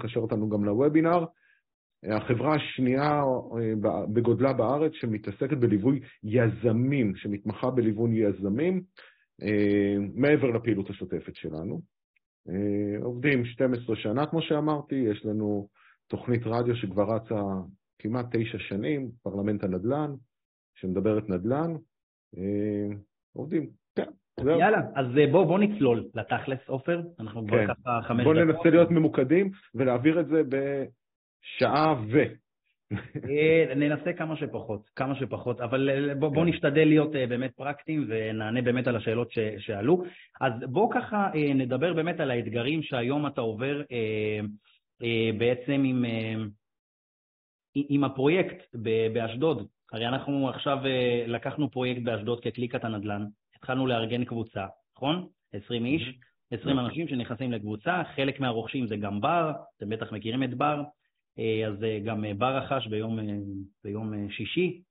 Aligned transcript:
לקשר 0.00 0.20
אותנו 0.20 0.48
גם 0.48 0.64
לוובינר. 0.64 1.24
החברה 2.02 2.54
השנייה 2.54 3.22
בגודלה 4.12 4.52
בארץ 4.52 4.92
שמתעסקת 4.94 5.56
בליווי 5.56 6.00
יזמים, 6.22 7.16
שמתמחה 7.16 7.70
בליווי 7.70 8.18
יזמים, 8.18 8.82
מעבר 10.14 10.50
לפעילות 10.50 10.90
השוטפת 10.90 11.34
שלנו. 11.34 11.80
עובדים 13.02 13.44
12 13.44 13.96
שנה, 13.96 14.26
כמו 14.26 14.42
שאמרתי, 14.42 14.94
יש 14.94 15.26
לנו 15.26 15.68
תוכנית 16.06 16.42
רדיו 16.46 16.76
שכבר 16.76 17.14
רצה 17.14 17.40
כמעט 17.98 18.26
תשע 18.36 18.58
שנים, 18.58 19.10
פרלמנט 19.22 19.64
הנדל"ן, 19.64 20.10
שמדברת 20.74 21.28
נדל"ן. 21.28 21.74
עובדים, 23.32 23.70
כן. 23.96 24.10
יאללה, 24.38 24.80
אז 24.94 25.06
בוא, 25.32 25.44
בוא 25.44 25.58
נצלול 25.58 26.04
לתכלס, 26.14 26.58
עופר. 26.66 27.00
אנחנו 27.20 27.46
כבר 27.46 27.66
כן. 27.66 27.74
ככה 27.74 28.00
חמש 28.02 28.20
דקות. 28.20 28.36
בוא 28.36 28.44
ננסה 28.44 28.70
להיות 28.70 28.90
ממוקדים 28.90 29.50
ולהעביר 29.74 30.20
את 30.20 30.26
זה 30.26 30.42
בשעה 30.42 31.94
ו... 32.08 32.18
אה, 33.30 33.74
ננסה 33.76 34.12
כמה 34.12 34.36
שפחות, 34.36 34.90
כמה 34.96 35.14
שפחות, 35.14 35.60
אבל 35.60 35.90
אה, 35.90 36.14
בוא, 36.14 36.34
כן. 36.34 36.44
נשתדל 36.44 36.84
להיות 36.84 37.14
אה, 37.16 37.26
באמת 37.26 37.52
פרקטיים 37.56 38.06
ונענה 38.08 38.62
באמת 38.62 38.86
על 38.86 38.96
השאלות 38.96 39.32
ש, 39.32 39.38
שעלו. 39.58 40.02
אז 40.40 40.52
בוא 40.62 40.90
ככה 40.94 41.30
נדבר 41.54 41.94
באמת 41.94 42.20
על 42.20 42.30
האתגרים 42.30 42.82
שהיום 42.82 43.26
אתה 43.26 43.40
עובר 43.40 43.82
בעצם 45.38 45.82
עם, 45.84 46.04
עם 47.74 48.04
הפרויקט 48.04 48.76
באשדוד. 49.12 49.66
הרי 49.92 50.08
אנחנו 50.08 50.48
עכשיו 50.48 50.78
לקחנו 51.26 51.70
פרויקט 51.70 52.02
באשדוד 52.02 52.40
כקליקת 52.42 52.84
הנדל"ן, 52.84 53.26
התחלנו 53.60 53.86
לארגן 53.86 54.24
קבוצה, 54.24 54.66
נכון? 54.96 55.26
20 55.52 55.84
איש, 55.84 56.18
20 56.50 56.78
אנשים 56.78 57.08
שנכנסים 57.08 57.52
לקבוצה, 57.52 58.02
חלק 58.16 58.40
מהרוכשים 58.40 58.86
זה 58.86 58.96
גם 58.96 59.20
בר, 59.20 59.52
אתם 59.76 59.88
בטח 59.88 60.12
מכירים 60.12 60.42
את 60.42 60.54
בר, 60.54 60.82
אה, 61.38 61.66
אז 61.68 61.84
אה, 61.84 61.98
גם 62.04 62.24
אה, 62.24 62.34
בר 62.34 62.56
רכש 62.56 62.86
ביום, 62.86 63.18
ביום 63.84 64.30
שישי. 64.30 64.82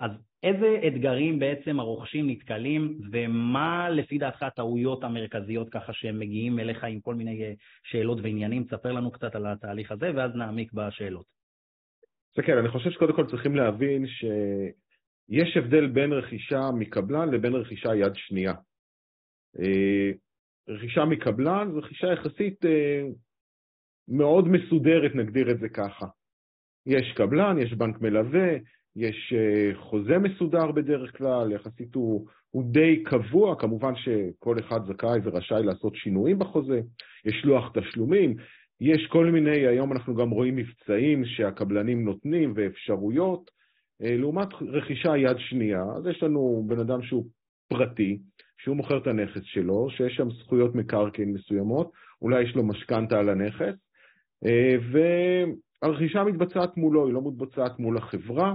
אז 0.00 0.10
איזה 0.42 0.80
אתגרים 0.86 1.38
בעצם 1.38 1.80
הרוכשים 1.80 2.30
נתקלים, 2.30 2.98
ומה 3.12 3.90
לפי 3.90 4.18
דעתך 4.18 4.42
הטעויות 4.42 5.04
המרכזיות 5.04 5.68
ככה 5.70 5.92
שהם 5.92 6.18
מגיעים 6.18 6.58
אליך 6.58 6.84
עם 6.84 7.00
כל 7.00 7.14
מיני 7.14 7.54
שאלות 7.84 8.18
ועניינים? 8.22 8.64
תספר 8.64 8.92
לנו 8.92 9.10
קצת 9.10 9.34
על 9.34 9.46
התהליך 9.46 9.92
הזה, 9.92 10.10
ואז 10.14 10.34
נעמיק 10.34 10.72
בשאלות. 10.72 11.26
כן, 12.42 12.58
אני 12.58 12.68
חושב 12.68 12.90
שקודם 12.90 13.12
כל 13.12 13.26
צריכים 13.26 13.56
להבין 13.56 14.06
ש... 14.06 14.24
יש 15.28 15.56
הבדל 15.56 15.86
בין 15.86 16.12
רכישה 16.12 16.70
מקבלן 16.78 17.28
לבין 17.28 17.54
רכישה 17.54 17.94
יד 17.94 18.12
שנייה. 18.14 18.54
אה, 19.58 20.10
רכישה 20.68 21.04
מקבלן 21.04 21.70
זו 21.72 21.78
רכישה 21.78 22.06
יחסית 22.06 22.64
אה, 22.64 23.02
מאוד 24.08 24.48
מסודרת, 24.48 25.14
נגדיר 25.14 25.50
את 25.50 25.58
זה 25.60 25.68
ככה. 25.68 26.06
יש 26.86 27.12
קבלן, 27.16 27.58
יש 27.58 27.72
בנק 27.72 28.00
מלווה, 28.00 28.48
יש 28.96 29.32
אה, 29.36 29.70
חוזה 29.74 30.18
מסודר 30.18 30.72
בדרך 30.72 31.16
כלל, 31.16 31.52
יחסית 31.52 31.94
הוא, 31.94 32.26
הוא 32.50 32.72
די 32.72 33.02
קבוע, 33.02 33.60
כמובן 33.60 33.92
שכל 33.96 34.56
אחד 34.58 34.80
זכאי 34.86 35.18
ורשאי 35.24 35.62
לעשות 35.62 35.96
שינויים 35.96 36.38
בחוזה, 36.38 36.80
יש 37.24 37.44
לוח 37.44 37.72
תשלומים, 37.74 38.36
יש 38.80 39.06
כל 39.06 39.26
מיני, 39.26 39.66
היום 39.66 39.92
אנחנו 39.92 40.14
גם 40.14 40.30
רואים 40.30 40.56
מבצעים 40.56 41.24
שהקבלנים 41.24 42.04
נותנים 42.04 42.52
ואפשרויות, 42.56 43.57
לעומת 44.00 44.48
רכישה 44.60 45.16
יד 45.16 45.36
שנייה, 45.38 45.82
אז 45.96 46.06
יש 46.06 46.22
לנו 46.22 46.64
בן 46.66 46.80
אדם 46.80 47.02
שהוא 47.02 47.24
פרטי, 47.68 48.18
שהוא 48.58 48.76
מוכר 48.76 48.98
את 48.98 49.06
הנכס 49.06 49.42
שלו, 49.42 49.90
שיש 49.90 50.16
שם 50.16 50.30
זכויות 50.30 50.74
מקרקעין 50.74 51.32
מסוימות, 51.32 51.92
אולי 52.22 52.42
יש 52.42 52.56
לו 52.56 52.62
משכנתה 52.62 53.18
על 53.18 53.28
הנכס, 53.28 53.74
אה, 54.46 54.76
והרכישה 55.82 56.24
מתבצעת 56.24 56.76
מולו, 56.76 57.06
היא 57.06 57.14
לא 57.14 57.22
מתבצעת 57.28 57.78
מול 57.78 57.96
החברה, 57.96 58.54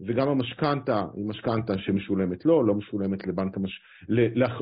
וגם 0.00 0.28
המשכנתה 0.28 1.04
היא 1.14 1.26
משכנתה 1.26 1.78
שמשולמת 1.78 2.44
לו, 2.44 2.62
לא 2.62 2.74
משולמת 2.74 3.26
לבנק 3.26 3.56
המש... 3.56 3.80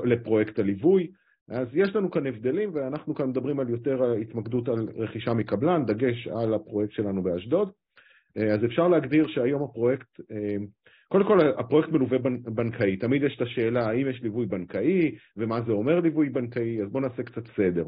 לפרויקט 0.04 0.58
הליווי. 0.58 1.10
אז 1.48 1.68
יש 1.72 1.96
לנו 1.96 2.10
כאן 2.10 2.26
הבדלים, 2.26 2.70
ואנחנו 2.74 3.14
כאן 3.14 3.28
מדברים 3.28 3.60
על 3.60 3.68
יותר 3.68 4.12
התמקדות 4.12 4.68
על 4.68 4.88
רכישה 4.96 5.34
מקבלן, 5.34 5.86
דגש 5.86 6.28
על 6.28 6.54
הפרויקט 6.54 6.92
שלנו 6.92 7.22
באשדוד. 7.22 7.70
אה, 8.36 8.54
אז 8.54 8.64
אפשר 8.64 8.88
להגדיר 8.88 9.26
שהיום 9.26 9.62
הפרויקט, 9.62 10.20
אה, 10.30 10.56
קודם 11.08 11.24
כל 11.24 11.38
הפרויקט 11.58 11.88
מלווה 11.88 12.18
בנקאי, 12.44 12.96
תמיד 12.96 13.22
יש 13.22 13.36
את 13.36 13.42
השאלה 13.42 13.88
האם 13.88 14.10
יש 14.10 14.22
ליווי 14.22 14.46
בנקאי 14.46 15.14
ומה 15.36 15.60
זה 15.60 15.72
אומר 15.72 16.00
ליווי 16.00 16.28
בנקאי, 16.28 16.82
אז 16.82 16.90
בואו 16.90 17.02
נעשה 17.02 17.22
קצת 17.22 17.46
סדר. 17.56 17.84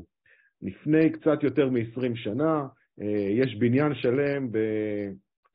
לפני 0.62 1.10
קצת 1.10 1.42
יותר 1.42 1.70
מ-20 1.70 2.14
שנה 2.14 2.66
אה, 3.02 3.28
יש 3.30 3.54
בניין 3.54 3.94
שלם 3.94 4.52
ב... 4.52 4.58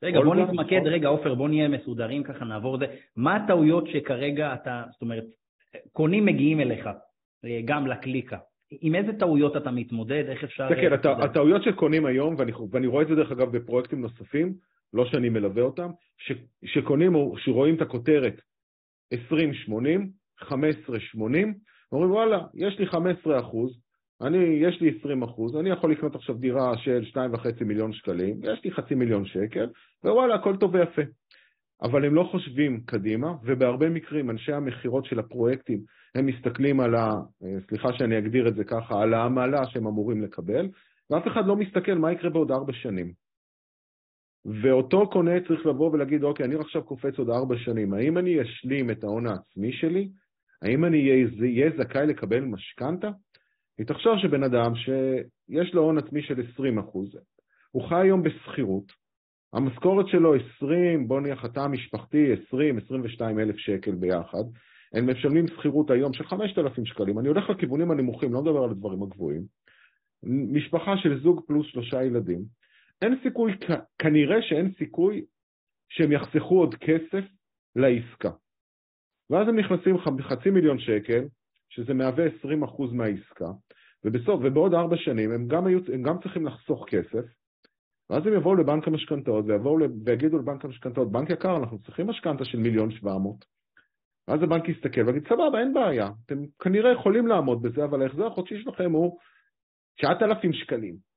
רגע, 0.02 0.20
בוא 0.20 0.34
נתמקד, 0.34 0.80
רגע, 0.84 1.08
עופר, 1.08 1.34
בוא 1.34 1.48
נהיה 1.48 1.68
מסודרים 1.68 2.22
ככה, 2.22 2.44
נעבור 2.44 2.74
את 2.74 2.80
זה. 2.80 2.86
מה 3.16 3.36
הטעויות 3.36 3.88
שכרגע 3.88 4.54
אתה, 4.54 4.82
זאת 4.92 5.02
אומרת, 5.02 5.24
קונים 5.92 6.24
מגיעים 6.24 6.60
אליך, 6.60 6.88
גם 7.64 7.86
לקליקה. 7.86 8.38
עם 8.80 8.94
איזה 8.94 9.12
טעויות 9.12 9.56
אתה 9.56 9.70
מתמודד, 9.70 10.24
איך 10.28 10.44
אפשר... 10.44 10.68
כן, 10.68 10.92
הטעויות 11.22 11.62
שקונים 11.62 12.06
היום, 12.06 12.34
ואני, 12.38 12.52
ואני 12.70 12.86
רואה 12.86 13.02
את 13.02 13.08
זה 13.08 13.14
דרך 13.14 13.32
אגב 13.32 13.56
בפרויקטים 13.56 14.00
נוספים, 14.00 14.54
לא 14.94 15.06
שאני 15.06 15.28
מלווה 15.28 15.62
אותם, 15.62 15.90
ש, 16.18 16.32
שקונים 16.64 17.14
או 17.14 17.34
שרואים 17.38 17.74
את 17.74 17.80
הכותרת 17.80 18.40
20-80, 19.14 19.16
15-80, 20.42 20.46
אומרים 21.92 22.10
וואלה, 22.10 22.38
יש 22.54 22.78
לי 22.78 22.86
15 22.86 23.40
אחוז, 23.40 23.80
אני, 24.22 24.38
יש 24.38 24.80
לי 24.80 24.98
20 25.00 25.22
אחוז, 25.22 25.56
אני 25.56 25.70
יכול 25.70 25.92
לקנות 25.92 26.14
עכשיו 26.14 26.34
דירה 26.34 26.78
של 26.78 27.02
2.5 27.12 27.64
מיליון 27.64 27.92
שקלים, 27.92 28.40
יש 28.42 28.64
לי 28.64 28.72
חצי 28.72 28.94
מיליון 28.94 29.26
שקל, 29.26 29.66
ווואלה, 30.04 30.34
הכל 30.34 30.56
טוב 30.56 30.74
ויפה. 30.74 31.02
אבל 31.82 32.04
הם 32.04 32.14
לא 32.14 32.28
חושבים 32.30 32.80
קדימה, 32.86 33.34
ובהרבה 33.44 33.90
מקרים 33.90 34.30
אנשי 34.30 34.52
המכירות 34.52 35.04
של 35.04 35.18
הפרויקטים, 35.18 35.80
הם 36.14 36.26
מסתכלים 36.26 36.80
על 36.80 36.94
ה... 36.94 37.10
סליחה 37.68 37.88
שאני 37.98 38.18
אגדיר 38.18 38.48
את 38.48 38.54
זה 38.54 38.64
ככה, 38.64 39.02
על 39.02 39.14
העמלה 39.14 39.66
שהם 39.66 39.86
אמורים 39.86 40.22
לקבל, 40.22 40.68
ואף 41.10 41.26
אחד 41.26 41.46
לא 41.46 41.56
מסתכל 41.56 41.94
מה 41.94 42.12
יקרה 42.12 42.30
בעוד 42.30 42.50
ארבע 42.50 42.72
שנים. 42.72 43.23
ואותו 44.44 45.10
קונה 45.10 45.40
צריך 45.48 45.66
לבוא 45.66 45.90
ולהגיד, 45.90 46.22
אוקיי, 46.22 46.46
אני 46.46 46.54
עכשיו 46.54 46.84
קופץ 46.84 47.18
עוד 47.18 47.30
ארבע 47.30 47.54
שנים, 47.58 47.94
האם 47.94 48.18
אני 48.18 48.42
אשלים 48.42 48.90
את 48.90 49.04
ההון 49.04 49.26
העצמי 49.26 49.72
שלי? 49.72 50.08
האם 50.62 50.84
אני 50.84 51.10
אהיה 51.40 51.70
זכאי 51.78 52.06
לקבל 52.06 52.40
משכנתה? 52.40 53.10
היא 53.78 53.86
תחשוב 53.86 54.18
שבן 54.18 54.42
אדם 54.42 54.72
שיש 54.74 55.74
לו 55.74 55.82
הון 55.82 55.98
עצמי 55.98 56.22
של 56.22 56.42
20 56.52 56.78
אחוז, 56.78 57.18
הוא 57.70 57.88
חי 57.88 58.00
היום 58.02 58.22
בשכירות, 58.22 58.92
המשכורת 59.52 60.08
שלו 60.08 60.34
20, 60.56 61.08
בוא 61.08 61.20
נניח 61.20 61.44
התא 61.44 61.60
המשפחתי 61.60 62.32
20-22 62.34 63.22
אלף 63.22 63.56
שקל 63.56 63.94
ביחד, 63.94 64.44
הם 64.92 65.10
משלמים 65.10 65.48
שכירות 65.48 65.90
היום 65.90 66.12
של 66.12 66.24
5,000 66.24 66.86
שקלים, 66.86 67.18
אני 67.18 67.28
הולך 67.28 67.50
לכיוונים 67.50 67.90
הנמוכים, 67.90 68.32
לא 68.32 68.42
מדבר 68.42 68.64
על 68.64 68.70
הדברים 68.70 69.02
הגבוהים, 69.02 69.42
משפחה 70.52 70.96
של 70.96 71.20
זוג 71.22 71.40
פלוס 71.46 71.66
שלושה 71.66 72.04
ילדים, 72.04 72.44
אין 73.02 73.18
סיכוי, 73.22 73.52
כנראה 73.98 74.42
שאין 74.42 74.72
סיכוי 74.78 75.24
שהם 75.88 76.12
יחסכו 76.12 76.58
עוד 76.60 76.74
כסף 76.74 77.24
לעסקה. 77.76 78.30
ואז 79.30 79.48
הם 79.48 79.58
נכנסים 79.58 79.98
חצי 80.22 80.50
מיליון 80.50 80.78
שקל, 80.78 81.24
שזה 81.68 81.94
מהווה 81.94 82.26
20% 82.26 82.92
מהעסקה, 82.92 83.50
ובסוף, 84.04 84.40
ובעוד 84.44 84.74
ארבע 84.74 84.96
שנים 84.96 85.30
הם 85.32 85.48
גם, 85.48 85.66
היו, 85.66 85.78
הם 85.94 86.02
גם 86.02 86.18
צריכים 86.22 86.46
לחסוך 86.46 86.84
כסף, 86.88 87.24
ואז 88.10 88.26
הם 88.26 88.32
יבואו 88.32 88.54
לבנק 88.54 88.88
המשכנתאות 88.88 89.44
ויגידו 90.04 90.38
לבנק 90.38 90.64
המשכנתאות, 90.64 91.12
בנק 91.12 91.30
יקר, 91.30 91.56
אנחנו 91.56 91.78
צריכים 91.78 92.06
משכנתה 92.06 92.44
של 92.44 92.58
מיליון 92.58 92.90
שבע 92.90 93.18
מאות. 93.18 93.44
ואז 94.28 94.42
הבנק 94.42 94.68
יסתכל 94.68 95.00
ויגיד, 95.06 95.28
סבבה, 95.28 95.60
אין 95.60 95.74
בעיה, 95.74 96.10
אתם 96.26 96.38
כנראה 96.58 96.92
יכולים 96.92 97.26
לעמוד 97.26 97.62
בזה, 97.62 97.84
אבל 97.84 98.02
ההחזר 98.02 98.26
החודשי 98.26 98.62
שלכם 98.62 98.92
הוא 98.92 99.18
9,000 99.96 100.52
שקלים. 100.52 101.13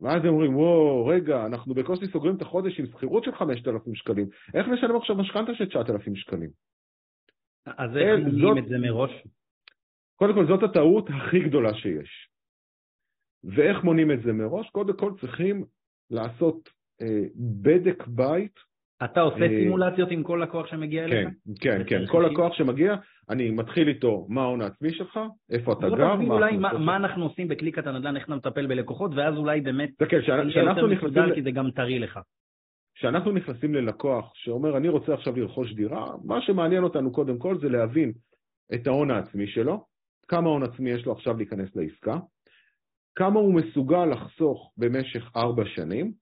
ואז 0.00 0.24
הם 0.24 0.28
אומרים, 0.28 0.56
וואו, 0.56 1.06
רגע, 1.06 1.46
אנחנו 1.46 1.74
בקושי 1.74 2.06
סוגרים 2.12 2.36
את 2.36 2.42
החודש 2.42 2.80
עם 2.80 2.86
שכירות 2.86 3.24
של 3.24 3.34
5,000 3.34 3.94
שקלים, 3.94 4.28
איך 4.54 4.68
נשלם 4.68 4.96
עכשיו 4.96 5.16
משכנתה 5.16 5.54
של 5.54 5.68
9,000 5.68 6.16
שקלים? 6.16 6.50
אז 7.66 7.96
איך 7.96 8.26
מגיעים 8.26 8.58
את 8.58 8.68
זה 8.68 8.78
מראש? 8.78 9.10
קודם 10.16 10.34
כל, 10.34 10.46
זאת 10.46 10.62
הטעות 10.62 11.08
הכי 11.10 11.40
גדולה 11.48 11.74
שיש. 11.74 12.28
ואיך 13.44 13.84
מונים 13.84 14.10
את 14.10 14.22
זה 14.22 14.32
מראש? 14.32 14.70
קודם 14.70 14.96
כל 14.96 15.12
צריכים 15.20 15.64
לעשות 16.10 16.68
אה, 17.02 17.24
בדק 17.62 18.06
בית 18.06 18.69
אתה 19.04 19.20
עושה 19.20 19.48
סימולציות 19.48 20.10
עם 20.10 20.22
כל 20.22 20.40
לקוח 20.42 20.66
שמגיע 20.66 21.04
אליך? 21.04 21.28
כן, 21.60 21.78
כן, 21.78 21.82
כן. 21.86 22.06
כל 22.06 22.26
לקוח 22.30 22.54
שמגיע, 22.54 22.94
אני 23.30 23.50
מתחיל 23.50 23.88
איתו 23.88 24.26
מה 24.28 24.42
ההון 24.42 24.60
העצמי 24.60 24.92
שלך, 24.92 25.20
איפה 25.50 25.72
אתה 25.72 25.88
גר, 25.88 26.14
מה... 26.16 26.34
אולי 26.34 26.56
מה 26.56 26.96
אנחנו 26.96 27.24
עושים 27.24 27.48
בקליקת 27.48 27.86
הנדל"ן, 27.86 28.16
איך 28.16 28.24
אתה 28.24 28.34
מטפל 28.34 28.66
בלקוחות, 28.66 29.10
ואז 29.14 29.36
אולי 29.36 29.60
באמת... 29.60 29.90
כן, 30.08 30.20
כשאנחנו 30.20 30.86
נכנסים... 30.86 31.34
כי 31.34 31.42
זה 31.42 31.50
גם 31.50 31.70
טרי 31.70 31.98
לך. 31.98 32.20
כשאנחנו 32.94 33.32
נכנסים 33.32 33.74
ללקוח 33.74 34.32
שאומר, 34.34 34.76
אני 34.76 34.88
רוצה 34.88 35.14
עכשיו 35.14 35.36
לרכוש 35.36 35.72
דירה, 35.72 36.06
מה 36.24 36.40
שמעניין 36.40 36.84
אותנו 36.84 37.12
קודם 37.12 37.38
כל 37.38 37.58
זה 37.58 37.68
להבין 37.68 38.12
את 38.74 38.86
ההון 38.86 39.10
העצמי 39.10 39.46
שלו, 39.46 39.84
כמה 40.28 40.48
הון 40.48 40.62
עצמי 40.62 40.90
יש 40.90 41.06
לו 41.06 41.12
עכשיו 41.12 41.36
להיכנס 41.36 41.76
לעסקה, 41.76 42.18
כמה 43.14 43.40
הוא 43.40 43.54
מסוגל 43.54 44.04
לחסוך 44.04 44.72
במשך 44.76 45.30
ארבע 45.36 45.62
שנים, 45.66 46.12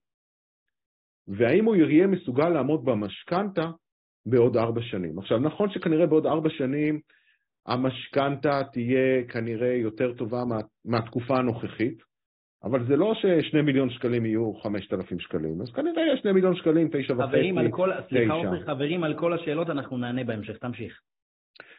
והאם 1.37 1.65
הוא 1.65 1.75
יהיה 1.75 2.07
מסוגל 2.07 2.49
לעמוד 2.49 2.85
במשכנתה 2.85 3.71
בעוד 4.25 4.57
ארבע 4.57 4.81
שנים. 4.81 5.19
עכשיו, 5.19 5.39
נכון 5.39 5.69
שכנראה 5.69 6.05
בעוד 6.05 6.25
ארבע 6.25 6.49
שנים 6.49 6.99
המשכנתה 7.67 8.61
תהיה 8.71 9.23
כנראה 9.23 9.73
יותר 9.73 10.13
טובה 10.13 10.45
מה, 10.45 10.57
מהתקופה 10.85 11.37
הנוכחית, 11.37 12.03
אבל 12.63 12.87
זה 12.87 12.95
לא 12.95 13.13
ששני 13.15 13.61
מיליון 13.61 13.89
שקלים 13.89 14.25
יהיו 14.25 14.53
חמשת 14.53 14.93
אלפים 14.93 15.19
שקלים, 15.19 15.61
אז 15.61 15.71
כנראה 15.71 16.13
יש 16.13 16.19
שני 16.19 16.31
מיליון 16.31 16.55
שקלים, 16.55 16.87
תשע 16.87 17.13
וחצי, 17.13 17.27
חברים, 17.27 17.57
על 17.57 17.71
כל, 17.71 17.89
סליחה 18.09 18.33
עופר, 18.33 18.65
חברים, 18.65 19.03
על 19.03 19.19
כל 19.19 19.33
השאלות 19.33 19.69
אנחנו 19.69 19.97
נענה 19.97 20.23
בהמשך, 20.23 20.57
תמשיך. 20.57 20.99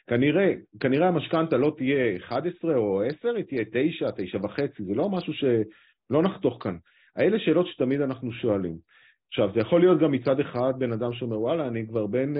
כנראה, 0.06 0.52
כנראה 0.80 1.08
המשכנתה 1.08 1.56
לא 1.56 1.72
תהיה 1.76 2.16
11 2.16 2.76
או 2.76 3.02
10, 3.02 3.28
היא 3.36 3.44
תהיה 3.44 3.64
9, 3.72 4.10
9 4.16 4.38
וחצי, 4.42 4.84
זה 4.84 4.94
לא 4.94 5.08
משהו 5.08 5.32
שלא 5.32 6.22
נחתוך 6.22 6.58
כאן. 6.60 6.76
האלה 7.16 7.38
שאלות 7.38 7.66
שתמיד 7.66 8.00
אנחנו 8.00 8.32
שואלים. 8.32 8.76
עכשיו, 9.30 9.50
זה 9.54 9.60
יכול 9.60 9.80
להיות 9.80 10.00
גם 10.00 10.12
מצד 10.12 10.40
אחד 10.40 10.72
בן 10.78 10.92
אדם 10.92 11.12
שאומר, 11.12 11.40
וואלה, 11.40 11.68
אני 11.68 11.86
כבר 11.86 12.06
בן 12.06 12.34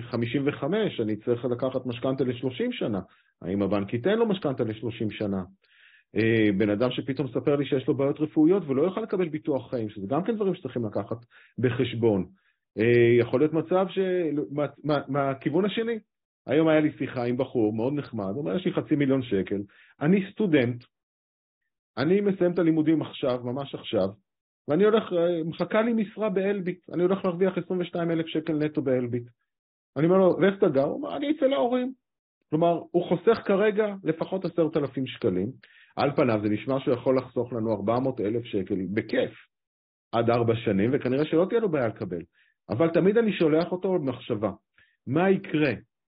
55, 0.00 1.00
אה, 1.00 1.04
אני 1.04 1.16
צריך 1.16 1.44
לקחת 1.44 1.86
משכנתה 1.86 2.24
ל-30 2.24 2.72
שנה. 2.72 3.00
האם 3.42 3.62
הבנק 3.62 3.94
ייתן 3.94 4.18
לו 4.18 4.26
משכנתה 4.26 4.64
ל-30 4.64 5.10
שנה? 5.10 5.42
אה, 6.16 6.52
בן 6.58 6.70
אדם 6.70 6.90
שפתאום 6.90 7.26
מספר 7.26 7.56
לי 7.56 7.66
שיש 7.66 7.88
לו 7.88 7.94
בעיות 7.94 8.20
רפואיות 8.20 8.62
ולא 8.66 8.82
יוכל 8.82 9.00
לקבל 9.00 9.28
ביטוח 9.28 9.70
חיים, 9.70 9.90
שזה 9.90 10.06
גם 10.06 10.24
כן 10.24 10.36
דברים 10.36 10.54
שצריכים 10.54 10.84
לקחת 10.84 11.16
בחשבון. 11.58 12.26
אה, 12.78 13.18
יכול 13.18 13.40
להיות 13.40 13.52
מצב 13.52 13.86
שמהכיוון 13.88 15.62
מה, 15.62 15.68
השני, 15.68 15.98
היום 16.46 16.68
היה 16.68 16.80
לי 16.80 16.92
שיחה 16.98 17.24
עם 17.24 17.36
בחור 17.36 17.72
מאוד 17.72 17.92
נחמד, 17.92 18.30
הוא 18.30 18.38
אומר, 18.38 18.56
יש 18.56 18.64
לי 18.66 18.72
חצי 18.72 18.96
מיליון 18.96 19.22
שקל, 19.22 19.62
אני 20.00 20.30
סטודנט, 20.32 20.84
אני 21.96 22.20
מסיים 22.20 22.52
את 22.52 22.58
הלימודים 22.58 23.02
עכשיו, 23.02 23.40
ממש 23.44 23.74
עכשיו, 23.74 24.08
ואני 24.68 24.84
הולך, 24.84 25.04
מחכה 25.44 25.82
לי 25.82 25.92
משרה 25.92 26.30
באלביט, 26.30 26.90
אני 26.94 27.02
הולך 27.02 27.24
להרוויח 27.24 27.58
22 27.58 28.10
אלף 28.10 28.26
שקל 28.26 28.52
נטו 28.52 28.82
באלביט. 28.82 29.28
אני 29.96 30.06
אומר 30.06 30.18
לו, 30.18 30.36
ואיך 30.40 30.58
אתה 30.58 30.68
גר? 30.68 30.84
הוא 30.84 30.94
אומר, 30.94 31.16
אני 31.16 31.30
אצא 31.30 31.46
להורים. 31.46 31.92
כלומר, 32.50 32.82
הוא 32.90 33.08
חוסך 33.08 33.38
כרגע 33.44 33.94
לפחות 34.04 34.44
עשרת 34.44 34.76
אלפים 34.76 35.06
שקלים. 35.06 35.50
על 35.96 36.10
פניו 36.16 36.40
זה 36.42 36.48
נשמע 36.48 36.80
שהוא 36.80 36.94
יכול 36.94 37.18
לחסוך 37.18 37.52
לנו 37.52 37.72
400 37.72 38.20
אלף 38.20 38.44
שקל 38.44 38.74
בכיף 38.94 39.30
עד 40.12 40.30
ארבע 40.30 40.54
שנים, 40.56 40.90
וכנראה 40.92 41.24
שלא 41.24 41.46
תהיה 41.48 41.60
לו 41.60 41.68
בעיה 41.68 41.88
לקבל. 41.88 42.22
אבל 42.70 42.88
תמיד 42.88 43.18
אני 43.18 43.32
שולח 43.32 43.72
אותו 43.72 43.92
במחשבה, 43.92 44.50
מה 45.06 45.30
יקרה 45.30 45.72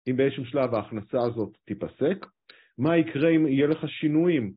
אם 0.08 0.16
באיזשהו 0.16 0.46
שלב 0.46 0.74
ההכנסה 0.74 1.18
הזאת 1.18 1.56
תיפסק? 1.64 2.26
מה 2.78 2.96
יקרה 2.96 3.30
אם 3.30 3.46
יהיה 3.46 3.66
לך 3.66 3.88
שינויים 3.88 4.52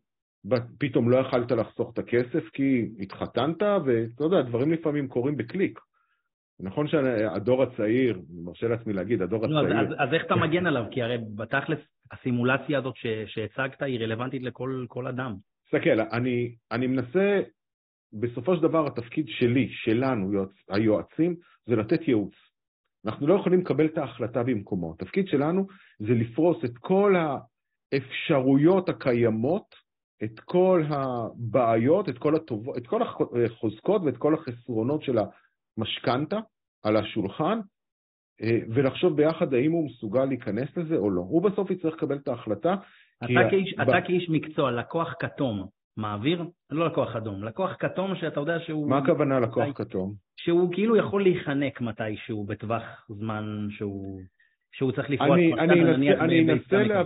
פתאום 0.80 1.10
לא 1.10 1.18
יכלת 1.18 1.52
לחסוך 1.52 1.94
את 1.94 2.00
הכסף 2.00 2.50
כי 2.54 2.90
התחתנת, 3.00 3.62
ואתה 3.86 4.24
יודע, 4.24 4.42
דברים 4.42 4.72
לפעמים 4.72 5.08
קורים 5.08 5.38
בקליק. 5.38 5.80
נכון 6.60 6.88
שהדור 6.88 7.64
הצעיר, 7.64 8.14
אני 8.16 8.42
מרשה 8.44 8.68
לעצמי 8.68 8.94
להגיד, 8.94 9.22
הדור 9.22 9.48
לא, 9.48 9.60
הצעיר... 9.60 9.80
אז, 9.80 9.88
אז 9.98 10.14
איך 10.14 10.26
אתה 10.26 10.36
מגן 10.36 10.66
עליו? 10.66 10.84
כי 10.92 11.02
הרי 11.02 11.18
בתכלס 11.36 11.80
הסימולציה 12.12 12.80
הזאת 12.80 12.96
ש, 12.96 13.06
שהצגת 13.26 13.82
היא 13.82 14.00
רלוונטית 14.00 14.42
לכל 14.44 15.08
אדם. 15.10 15.36
תסתכל, 15.66 16.00
אני, 16.12 16.56
אני 16.72 16.88
מנסה, 16.88 17.42
בסופו 18.14 18.56
של 18.56 18.62
דבר 18.62 18.88
התפקיד 18.88 19.26
שלי, 19.28 19.70
שלנו, 19.72 20.34
יועצ, 20.34 20.50
היועצים, 20.70 21.36
זה 21.66 21.76
לתת 21.76 22.08
ייעוץ. 22.08 22.34
אנחנו 23.06 23.28
לא 23.28 23.34
יכולים 23.34 23.60
לקבל 23.60 23.86
את 23.86 23.98
ההחלטה 23.98 24.44
במקומו. 24.44 24.94
התפקיד 24.94 25.28
שלנו 25.28 25.68
זה 26.00 26.14
לפרוס 26.14 26.66
את 26.66 26.78
כל 26.78 27.16
האפשרויות 27.94 28.90
הקיימות 28.90 29.87
את 30.24 30.40
כל 30.40 30.84
הבעיות, 30.90 32.10
את 32.10 32.18
כל, 32.18 32.36
הטוב, 32.36 32.70
את 32.78 32.88
כל 32.88 33.02
החוזקות 33.46 34.02
ואת 34.06 34.18
כל 34.18 34.34
החסרונות 34.34 35.04
של 35.04 35.18
המשכנתה 35.78 36.40
על 36.84 36.98
השולחן, 36.98 37.60
אה, 38.42 38.60
ולחשוב 38.70 39.18
ביחד 39.18 39.54
האם 39.54 39.72
הוא 39.72 39.86
מסוגל 39.86 40.26
להיכנס 40.26 40.78
לזה 40.78 40.96
או 40.96 41.10
לא. 41.10 41.22
הוא 41.22 41.42
בסוף 41.42 41.72
יצטרך 41.72 41.94
לקבל 41.94 42.18
את 42.18 42.28
ההחלטה. 42.28 42.76
אתה, 43.24 43.50
כאיש, 43.50 43.74
ב... 43.78 43.82
אתה 43.82 44.02
כאיש 44.06 44.30
מקצוע, 44.30 44.72
לקוח 44.72 45.14
כתום, 45.20 45.68
מעביר? 45.98 46.44
לא 46.70 46.88
לקוח 46.88 47.16
אדום, 47.16 47.44
לקוח 47.44 47.76
כתום 47.80 48.16
שאתה 48.16 48.40
יודע 48.40 48.60
שהוא... 48.60 48.90
מה 48.90 48.98
הכוונה 48.98 49.40
לקוח 49.40 49.68
כתום? 49.76 50.14
שהוא 50.38 50.74
כאילו 50.74 50.96
יכול 50.96 51.24
להיחנק 51.24 51.82
מתישהו 51.82 52.46
בטווח 52.46 52.84
זמן 53.10 53.68
שהוא... 53.70 54.22
שהוא 54.78 54.92
צריך 54.92 55.10
לפרוע 55.10 55.38
את 55.38 55.60
אני, 55.60 55.84
נניח 55.84 56.20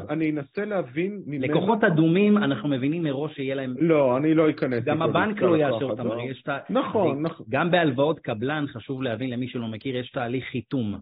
אני, 0.09 0.31
אנסה 0.31 0.65
להבין 0.65 1.23
ממנו... 1.25 1.47
לקוחות 1.47 1.83
אדומים, 1.83 2.37
אנחנו 2.37 2.69
מבינים 2.69 3.03
מראש 3.03 3.35
שיהיה 3.35 3.55
להם... 3.55 3.75
לא, 3.79 4.17
אני 4.17 4.33
לא 4.33 4.49
אכנס. 4.49 4.83
גם 4.83 5.01
הבנק 5.01 5.41
לא 5.41 5.57
יאשר 5.57 5.85
אותם, 5.85 6.07
יש 6.29 6.41
ת... 6.41 6.49
נכון, 6.69 7.21
נכון. 7.21 7.45
גם 7.49 7.71
בהלוואות 7.71 8.19
קבלן, 8.19 8.65
חשוב 8.67 9.01
להבין 9.01 9.29
למי 9.29 9.47
שלא 9.47 9.67
מכיר, 9.67 9.97
יש 9.97 10.11
תהליך 10.11 10.45
חיתום. 10.45 10.99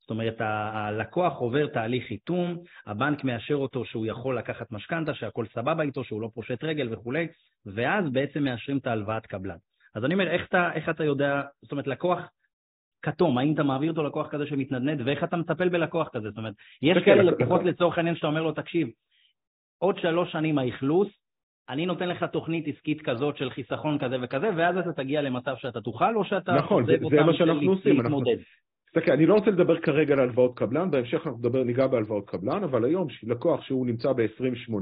זאת 0.00 0.10
אומרת, 0.10 0.36
הלקוח 0.38 1.38
עובר 1.38 1.66
תהליך 1.66 2.06
חיתום, 2.06 2.56
הבנק 2.86 3.24
מאשר 3.24 3.54
אותו 3.54 3.84
שהוא 3.84 4.06
יכול 4.06 4.38
לקחת 4.38 4.72
משכנתה, 4.72 5.14
שהכל 5.14 5.44
סבבה 5.54 5.82
איתו, 5.82 6.04
שהוא 6.04 6.20
לא 6.20 6.30
פושט 6.34 6.64
רגל 6.64 6.88
וכולי, 6.92 7.26
ואז 7.66 8.04
בעצם 8.12 8.42
מאשרים 8.42 8.78
את 8.78 8.86
ההלוואת 8.86 9.26
קבלן. 9.26 9.56
אז 9.94 10.04
אני 10.04 10.14
אומר, 10.14 10.30
איך 10.30 10.46
אתה, 10.48 10.70
איך 10.74 10.88
אתה 10.88 11.04
יודע, 11.04 11.42
זאת 11.62 11.72
אומרת, 11.72 11.86
לקוח 11.86 12.20
כתום, 13.02 13.38
האם 13.38 13.54
אתה 13.54 13.62
מעביר 13.62 13.90
אותו 13.90 14.02
לקוח 14.02 14.28
כזה 14.28 14.46
שמתנדנד, 14.46 15.00
ואיך 15.04 15.24
אתה 15.24 15.36
מטפל 15.36 15.68
בלקוח 15.68 16.08
כזה? 16.08 16.28
זאת 16.28 16.38
אומרת, 16.38 16.54
יש 16.82 17.04
כאלה 17.04 17.22
לקוחות 17.22 17.64
לצורך 17.64 17.98
העניין 17.98 18.16
שאתה 18.16 18.26
אומר 18.26 18.42
לו, 18.42 18.52
תקשיב, 18.52 18.88
עוד 19.78 19.98
שלוש 19.98 20.32
שנים 20.32 20.58
האכלוס, 20.58 21.08
אני 21.68 21.86
נותן 21.86 22.08
לך 22.08 22.24
תוכנית 22.24 22.68
עסקית 22.68 23.02
כזאת 23.02 23.36
של 23.36 23.50
חיסכון 23.50 23.98
כזה 23.98 24.16
וכזה, 24.22 24.50
ואז 24.56 24.76
אתה 24.78 24.92
תגיע 24.92 25.22
למצב 25.22 25.54
שאתה 25.56 25.80
תוכל, 25.80 26.16
או 26.16 26.24
שאתה 26.24 26.52
נכון, 26.52 26.86
זה, 26.86 26.96
זה 27.10 27.22
מה 27.22 27.34
שאנחנו 27.34 27.70
עושים. 27.70 27.96
להתמודד. 27.96 28.36
תסתכל, 28.86 29.12
אני 29.12 29.26
לא 29.26 29.34
רוצה 29.34 29.50
לדבר 29.50 29.80
כרגע 29.80 30.14
על 30.14 30.20
הלוואות 30.20 30.58
קבלן, 30.58 30.90
בהמשך 30.90 31.26
אנחנו 31.26 31.38
נדבר, 31.38 31.64
ניגע 31.64 31.86
בהלוואות 31.86 32.30
קבלן, 32.30 32.64
אבל 32.64 32.84
היום 32.84 33.06
לקוח 33.22 33.62
שהוא 33.62 33.86
נמצא 33.86 34.12
ב-20-80, 34.12 34.74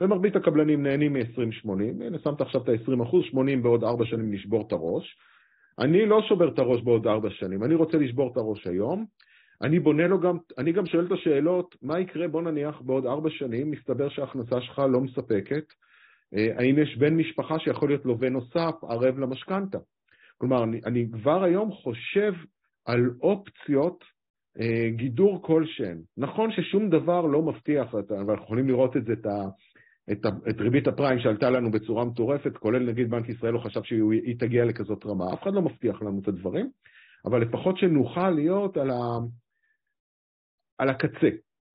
ומרבית 0.00 0.36
הקבלנים 0.36 0.82
נהנים 0.82 1.12
מ-20-80, 1.12 1.70
הנה 2.06 2.18
שמת 2.24 2.40
עכשיו 2.40 2.62
את 2.62 2.68
ה-20%, 2.68 3.22
80 3.30 3.62
בעוד 3.62 3.84
4 3.84 4.04
שנים 4.04 4.34
נשבור 4.34 4.64
את 4.66 4.72
הראש, 4.72 5.16
אני 5.78 6.06
לא 6.06 6.22
שובר 6.28 6.48
את 6.48 6.58
הראש 6.58 6.82
בעוד 6.82 7.06
ארבע 7.06 7.30
שנים, 7.30 7.64
אני 7.64 7.74
רוצה 7.74 7.98
לשבור 7.98 8.32
את 8.32 8.36
הראש 8.36 8.66
היום. 8.66 9.04
אני 9.62 9.78
בונה 9.78 10.06
לו 10.06 10.20
גם, 10.20 10.36
אני 10.58 10.72
גם 10.72 10.86
שואל 10.86 11.06
את 11.06 11.12
השאלות, 11.12 11.76
מה 11.82 12.00
יקרה, 12.00 12.28
בוא 12.28 12.42
נניח, 12.42 12.80
בעוד 12.80 13.06
ארבע 13.06 13.30
שנים, 13.30 13.70
מסתבר 13.70 14.08
שההכנסה 14.08 14.60
שלך 14.60 14.78
לא 14.78 15.00
מספקת, 15.00 15.64
אה, 16.34 16.46
האם 16.58 16.78
יש 16.78 16.96
בן 16.98 17.16
משפחה 17.16 17.58
שיכול 17.58 17.88
להיות 17.88 18.04
לווה 18.04 18.28
נוסף, 18.28 18.84
ערב 18.88 19.18
למשכנתה? 19.18 19.78
כלומר, 20.38 20.64
אני, 20.64 20.80
אני 20.86 21.06
כבר 21.12 21.44
היום 21.44 21.72
חושב 21.72 22.32
על 22.86 23.10
אופציות 23.22 24.04
אה, 24.60 24.90
גידור 24.90 25.42
כלשהן. 25.42 25.98
נכון 26.16 26.52
ששום 26.52 26.90
דבר 26.90 27.20
לא 27.20 27.42
מבטיח, 27.42 27.94
ואנחנו 27.94 28.44
יכולים 28.44 28.68
לראות 28.68 28.96
את 28.96 29.04
זה, 29.04 29.12
את, 29.12 29.26
ה, 29.26 29.44
את, 30.12 30.26
את 30.50 30.60
ריבית 30.60 30.86
הפריים 30.86 31.18
שעלתה 31.18 31.50
לנו 31.50 31.70
בצורה 31.70 32.04
מטורפת, 32.04 32.56
כולל 32.56 32.90
נגיד 32.90 33.10
בנק 33.10 33.28
ישראל 33.28 33.52
לא 33.52 33.58
חשב 33.58 33.82
שהיא 33.82 34.38
תגיע 34.38 34.64
לכזאת 34.64 35.06
רמה. 35.06 35.24
אף 35.34 35.42
אחד 35.42 35.54
לא 35.54 35.62
מבטיח 35.62 36.02
לנו 36.02 36.20
את 36.22 36.28
הדברים, 36.28 36.70
אבל 37.24 37.42
לפחות 37.42 37.78
שנוכל 37.78 38.30
להיות 38.30 38.76
על, 38.76 38.90
ה, 38.90 39.18
על 40.78 40.88
הקצה, 40.88 41.28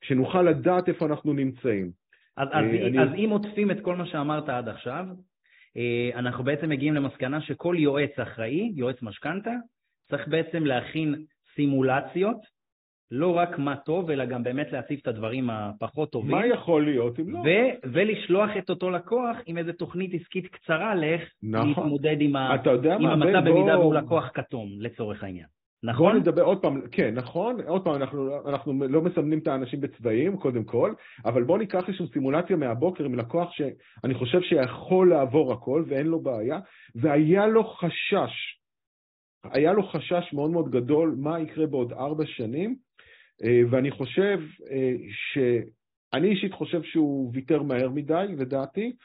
שנוכל 0.03 0.41
לדעת 0.41 0.89
איפה 0.89 1.05
אנחנו 1.05 1.33
נמצאים. 1.33 1.91
אז, 2.37 2.47
אז, 2.47 2.53
אה, 2.53 2.87
אני... 2.87 2.99
אז 2.99 3.09
אם 3.15 3.29
עוטפים 3.29 3.71
את 3.71 3.77
כל 3.81 3.95
מה 3.95 4.05
שאמרת 4.05 4.49
עד 4.49 4.69
עכשיו, 4.69 5.05
אה, 5.77 6.19
אנחנו 6.19 6.43
בעצם 6.43 6.69
מגיעים 6.69 6.93
למסקנה 6.93 7.41
שכל 7.41 7.75
יועץ 7.79 8.19
אחראי, 8.19 8.71
יועץ 8.75 9.01
משכנתה, 9.01 9.53
צריך 10.09 10.27
בעצם 10.27 10.65
להכין 10.65 11.25
סימולציות 11.55 12.56
לא 13.11 13.37
רק 13.37 13.59
מה 13.59 13.75
טוב, 13.75 14.09
אלא 14.09 14.25
גם 14.25 14.43
באמת 14.43 14.71
להציף 14.71 15.01
את 15.01 15.07
הדברים 15.07 15.49
הפחות 15.49 16.11
טובים. 16.11 16.31
מה 16.31 16.45
יכול 16.47 16.85
להיות 16.85 17.19
אם 17.19 17.29
לא? 17.29 17.39
ו- 17.39 17.89
ולשלוח 17.93 18.49
את 18.57 18.69
אותו 18.69 18.89
לקוח 18.89 19.37
עם 19.45 19.57
איזו 19.57 19.71
תוכנית 19.71 20.21
עסקית 20.21 20.47
קצרה 20.47 20.95
לאיך 20.95 21.31
נכון. 21.43 21.67
להתמודד 21.67 22.15
עם, 22.19 22.35
ה- 22.35 22.55
עם 22.75 23.01
מה, 23.01 23.11
המצב 23.13 23.49
בוא... 23.49 23.55
במידה 23.55 23.79
והוא 23.79 23.93
לקוח 23.93 24.29
כתום, 24.33 24.67
לצורך 24.79 25.23
העניין. 25.23 25.47
נכון? 25.83 26.11
בוא 26.11 26.19
נדבר 26.19 26.41
עוד 26.41 26.61
פעם, 26.61 26.81
כן, 26.91 27.13
נכון, 27.13 27.61
עוד 27.67 27.83
פעם, 27.83 27.95
אנחנו, 27.95 28.49
אנחנו 28.49 28.73
לא 28.89 29.01
מסמנים 29.01 29.39
את 29.39 29.47
האנשים 29.47 29.81
בצבעים, 29.81 30.37
קודם 30.37 30.63
כל, 30.63 30.93
אבל 31.25 31.43
בוא 31.43 31.57
ניקח 31.57 31.87
איזושהי 31.87 32.07
סימולציה 32.13 32.55
מהבוקר 32.55 33.05
עם 33.05 33.15
לקוח 33.15 33.51
שאני 33.51 34.13
חושב 34.13 34.41
שיכול 34.41 35.09
לעבור 35.09 35.53
הכל 35.53 35.83
ואין 35.87 36.07
לו 36.07 36.19
בעיה, 36.19 36.59
והיה 36.95 37.47
לו 37.47 37.63
חשש, 37.63 38.57
היה 39.43 39.73
לו 39.73 39.83
חשש 39.83 40.33
מאוד 40.33 40.51
מאוד 40.51 40.69
גדול 40.69 41.15
מה 41.17 41.39
יקרה 41.39 41.67
בעוד 41.67 41.93
ארבע 41.93 42.23
שנים, 42.25 42.75
ואני 43.41 43.91
חושב 43.91 44.39
אה, 44.71 44.95
ש... 45.09 45.37
אני 46.13 46.27
אישית 46.27 46.53
חושב 46.53 46.83
שהוא 46.83 47.31
ויתר 47.33 47.63
מהר 47.63 47.89
מדי, 47.89 48.25
לדעתי, 48.37 48.95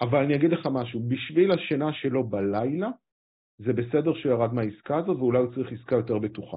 אבל 0.00 0.18
אני 0.24 0.34
אגיד 0.34 0.52
לך 0.52 0.68
משהו, 0.72 1.00
בשביל 1.08 1.52
השינה 1.52 1.92
שלו 1.92 2.24
בלילה, 2.24 2.88
זה 3.58 3.72
בסדר 3.72 4.14
שהוא 4.14 4.32
ירד 4.32 4.54
מהעסקה 4.54 4.96
הזאת, 4.96 5.16
ואולי 5.16 5.38
הוא 5.38 5.54
צריך 5.54 5.72
עסקה 5.72 5.96
יותר 5.96 6.18
בטוחה. 6.18 6.56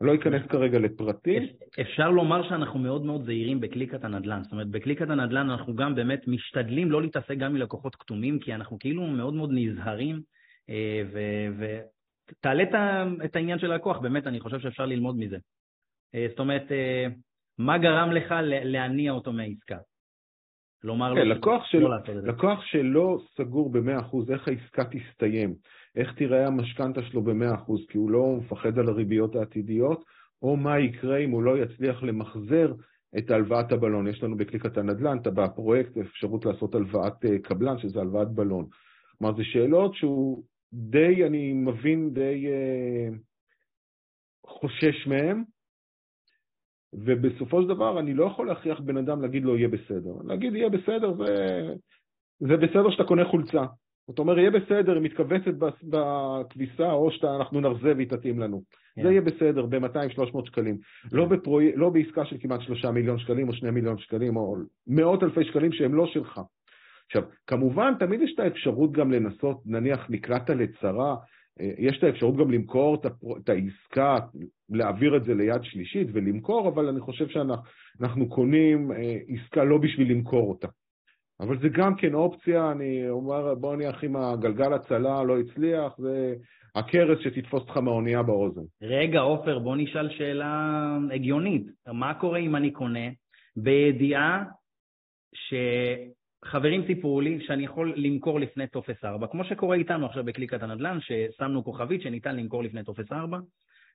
אני 0.00 0.08
לא 0.08 0.14
אכנס 0.14 0.42
כרגע 0.48 0.78
לפרטים. 0.78 1.42
אפשר 1.80 2.10
לומר 2.10 2.48
שאנחנו 2.48 2.78
מאוד 2.78 3.04
מאוד 3.04 3.24
זהירים 3.24 3.60
בקליקת 3.60 4.04
הנדל"ן. 4.04 4.42
זאת 4.42 4.52
אומרת, 4.52 4.68
בקליקת 4.68 5.10
הנדל"ן 5.10 5.50
אנחנו 5.50 5.76
גם 5.76 5.94
באמת 5.94 6.28
משתדלים 6.28 6.90
לא 6.90 7.02
להתעסק 7.02 7.36
גם 7.38 7.50
עם 7.50 7.56
לקוחות 7.56 7.94
כתומים, 7.94 8.38
כי 8.38 8.54
אנחנו 8.54 8.78
כאילו 8.78 9.06
מאוד 9.06 9.34
מאוד 9.34 9.50
נזהרים, 9.52 10.20
ותעלה 11.58 12.62
את 13.24 13.36
העניין 13.36 13.58
של 13.58 13.72
הלקוח, 13.72 13.98
באמת, 13.98 14.26
אני 14.26 14.40
חושב 14.40 14.60
שאפשר 14.60 14.86
ללמוד 14.86 15.16
מזה. 15.18 15.36
זאת 16.28 16.38
אומרת, 16.38 16.72
מה 17.58 17.78
גרם 17.78 18.10
לך 18.12 18.34
להניע 18.64 19.12
אותו 19.12 19.32
מהעסקה? 19.32 19.76
לומר 20.84 21.14
כן. 21.14 21.28
לקוח, 21.28 21.64
של... 21.64 21.78
לא 21.78 21.90
לקוח 22.22 22.64
שלא 22.64 23.18
סגור 23.36 23.72
ב-100% 23.72 24.32
איך 24.32 24.48
העסקה 24.48 24.84
תסתיים, 24.84 25.54
איך 25.96 26.12
תיראה 26.12 26.46
המשכנתה 26.46 27.02
שלו 27.02 27.22
ב-100%, 27.22 27.72
כי 27.88 27.98
הוא 27.98 28.10
לא 28.10 28.36
מפחד 28.38 28.78
על 28.78 28.88
הריביות 28.88 29.36
העתידיות, 29.36 30.04
או 30.42 30.56
מה 30.56 30.78
יקרה 30.78 31.18
אם 31.18 31.30
הוא 31.30 31.42
לא 31.42 31.58
יצליח 31.58 32.02
למחזר 32.02 32.72
את 33.18 33.30
הלוואת 33.30 33.72
הבלון. 33.72 34.08
יש 34.08 34.22
לנו 34.22 34.36
בקליקת 34.36 34.76
הנדל"ן, 34.76 35.18
אתה 35.22 35.30
בפרויקט, 35.30 35.96
אפשרות 35.98 36.44
לעשות 36.44 36.74
הלוואת 36.74 37.24
אה, 37.24 37.38
קבלן, 37.38 37.78
שזה 37.78 38.00
הלוואת 38.00 38.28
בלון. 38.28 38.66
כלומר, 39.18 39.36
זה 39.36 39.44
שאלות 39.44 39.94
שהוא 39.94 40.44
די, 40.72 41.24
אני 41.26 41.52
מבין, 41.52 42.14
די 42.14 42.46
אה, 42.46 43.08
חושש 44.46 45.06
מהן, 45.06 45.44
ובסופו 46.92 47.62
של 47.62 47.68
דבר 47.68 48.00
אני 48.00 48.14
לא 48.14 48.24
יכול 48.24 48.46
להכריח 48.46 48.80
בן 48.80 48.96
אדם 48.96 49.22
להגיד 49.22 49.44
לו 49.44 49.56
יהיה 49.56 49.68
בסדר. 49.68 50.12
להגיד 50.24 50.54
יהיה 50.54 50.68
בסדר 50.68 51.14
זה, 51.14 51.74
זה 52.38 52.56
בסדר 52.56 52.90
שאתה 52.90 53.04
קונה 53.04 53.24
חולצה. 53.24 53.64
זאת 54.08 54.18
אומרת, 54.18 54.38
יהיה 54.38 54.50
בסדר, 54.50 54.94
היא 54.94 55.02
מתכווצת 55.02 55.54
בכביסה, 55.90 56.92
או 56.92 57.10
שאנחנו 57.10 57.60
נרזה 57.60 57.92
והיא 57.96 58.08
תתאים 58.08 58.38
לנו. 58.38 58.62
Yeah. 58.66 58.96
כן. 58.96 59.02
זה 59.02 59.10
יהיה 59.10 59.20
בסדר 59.20 59.66
ב-200-300 59.66 60.46
שקלים. 60.46 60.74
Yeah. 60.74 61.08
לא, 61.12 61.24
בפרוי... 61.24 61.72
לא 61.76 61.90
בעסקה 61.90 62.24
של 62.24 62.36
כמעט 62.40 62.60
3 62.60 62.84
מיליון 62.84 63.18
שקלים 63.18 63.48
או 63.48 63.54
2 63.54 63.74
מיליון 63.74 63.98
שקלים, 63.98 64.36
או 64.36 64.56
מאות 64.86 65.22
אלפי 65.22 65.44
שקלים 65.44 65.72
שהם 65.72 65.94
לא 65.94 66.06
שלך. 66.06 66.40
עכשיו, 67.06 67.22
כמובן, 67.46 67.92
תמיד 67.98 68.20
יש 68.22 68.32
את 68.34 68.40
האפשרות 68.40 68.92
גם 68.92 69.10
לנסות, 69.12 69.62
נניח 69.66 70.06
נקלעת 70.10 70.50
לצרה, 70.50 71.16
יש 71.60 71.98
את 71.98 72.04
האפשרות 72.04 72.36
גם 72.36 72.50
למכור 72.50 73.02
את 73.42 73.48
העסקה, 73.48 74.18
להעביר 74.70 75.16
את 75.16 75.24
זה 75.24 75.34
ליד 75.34 75.64
שלישית 75.64 76.08
ולמכור, 76.12 76.68
אבל 76.68 76.88
אני 76.88 77.00
חושב 77.00 77.26
שאנחנו 77.28 78.28
קונים 78.28 78.92
אה, 78.92 79.18
עסקה 79.28 79.64
לא 79.64 79.78
בשביל 79.78 80.10
למכור 80.10 80.50
אותה. 80.50 80.68
אבל 81.40 81.58
זה 81.58 81.68
גם 81.68 81.96
כן 81.96 82.14
אופציה, 82.14 82.72
אני 82.72 83.10
אומר, 83.10 83.54
בוא 83.54 83.76
נניח 83.76 84.04
אם 84.04 84.16
הגלגל 84.16 84.72
הצלה 84.72 85.22
לא 85.22 85.38
הצליח, 85.38 85.98
זה 85.98 86.34
הקרש 86.74 87.18
שתתפוס 87.20 87.62
אותך 87.62 87.76
מהאונייה 87.76 88.22
באוזן. 88.22 88.62
רגע, 88.82 89.20
עופר, 89.20 89.58
בוא 89.58 89.76
נשאל 89.76 90.10
שאלה 90.10 90.98
הגיונית. 91.14 91.66
מה 91.86 92.14
קורה 92.14 92.38
אם 92.38 92.56
אני 92.56 92.70
קונה 92.70 93.08
בידיעה 93.56 94.44
ש... 95.34 95.54
חברים 96.44 96.86
סיפרו 96.86 97.20
לי 97.20 97.38
שאני 97.46 97.64
יכול 97.64 97.94
למכור 97.96 98.40
לפני 98.40 98.66
טופס 98.66 99.04
4, 99.04 99.26
כמו 99.26 99.44
שקורה 99.44 99.76
איתנו 99.76 100.06
עכשיו 100.06 100.24
בקליקת 100.24 100.62
הנדל"ן, 100.62 100.98
ששמנו 101.00 101.64
כוכבית 101.64 102.02
שניתן 102.02 102.36
למכור 102.36 102.64
לפני 102.64 102.84
טופס 102.84 103.12
4, 103.12 103.38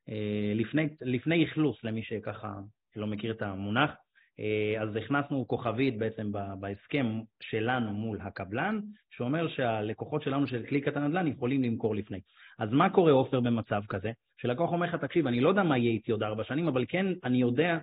אה, 0.09 0.53
לפני, 0.55 0.87
לפני 1.01 1.45
אכלוס, 1.45 1.83
למי 1.83 2.03
שככה 2.03 2.53
לא 2.95 3.07
מכיר 3.07 3.31
את 3.31 3.41
המונח. 3.41 3.91
אה, 4.39 4.81
אז 4.81 4.95
הכנסנו 4.95 5.47
כוכבית 5.47 5.97
בעצם 5.97 6.31
בהסכם 6.59 7.19
שלנו 7.41 7.93
מול 7.93 8.17
הקבלן, 8.21 8.79
שאומר 9.09 9.47
שהלקוחות 9.47 10.23
שלנו 10.23 10.47
של 10.47 10.65
קליקת 10.65 10.97
הנדל"ן 10.97 11.27
יכולים 11.27 11.63
למכור 11.63 11.95
לפני. 11.95 12.19
אז 12.59 12.69
מה 12.71 12.89
קורה, 12.89 13.11
עופר, 13.11 13.39
במצב 13.39 13.81
כזה? 13.89 14.11
שלקוח 14.41 14.71
אומר 14.71 14.85
לך, 14.85 14.95
תקשיב, 14.95 15.27
אני 15.27 15.41
לא 15.41 15.49
יודע 15.49 15.63
מה 15.63 15.77
יהיה 15.77 15.91
איתי 15.91 16.11
עוד 16.11 16.23
ארבע 16.23 16.43
שנים, 16.43 16.67
אבל 16.67 16.85
כן, 16.87 17.05
אני 17.23 17.41
יודע 17.41 17.77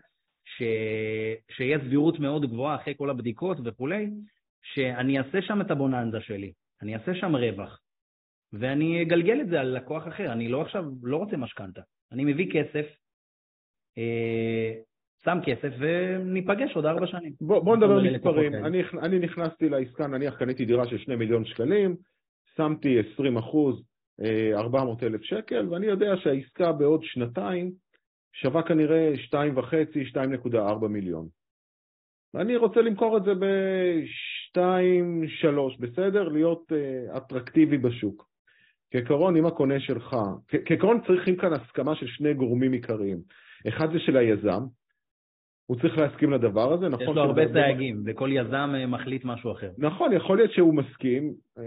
ש... 0.45 0.63
שיש 1.57 1.81
סבירות 1.87 2.19
מאוד 2.19 2.51
גבוהה 2.51 2.77
אחרי 2.77 2.95
כל 2.97 3.11
הבדיקות 3.11 3.59
וכולי, 3.65 4.07
שאני 4.75 5.19
אעשה 5.19 5.43
שם 5.43 5.61
את 5.61 5.71
הבוננזה 5.71 6.21
שלי, 6.21 6.53
אני 6.83 6.95
אעשה 6.95 7.15
שם 7.15 7.37
רווח, 7.37 7.81
ואני 8.53 9.03
אגלגל 9.03 9.41
את 9.41 9.49
זה 9.49 9.61
על 9.61 9.77
לקוח 9.77 10.09
אחר. 10.09 10.33
אני 10.33 10.49
לא 10.49 10.63
עכשיו, 10.63 10.85
לא 11.03 11.17
רוצה 11.17 11.37
משכנתה. 11.37 11.81
אני 12.13 12.25
מביא 12.25 12.53
כסף, 12.53 12.87
אה, 13.99 14.73
שם 15.25 15.39
כסף 15.47 15.71
וניפגש 15.79 16.77
עוד 16.77 16.87
ארבע 16.87 17.07
שנים. 17.07 17.33
בוא, 17.41 17.59
בוא 17.59 17.77
נדבר 17.77 18.03
מספרים. 18.03 18.55
אני, 18.55 18.83
אני 19.03 19.19
נכנסתי 19.19 19.69
לעסקה, 19.69 20.07
נניח 20.07 20.39
קניתי 20.39 20.65
דירה 20.65 20.89
של 20.89 20.99
שני 20.99 21.17
מיליון 21.17 21.45
שקלים, 21.45 21.97
שמתי 22.57 22.99
20 23.13 23.37
אחוז, 23.37 23.83
400 24.55 25.03
אה, 25.03 25.09
אלף 25.09 25.23
שקל, 25.23 25.69
ואני 25.69 25.87
יודע 25.87 26.17
שהעסקה 26.17 26.73
בעוד 26.73 27.01
שנתיים 27.05 27.73
שווה 28.33 28.63
כנראה 28.63 29.13
2.5, 29.15 30.53
2.4 30.53 30.89
מיליון. 30.89 31.29
ואני 32.35 32.57
רוצה 32.57 32.81
למכור 32.81 33.17
את 33.17 33.23
זה 33.25 33.35
ב-2-3, 34.57 35.81
בסדר? 35.81 36.29
להיות 36.29 36.73
uh, 36.73 37.17
אטרקטיבי 37.17 37.79
בשוק. 37.79 38.29
כעיקרון, 38.91 39.37
אם 39.37 39.47
הקונה 39.47 39.81
שלך, 39.81 40.17
כעיקרון 40.65 41.01
צריכים 41.07 41.37
כאן 41.37 41.53
הסכמה 41.53 41.95
של 41.95 42.07
שני 42.07 42.35
גורמים 42.35 42.73
עיקריים. 42.73 43.19
אחד 43.69 43.93
זה 43.93 43.99
של 43.99 44.17
היזם, 44.17 44.61
הוא 45.67 45.77
צריך 45.77 45.99
להסכים 45.99 46.33
לדבר 46.33 46.73
הזה, 46.73 46.89
נכון? 46.89 47.09
יש 47.09 47.17
לו 47.17 47.23
הרבה 47.23 47.43
סייגים, 47.53 48.03
וכל 48.07 48.31
יזם 48.33 48.71
אה, 48.75 48.87
מחליט 48.87 49.25
משהו 49.25 49.53
אחר. 49.53 49.71
נכון, 49.79 50.13
יכול 50.13 50.37
להיות 50.37 50.53
שהוא 50.53 50.75
מסכים, 50.75 51.33
אה, 51.59 51.65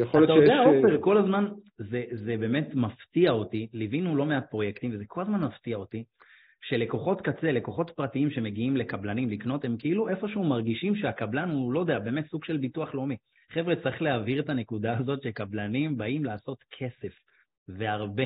יכול 0.00 0.20
להיות 0.20 0.38
שיש... 0.38 0.50
אתה 0.50 0.70
יודע, 0.70 0.78
עופר, 0.78 1.00
כל 1.00 1.16
הזמן, 1.16 1.48
זה, 1.78 2.02
זה 2.10 2.36
באמת 2.36 2.74
מפתיע 2.74 3.30
אותי, 3.30 3.68
ליווינו 3.72 4.16
לא 4.16 4.24
מעט 4.26 4.50
פרויקטים, 4.50 4.90
וזה 4.94 5.04
כל 5.06 5.22
הזמן 5.22 5.40
מפתיע 5.40 5.76
אותי, 5.76 6.04
שלקוחות 6.62 7.20
קצה, 7.20 7.52
לקוחות 7.52 7.90
פרטיים 7.90 8.30
שמגיעים 8.30 8.76
לקבלנים 8.76 9.28
לקנות, 9.28 9.64
הם 9.64 9.76
כאילו 9.78 10.08
איפשהו 10.08 10.44
מרגישים 10.44 10.96
שהקבלן 10.96 11.50
הוא, 11.50 11.72
לא 11.72 11.80
יודע, 11.80 11.98
באמת 11.98 12.26
סוג 12.26 12.44
של 12.44 12.56
ביטוח 12.56 12.94
לאומי. 12.94 13.16
חבר'ה, 13.52 13.76
צריך 13.76 14.02
להעביר 14.02 14.40
את 14.40 14.50
הנקודה 14.50 14.98
הזאת 14.98 15.22
שקבלנים 15.22 15.96
באים 15.96 16.24
לעשות 16.24 16.58
כסף, 16.78 17.12
והרבה. 17.68 18.24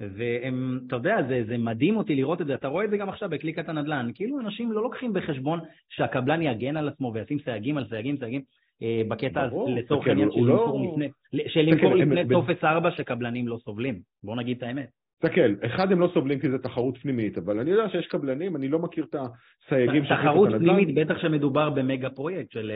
והם, 0.00 0.80
אתה 0.86 0.96
יודע, 0.96 1.16
זה, 1.28 1.42
זה 1.46 1.58
מדהים 1.58 1.96
אותי 1.96 2.14
לראות 2.14 2.40
את 2.40 2.46
זה, 2.46 2.54
אתה 2.54 2.68
רואה 2.68 2.84
את 2.84 2.90
זה 2.90 2.96
גם 2.96 3.08
עכשיו 3.08 3.30
בקליקת 3.30 3.68
הנדל"ן, 3.68 4.10
כאילו 4.14 4.40
אנשים 4.40 4.72
לא 4.72 4.82
לוקחים 4.82 5.12
בחשבון 5.12 5.60
שהקבלן 5.88 6.42
יגן 6.42 6.76
על 6.76 6.88
עצמו 6.88 7.12
וישים 7.14 7.38
סייגים 7.38 7.78
על 7.78 7.86
סייגים, 7.88 8.16
סייגים, 8.16 8.42
אה, 8.82 9.02
בקטע 9.08 9.42
הזה, 9.42 9.56
לצורך 9.68 10.06
העניין 10.06 10.30
של 10.30 10.40
למכור 10.40 10.80
לא- 10.80 10.92
לפני, 10.92 11.08
של 11.48 11.60
למכור 11.60 11.94
לפני 11.94 12.28
טופס 12.28 12.64
4 12.64 12.90
שקבלנים 12.90 13.48
לא 13.48 13.58
סובלים, 13.64 14.00
בוא 14.22 14.36
נגיד 14.36 14.56
את 14.56 14.62
האמת. 14.62 15.03
תסתכל, 15.24 15.66
אחד 15.66 15.92
הם 15.92 16.00
לא 16.00 16.10
סובלים 16.14 16.40
כי 16.40 16.50
זה 16.50 16.58
תחרות 16.58 16.98
פנימית, 16.98 17.38
אבל 17.38 17.60
אני 17.60 17.70
יודע 17.70 17.88
שיש 17.88 18.06
קבלנים, 18.06 18.56
אני 18.56 18.68
לא 18.68 18.78
מכיר 18.78 19.04
את 19.04 19.14
הסייגים 19.14 20.04
של 20.04 20.14
תחרות 20.16 20.48
פנימית, 20.58 20.94
בטח 20.94 21.18
שמדובר 21.18 21.70
במגה 21.70 22.10
פרויקט 22.10 22.50
של... 22.50 22.72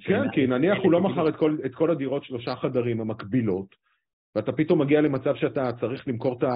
כן, 0.00 0.30
כי 0.32 0.46
נניח 0.46 0.78
הוא 0.82 0.92
לא 0.92 1.00
מכר 1.00 1.28
את 1.66 1.74
כל, 1.74 1.90
הדירות 1.90 2.24
שלושה 2.24 2.56
חדרים 2.56 3.00
המקבילות, 3.00 3.66
ואתה 4.36 4.52
פתאום 4.52 4.80
מגיע 4.80 5.00
למצב 5.00 5.34
שאתה 5.36 5.72
צריך 5.80 6.08
למכור 6.08 6.38
את 6.38 6.42
ה... 6.42 6.50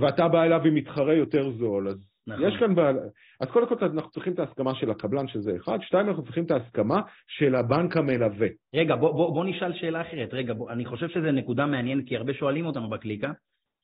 ואתה 0.00 0.28
בא 0.28 0.42
אליו 0.42 0.60
עם 0.64 0.74
מתחרה 0.74 1.14
יותר 1.14 1.50
זול, 1.50 1.88
אז 1.88 2.08
נכון. 2.26 2.48
יש 2.48 2.56
כאן... 2.60 2.74
בעל... 2.74 2.98
אז 3.40 3.48
קודם 3.48 3.66
כל 3.68 3.84
אנחנו 3.84 4.10
צריכים 4.10 4.32
את 4.32 4.38
ההסכמה 4.38 4.74
של 4.74 4.90
הקבלן, 4.90 5.28
שזה 5.28 5.56
אחד, 5.56 5.78
שתיים, 5.82 6.08
אנחנו 6.08 6.22
צריכים 6.22 6.44
את 6.44 6.50
ההסכמה 6.50 7.00
של 7.26 7.54
הבנק 7.54 7.96
המלווה. 7.96 8.48
רגע, 8.74 8.96
בוא, 8.96 9.12
בוא, 9.12 9.34
בוא 9.34 9.44
נשאל 9.44 9.72
שאלה 9.72 10.00
אחרת. 10.00 10.34
רגע, 10.34 10.54
בוא, 10.54 10.70
אני 10.70 10.84
חושב 10.84 11.08
שזו 11.08 11.32
נקודה 11.32 11.66
מעניינת, 11.66 12.08
כי 12.08 12.16
הרבה 12.16 12.34
שואלים 12.34 12.66
אותנו 12.66 12.90
בקליקה. 12.90 13.32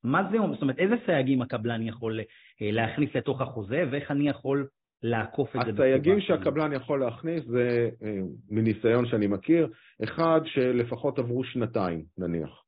מה 0.04 0.28
זה 0.30 0.38
אומר? 0.38 0.54
זאת 0.54 0.62
אומרת, 0.62 0.78
איזה 0.78 0.94
סייגים 1.06 1.42
הקבלן 1.42 1.82
יכול 1.82 2.20
אה, 2.62 2.70
להכניס 2.70 3.10
לתוך 3.14 3.40
החוזה, 3.40 3.84
ואיך 3.90 4.10
אני 4.10 4.28
יכול 4.28 4.68
לעקוף 5.02 5.56
את 5.56 5.60
זה? 5.64 5.72
הסייגים 5.72 6.20
שהקבלן 6.20 6.72
יכול 6.72 7.00
להכניס 7.00 7.44
זה, 7.44 7.90
אה, 8.02 8.18
מניסיון 8.50 9.06
שאני 9.06 9.26
מכיר, 9.26 9.68
אחד, 10.04 10.40
שלפחות 10.44 11.18
עברו 11.18 11.44
שנתיים, 11.44 12.04
נניח. 12.18 12.62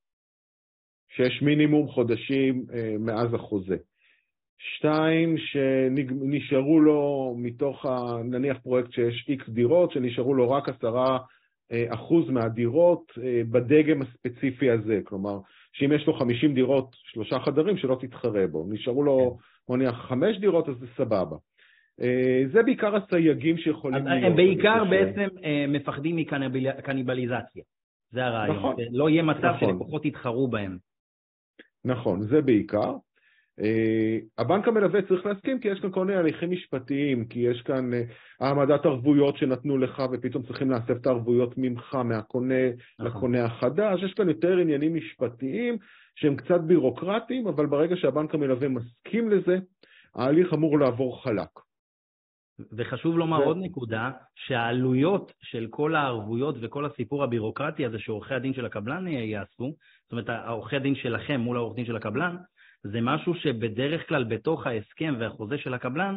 שיש 1.09 1.43
מינימום 1.43 1.89
חודשים 1.89 2.67
אה, 2.75 2.95
מאז 2.99 3.35
החוזה. 3.35 3.77
שתיים, 4.59 5.35
שנשארו 5.39 6.81
לו 6.81 7.35
מתוך, 7.39 7.87
ה, 7.87 8.23
נניח 8.25 8.59
פרויקט 8.59 8.93
שיש 8.93 9.27
איקס 9.29 9.49
דירות, 9.49 9.93
שנשארו 9.93 10.35
לו 10.35 10.51
רק 10.51 10.69
עשרה 10.69 11.19
אחוז 11.89 12.31
מהדירות 12.31 13.13
בדגם 13.51 14.03
הספציפי 14.03 14.71
הזה. 14.71 15.01
כלומר, 15.05 15.39
שאם 15.75 15.93
יש 15.93 16.07
לו 16.07 16.15
50 16.15 16.55
דירות, 16.55 16.97
שלושה 17.13 17.39
חדרים, 17.39 17.77
שלא 17.77 17.97
תתחרה 18.01 18.47
בו. 18.47 18.67
נשארו 18.69 19.03
לו, 19.03 19.39
בוא 19.69 19.77
נניח, 19.77 19.95
חמש 20.09 20.39
דירות, 20.39 20.69
אז 20.69 20.75
זה 20.81 20.87
סבבה. 20.97 21.37
אה, 22.01 22.43
זה 22.53 22.63
בעיקר 22.63 22.97
הסייגים 22.97 23.59
שיכולים 23.59 24.07
להיות. 24.07 24.25
הם 24.25 24.37
בעיקר 24.37 24.85
בעצם 24.85 25.29
אה, 25.45 25.65
מפחדים 25.69 26.17
מקניבליזציה. 26.17 27.63
זה 28.11 28.25
הרעיון. 28.25 28.57
נכון. 28.57 28.75
לא 28.93 29.09
יהיה 29.11 29.23
מצב 29.23 29.45
נכון. 29.45 29.69
שלקוחות 29.69 30.05
יתחרו 30.05 30.49
בהם. 30.49 30.79
נכון, 31.85 32.23
זה 32.23 32.43
בעיקר. 32.43 32.93
אה, 33.61 34.19
הבנק 34.39 34.69
המלווה 34.69 35.03
צריך 35.03 35.27
להסכים 35.27 35.61
כי 35.61 35.69
יש 35.69 35.81
כאן 35.81 35.91
כל 35.91 36.05
מיני 36.05 36.19
הליכים 36.19 36.51
משפטיים, 36.51 37.25
כי 37.25 37.39
יש 37.39 37.63
כאן 37.63 37.95
אה, 37.95 38.03
העמדת 38.41 38.87
ערבויות 38.87 39.37
שנתנו 39.37 39.79
לך 39.79 40.03
ופתאום 40.13 40.43
צריכים 40.43 40.71
להסב 40.71 40.91
את 40.91 41.07
הערבויות 41.07 41.55
ממך, 41.57 41.95
מהקונה 41.95 42.71
נכון. 42.99 43.07
לקונה 43.07 43.45
החדש, 43.45 44.03
יש 44.03 44.15
כאן 44.15 44.29
יותר 44.29 44.59
עניינים 44.59 44.95
משפטיים 44.95 45.77
שהם 46.17 46.37
קצת 46.37 46.61
בירוקרטיים, 46.61 47.47
אבל 47.47 47.67
ברגע 47.67 47.97
שהבנק 47.97 48.35
המלווה 48.35 48.69
מסכים 48.69 49.31
לזה, 49.31 49.59
ההליך 50.15 50.55
אמור 50.55 50.79
לעבור 50.79 51.23
חלק. 51.23 51.49
וחשוב 52.77 53.19
לומר 53.19 53.41
ו... 53.41 53.43
עוד 53.43 53.57
נקודה, 53.61 54.11
שהעלויות 54.35 55.33
של 55.43 55.67
כל 55.71 55.95
הערבויות 55.95 56.57
וכל 56.61 56.85
הסיפור 56.85 57.25
הבירוקרטי 57.25 57.87
הזה 57.87 57.99
שעורכי 57.99 58.35
הדין 58.35 58.55
של 58.55 58.67
הקבלן 58.67 59.09
יעשו, 59.09 59.75
זאת 60.03 60.13
אומרת, 60.13 60.31
עורכי 60.47 60.77
הדין 60.77 60.95
שלכם 60.95 61.41
מול 61.41 61.57
העורך 61.57 61.77
דין 61.77 61.87
של 61.87 61.97
הקבלן, 61.97 62.37
זה 62.85 63.01
משהו 63.01 63.35
שבדרך 63.35 64.09
כלל 64.09 64.25
בתוך 64.25 64.67
ההסכם 64.67 65.15
והחוזה 65.21 65.59
של 65.59 65.75
הקבלן, 65.75 66.17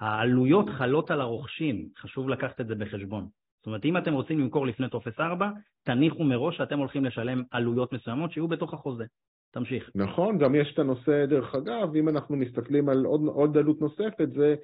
העלויות 0.00 0.70
חלות 0.70 1.10
על 1.10 1.20
הרוכשים, 1.20 1.88
חשוב 1.98 2.28
לקחת 2.28 2.60
את 2.60 2.66
זה 2.66 2.74
בחשבון. 2.74 3.28
זאת 3.58 3.66
אומרת, 3.66 3.84
אם 3.84 3.96
אתם 3.96 4.12
רוצים 4.12 4.40
למכור 4.40 4.66
לפני 4.66 4.88
טופס 4.88 5.20
4, 5.20 5.50
תניחו 5.84 6.24
מראש 6.24 6.56
שאתם 6.56 6.78
הולכים 6.78 7.04
לשלם 7.04 7.42
עלויות 7.50 7.92
מסוימות 7.92 8.32
שיהיו 8.32 8.48
בתוך 8.48 8.74
החוזה. 8.74 9.04
תמשיך. 9.50 9.90
נכון, 9.94 10.38
גם 10.38 10.54
יש 10.54 10.72
את 10.74 10.78
הנושא, 10.78 11.26
דרך 11.26 11.54
אגב, 11.54 11.96
אם 11.96 12.08
אנחנו 12.08 12.36
מסתכלים 12.36 12.88
על 12.88 13.04
עוד, 13.04 13.20
עוד 13.26 13.56
עלות 13.56 13.80
נוספת, 13.80 14.28
זה 14.34 14.54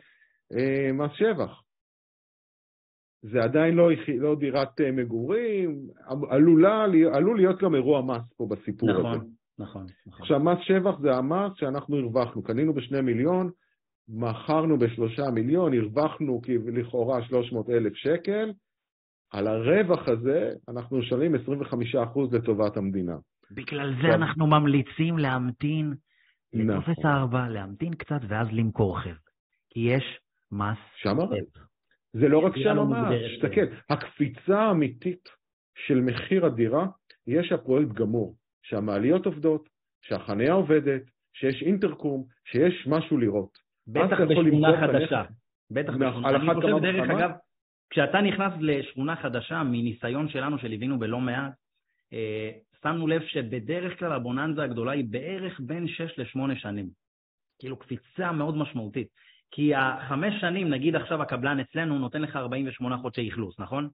אה, 0.52 0.92
מס 0.92 1.11
שבח. 1.14 1.62
זה 3.23 3.42
עדיין 3.42 3.75
לא, 3.75 3.90
לא 4.19 4.35
דירת 4.35 4.80
אה, 4.80 4.92
מגורים, 4.92 5.78
עלולה, 6.30 6.85
עלול 7.14 7.37
להיות 7.37 7.62
גם 7.62 7.75
אירוע 7.75 8.02
מס 8.02 8.33
פה 8.37 8.47
בסיפור 8.50 8.90
נכון, 8.90 9.07
הזה. 9.07 9.16
נכון, 9.16 9.39
נכון. 9.61 9.87
עכשיו, 10.21 10.40
מס 10.40 10.59
שבח 10.62 10.99
זה 11.00 11.17
המס 11.17 11.52
שאנחנו 11.57 11.97
הרווחנו. 11.97 12.43
קנינו 12.43 12.75
בשני 12.75 13.00
מיליון, 13.00 13.50
מכרנו 14.09 14.79
בשלושה 14.79 15.31
מיליון, 15.31 15.73
הרווחנו 15.75 16.40
לכאורה 16.73 17.23
300 17.23 17.71
אלף 17.71 17.95
שקל. 17.95 18.52
על 19.33 19.47
הרווח 19.47 20.09
הזה 20.09 20.50
אנחנו 20.69 20.99
משלמים 20.99 21.35
25% 21.35 21.38
לטובת 22.33 22.76
המדינה. 22.76 23.17
בגלל 23.50 23.95
זה 24.02 24.14
אנחנו 24.14 24.47
ממליצים 24.47 25.19
להמתין 25.19 25.95
לטופס 26.52 26.99
נכון. 26.99 27.11
4, 27.11 27.49
להמתין 27.49 27.95
קצת 27.95 28.21
ואז 28.29 28.49
למכור 28.52 29.00
חבר'ה. 29.00 29.14
כי 29.71 29.81
יש 29.81 30.21
מס 30.52 30.79
שמה? 30.97 31.25
זה 32.12 32.29
לא 32.29 32.38
רק 32.38 32.52
שם 32.57 32.79
המס, 32.79 33.14
תסתכל, 33.37 33.61
הקפיצה 33.90 34.61
האמיתית 34.61 35.29
של 35.87 36.00
מחיר 36.00 36.47
הדירה, 36.47 36.87
יש 37.26 37.52
הפרויקט 37.52 37.93
גמור. 37.93 38.37
שהמעליות 38.71 39.27
עובדות, 39.27 39.69
שהחניה 40.03 40.53
עובדת, 40.53 41.03
שיש 41.33 41.62
אינטרקום, 41.62 42.25
שיש 42.45 42.87
משהו 42.87 43.19
לראות. 43.19 43.59
בטח 43.87 44.21
בשכונה 44.21 44.81
חדשה. 44.81 45.23
בטח 45.71 45.93
בשכונה. 45.93 46.29
אני 46.29 46.55
חושב, 46.55 46.79
דרך 46.83 47.11
אגב, 47.11 47.31
כשאתה 47.91 48.21
נכנס 48.21 48.53
לשכונה 48.61 49.17
חדשה, 49.17 49.62
מניסיון 49.62 50.29
שלנו 50.29 50.59
שליווינו 50.59 50.99
בלא 50.99 51.21
מעט, 51.21 51.53
אה, 52.12 52.50
שמנו 52.83 53.07
לב 53.07 53.23
שבדרך 53.23 53.99
כלל 53.99 54.12
הבוננזה 54.12 54.62
הגדולה 54.62 54.93
היא 54.93 55.05
בערך 55.11 55.61
בין 55.61 55.89
6 55.89 56.19
ל-8 56.19 56.59
שנים. 56.59 56.89
כאילו 57.59 57.77
קפיצה 57.77 58.33
מאוד 58.33 58.57
משמעותית. 58.57 59.09
כי 59.50 59.75
החמש 59.75 60.35
שנים, 60.41 60.69
נגיד 60.69 60.97
עכשיו 60.97 61.23
הקבלן 61.23 61.61
אצלנו 61.61 61.99
נותן 61.99 62.23
לך 62.23 62.37
48 62.37 62.97
חודשי 62.99 63.29
אכלוס, 63.29 63.61
נכון? 63.61 63.89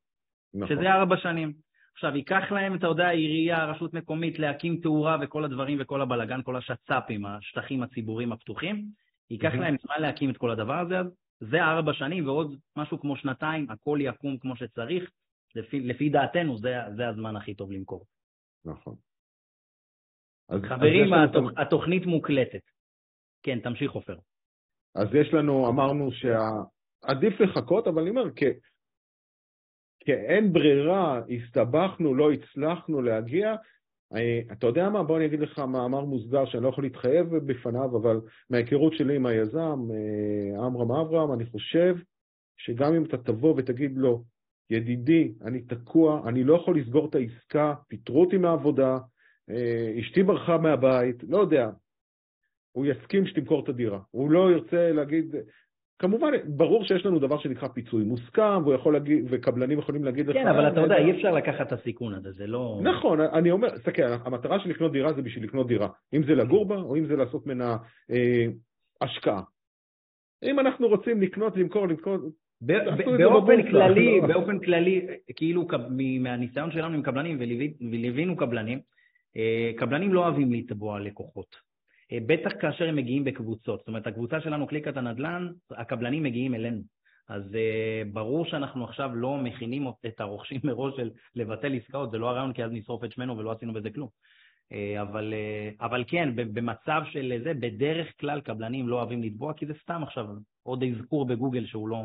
נכון. 0.54 0.76
שזה 0.76 0.92
ארבע 0.92 1.16
שנים. 1.16 1.52
עכשיו, 1.96 2.16
ייקח 2.16 2.52
להם, 2.52 2.74
אתה 2.74 2.86
יודע, 2.86 3.08
עירייה, 3.08 3.64
רשות 3.64 3.94
מקומית, 3.94 4.38
להקים 4.38 4.80
תאורה 4.82 5.16
וכל 5.22 5.44
הדברים 5.44 5.78
וכל 5.80 6.02
הבלגן, 6.02 6.42
כל 6.42 6.56
השצ"פים, 6.56 7.26
השטחים 7.26 7.82
הציבוריים 7.82 8.32
הפתוחים, 8.32 8.84
ייקח 9.30 9.52
mm-hmm. 9.52 9.56
להם 9.56 9.76
זמן 9.82 9.94
להקים 10.00 10.30
את 10.30 10.36
כל 10.36 10.50
הדבר 10.50 10.78
הזה, 10.78 10.98
אז 10.98 11.06
זה 11.40 11.62
ארבע 11.64 11.92
שנים 11.92 12.26
ועוד 12.26 12.56
משהו 12.76 13.00
כמו 13.00 13.16
שנתיים, 13.16 13.70
הכל 13.70 13.98
יקום 14.02 14.38
כמו 14.38 14.56
שצריך, 14.56 15.10
לפי, 15.54 15.80
לפי 15.80 16.08
דעתנו 16.08 16.58
זה, 16.58 16.74
זה 16.96 17.08
הזמן 17.08 17.36
הכי 17.36 17.54
טוב 17.54 17.72
למכור. 17.72 18.04
נכון. 18.64 18.94
אז, 20.48 20.60
חברים, 20.62 21.14
אז 21.14 21.30
התוכ... 21.30 21.36
לנו... 21.36 21.60
התוכנית 21.62 22.06
מוקלטת. 22.06 22.62
כן, 23.42 23.60
תמשיך 23.60 23.92
עופר. 23.92 24.18
אז 24.94 25.14
יש 25.14 25.34
לנו, 25.34 25.68
אמרנו 25.68 26.10
שעדיף 26.12 27.40
לחכות, 27.40 27.86
אבל 27.86 28.02
אני 28.02 28.10
אומר, 28.10 28.34
כי 28.34 28.44
אין 30.14 30.52
ברירה, 30.52 31.20
הסתבכנו, 31.30 32.14
לא 32.14 32.32
הצלחנו 32.32 33.02
להגיע. 33.02 33.54
אה, 34.14 34.40
אתה 34.52 34.66
יודע 34.66 34.88
מה? 34.88 35.02
בוא 35.02 35.16
אני 35.16 35.26
אגיד 35.26 35.40
לך 35.40 35.58
מאמר 35.58 36.04
מוסגר 36.04 36.46
שאני 36.46 36.62
לא 36.62 36.68
יכול 36.68 36.84
להתחייב 36.84 37.36
בפניו, 37.36 37.96
אבל 37.96 38.20
מההיכרות 38.50 38.92
שלי 38.92 39.16
עם 39.16 39.26
היזם, 39.26 39.78
אה, 39.94 40.66
עמרם 40.66 40.92
אברהם, 40.92 41.32
אני 41.32 41.46
חושב 41.46 41.96
שגם 42.56 42.94
אם 42.94 43.04
אתה 43.04 43.16
תבוא 43.16 43.54
ותגיד 43.56 43.92
לו, 43.96 44.24
ידידי, 44.70 45.32
אני 45.44 45.62
תקוע, 45.62 46.28
אני 46.28 46.44
לא 46.44 46.54
יכול 46.54 46.78
לסגור 46.78 47.08
את 47.08 47.14
העסקה, 47.14 47.74
פיטרו 47.88 48.20
אותי 48.20 48.36
מהעבודה, 48.36 48.98
אה, 49.50 49.94
אשתי 50.00 50.22
ברחה 50.22 50.58
מהבית, 50.58 51.22
לא 51.28 51.38
יודע, 51.38 51.70
הוא 52.72 52.86
יסכים 52.86 53.26
שתמכור 53.26 53.64
את 53.64 53.68
הדירה. 53.68 54.00
הוא 54.10 54.30
לא 54.30 54.50
ירצה 54.52 54.92
להגיד, 54.92 55.34
כמובן, 55.98 56.32
ברור 56.44 56.84
שיש 56.84 57.06
לנו 57.06 57.18
דבר 57.18 57.38
שנקרא 57.38 57.68
פיצוי 57.68 58.04
מוסכם, 58.04 58.62
והוא 58.62 58.74
יכול 58.74 58.92
להגיד, 58.92 59.24
וקבלנים 59.30 59.78
יכולים 59.78 60.04
להגיד 60.04 60.26
לך... 60.26 60.36
כן, 60.36 60.46
אבל 60.46 60.68
אתה 60.68 60.80
יודע, 60.80 60.96
אי 60.96 61.10
אפשר 61.10 61.32
לקחת 61.32 61.66
את 61.66 61.72
הסיכון 61.72 62.14
הזה, 62.14 62.32
זה 62.32 62.46
לא... 62.46 62.80
נכון, 62.82 63.20
אני 63.20 63.50
אומר, 63.50 63.68
תסתכל, 63.68 64.02
המטרה 64.24 64.60
של 64.60 64.70
לקנות 64.70 64.92
דירה 64.92 65.12
זה 65.12 65.22
בשביל 65.22 65.44
לקנות 65.44 65.66
דירה. 65.66 65.88
אם 66.14 66.22
זה 66.22 66.34
לגור 66.34 66.68
בה, 66.68 66.76
או 66.76 66.96
אם 66.96 67.06
זה 67.06 67.16
לעשות 67.16 67.46
ממנה 67.46 67.76
אה, 68.10 68.46
השקעה. 69.00 69.42
אם 70.42 70.60
אנחנו 70.60 70.88
רוצים 70.88 71.22
לקנות, 71.22 71.56
למכור, 71.56 71.86
למכור... 71.86 72.16
באופן 72.60 73.70
כללי, 73.70 74.20
באופן 74.28 74.58
כללי, 74.58 75.06
כאילו 75.36 75.66
מהניסיון 76.20 76.70
שלנו 76.70 76.94
עם 76.94 77.02
קבלנים, 77.02 77.38
וליווינו 77.80 78.36
קבלנים, 78.36 78.80
אה, 79.36 79.70
קבלנים 79.76 80.12
לא 80.14 80.20
אוהבים 80.20 80.52
לתבוע 80.52 81.00
לקוחות. 81.00 81.65
אה, 82.12 82.18
בטח 82.26 82.50
כאשר 82.60 82.88
הם 82.88 82.96
מגיעים 82.96 83.24
בקבוצות. 83.24 83.78
זאת 83.78 83.88
אומרת, 83.88 84.06
הקבוצה 84.06 84.40
שלנו, 84.40 84.66
קליקת 84.66 84.96
הנדל"ן, 84.96 85.48
הקבלנים 85.70 86.22
מגיעים 86.22 86.54
אלינו. 86.54 86.82
אז 87.28 87.42
uh, 87.42 88.08
ברור 88.12 88.44
שאנחנו 88.44 88.84
עכשיו 88.84 89.14
לא 89.14 89.36
מכינים 89.36 89.86
את 90.06 90.20
הרוכשים 90.20 90.60
מראש 90.64 90.96
של 90.96 91.10
לבטל 91.36 91.74
עסקאות, 91.74 92.10
זה 92.10 92.18
לא 92.18 92.30
הרעיון, 92.30 92.52
כי 92.52 92.64
אז 92.64 92.70
נשרוף 92.72 93.04
את 93.04 93.12
שמנו 93.12 93.38
ולא 93.38 93.52
עשינו 93.52 93.72
בזה 93.72 93.90
כלום. 93.90 94.08
Uh, 94.72 95.02
אבל, 95.02 95.34
uh, 95.34 95.84
אבל 95.84 96.04
כן, 96.06 96.28
במצב 96.36 97.02
של 97.10 97.40
זה, 97.44 97.54
בדרך 97.54 98.06
כלל 98.20 98.40
קבלנים 98.40 98.88
לא 98.88 98.96
אוהבים 98.96 99.22
לתבוע, 99.22 99.52
כי 99.52 99.66
זה 99.66 99.72
סתם 99.82 100.02
עכשיו 100.02 100.26
עוד 100.62 100.82
אזכור 100.82 101.26
בגוגל 101.26 101.66
שהוא 101.66 101.88
לא 101.88 102.02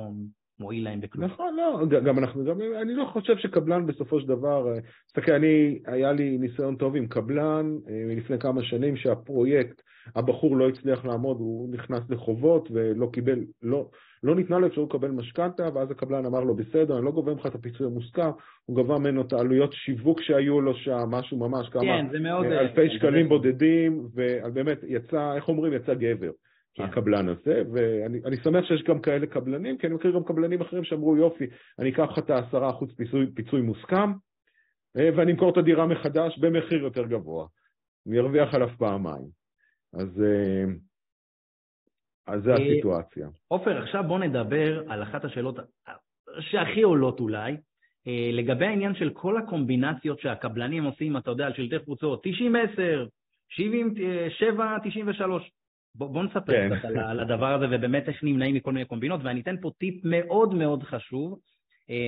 מועיל 0.60 0.84
להם 0.84 1.02
בכלום. 1.02 1.26
נכון, 1.26 1.56
לא, 1.56 1.86
גם 2.00 2.20
אנחנו, 2.20 2.46
גם, 2.46 2.58
אני 2.82 2.94
לא 2.94 3.06
חושב 3.14 3.38
שקבלן 3.38 3.86
בסופו 3.86 4.20
של 4.20 4.28
דבר, 4.28 4.74
תסתכל, 5.08 5.32
אני, 5.32 5.80
היה 5.86 6.12
לי 6.12 6.38
ניסיון 6.38 6.76
טוב 6.76 6.96
עם 6.96 7.08
קבלן 7.08 7.78
לפני 8.18 8.40
כמה 8.40 8.64
שנים 8.64 8.98
שהפרויקט 8.98 9.82
הבחור 10.16 10.58
לא 10.58 10.70
הצליח 10.70 11.06
לעמוד, 11.06 11.38
הוא 11.40 11.74
נכנס 11.74 12.10
לחובות 12.10 12.70
ולא 12.72 13.10
קיבל, 13.14 13.40
לא, 13.62 13.90
לא 14.24 14.36
ניתנה 14.36 14.60
לו 14.60 14.68
אפשרות 14.68 14.94
לקבל 14.94 15.12
משכנתה, 15.12 15.70
ואז 15.74 15.92
הקבלן 15.92 16.26
אמר 16.26 16.40
לו, 16.40 16.56
בסדר, 16.56 16.98
אני 16.98 17.06
לא 17.06 17.12
גובה 17.12 17.34
ממך 17.34 17.46
את 17.46 17.56
הפיצוי 17.56 17.88
המוסכם, 17.88 18.30
הוא 18.66 18.78
גבה 18.78 18.98
ממנו 18.98 19.22
את 19.22 19.34
העלויות 19.34 19.74
שיווק 19.74 20.22
שהיו 20.22 20.62
לו 20.62 20.76
שם, 20.76 21.10
משהו 21.12 21.38
ממש, 21.38 21.70
כמה 21.70 21.82
כן, 21.82 22.24
מאוד, 22.24 22.46
אה, 22.46 22.60
אלפי 22.60 22.90
שקלים 22.90 23.24
זה 23.24 23.30
בודדים, 23.30 24.08
ובאמת 24.14 24.78
יצא, 24.88 25.34
איך 25.36 25.48
אומרים, 25.48 25.74
יצא 25.74 25.94
גבר. 25.94 26.32
כן. 26.74 26.84
הקבלן 26.84 27.30
הזה, 27.30 27.64
ואני 27.74 28.38
שמח 28.44 28.66
שיש 28.66 28.84
גם 28.84 29.00
כאלה 29.00 29.28
קבלנים, 29.28 29.78
כי 29.78 29.88
אני 29.88 29.96
מכיר 29.96 30.12
גם 30.12 30.24
קבלנים 30.24 30.62
אחרים 30.62 30.84
שאמרו, 30.84 31.18
יופי, 31.18 31.46
אני 31.80 31.90
אקח 31.90 32.08
לך 32.12 32.20
את 32.20 32.30
ה-10% 32.30 32.86
פיצוי, 32.98 33.26
פיצוי 33.36 33.62
מוסכם, 33.62 34.12
אה, 34.98 35.10
ואני 35.16 35.32
אמכור 35.32 35.52
את 35.52 35.58
הדירה 35.58 35.86
מחדש 35.86 36.40
במחיר 36.40 36.84
יותר 36.84 37.04
גבוה. 37.04 37.46
אני 38.08 38.20
ארוויח 38.20 38.54
עליו 38.54 38.70
פעמיים. 38.78 39.41
אז, 39.94 40.24
אה, 40.24 40.64
אז 42.28 42.44
זה 42.44 42.52
אה, 42.52 42.56
הסיטואציה. 42.56 43.28
עופר, 43.48 43.84
עכשיו 43.84 44.04
בוא 44.08 44.20
נדבר 44.20 44.92
על 44.92 45.04
אחת 45.04 45.26
השאלות 45.26 45.56
שהכי 46.40 46.82
עולות 46.82 47.20
אולי, 47.20 47.58
אה, 48.08 48.30
לגבי 48.34 48.66
העניין 48.66 48.96
של 48.96 49.10
כל 49.10 49.38
הקומבינציות 49.38 50.20
שהקבלנים 50.20 50.84
עושים, 50.84 51.18
אתה 51.18 51.32
יודע, 51.32 51.46
על 51.46 51.54
שלטי 51.54 51.86
חוצות, 51.86 52.26
90-10, 52.26 52.30
7-93. 53.50 55.52
בוא, 55.96 56.08
בוא 56.08 56.24
נספר 56.24 56.52
כן. 56.52 56.80
קצת 56.80 56.86
על, 56.86 57.00
על 57.00 57.20
הדבר 57.20 57.54
הזה 57.54 57.66
ובאמת 57.72 58.08
איך 58.08 58.24
נמנעים 58.24 58.56
מכל 58.56 58.72
מיני 58.72 58.86
קומבינות, 58.86 59.22
ואני 59.24 59.42
אתן 59.42 59.56
פה 59.62 59.72
טיפ 59.78 60.06
מאוד 60.06 60.54
מאוד 60.54 60.84
חשוב 60.84 61.40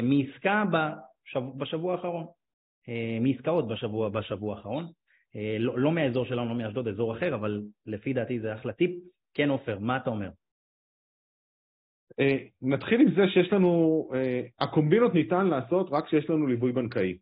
מעסקה 0.04 0.64
בשבוע, 0.72 1.54
בשבוע 1.58 1.94
האחרון, 1.94 2.26
מעסקאות 3.22 3.68
בשבוע, 3.68 4.10
בשבוע 4.10 4.56
האחרון. 4.56 4.88
אה, 5.36 5.58
לא, 5.60 5.80
לא 5.80 5.92
מהאזור 5.92 6.26
שלנו, 6.26 6.50
לא 6.50 6.56
מאשדוד, 6.56 6.88
אזור 6.88 7.18
אחר, 7.18 7.36
אבל 7.36 7.62
לפי 7.86 8.14
דעתי 8.14 8.40
זה 8.40 8.54
אחלה 8.54 8.74
טיפ. 8.74 8.92
כן, 9.34 9.50
עופר, 9.50 9.80
מה 9.80 9.98
אתה 9.98 10.10
אומר? 10.10 10.30
אה, 12.20 12.38
נתחיל 12.62 13.02
עם 13.02 13.16
זה 13.16 13.22
שיש 13.34 13.54
לנו, 13.54 14.10
אה, 14.16 14.42
הקומבינות 14.60 15.14
ניתן 15.14 15.48
לעשות 15.48 15.88
רק 15.92 16.06
כשיש 16.06 16.30
לנו 16.30 16.48
ליווי 16.48 16.72
בנקאי. 16.72 17.18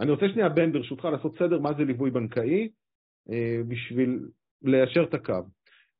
אני 0.00 0.10
רוצה 0.10 0.28
שנייה, 0.28 0.48
בן, 0.48 0.72
ברשותך, 0.72 1.04
לעשות 1.04 1.38
סדר 1.38 1.58
מה 1.60 1.72
זה 1.72 1.84
ליווי 1.84 2.10
בנקאי 2.10 2.68
בשביל 3.68 4.20
ליישר 4.62 5.04
את 5.04 5.14
הקו. 5.14 5.42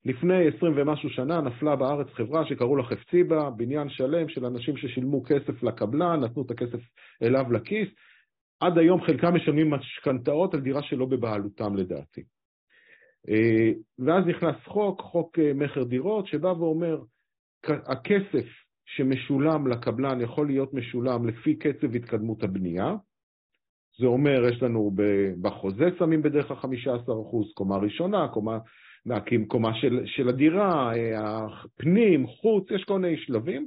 לפני 0.04 0.48
עשרים 0.48 0.72
ומשהו 0.76 1.10
שנה 1.10 1.40
נפלה 1.40 1.76
בארץ 1.76 2.06
חברה 2.12 2.46
שקראו 2.46 2.76
לה 2.76 2.84
חפציבה, 2.84 3.50
בניין 3.50 3.88
שלם 3.88 4.28
של 4.28 4.44
אנשים 4.44 4.76
ששילמו 4.76 5.24
כסף 5.24 5.62
לקבלן, 5.62 6.20
נתנו 6.20 6.42
את 6.42 6.50
הכסף 6.50 6.80
אליו 7.22 7.52
לכיס. 7.52 7.88
עד 8.60 8.78
היום 8.78 9.02
חלקם 9.02 9.34
משלמים 9.34 9.70
משכנתאות 9.70 10.54
על 10.54 10.60
דירה 10.60 10.82
שלא 10.82 11.06
בבעלותם 11.06 11.76
לדעתי. 11.76 12.22
אה, 13.28 13.72
ואז 13.98 14.24
נכנס 14.26 14.56
חוק, 14.64 15.00
חוק 15.00 15.38
אה, 15.38 15.52
מכר 15.54 15.84
דירות, 15.84 16.26
שבא 16.26 16.48
ואומר, 16.48 16.98
הכסף 17.64 18.46
שמשולם 18.86 19.66
לקבלן 19.66 20.20
יכול 20.20 20.46
להיות 20.46 20.74
משולם 20.74 21.28
לפי 21.28 21.56
קצב 21.56 21.94
התקדמות 21.94 22.42
הבנייה. 22.42 22.94
זה 23.98 24.06
אומר, 24.06 24.48
יש 24.52 24.62
לנו 24.62 24.90
בחוזה 25.40 25.88
שמים 25.98 26.22
בדרך 26.22 26.48
כלל 26.48 26.56
15 26.56 27.14
אחוז, 27.22 27.52
קומה 27.54 27.76
ראשונה, 27.76 28.28
קומה, 28.28 28.58
להקים 29.06 29.46
קומה 29.46 29.74
של, 29.80 30.02
של 30.06 30.28
הדירה, 30.28 30.96
אה, 30.96 31.46
פנים, 31.76 32.26
חוץ, 32.26 32.70
יש 32.70 32.84
כל 32.84 32.98
מיני 32.98 33.16
שלבים. 33.16 33.66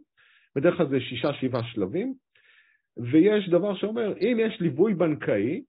בדרך 0.55 0.77
כלל 0.77 0.89
זה 0.89 0.99
שישה, 0.99 1.33
שבעה 1.33 1.63
שלבים. 1.63 2.13
ויש 3.11 3.49
דבר 3.49 3.75
שאומר, 3.75 4.13
אם 4.17 4.37
יש 4.39 4.61
ליווי 4.61 4.93
בנקאי, 4.93 5.63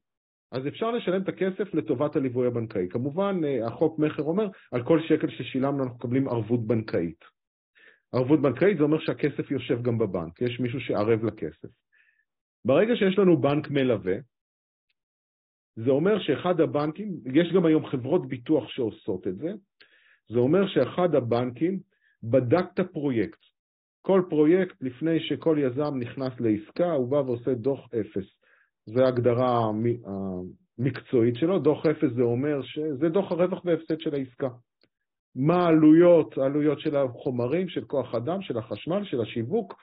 אז 0.52 0.66
אפשר 0.66 0.90
לשלם 0.90 1.22
את 1.22 1.28
הכסף 1.28 1.74
לטובת 1.74 2.16
הליווי 2.16 2.46
הבנקאי. 2.46 2.88
כמובן, 2.88 3.40
אה, 3.44 3.66
החוק 3.66 3.98
מכר 3.98 4.22
אומר, 4.22 4.48
על 4.72 4.84
כל 4.84 5.00
שקל 5.08 5.30
ששילמנו 5.30 5.82
אנחנו 5.82 5.96
מקבלים 5.96 6.28
ערבות 6.28 6.66
בנקאית. 6.66 7.24
ערבות 8.12 8.42
בנקאית 8.42 8.76
זה 8.78 8.82
אומר 8.82 8.98
שהכסף 9.00 9.50
יושב 9.50 9.82
גם 9.82 9.98
בבנק, 9.98 10.40
יש 10.40 10.60
מישהו 10.60 10.80
שערב 10.80 11.24
לכסף. 11.24 11.68
ברגע 12.64 12.96
שיש 12.96 13.18
לנו 13.18 13.40
בנק 13.40 13.70
מלווה, 13.70 14.14
זה 15.76 15.90
אומר 15.90 16.22
שאחד 16.22 16.60
הבנקים, 16.60 17.20
יש 17.34 17.52
גם 17.52 17.66
היום 17.66 17.86
חברות 17.86 18.28
ביטוח 18.28 18.68
שעושות 18.68 19.26
את 19.26 19.36
זה, 19.36 19.52
זה 20.28 20.38
אומר 20.38 20.68
שאחד 20.68 21.14
הבנקים 21.14 21.80
בדק 22.22 22.64
את 22.74 22.78
הפרויקט. 22.78 23.51
כל 24.02 24.22
פרויקט, 24.28 24.76
לפני 24.80 25.20
שכל 25.20 25.56
יזם 25.60 25.98
נכנס 25.98 26.32
לעסקה, 26.40 26.92
הוא 26.92 27.08
בא 27.08 27.16
ועושה 27.16 27.54
דוח 27.54 27.88
אפס. 28.00 28.26
זו 28.86 29.04
ההגדרה 29.04 29.70
המקצועית 30.78 31.36
שלו. 31.36 31.58
דוח 31.58 31.86
אפס 31.86 32.12
זה 32.16 32.22
אומר 32.22 32.62
שזה 32.62 33.08
דוח 33.08 33.32
הרווח 33.32 33.64
והפסד 33.64 34.00
של 34.00 34.14
העסקה. 34.14 34.48
מה 35.36 35.54
העלויות, 35.54 36.38
העלויות 36.38 36.80
של 36.80 36.96
החומרים, 36.96 37.68
של 37.68 37.84
כוח 37.84 38.14
אדם, 38.14 38.42
של 38.42 38.58
החשמל, 38.58 39.04
של 39.04 39.20
השיווק, 39.20 39.74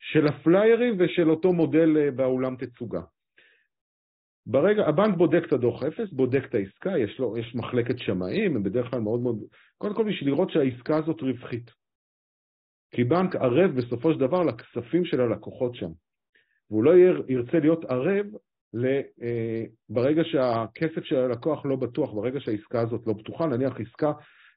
של 0.00 0.26
הפליירים 0.26 0.96
ושל 0.98 1.30
אותו 1.30 1.52
מודל 1.52 1.96
אה, 1.96 2.10
באולם 2.10 2.56
תצוגה. 2.56 3.00
ברגע, 4.46 4.86
הבנק 4.86 5.16
בודק 5.16 5.42
את 5.46 5.52
הדוח 5.52 5.82
אפס, 5.82 6.12
בודק 6.12 6.44
את 6.44 6.54
העסקה, 6.54 6.98
יש, 6.98 7.18
לו, 7.18 7.38
יש 7.38 7.54
מחלקת 7.54 7.98
שמאים, 7.98 8.56
הם 8.56 8.62
בדרך 8.62 8.90
כלל 8.90 9.00
מאוד 9.00 9.20
מאוד... 9.20 9.38
קודם 9.78 9.94
כל 9.94 10.04
בשביל 10.04 10.28
לראות 10.28 10.50
שהעסקה 10.50 10.96
הזאת 10.96 11.20
רווחית. 11.22 11.70
כי 12.90 13.04
בנק 13.04 13.36
ערב 13.36 13.70
בסופו 13.70 14.12
של 14.12 14.18
דבר 14.18 14.42
לכספים 14.42 15.04
של 15.04 15.20
הלקוחות 15.20 15.74
שם. 15.74 15.90
והוא 16.70 16.84
לא 16.84 16.92
ירצה 17.28 17.58
להיות 17.58 17.84
ערב 17.84 18.26
ל, 18.74 18.86
אה, 19.22 19.64
ברגע 19.88 20.22
שהכסף 20.24 21.04
של 21.04 21.16
הלקוח 21.16 21.66
לא 21.66 21.76
בטוח, 21.76 22.12
ברגע 22.12 22.40
שהעסקה 22.40 22.80
הזאת 22.80 23.06
לא 23.06 23.12
בטוחה, 23.12 23.46
נניח 23.46 23.80
עסקה 23.80 24.12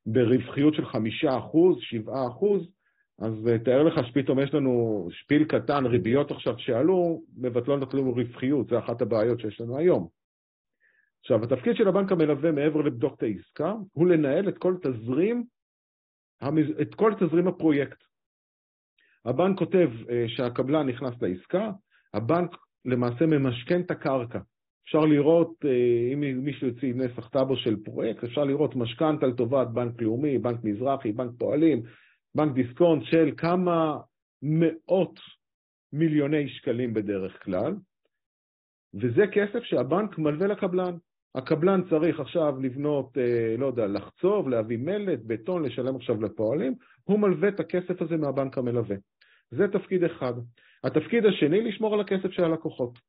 ברווחיות 0.05 0.73
של 0.73 0.85
חמישה 0.85 1.37
אחוז, 1.37 1.77
שבעה 1.79 2.27
אחוז, 2.27 2.67
אז 3.19 3.47
אה, 3.47 3.59
תאר 3.59 3.83
לך 3.83 4.07
שפתאום 4.07 4.39
יש 4.39 4.53
לנו 4.53 5.07
שפיל 5.11 5.43
קטן, 5.43 5.85
ריביות 5.85 6.31
עכשיו 6.31 6.53
שעלו, 6.57 7.23
מבטלות 7.37 7.93
לנו 7.93 8.13
רווחיות, 8.13 8.67
זה 8.67 8.79
אחת 8.79 9.01
הבעיות 9.01 9.39
שיש 9.39 9.61
לנו 9.61 9.77
היום. 9.77 10.07
עכשיו, 11.19 11.43
התפקיד 11.43 11.75
של 11.75 11.87
הבנק 11.87 12.11
המלווה 12.11 12.51
מעבר 12.51 12.81
לבדוק 12.81 13.13
את 13.17 13.23
העסקה, 13.23 13.73
הוא 13.91 14.07
לנהל 14.07 14.49
את 14.49 14.57
כל 14.57 14.75
תזרים, 14.81 15.43
את 16.81 16.95
כל 16.95 17.13
תזרים 17.19 17.47
הפרויקט. 17.47 18.10
הבנק 19.25 19.57
כותב 19.57 19.89
אה, 20.09 20.25
שהקבלן 20.27 20.89
נכנס 20.89 21.13
לעסקה, 21.21 21.71
הבנק 22.13 22.51
למעשה 22.85 23.25
ממשכן 23.25 23.81
את 23.81 23.91
הקרקע. 23.91 24.39
אפשר 24.85 25.05
לראות, 25.05 25.53
אה, 25.65 26.13
אם 26.13 26.43
מישהו 26.43 26.67
יוציא 26.67 26.93
נסח 26.95 27.27
טאבו 27.27 27.57
של 27.57 27.75
פרויקט, 27.83 28.23
אפשר 28.23 28.43
לראות 28.43 28.75
משכנתה 28.75 29.27
לטובת 29.27 29.67
בנק 29.67 30.01
לאומי, 30.01 30.37
בנק 30.37 30.59
מזרחי, 30.63 31.11
בנק 31.11 31.31
פועלים, 31.37 31.83
בנק 32.35 32.53
דיסקונט 32.53 33.03
של 33.03 33.31
כמה 33.37 33.97
מאות 34.41 35.19
מיליוני 35.93 36.49
שקלים 36.49 36.93
בדרך 36.93 37.43
כלל, 37.43 37.75
וזה 38.93 39.27
כסף 39.31 39.63
שהבנק 39.63 40.17
מלווה 40.17 40.47
לקבלן. 40.47 40.95
הקבלן 41.35 41.81
צריך 41.89 42.19
עכשיו 42.19 42.59
לבנות, 42.59 43.17
אה, 43.17 43.55
לא 43.57 43.65
יודע, 43.65 43.87
לחצוב, 43.87 44.49
להביא 44.49 44.77
מלט, 44.77 45.19
בטון, 45.27 45.63
לשלם 45.63 45.95
עכשיו 45.95 46.21
לפועלים, 46.21 46.75
הוא 47.03 47.19
מלווה 47.19 47.49
את 47.49 47.59
הכסף 47.59 48.01
הזה 48.01 48.17
מהבנק 48.17 48.57
המלווה. 48.57 48.95
זה 49.51 49.67
תפקיד 49.67 50.03
אחד. 50.03 50.33
התפקיד 50.83 51.25
השני, 51.25 51.61
לשמור 51.61 51.93
על 51.93 51.99
הכסף 51.99 52.31
של 52.31 52.43
הלקוחות. 52.43 52.99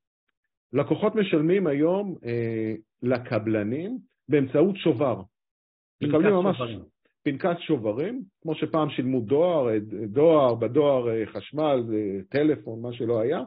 לקוחות 0.72 1.14
משלמים 1.14 1.66
היום 1.66 2.16
אה, 2.24 2.74
לקבלנים 3.02 3.98
באמצעות 4.28 4.76
שובר. 4.76 5.22
מקבלים 6.02 6.32
ממש 6.32 6.56
שוברים. 6.56 6.92
פנקס 7.24 7.58
שוברים, 7.58 8.22
כמו 8.42 8.54
שפעם 8.54 8.90
שילמו 8.90 9.20
דואר, 9.20 9.68
אה, 9.68 9.78
דואר, 10.06 10.54
בדואר 10.54 11.10
אה, 11.10 11.26
חשמל, 11.26 11.84
אה, 11.94 12.20
טלפון, 12.28 12.82
מה 12.82 12.92
שלא 12.92 13.20
היה, 13.20 13.40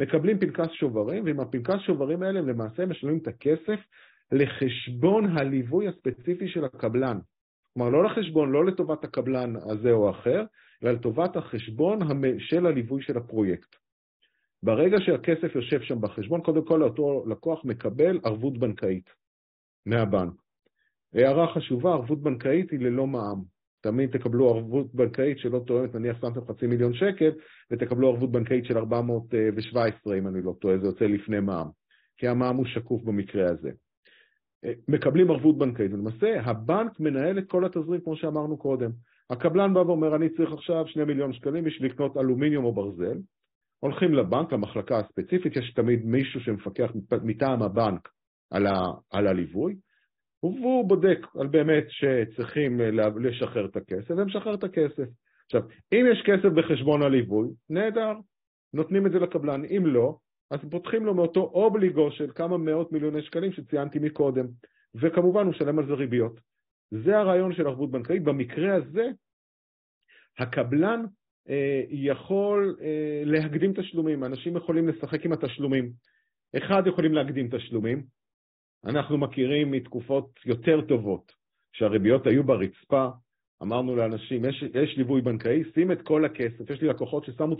מקבלים 0.00 0.38
פנקס 0.38 0.72
שוברים, 0.72 1.24
ועם 1.24 1.40
הפנקס 1.40 1.80
שוברים 1.86 2.22
האלה 2.22 2.38
הם 2.38 2.48
למעשה 2.48 2.86
משלמים 2.86 3.18
את 3.18 3.28
הכסף 3.28 3.80
לחשבון 4.32 5.36
הליווי 5.36 5.88
הספציפי 5.88 6.48
של 6.48 6.64
הקבלן. 6.64 7.18
כלומר, 7.74 7.90
לא 7.90 8.04
לחשבון, 8.04 8.52
לא 8.52 8.64
לטובת 8.64 9.04
הקבלן 9.04 9.56
הזה 9.56 9.90
או 9.90 10.10
אחר, 10.10 10.44
אלא 10.82 10.92
לטובת 10.92 11.36
החשבון 11.36 11.98
של 12.38 12.66
הליווי 12.66 13.02
של 13.02 13.16
הפרויקט. 13.16 13.76
ברגע 14.62 14.96
שהכסף 15.00 15.54
יושב 15.54 15.80
שם 15.82 16.00
בחשבון, 16.00 16.40
קודם 16.40 16.64
כל 16.64 16.82
אותו 16.82 17.24
לקוח 17.26 17.64
מקבל 17.64 18.20
ערבות 18.24 18.58
בנקאית 18.58 19.10
מהבנק. 19.86 20.32
הערה 21.14 21.54
חשובה, 21.54 21.92
ערבות 21.92 22.22
בנקאית 22.22 22.70
היא 22.70 22.80
ללא 22.80 23.06
מע"מ. 23.06 23.54
תמיד 23.80 24.10
תקבלו 24.10 24.48
ערבות 24.48 24.94
בנקאית 24.94 25.38
שלא 25.38 25.58
תואמת, 25.66 25.94
נניח 25.94 26.20
שמתם 26.20 26.40
חצי 26.46 26.66
מיליון 26.66 26.94
שקל, 26.94 27.30
ותקבלו 27.70 28.08
ערבות 28.08 28.32
בנקאית 28.32 28.64
של 28.64 28.78
417, 28.78 30.18
אם 30.18 30.28
אני 30.28 30.42
לא 30.42 30.54
טועה, 30.60 30.78
זה 30.78 30.86
יוצא 30.86 31.04
לפני 31.04 31.40
מע"מ, 31.40 31.68
כי 32.16 32.28
המע"מ 32.28 32.56
הוא 32.56 32.66
שקוף 32.66 33.02
במקרה 33.02 33.50
הזה. 33.50 33.70
מקבלים 34.88 35.30
ערבות 35.30 35.58
בנקאית, 35.58 35.92
ולמעשה 35.92 36.40
הבנק 36.40 37.00
מנהל 37.00 37.38
את 37.38 37.48
כל 37.48 37.64
התזרים, 37.64 38.00
כמו 38.00 38.16
שאמרנו 38.16 38.56
קודם. 38.56 38.90
הקבלן 39.30 39.74
בא 39.74 39.78
ואומר, 39.78 40.16
אני 40.16 40.28
צריך 40.28 40.52
עכשיו 40.52 40.86
שני 40.86 41.04
מיליון 41.04 41.32
שקלים 41.32 41.64
בשביל 41.64 41.90
לקנות 41.90 42.16
אלומיניום 42.16 42.64
או 42.64 42.72
ברזל, 42.72 43.18
הולכים 43.80 44.14
לבנק, 44.14 44.52
למחלקה 44.52 44.98
הספציפית, 44.98 45.56
יש 45.56 45.72
תמיד 45.74 46.04
מישהו 46.04 46.40
שמפקח 46.40 46.90
מטעם 47.22 47.62
הבנק 47.62 48.08
על, 48.50 48.66
ה, 48.66 48.82
על 49.10 49.26
הליווי, 49.26 49.74
והוא 50.42 50.88
בודק 50.88 51.18
על 51.40 51.46
באמת 51.46 51.84
שצריכים 51.88 52.80
לשחרר 53.20 53.66
את 53.66 53.76
הכסף, 53.76 54.10
ומשחרר 54.10 54.54
את 54.54 54.64
הכסף. 54.64 55.08
עכשיו, 55.44 55.62
אם 55.92 56.04
יש 56.12 56.22
כסף 56.26 56.52
בחשבון 56.54 57.02
הליווי, 57.02 57.48
נהדר, 57.70 58.12
נותנים 58.74 59.06
את 59.06 59.12
זה 59.12 59.18
לקבלן, 59.18 59.64
אם 59.64 59.86
לא, 59.86 60.16
אז 60.54 60.60
פותחים 60.70 61.06
לו 61.06 61.14
מאותו 61.14 61.40
אובליגו 61.40 62.10
של 62.10 62.30
כמה 62.34 62.58
מאות 62.58 62.92
מיליוני 62.92 63.22
שקלים 63.22 63.52
שציינתי 63.52 63.98
מקודם, 63.98 64.46
וכמובן 64.94 65.46
הוא 65.46 65.52
שלם 65.52 65.78
על 65.78 65.86
זה 65.86 65.92
ריביות. 65.92 66.40
זה 66.90 67.18
הרעיון 67.18 67.54
של 67.54 67.66
ערבות 67.66 67.90
בנקאית. 67.90 68.22
במקרה 68.22 68.74
הזה, 68.74 69.08
הקבלן 70.38 71.04
אה, 71.48 71.82
יכול 71.88 72.76
אה, 72.80 73.22
להקדים 73.24 73.72
תשלומים, 73.72 74.24
אנשים 74.24 74.56
יכולים 74.56 74.88
לשחק 74.88 75.24
עם 75.24 75.32
התשלומים. 75.32 75.92
אחד, 76.56 76.82
יכולים 76.86 77.12
להקדים 77.12 77.48
תשלומים. 77.56 78.02
אנחנו 78.84 79.18
מכירים 79.18 79.70
מתקופות 79.70 80.30
יותר 80.46 80.80
טובות, 80.80 81.32
שהריביות 81.72 82.26
היו 82.26 82.44
ברצפה, 82.44 83.08
אמרנו 83.64 83.96
לאנשים, 83.96 84.44
יש, 84.44 84.64
יש 84.74 84.96
ליווי 84.96 85.20
בנקאי, 85.20 85.62
שים 85.74 85.92
את 85.92 86.02
כל 86.02 86.24
הכסף. 86.24 86.70
יש 86.70 86.82
לי 86.82 86.88
לקוחות 86.88 87.24
ששמו 87.24 87.54
95% 87.54 87.58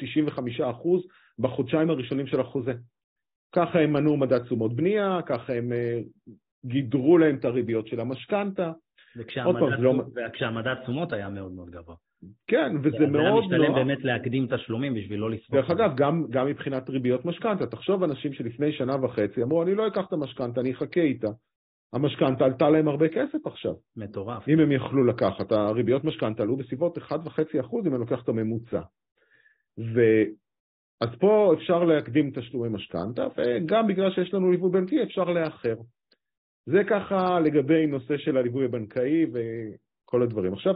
בחודשיים 1.39 1.91
הראשונים 1.91 2.27
של 2.27 2.41
החוזה. 2.41 2.73
ככה 3.55 3.81
הם 3.81 3.93
מנעו 3.93 4.17
מדד 4.17 4.39
תשומות 4.39 4.77
בנייה, 4.77 5.19
ככה 5.27 5.53
הם 5.53 5.73
אה, 5.73 6.01
גידרו 6.67 7.19
להם 7.19 7.37
את 7.37 7.45
הריביות 7.45 7.87
של 7.87 8.01
המשכנתה. 8.01 8.73
וכשהמדד 9.17 10.75
תשומות 10.83 11.13
היה 11.13 11.29
מאוד 11.29 11.53
מאוד 11.53 11.71
גבוה. 11.71 11.95
כן, 12.47 12.77
וזה 12.83 13.07
מאוד 13.07 13.13
נורא. 13.13 13.49
זה 13.49 13.55
היה 13.55 13.71
משתלם 13.71 13.75
באמת 13.75 14.05
להקדים 14.05 14.47
תשלומים 14.57 14.95
בשביל 14.95 15.21
לא 15.21 15.31
לספור. 15.31 15.61
דרך 15.61 15.71
אגב, 15.71 15.97
גם, 15.97 16.27
גם 16.31 16.47
מבחינת 16.47 16.91
ריביות 16.91 17.25
משכנתה. 17.25 17.67
תחשוב 17.67 18.03
אנשים 18.03 18.33
שלפני 18.33 18.73
שנה 18.73 19.05
וחצי 19.05 19.43
אמרו, 19.43 19.63
אני 19.63 19.75
לא 19.75 19.87
אקח 19.87 20.07
את 20.09 20.13
המשכנתה, 20.13 20.61
אני 20.61 20.73
אחכה 20.73 21.01
איתה. 21.01 21.29
המשכנתה 21.95 22.45
עלתה 22.45 22.71
להם 22.71 22.89
הרבה 22.89 23.09
כסף 23.09 23.47
עכשיו. 23.47 23.75
מטורף. 23.97 24.49
אם 24.49 24.61
הם 24.61 24.73
יכלו 24.73 25.05
לקחת, 25.05 25.53
הריביות 25.53 26.05
משכנתה 26.05 26.43
עלו 26.43 26.57
בסביבות 26.57 26.99
1.5% 26.99 27.11
אם 27.87 27.93
אני 27.95 27.99
לוקח 27.99 28.23
את 28.23 28.29
הממוצע. 28.29 28.81
ו... 29.79 30.01
אז 31.01 31.09
פה 31.21 31.55
אפשר 31.59 31.85
להקדים 31.85 32.31
תשלומי 32.35 32.69
משכנתה, 32.69 33.27
וגם 33.37 33.87
בגלל 33.87 34.11
שיש 34.11 34.35
לנו 34.35 34.51
ליווי 34.51 34.71
בנקי 34.71 35.03
אפשר 35.03 35.25
לאחר. 35.25 35.75
זה 36.67 36.83
ככה 36.91 37.41
לגבי 37.41 37.87
נושא 37.87 38.17
של 38.17 38.37
הליווי 38.37 38.65
הבנקאי 38.65 39.27
כל 40.05 40.23
הדברים. 40.23 40.53
עכשיו, 40.53 40.75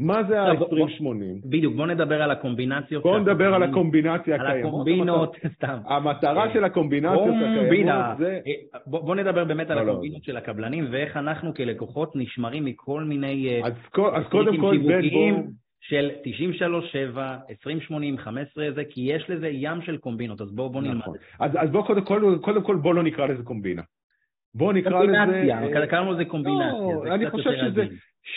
מה 0.00 0.22
זה 0.28 0.40
ה-20-80? 0.42 1.04
בדיוק, 1.44 1.74
בוא 1.76 1.86
נדבר 1.86 2.22
על 2.22 2.30
הקומבינציות. 2.30 3.02
בוא 3.02 3.18
נדבר 3.18 3.54
על 3.54 3.62
הקומבינציה 3.62 4.34
הקיימות. 4.34 4.54
על 4.54 4.58
הקומבינות, 4.58 5.36
סתם. 5.54 5.78
המטרה 5.86 6.46
אה, 6.46 6.52
של 6.52 6.64
הקומבינציות 6.64 7.34
הקיימות 7.68 8.18
זה... 8.18 8.40
אה, 8.46 8.80
בוא 8.86 9.14
נדבר 9.14 9.44
באמת 9.44 9.70
על 9.70 9.76
לא, 9.78 9.86
לא, 9.86 9.90
הקומבינות 9.90 10.24
של 10.24 10.36
הקבלנים, 10.36 10.88
ואיך 10.90 11.16
אנחנו 11.16 11.54
כלקוחות 11.54 12.16
נשמרים 12.16 12.64
מכל 12.64 13.04
מיני... 13.04 13.60
אז 13.64 13.72
קודם 14.30 14.56
כל. 14.60 14.76
של 15.80 16.10
93-7, 17.14 17.18
20-80, 17.90 18.18
15 18.18 18.64
זה, 18.74 18.84
כי 18.84 19.00
יש 19.00 19.30
לזה 19.30 19.48
ים 19.48 19.82
של 19.82 19.96
קומבינות, 19.96 20.40
אז 20.40 20.52
בואו 20.52 20.70
בוא 20.70 20.82
נלמד. 20.82 20.96
נכון. 20.96 21.16
אז, 21.40 21.50
אז 21.58 21.70
בואו 21.70 21.84
קודם 21.84 22.04
כל, 22.04 22.38
קודם 22.40 22.62
כל 22.62 22.76
בואו 22.76 22.94
לא 22.94 23.02
נקרא 23.02 23.26
לזה 23.26 23.42
קומבינה. 23.42 23.82
בואו 24.54 24.72
נקרא 24.72 25.02
לזה... 25.02 25.12
קומבינציה, 25.16 25.86
קראנו 25.86 26.12
לזה 26.12 26.24
קומבינציה. 26.24 26.70
לא, 26.70 27.14
אני 27.14 27.30
חושב 27.30 27.50
שזה 27.50 27.84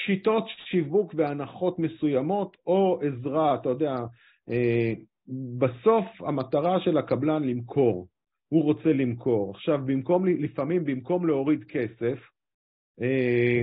שיטות 0.05 0.45
שיווק 0.69 1.13
והנחות 1.17 1.79
מסוימות, 1.79 2.57
או 2.67 2.99
עזרה, 3.01 3.55
אתה 3.55 3.69
יודע, 3.69 3.95
אה, 4.49 4.93
בסוף 5.59 6.05
המטרה 6.27 6.79
של 6.79 6.97
הקבלן 6.97 7.43
למכור. 7.43 8.07
הוא 8.49 8.63
רוצה 8.63 8.93
למכור. 8.93 9.51
עכשיו, 9.51 9.79
במקום, 9.85 10.25
לפעמים 10.25 10.85
במקום 10.85 11.27
להוריד 11.27 11.63
כסף, 11.63 12.19
אה, 13.01 13.61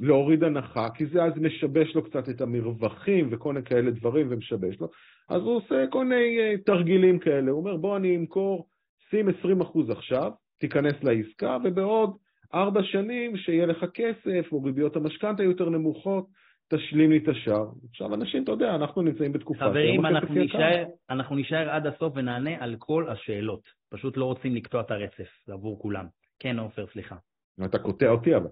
להוריד 0.00 0.44
הנחה, 0.44 0.88
כי 0.94 1.06
זה 1.06 1.24
אז 1.24 1.32
משבש 1.36 1.94
לו 1.94 2.04
קצת 2.04 2.28
את 2.28 2.40
המרווחים 2.40 3.28
וכל 3.30 3.52
מיני 3.52 3.64
כאלה 3.64 3.90
דברים 3.90 4.26
ומשבש 4.30 4.80
לו, 4.80 4.88
אז 5.28 5.42
הוא 5.42 5.56
עושה 5.56 5.84
כל 5.90 6.04
מיני 6.04 6.38
אה, 6.38 6.54
תרגילים 6.66 7.18
כאלה, 7.18 7.50
הוא 7.50 7.60
אומר 7.60 7.76
בוא 7.76 7.96
אני 7.96 8.16
אמכור, 8.16 8.68
שים 9.10 9.28
20% 9.28 9.92
עכשיו, 9.92 10.30
תיכנס 10.62 10.94
לעסקה, 11.02 11.56
ובעוד 11.64 12.16
ארבע 12.54 12.80
שנים 12.82 13.36
שיהיה 13.36 13.66
לך 13.66 13.84
כסף, 13.94 14.52
או 14.52 14.62
ריביות 14.62 14.96
המשכנתה 14.96 15.42
יותר 15.42 15.68
נמוכות, 15.70 16.26
תשלים 16.68 17.10
לי 17.10 17.18
את 17.18 17.28
השאר. 17.28 17.66
עכשיו, 17.90 18.14
אנשים, 18.14 18.44
אתה 18.44 18.52
יודע, 18.52 18.74
אנחנו 18.74 19.02
נמצאים 19.02 19.32
בתקופה... 19.32 19.60
חברים, 19.64 20.06
אנחנו 20.06 20.34
נשאר, 20.34 20.84
אנחנו 21.10 21.36
נשאר 21.36 21.70
עד 21.70 21.86
הסוף 21.86 22.12
ונענה 22.16 22.64
על 22.64 22.76
כל 22.78 23.08
השאלות. 23.08 23.62
פשוט 23.90 24.16
לא 24.16 24.24
רוצים 24.24 24.54
לקטוע 24.54 24.80
את 24.80 24.90
הרצף, 24.90 25.28
זה 25.46 25.52
עבור 25.52 25.78
כולם. 25.78 26.06
כן, 26.38 26.58
עופר, 26.58 26.86
סליחה. 26.92 27.16
אתה 27.64 27.78
קוטע 27.78 28.08
אותי, 28.08 28.36
אבל... 28.36 28.48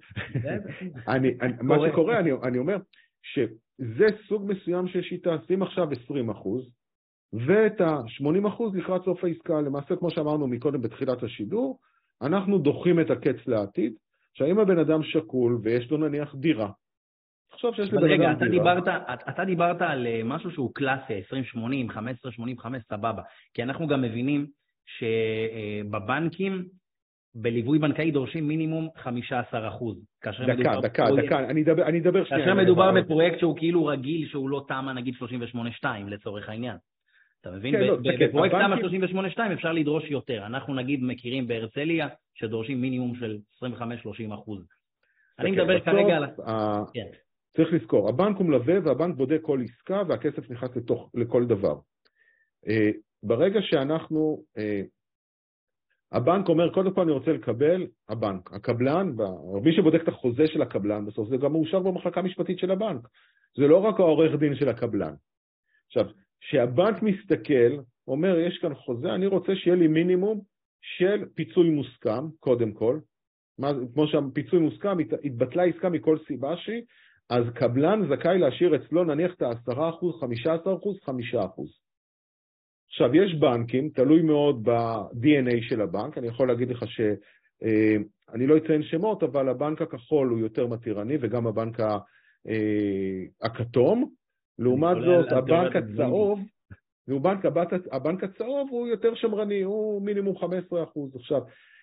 אני, 1.08 1.28
אני, 1.40 1.52
מה 1.62 1.76
שקורה, 1.88 2.18
אני, 2.18 2.30
אני 2.42 2.58
אומר, 2.58 2.76
שזה 3.22 4.06
סוג 4.28 4.50
מסוים 4.50 4.88
של 4.88 5.02
שיטה, 5.02 5.36
שים 5.46 5.62
עכשיו 5.62 5.88
20 6.04 6.30
אחוז, 6.30 6.70
ואת 7.32 7.80
ה-80 7.80 8.48
אחוז 8.48 8.74
לקראת 8.76 9.04
סוף 9.04 9.24
העסקה. 9.24 9.60
למעשה, 9.60 9.96
כמו 9.96 10.10
שאמרנו 10.10 10.46
מקודם 10.46 10.82
בתחילת 10.82 11.22
השידור, 11.22 11.78
אנחנו 12.22 12.58
דוחים 12.58 13.00
את 13.00 13.10
הקץ 13.10 13.46
לעתיד. 13.46 13.92
עכשיו, 14.30 14.46
אם 14.46 14.58
הבן 14.58 14.78
אדם 14.78 15.02
שקול 15.02 15.58
ויש 15.62 15.90
לו 15.90 15.96
נניח 15.96 16.34
דירה, 16.34 16.70
עכשיו 17.52 17.74
שיש 17.74 17.92
לבן 17.92 17.96
אדם 17.96 18.08
דירה... 18.08 18.30
רגע, 18.30 18.32
אתה 18.32 18.48
דיברת, 18.48 18.84
אתה 19.28 19.44
דיברת 19.44 19.82
על 19.82 20.06
אה, 20.06 20.20
משהו 20.24 20.50
שהוא 20.50 20.74
קלאסי, 20.74 21.20
20-80, 21.54 21.92
15-85, 22.62 22.66
סבבה. 22.88 23.22
כי 23.54 23.62
אנחנו 23.62 23.86
גם 23.86 24.02
מבינים 24.02 24.46
שבבנקים 24.86 26.64
בליווי 27.34 27.78
בנקאי 27.78 28.10
דורשים 28.10 28.48
מינימום 28.48 28.88
15 28.96 29.68
אחוז. 29.68 29.96
דקה, 30.24 30.80
דקה, 30.82 31.04
דקה, 31.16 31.38
אני 31.38 31.62
אדבר, 31.62 31.82
אני 31.82 32.00
אדבר 32.00 32.24
שנייה. 32.24 32.44
כאשר 32.44 32.54
מדובר 32.54 32.92
בפרויקט 32.92 33.38
שהוא 33.38 33.56
כאילו 33.56 33.86
רגיל, 33.86 34.28
שהוא 34.28 34.50
לא 34.50 34.64
תמ"א 34.68 34.92
נגיד 34.92 35.14
38-2 35.82 35.86
לצורח 36.06 36.48
העניין. 36.48 36.76
אתה 37.40 37.50
מבין? 37.50 37.74
כן, 37.74 37.80
לא, 37.80 37.96
בפרויקט 37.96 38.54
תמ"א 38.54 39.50
38-2 39.50 39.52
אפשר 39.52 39.72
לדרוש 39.72 40.10
יותר. 40.10 40.46
אנחנו 40.46 40.74
נגיד 40.74 41.00
מכירים 41.02 41.48
בהרצליה 41.48 42.08
שדורשים 42.34 42.80
מינימום 42.80 43.14
של 43.14 43.38
25-30 43.64 44.34
אחוז. 44.34 44.66
אני 45.38 45.50
מדבר 45.50 45.80
כרגע 45.80 46.16
על... 46.16 46.24
כן. 46.94 47.06
צריך 47.56 47.72
לזכור, 47.72 48.08
הבנק 48.08 48.36
הוא 48.36 48.46
מלווה 48.46 48.74
והבנק 48.84 49.16
בודק 49.16 49.38
כל 49.42 49.60
עסקה 49.64 50.02
והכסף 50.08 50.50
נכנס 50.50 50.76
לתוך, 50.76 51.10
לכל 51.14 51.46
דבר. 51.46 51.74
אה, 52.68 52.90
ברגע 53.22 53.60
שאנחנו 53.62 54.42
אה, 54.58 54.80
הבנק 56.12 56.48
אומר, 56.48 56.74
קודם 56.74 56.94
כל 56.94 57.00
אני 57.00 57.12
רוצה 57.12 57.32
לקבל, 57.32 57.86
הבנק, 58.08 58.52
הקבלן, 58.52 59.12
מי 59.62 59.72
שבודק 59.76 60.02
את 60.02 60.08
החוזה 60.08 60.46
של 60.46 60.62
הקבלן 60.62 61.06
בסוף 61.06 61.28
זה 61.28 61.36
גם 61.36 61.52
מאושר 61.52 61.78
במחלקה 61.78 62.20
המשפטית 62.20 62.58
של 62.58 62.70
הבנק. 62.70 63.08
זה 63.56 63.66
לא 63.66 63.78
רק 63.78 64.00
העורך 64.00 64.40
דין 64.40 64.54
של 64.54 64.68
הקבלן. 64.68 65.14
עכשיו, 65.86 66.04
כשהבנק 66.40 67.02
מסתכל, 67.02 67.82
אומר, 68.08 68.38
יש 68.38 68.58
כאן 68.58 68.74
חוזה, 68.74 69.14
אני 69.14 69.26
רוצה 69.26 69.52
שיהיה 69.56 69.76
לי 69.76 69.88
מינימום 69.88 70.40
של 70.80 71.24
פיצוי 71.34 71.70
מוסכם, 71.70 72.28
קודם 72.40 72.72
כל. 72.72 72.98
מה, 73.58 73.72
כמו 73.94 74.06
שהפיצוי 74.06 74.58
מוסכם, 74.58 74.96
התבטלה 75.24 75.64
עסקה 75.64 75.88
מכל 75.88 76.18
סיבה 76.26 76.56
שהיא, 76.56 76.82
אז 77.30 77.44
קבלן 77.54 78.00
זכאי 78.10 78.38
להשאיר 78.38 78.76
אצלו 78.76 79.04
נניח 79.04 79.34
את 79.34 79.42
ה-10%, 79.42 79.74
15%, 79.74 80.48
5%. 81.06 81.10
עכשיו, 82.88 83.14
יש 83.14 83.34
בנקים, 83.34 83.88
תלוי 83.88 84.22
מאוד 84.22 84.62
ב-DNA 84.68 85.68
של 85.68 85.80
הבנק, 85.80 86.18
אני 86.18 86.26
יכול 86.26 86.48
להגיד 86.48 86.68
לך 86.70 86.84
ש... 86.86 87.00
אה, 87.62 87.96
אני 88.34 88.46
לא 88.46 88.56
אציין 88.56 88.82
שמות, 88.82 89.22
אבל 89.22 89.48
הבנק 89.48 89.82
הכחול 89.82 90.28
הוא 90.28 90.38
יותר 90.38 90.66
מתירני, 90.66 91.16
וגם 91.20 91.46
הבנק 91.46 91.80
אה, 91.80 93.24
הכתום. 93.42 94.19
לעומת 94.60 94.96
זאת, 95.04 95.32
הבנק 95.32 95.76
הצהוב, 95.76 96.40
הבנק, 97.08 97.44
הבנק 97.92 98.24
הצהוב 98.24 98.68
הוא 98.70 98.86
יותר 98.86 99.14
שמרני, 99.14 99.62
הוא 99.62 100.02
מינימום 100.02 100.36
15%. 100.36 100.42
עכשיו, 101.14 101.40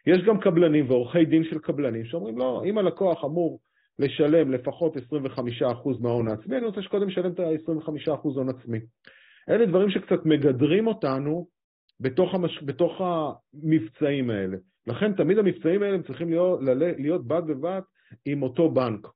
יש 0.08 0.18
גם 0.28 0.40
קבלנים 0.40 0.90
ועורכי 0.90 1.26
דין 1.26 1.44
של 1.44 1.60
קבלנים 1.60 2.06
שאומרים, 2.06 2.38
לא, 2.38 2.62
אם 2.66 2.78
הלקוח 2.78 3.26
אמור 3.26 3.60
לשלם 4.00 4.52
לפחות 4.52 4.98
25% 4.98 5.00
מההון 6.00 6.28
העצמי, 6.28 6.58
אני 6.58 6.66
רוצה 6.66 6.82
שקודם 6.82 7.10
ישלם 7.10 7.32
את 7.32 7.40
ה-25% 7.40 8.12
הון 8.24 8.50
עצמי. 8.50 8.80
אלה 9.50 9.66
דברים 9.66 9.90
שקצת 9.90 10.26
מגדרים 10.26 10.88
אותנו 10.88 11.48
בתוך, 12.00 12.36
המש... 12.36 12.64
בתוך 12.64 13.02
המבצעים 13.02 14.30
האלה. 14.30 14.58
לכן 14.88 15.14
תמיד 15.14 15.38
המבצעים 15.38 15.84
האלה 15.84 16.04
צריכים 16.04 16.30
להיות, 16.30 16.60
להיות 16.98 17.28
בד 17.28 17.42
בבד 17.48 17.82
עם 18.26 18.44
אותו 18.44 18.72
בנק, 18.72 19.08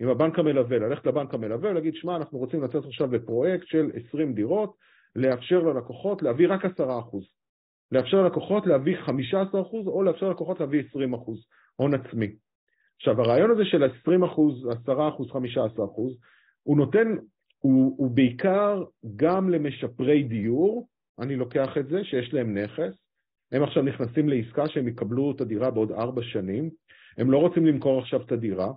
עם 0.00 0.08
הבנק 0.08 0.38
המלווה, 0.38 0.78
ללכת 0.78 1.06
לבנק 1.06 1.34
המלווה 1.34 1.70
ולהגיד, 1.70 1.94
שמע, 1.94 2.16
אנחנו 2.16 2.38
רוצים 2.38 2.62
לצאת 2.62 2.84
עכשיו 2.84 3.08
בפרויקט 3.08 3.66
של 3.66 3.90
20 4.08 4.34
דירות, 4.34 4.76
לאפשר 5.16 5.58
ללקוחות 5.58 6.22
להביא 6.22 6.48
רק 6.48 6.64
10%. 6.64 6.68
לאפשר 7.92 8.22
ללקוחות 8.22 8.66
להביא 8.66 8.96
15% 8.98 9.10
או 9.86 10.02
לאפשר 10.02 10.28
ללקוחות 10.28 10.60
להביא 10.60 10.82
20% 10.82 10.96
הון 11.76 11.94
עצמי. 11.94 12.34
עכשיו, 12.96 13.20
הרעיון 13.20 13.50
הזה 13.50 13.64
של 13.64 13.84
20%, 13.84 13.88
10%, 14.86 15.32
15%, 15.32 15.36
הוא 16.62 16.76
נותן 16.76 17.14
הוא, 17.58 17.94
הוא 17.98 18.10
בעיקר 18.10 18.82
גם 19.16 19.50
למשפרי 19.50 20.22
דיור, 20.22 20.88
אני 21.18 21.36
לוקח 21.36 21.78
את 21.78 21.88
זה, 21.88 22.04
שיש 22.04 22.34
להם 22.34 22.58
נכס, 22.58 22.94
הם 23.52 23.62
עכשיו 23.62 23.82
נכנסים 23.82 24.28
לעסקה 24.28 24.68
שהם 24.68 24.88
יקבלו 24.88 25.32
את 25.36 25.40
הדירה 25.40 25.70
בעוד 25.70 25.92
ארבע 25.92 26.22
שנים, 26.22 26.70
הם 27.18 27.30
לא 27.30 27.38
רוצים 27.38 27.66
למכור 27.66 27.98
עכשיו 27.98 28.22
את 28.22 28.32
הדירה, 28.32 28.72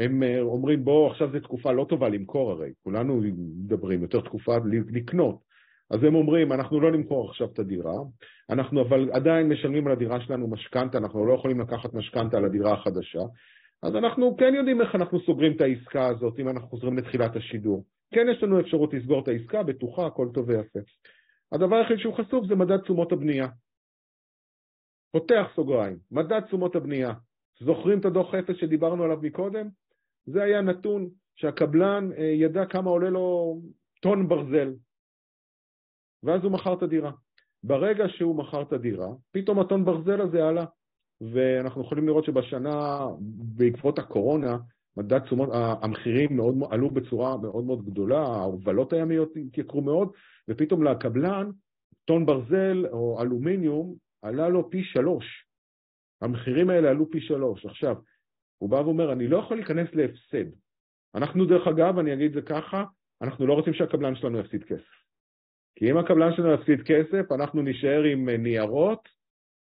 הם 0.00 0.22
אה, 0.22 0.40
אומרים 0.40 0.84
בואו 0.84 1.10
עכשיו 1.10 1.32
זו 1.32 1.40
תקופה 1.40 1.72
לא 1.72 1.86
טובה 1.88 2.08
למכור 2.08 2.50
הרי, 2.50 2.70
כולנו 2.82 3.20
מדברים, 3.64 4.02
יותר 4.02 4.20
תקופה 4.20 4.56
לקנות, 4.90 5.40
אז 5.90 6.04
הם 6.04 6.14
אומרים 6.14 6.52
אנחנו 6.52 6.80
לא 6.80 6.92
נמכור 6.92 7.28
עכשיו 7.28 7.48
את 7.52 7.58
הדירה, 7.58 7.94
אנחנו 8.50 8.80
אבל 8.82 9.10
עדיין 9.12 9.48
משלמים 9.48 9.86
על 9.86 9.92
הדירה 9.92 10.20
שלנו 10.20 10.50
משכנתה, 10.50 10.98
אנחנו 10.98 11.26
לא 11.26 11.34
יכולים 11.34 11.60
לקחת 11.60 11.94
משכנתה 11.94 12.36
על 12.36 12.44
הדירה 12.44 12.72
החדשה, 12.72 13.20
אז 13.82 13.96
אנחנו 13.96 14.36
כן 14.36 14.54
יודעים 14.54 14.80
איך 14.80 14.94
אנחנו 14.94 15.20
סוגרים 15.20 15.52
את 15.56 15.60
העסקה 15.60 16.06
הזאת 16.06 16.38
אם 16.38 16.48
אנחנו 16.48 16.68
חוזרים 16.68 16.98
לתחילת 16.98 17.36
השידור. 17.36 17.84
כן 18.14 18.26
יש 18.32 18.42
לנו 18.42 18.60
אפשרות 18.60 18.94
לסגור 18.94 19.22
את 19.22 19.28
העסקה, 19.28 19.62
בטוחה, 19.62 20.06
הכל 20.06 20.28
טוב 20.34 20.48
ויפה. 20.48 20.78
הדבר 21.52 21.76
היחיד 21.76 21.98
שהוא 21.98 22.14
חשוף 22.14 22.46
זה 22.46 22.54
מדד 22.54 22.76
תשומות 22.76 23.12
הבנייה. 23.12 23.48
פותח 25.12 25.46
סוגריים, 25.56 25.96
מדד 26.10 26.40
תשומות 26.40 26.76
הבנייה. 26.76 27.12
זוכרים 27.60 28.00
את 28.00 28.04
הדוח 28.04 28.34
אפס 28.34 28.56
שדיברנו 28.56 29.04
עליו 29.04 29.18
מקודם? 29.22 29.68
זה 30.26 30.42
היה 30.42 30.62
נתון 30.62 31.08
שהקבלן 31.36 32.10
אה, 32.18 32.24
ידע 32.24 32.66
כמה 32.66 32.90
עולה 32.90 33.10
לו 33.10 33.56
טון 34.00 34.28
ברזל, 34.28 34.74
ואז 36.22 36.44
הוא 36.44 36.52
מכר 36.52 36.74
את 36.74 36.82
הדירה. 36.82 37.12
ברגע 37.64 38.04
שהוא 38.08 38.36
מכר 38.36 38.62
את 38.62 38.72
הדירה, 38.72 39.08
פתאום 39.32 39.60
הטון 39.60 39.84
ברזל 39.84 40.20
הזה 40.20 40.48
עלה, 40.48 40.64
ואנחנו 41.20 41.82
יכולים 41.82 42.06
לראות 42.06 42.24
שבשנה, 42.24 43.06
בעקבות 43.56 43.98
הקורונה, 43.98 44.58
מדד 44.96 45.18
תשומות, 45.18 45.48
המחירים 45.52 46.36
מאוד, 46.36 46.54
עלו 46.70 46.90
בצורה 46.90 47.36
מאוד 47.36 47.64
מאוד 47.64 47.84
גדולה, 47.84 48.20
ההובלות 48.20 48.92
הימיות 48.92 49.32
התייקרו 49.36 49.82
מאוד, 49.82 50.12
ופתאום 50.48 50.84
לקבלן 50.84 51.50
טון 52.04 52.26
ברזל 52.26 52.86
או 52.92 53.22
אלומיניום 53.22 53.94
עלה 54.22 54.48
לו 54.48 54.70
פי 54.70 54.84
שלוש. 54.84 55.46
המחירים 56.22 56.70
האלה 56.70 56.90
עלו 56.90 57.10
פי 57.10 57.20
שלוש. 57.20 57.66
עכשיו, 57.66 57.96
הוא 58.60 58.70
בא 58.70 58.76
ואומר, 58.76 59.12
אני 59.12 59.28
לא 59.28 59.38
יכול 59.38 59.56
להיכנס 59.56 59.88
להפסד. 59.92 60.50
אנחנו, 61.14 61.46
דרך 61.46 61.66
אגב, 61.66 61.98
אני 61.98 62.12
אגיד 62.12 62.26
את 62.26 62.34
זה 62.34 62.42
ככה, 62.42 62.84
אנחנו 63.22 63.46
לא 63.46 63.54
רוצים 63.54 63.74
שהקבלן 63.74 64.14
שלנו 64.14 64.38
יפסיד 64.38 64.64
כסף. 64.64 65.00
כי 65.76 65.90
אם 65.90 65.96
הקבלן 65.96 66.32
שלנו 66.36 66.52
יפסיד 66.52 66.82
כסף, 66.82 67.32
אנחנו 67.32 67.62
נישאר 67.62 68.02
עם 68.02 68.28
ניירות 68.28 69.08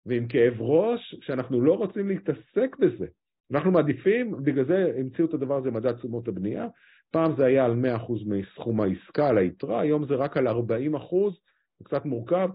ועם 0.06 0.28
כאב 0.28 0.60
ראש, 0.60 1.14
שאנחנו 1.20 1.60
לא 1.60 1.72
רוצים 1.72 2.08
להתעסק 2.08 2.76
בזה. 2.78 3.06
אנחנו 3.52 3.70
מעדיפים, 3.72 4.44
בגלל 4.44 4.64
זה 4.64 4.92
המציאו 4.98 5.26
את 5.26 5.34
הדבר 5.34 5.56
הזה, 5.56 5.70
מדד 5.70 5.92
תשומות 5.92 6.28
הבנייה. 6.28 6.66
פעם 7.10 7.36
זה 7.36 7.44
היה 7.44 7.64
על 7.64 7.72
100% 7.72 8.12
מסכום 8.26 8.80
העסקה, 8.80 9.28
על 9.28 9.38
היתרה, 9.38 9.80
היום 9.80 10.06
זה 10.06 10.14
רק 10.14 10.36
על 10.36 10.48
40%, 10.48 10.52
זה 11.78 11.84
קצת 11.84 12.04
מורכב. 12.04 12.48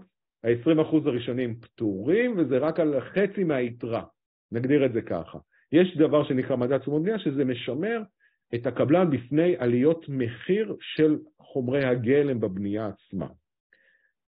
ה-20% 0.44 0.96
הראשונים 1.06 1.60
פטורים, 1.60 2.38
וזה 2.38 2.58
רק 2.58 2.80
על 2.80 3.00
חצי 3.00 3.44
מהיתרה, 3.44 4.04
נגדיר 4.52 4.86
את 4.86 4.92
זה 4.92 5.02
ככה. 5.02 5.38
יש 5.72 5.96
דבר 5.96 6.24
שנקרא 6.28 6.56
מדד 6.56 6.78
תשומות 6.78 7.02
בנייה, 7.02 7.18
שזה 7.18 7.44
משמר 7.44 8.02
את 8.54 8.66
הקבלן 8.66 9.10
בפני 9.10 9.56
עליות 9.56 10.08
מחיר 10.08 10.76
של 10.80 11.18
חומרי 11.40 11.84
הגלם 11.84 12.40
בבנייה 12.40 12.86
עצמה. 12.88 13.26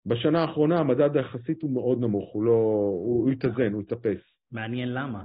בשנה 0.05 0.41
האחרונה 0.41 0.79
המדד 0.79 1.17
היחסית 1.17 1.61
הוא 1.61 1.71
מאוד 1.71 2.01
נמוך, 2.01 2.33
הוא 2.33 2.43
לא... 2.43 2.51
הוא 3.05 3.31
התאזן, 3.31 3.73
הוא 3.73 3.81
התאפס. 3.81 4.21
מעניין 4.51 4.93
למה. 4.93 5.23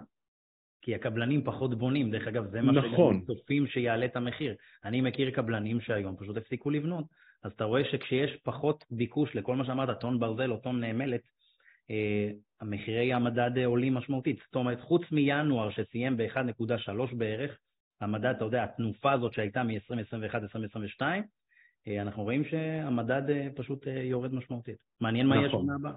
כי 0.82 0.94
הקבלנים 0.94 1.44
פחות 1.44 1.78
בונים, 1.78 2.10
דרך 2.10 2.26
אגב, 2.28 2.50
זה 2.50 2.62
מה 2.62 2.72
נכון. 2.72 3.14
שגם 3.14 3.34
צופים 3.34 3.66
שיעלה 3.66 4.06
את 4.06 4.16
המחיר. 4.16 4.54
אני 4.84 5.00
מכיר 5.00 5.30
קבלנים 5.30 5.80
שהיום 5.80 6.16
פשוט 6.16 6.36
הפסיקו 6.36 6.70
לבנות, 6.70 7.04
אז 7.44 7.52
אתה 7.52 7.64
רואה 7.64 7.84
שכשיש 7.84 8.36
פחות 8.36 8.84
ביקוש 8.90 9.36
לכל 9.36 9.56
מה 9.56 9.64
שאמרת, 9.64 10.00
טון 10.00 10.20
ברזל 10.20 10.52
או 10.52 10.56
טון 10.56 10.84
מלט, 10.84 11.20
אה, 11.90 12.30
המחירי 12.60 13.12
המדד 13.12 13.64
עולים 13.64 13.94
משמעותית. 13.94 14.38
זאת 14.46 14.54
אומרת, 14.54 14.80
חוץ 14.80 15.02
מינואר 15.12 15.70
שסיים 15.70 16.16
ב-1.3 16.16 17.14
בערך, 17.16 17.58
המדד, 18.00 18.34
אתה 18.36 18.44
יודע, 18.44 18.64
התנופה 18.64 19.12
הזאת 19.12 19.32
שהייתה 19.32 19.62
מ-2021-2022, 19.62 21.02
אה, 21.88 22.02
אנחנו 22.02 22.22
רואים 22.22 22.44
שהמדד 22.44 23.30
אה, 23.30 23.48
פשוט 23.54 23.88
אה, 23.88 24.02
יורד 24.02 24.34
משמעותית. 24.34 24.76
מעניין 25.00 25.26
מה 25.26 25.36
נכון. 25.36 25.46
יש 25.46 25.52
שנה 25.52 25.74
הבאה. 25.74 25.92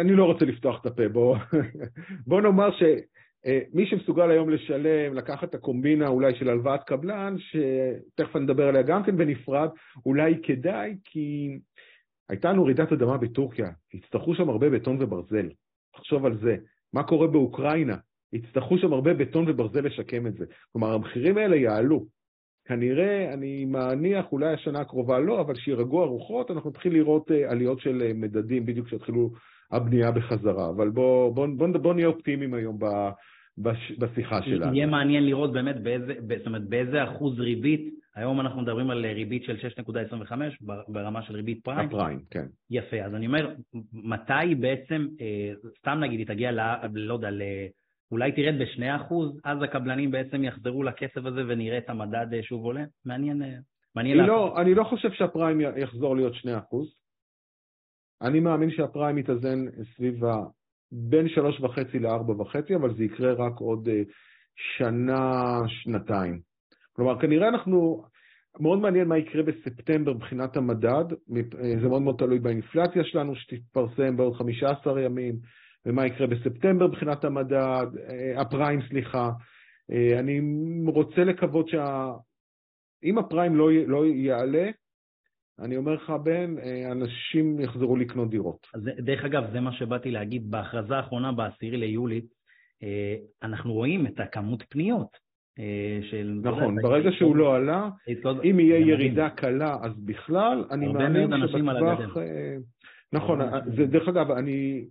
אני 0.00 0.12
לא 0.12 0.24
רוצה 0.24 0.44
לפתוח 0.44 0.80
את 0.80 0.86
הפה, 0.86 1.08
בוא, 1.08 1.36
בוא 2.26 2.40
נאמר 2.40 2.68
שמי 2.72 3.86
שמסוגל 3.86 4.30
היום 4.30 4.50
לשלם, 4.50 5.14
לקחת 5.14 5.48
את 5.48 5.54
הקומבינה 5.54 6.08
אולי 6.08 6.34
של 6.34 6.48
הלוואת 6.48 6.80
קבלן, 6.84 7.34
שתכף 7.38 8.36
נדבר 8.36 8.68
עליה 8.68 8.82
גם 8.82 9.02
כן 9.04 9.16
בנפרד, 9.16 9.68
אולי 10.06 10.34
כדאי, 10.42 10.96
כי 11.04 11.58
הייתה 12.28 12.52
לנו 12.52 12.64
רעידת 12.64 12.92
אדמה 12.92 13.18
בטורקיה, 13.18 13.70
יצטרכו 13.94 14.34
שם 14.34 14.48
הרבה 14.48 14.70
בטון 14.70 14.96
וברזל. 15.00 15.48
תחשוב 15.96 16.26
על 16.26 16.38
זה. 16.38 16.56
מה 16.92 17.02
קורה 17.02 17.26
באוקראינה? 17.26 17.96
יצטרכו 18.32 18.78
שם 18.78 18.92
הרבה 18.92 19.14
בטון 19.14 19.44
וברזל 19.48 19.80
לשקם 19.80 20.26
את 20.26 20.34
זה. 20.34 20.44
כלומר, 20.72 20.92
המחירים 20.92 21.38
האלה 21.38 21.56
יעלו. 21.56 22.06
כנראה, 22.64 23.34
אני 23.34 23.64
מניח, 23.64 24.32
אולי 24.32 24.52
השנה 24.52 24.80
הקרובה 24.80 25.18
לא, 25.18 25.40
אבל 25.40 25.54
שירגעו 25.54 26.02
הרוחות, 26.02 26.50
אנחנו 26.50 26.70
נתחיל 26.70 26.92
לראות 26.92 27.30
אה, 27.30 27.50
עליות 27.50 27.80
של 27.80 28.02
אה, 28.02 28.12
מדדים 28.14 28.66
בדיוק 28.66 28.86
כשיתחילו 28.86 29.30
הבנייה 29.70 30.10
בחזרה. 30.10 30.70
אבל 30.70 30.90
בואו 30.90 31.34
בוא, 31.34 31.46
בוא, 31.46 31.66
בוא, 31.68 31.78
בוא 31.78 31.94
נהיה 31.94 32.06
אופטימיים 32.06 32.54
היום 32.54 32.78
בש, 33.58 33.92
בשיחה 33.98 34.42
שלנו. 34.42 34.76
יהיה 34.76 34.86
מעניין 34.86 35.26
לראות 35.26 35.52
באמת 35.52 35.82
באיזה, 35.82 36.14
זאת 36.38 36.46
אומרת, 36.46 36.68
באיזה 36.68 37.04
אחוז 37.04 37.40
ריבית, 37.40 37.94
היום 38.14 38.40
אנחנו 38.40 38.62
מדברים 38.62 38.90
על 38.90 39.06
ריבית 39.06 39.44
של 39.44 39.56
6.25 39.56 40.32
ברמה 40.88 41.22
של 41.22 41.34
ריבית 41.34 41.64
פריים. 41.64 41.88
הפריים, 41.88 42.20
כן. 42.30 42.46
יפה, 42.70 42.96
אז 42.96 43.14
אני 43.14 43.26
אומר, 43.26 43.54
מתי 43.92 44.54
בעצם, 44.60 45.06
אה, 45.20 45.52
סתם 45.78 45.98
נגיד, 46.00 46.18
היא 46.18 46.26
תגיע, 46.26 46.52
ל, 46.52 46.60
לא 46.94 47.14
יודע, 47.14 47.30
ל... 47.30 47.42
אולי 48.10 48.32
תרד 48.32 48.54
ב-2%, 48.58 49.14
אז 49.44 49.62
הקבלנים 49.62 50.10
בעצם 50.10 50.44
יחזרו 50.44 50.82
לכסף 50.82 51.24
הזה 51.24 51.42
ונראה 51.48 51.78
את 51.78 51.90
המדד 51.90 52.26
אה, 52.34 52.42
שוב 52.42 52.64
עולה? 52.64 52.84
מעניין, 53.04 53.42
אה, 53.42 53.56
מעניין 53.96 54.18
לא, 54.18 54.60
אני 54.60 54.74
לא 54.74 54.84
חושב 54.84 55.12
שהפריים 55.12 55.60
יחזור 55.60 56.16
להיות 56.16 56.32
2%. 56.32 56.36
אני 58.22 58.40
מאמין 58.40 58.70
שהפריים 58.70 59.18
יתאזן 59.18 59.64
סביב 59.96 60.24
ה... 60.24 60.36
בין 60.92 61.26
3.5 61.26 61.98
ל-4.5, 62.00 62.76
אבל 62.76 62.94
זה 62.96 63.04
יקרה 63.04 63.32
רק 63.32 63.58
עוד 63.58 63.88
אה, 63.88 64.02
שנה, 64.78 65.58
שנתיים. 65.68 66.53
כלומר, 66.96 67.20
כנראה 67.20 67.48
אנחנו... 67.48 68.04
מאוד 68.60 68.78
מעניין 68.78 69.08
מה 69.08 69.18
יקרה 69.18 69.42
בספטמבר 69.42 70.12
מבחינת 70.12 70.56
המדד, 70.56 71.04
זה 71.82 71.88
מאוד 71.88 72.02
מאוד 72.02 72.16
תלוי 72.18 72.38
באינפלציה 72.38 73.04
שלנו 73.04 73.36
שתתפרסם 73.36 74.16
בעוד 74.16 74.34
15 74.36 75.00
ימים, 75.00 75.34
ומה 75.86 76.06
יקרה 76.06 76.26
בספטמבר 76.26 76.86
מבחינת 76.86 77.24
המדד, 77.24 77.86
אה, 78.08 78.40
הפריים, 78.40 78.80
סליחה. 78.88 79.30
אה, 79.92 80.18
אני 80.18 80.40
רוצה 80.86 81.24
לקוות 81.24 81.68
שאם 81.68 83.18
הפריים 83.18 83.56
לא, 83.56 83.72
לא 83.86 84.06
יעלה, 84.06 84.70
אני 85.58 85.76
אומר 85.76 85.92
לך, 85.94 86.10
בן, 86.10 86.58
אה, 86.58 86.92
אנשים 86.92 87.60
יחזרו 87.60 87.96
לקנות 87.96 88.30
דירות. 88.30 88.66
אז 88.74 88.80
דרך 88.84 89.24
אגב, 89.24 89.52
זה 89.52 89.60
מה 89.60 89.72
שבאתי 89.72 90.10
להגיד. 90.10 90.50
בהכרזה 90.50 90.96
האחרונה, 90.96 91.32
ב-10 91.32 91.54
ליולי, 91.60 92.20
אנחנו 93.42 93.72
רואים 93.72 94.06
את 94.06 94.20
הכמות 94.20 94.62
פניות. 94.68 95.23
של... 96.10 96.40
נכון, 96.42 96.76
ברגע 96.82 97.10
שהוא 97.12 97.36
לא 97.36 97.56
עלה, 97.56 97.88
אם 98.44 98.60
יהיה 98.60 98.78
ירידה 98.78 99.30
קלה, 99.30 99.76
אז 99.82 99.92
בכלל, 100.04 100.64
אני 100.70 100.86
מאמין 100.86 101.30
שבטווח... 101.48 102.16
נכון, 103.12 103.40
דרך 103.90 104.08
אגב, 104.08 104.30
אני... 104.30 104.84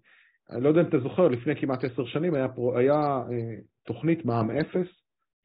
לא 0.52 0.70
יודע 0.70 0.82
אם 0.82 0.88
אתה 0.88 1.00
זוכר, 1.00 1.28
לפני 1.28 1.56
כמעט 1.56 1.84
עשר 1.84 2.06
שנים 2.06 2.34
היה, 2.34 2.48
אה, 2.96 3.56
תוכנית 3.86 4.26
מע"מ 4.26 4.52
אפס. 4.52 4.88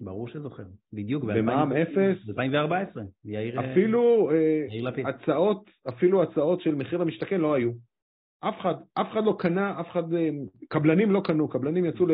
ברור 0.01 0.29
שזוכר, 0.29 0.63
בדיוק. 0.93 1.25
במע"מ 1.25 1.73
אפס. 1.73 2.25
ב-2014, 2.27 3.01
יאיר 3.25 3.61
אה, 3.61 3.73
אפילו 3.73 4.31
אה, 4.31 5.09
הצעות, 5.09 5.71
אפילו 5.89 6.23
הצעות 6.23 6.61
של 6.61 6.75
מחיר 6.75 6.99
למשתכן 6.99 7.41
לא 7.41 7.55
היו. 7.55 7.71
אף 8.41 8.61
אחד, 8.61 8.75
אף 8.95 9.07
אחד 9.13 9.25
לא 9.25 9.37
קנה, 9.39 9.81
אף 9.81 9.91
אחד, 9.91 10.15
אה, 10.15 10.29
קבלנים 10.69 11.11
לא 11.11 11.21
קנו, 11.25 11.49
קבלנים 11.49 11.85
יצאו 11.85 12.07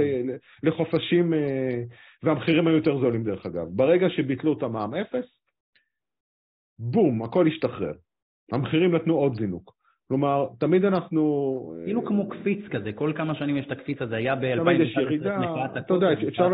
לחופשים, 0.63 1.35
אה, 1.35 1.83
והמחירים 2.23 2.67
היו 2.67 2.77
יותר 2.77 2.99
זולים 3.01 3.25
דרך 3.25 3.47
אגב. 3.47 3.67
ברגע 3.71 4.07
שביטלו 4.11 4.53
את 4.53 4.63
המע"מ 4.63 4.95
אפס, 4.95 5.25
בום, 6.79 7.23
הכל 7.23 7.47
השתחרר. 7.47 7.93
המחירים 8.53 8.95
נתנו 8.95 9.15
עוד 9.15 9.35
זינוק. 9.37 9.75
כלומר, 10.09 10.47
תמיד 10.59 10.85
אנחנו... 10.85 11.75
כאילו 11.85 12.05
כמו 12.05 12.29
קפיץ 12.29 12.59
כזה, 12.71 12.93
כל 12.93 13.13
כמה 13.17 13.35
שנים 13.35 13.57
יש 13.57 13.67
את 13.67 13.71
הקפיץ 13.71 14.03
הזה, 14.03 14.17
היה 14.17 14.35
ב-2019, 14.35 14.65
תמיד 14.65 14.81
יש 14.81 14.97
ירידה, 14.97 15.39
אתה 15.79 15.95
יודע, 15.95 16.13
אפשר... 16.29 16.49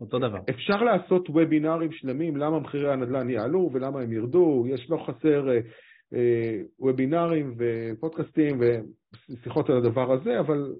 אותו 0.00 0.18
דבר. 0.18 0.38
אפשר 0.50 0.82
לעשות 0.82 1.30
וובינארים 1.30 1.92
שלמים 1.92 2.36
למה 2.36 2.60
מחירי 2.60 2.92
הנדל"ן 2.92 3.30
יעלו 3.30 3.70
ולמה 3.72 4.00
הם 4.00 4.12
ירדו, 4.12 4.64
יש 4.68 4.90
לא 4.90 5.04
חסר 5.06 5.48
אה, 5.48 5.54
אה, 5.54 5.60
וובינארים 6.78 7.56
ופודקאסטים 7.58 8.60
ושיחות 8.60 9.70
על 9.70 9.76
הדבר 9.76 10.12
הזה, 10.12 10.40
אבל 10.40 10.74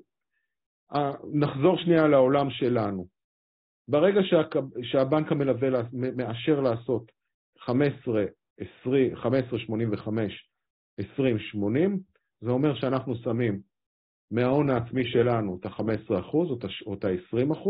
אה, 0.95 1.13
נחזור 1.33 1.79
שנייה 1.79 2.09
לעולם 2.09 2.51
שלנו. 2.51 3.07
ברגע 3.89 4.21
שה, 4.23 4.43
שהבנק 4.83 5.33
המלווה 5.33 5.69
מאשר 5.93 6.61
לעשות 6.61 7.13
15, 7.59 8.25
20, 8.83 9.17
15, 9.17 9.59
85 9.59 10.51
20-80, 11.01 11.05
זה 12.41 12.51
אומר 12.51 12.75
שאנחנו 12.75 13.15
שמים 13.17 13.61
מההון 14.31 14.71
העצמי 14.71 15.05
שלנו 15.05 15.59
את 15.61 15.67
ה-15% 15.67 16.35
או 16.87 16.95
את 16.95 17.05
ה-20%. 17.05 17.69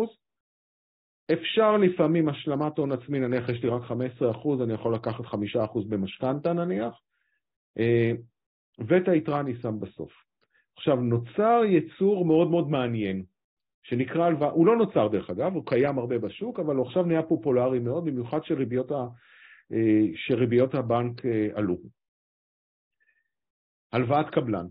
אפשר 1.32 1.76
לפעמים 1.76 2.28
השלמת 2.28 2.78
הון 2.78 2.92
עצמי, 2.92 3.20
נניח 3.20 3.48
יש 3.48 3.62
לי 3.62 3.68
רק 3.68 3.82
15%, 3.82 4.64
אני 4.64 4.74
יכול 4.74 4.94
לקחת 4.94 5.24
5% 5.24 5.38
במשכנתה 5.88 6.52
נניח, 6.52 6.94
אה, 6.94 7.13
ואת 8.78 9.08
היתרה 9.08 9.40
אני 9.40 9.56
שם 9.62 9.80
בסוף. 9.80 10.12
עכשיו, 10.76 10.96
נוצר 10.96 11.60
יצור 11.68 12.24
מאוד 12.24 12.50
מאוד 12.50 12.70
מעניין, 12.70 13.24
שנקרא 13.82 14.24
הלוואה, 14.24 14.50
הוא 14.50 14.66
לא 14.66 14.76
נוצר 14.76 15.08
דרך 15.08 15.30
אגב, 15.30 15.54
הוא 15.54 15.66
קיים 15.66 15.98
הרבה 15.98 16.18
בשוק, 16.18 16.60
אבל 16.60 16.76
הוא 16.76 16.86
עכשיו 16.86 17.02
נהיה 17.02 17.22
פופולרי 17.22 17.78
מאוד, 17.78 18.04
במיוחד 18.04 18.44
שריביות, 18.44 18.90
ה, 18.90 19.06
אה, 19.72 20.06
שריביות 20.14 20.74
הבנק 20.74 21.26
אה, 21.26 21.48
עלו. 21.54 21.76
הלוואת 23.92 24.26
קבלן. 24.30 24.66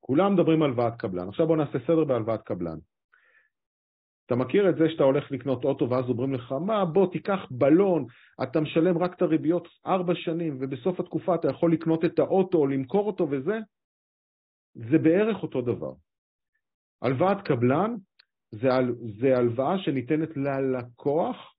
כולם 0.00 0.34
מדברים 0.34 0.62
על 0.62 0.70
הלוואת 0.70 0.92
קבלן. 0.98 1.28
עכשיו 1.28 1.46
בוא 1.46 1.56
נעשה 1.56 1.78
סדר 1.86 2.04
בהלוואת 2.04 2.42
קבלן. 2.42 2.78
אתה 4.26 4.36
מכיר 4.36 4.68
את 4.68 4.76
זה 4.76 4.90
שאתה 4.90 5.04
הולך 5.04 5.30
לקנות 5.30 5.64
אוטו 5.64 5.90
ואז 5.90 6.04
אומרים 6.08 6.34
לך, 6.34 6.52
מה, 6.52 6.84
בוא 6.84 7.12
תיקח 7.12 7.40
בלון, 7.50 8.06
אתה 8.42 8.60
משלם 8.60 8.98
רק 8.98 9.14
את 9.16 9.22
הריביות 9.22 9.68
ארבע 9.86 10.14
שנים 10.14 10.58
ובסוף 10.60 11.00
התקופה 11.00 11.34
אתה 11.34 11.48
יכול 11.48 11.72
לקנות 11.72 12.04
את 12.04 12.18
האוטו 12.18 12.58
או 12.58 12.66
למכור 12.66 13.06
אותו 13.06 13.30
וזה? 13.30 13.58
זה 14.74 14.98
בערך 14.98 15.42
אותו 15.42 15.62
דבר. 15.62 15.92
הלוואת 17.02 17.42
קבלן 17.44 17.94
זה, 18.50 18.68
זה 19.20 19.36
הלוואה 19.36 19.78
שניתנת 19.78 20.36
ללקוח 20.36 21.53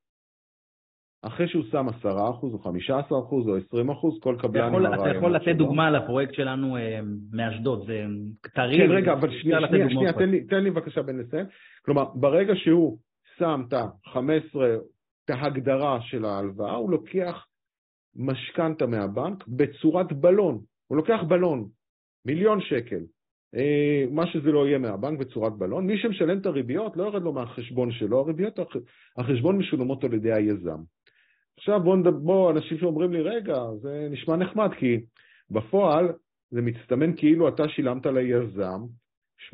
אחרי 1.28 1.48
שהוא 1.48 1.64
שם 1.72 1.86
10% 1.90 2.06
או 2.08 2.60
15% 2.90 3.04
או 3.32 3.58
20%, 3.58 4.20
כל 4.20 4.36
קבלן 4.40 4.64
עם 4.64 4.86
הרעיון. 4.86 5.10
אתה 5.10 5.18
יכול 5.18 5.36
לתת 5.36 5.56
דוגמה 5.56 5.92
לפרויקט 5.92 6.34
שלנו 6.34 6.78
אה, 6.78 7.00
מאשדוד, 7.32 7.88
זה 7.88 8.06
כתרים. 8.44 8.80
כן, 8.80 8.92
רגע, 8.92 9.14
אבל 9.14 9.30
שנייה, 9.42 9.60
שנייה, 9.68 9.90
שנייה 9.90 10.14
תן, 10.14 10.30
לי, 10.30 10.44
תן 10.44 10.64
לי 10.64 10.72
בבקשה 10.72 11.02
בן 11.02 11.18
לסיים. 11.18 11.46
כלומר, 11.86 12.06
ברגע 12.16 12.54
שהוא 12.56 12.98
שם 13.38 13.64
את 13.68 13.74
ה-15, 13.74 14.60
את 15.26 15.30
ההגדרה 15.30 16.02
של 16.02 16.26
ההלוואה, 16.26 16.76
הוא 16.76 16.92
לוקח 16.92 17.46
משכנתה 18.16 18.86
מהבנק 18.86 19.48
בצורת 19.48 20.14
בלון. 20.14 20.60
הוא 20.88 20.98
לוקח 20.98 21.20
בלון, 21.28 21.68
מיליון 22.26 22.62
שקל. 22.62 23.02
אה, 23.56 24.06
מה 24.12 24.28
שזה 24.28 24.52
לא 24.52 24.68
יהיה 24.68 24.78
מהבנק 24.78 25.20
בצורת 25.20 25.54
בלון. 25.54 25.88
מי 25.88 25.98
שמשלם 25.98 26.38
את 26.38 26.46
הריביות, 26.46 26.98
לא 26.98 27.04
יורד 27.04 27.22
לו 27.22 27.34
מהחשבון 27.34 27.92
שלו, 27.92 28.20
הריביות, 28.20 28.60
החשבון 29.18 29.58
משולמות 29.58 30.04
על 30.04 30.14
ידי 30.14 30.34
היזם. 30.34 30.80
עכשיו 31.58 31.84
בואו, 31.84 32.22
בוא, 32.22 32.52
אנשים 32.52 32.78
שאומרים 32.78 33.14
לי, 33.14 33.22
רגע, 33.22 33.56
זה 33.82 34.08
נשמע 34.12 34.36
נחמד, 34.36 34.70
כי 34.80 35.00
בפועל 35.52 36.14
זה 36.52 36.62
מצטמן 36.62 37.18
כאילו 37.18 37.48
אתה 37.48 37.70
שילמת 37.70 38.06
ליזם 38.06 38.82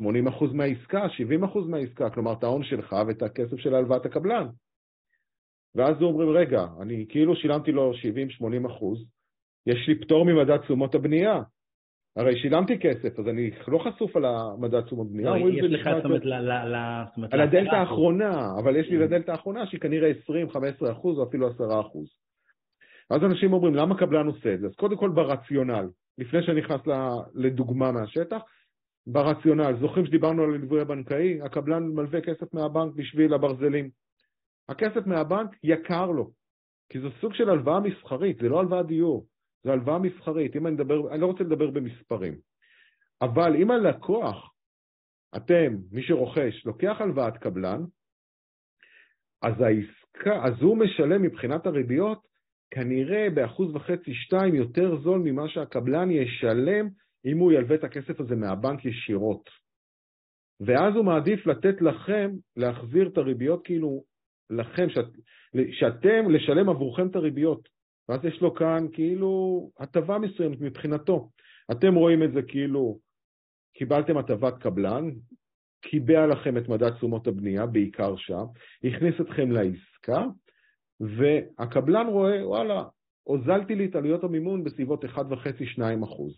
80% 0.00 0.02
מהעסקה, 0.52 1.06
70% 1.06 1.58
מהעסקה, 1.68 2.10
כלומר 2.10 2.32
את 2.32 2.44
ההון 2.44 2.64
שלך 2.64 2.96
ואת 3.06 3.22
הכסף 3.22 3.56
של 3.56 3.74
הלוואת 3.74 4.06
הקבלן. 4.06 4.46
ואז 5.74 6.02
אומרים, 6.02 6.28
רגע, 6.28 6.66
אני 6.80 7.06
כאילו 7.08 7.36
שילמתי 7.36 7.72
לו 7.72 7.92
70-80 7.92 8.66
אחוז, 8.66 9.06
יש 9.66 9.88
לי 9.88 10.00
פטור 10.00 10.24
ממדד 10.24 10.56
תשומות 10.56 10.94
הבנייה. 10.94 11.42
הרי 12.16 12.38
שילמתי 12.38 12.78
כסף, 12.78 13.18
אז 13.18 13.28
אני 13.28 13.50
לא 13.68 13.78
חשוף 13.78 14.16
על 14.16 14.24
המדד 14.24 14.80
תשומות 14.80 15.12
בנייה. 15.12 15.30
לא, 15.30 15.48
יש 15.48 15.64
לך, 15.64 15.90
זאת 15.96 16.04
אומרת, 16.04 16.22
על 17.32 17.40
הדלתא 17.40 17.74
האחרונה, 17.74 18.46
אבל 18.62 18.76
יש 18.76 18.86
לי 18.88 18.96
כן. 18.96 19.02
לדלתא 19.02 19.30
האחרונה 19.30 19.66
שהיא 19.66 19.80
כנראה 19.80 20.12
20-15 20.82 20.92
אחוז 20.92 21.18
או 21.18 21.28
אפילו 21.28 21.48
10 21.48 21.80
אחוז. 21.80 22.08
אז 23.10 23.24
אנשים 23.24 23.52
אומרים, 23.52 23.74
למה 23.74 23.98
קבלן 23.98 24.26
עושה 24.26 24.54
את 24.54 24.60
זה? 24.60 24.66
אז 24.66 24.74
קודם 24.74 24.96
כל 24.96 25.10
ברציונל, 25.10 25.88
לפני 26.18 26.42
שאני 26.42 26.60
נכנס 26.60 26.80
לדוגמה 27.34 27.92
מהשטח, 27.92 28.42
ברציונל, 29.06 29.76
זוכרים 29.80 30.06
שדיברנו 30.06 30.42
על 30.42 30.54
הליווי 30.54 30.80
הבנקאי? 30.80 31.42
הקבלן 31.42 31.82
מלווה 31.82 32.20
כסף 32.20 32.54
מהבנק 32.54 32.94
בשביל 32.94 33.34
הברזלים. 33.34 33.90
הכסף 34.68 35.06
מהבנק 35.06 35.50
יקר 35.64 36.06
לו, 36.06 36.30
כי 36.88 37.00
זה 37.00 37.08
סוג 37.20 37.34
של 37.34 37.50
הלוואה 37.50 37.80
מסחרית, 37.80 38.36
זה 38.38 38.48
לא 38.48 38.60
הלוואה 38.60 38.82
דיור, 38.82 39.26
זה 39.64 39.72
הלוואה 39.72 39.98
מסחרית. 39.98 40.56
אם 40.56 40.66
אני 40.66 40.74
מדבר, 40.74 41.12
אני 41.12 41.20
לא 41.20 41.26
רוצה 41.26 41.44
לדבר 41.44 41.70
במספרים, 41.70 42.34
אבל 43.22 43.56
אם 43.56 43.70
הלקוח, 43.70 44.54
אתם, 45.36 45.76
מי 45.92 46.02
שרוכש, 46.02 46.66
לוקח 46.66 46.96
הלוואת 47.00 47.36
קבלן, 47.36 47.84
אז 49.42 49.54
העסקה, 49.60 50.44
אז 50.44 50.62
הוא 50.62 50.78
משלם 50.78 51.22
מבחינת 51.22 51.66
הריביות 51.66 52.18
כנראה 52.70 53.30
באחוז 53.34 53.74
וחצי, 53.74 54.14
שתיים 54.14 54.54
יותר 54.54 54.96
זול 55.02 55.20
ממה 55.24 55.48
שהקבלן 55.48 56.10
ישלם 56.10 56.88
אם 57.24 57.38
הוא 57.38 57.52
ילווה 57.52 57.76
את 57.76 57.84
הכסף 57.84 58.20
הזה 58.20 58.36
מהבנק 58.36 58.84
ישירות. 58.84 59.50
ואז 60.60 60.94
הוא 60.94 61.04
מעדיף 61.04 61.46
לתת 61.46 61.82
לכם 61.82 62.30
להחזיר 62.56 63.08
את 63.08 63.18
הריביות 63.18 63.64
כאילו 63.64 64.04
לכם, 64.50 64.88
שאת, 64.90 65.04
שאתם, 65.72 66.30
לשלם 66.30 66.68
עבורכם 66.68 67.06
את 67.06 67.16
הריביות. 67.16 67.68
ואז 68.12 68.24
יש 68.24 68.42
לו 68.42 68.54
כאן 68.54 68.86
כאילו 68.92 69.70
הטבה 69.78 70.18
מסוימת 70.18 70.60
מבחינתו. 70.60 71.30
אתם 71.70 71.94
רואים 71.94 72.22
את 72.22 72.32
זה 72.32 72.42
כאילו 72.42 72.98
קיבלתם 73.74 74.16
הטבת 74.16 74.58
קבלן, 74.58 75.10
קיבע 75.80 76.26
לכם 76.26 76.56
את 76.56 76.68
מדד 76.68 76.90
תשומות 76.90 77.26
הבנייה, 77.26 77.66
בעיקר 77.66 78.16
שם, 78.16 78.44
הכניס 78.84 79.14
אתכם 79.20 79.50
לעסקה, 79.50 80.24
והקבלן 81.00 82.06
רואה, 82.06 82.48
וואלה, 82.48 82.84
הוזלתי 83.22 83.74
לי 83.74 83.86
את 83.86 83.96
עלויות 83.96 84.24
המימון 84.24 84.64
בסביבות 84.64 85.04
1.5-2 85.04 86.04
אחוז. 86.04 86.34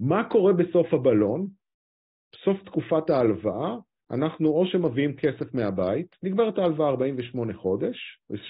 מה 0.00 0.28
קורה 0.30 0.52
בסוף 0.52 0.94
הבלון? 0.94 1.46
בסוף 2.32 2.62
תקופת 2.62 3.10
ההלוואה, 3.10 3.76
אנחנו 4.10 4.48
או 4.48 4.66
שמביאים 4.66 5.16
כסף 5.16 5.54
מהבית, 5.54 6.16
נגמרת 6.22 6.58
ההלוואה 6.58 6.88
48 6.88 7.54
חודש, 7.54 7.96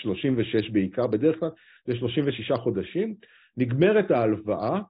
36 0.03 0.71
בעיקר, 0.71 1.07
בדרך 1.07 1.41
כלל 1.41 1.51
זה 1.87 1.97
36 1.97 2.53
חודשים, 2.53 3.15
נגמרת 3.57 4.11
ההלוואה, 4.11 4.81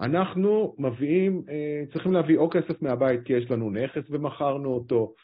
אנחנו 0.00 0.74
מביאים, 0.78 1.42
אה, 1.48 1.82
צריכים 1.92 2.12
להביא 2.12 2.38
או 2.38 2.50
כסף 2.50 2.82
מהבית 2.82 3.20
כי 3.24 3.32
יש 3.32 3.50
לנו 3.50 3.70
נכס 3.70 4.02
ומכרנו 4.10 4.74
אותו, 4.74 5.14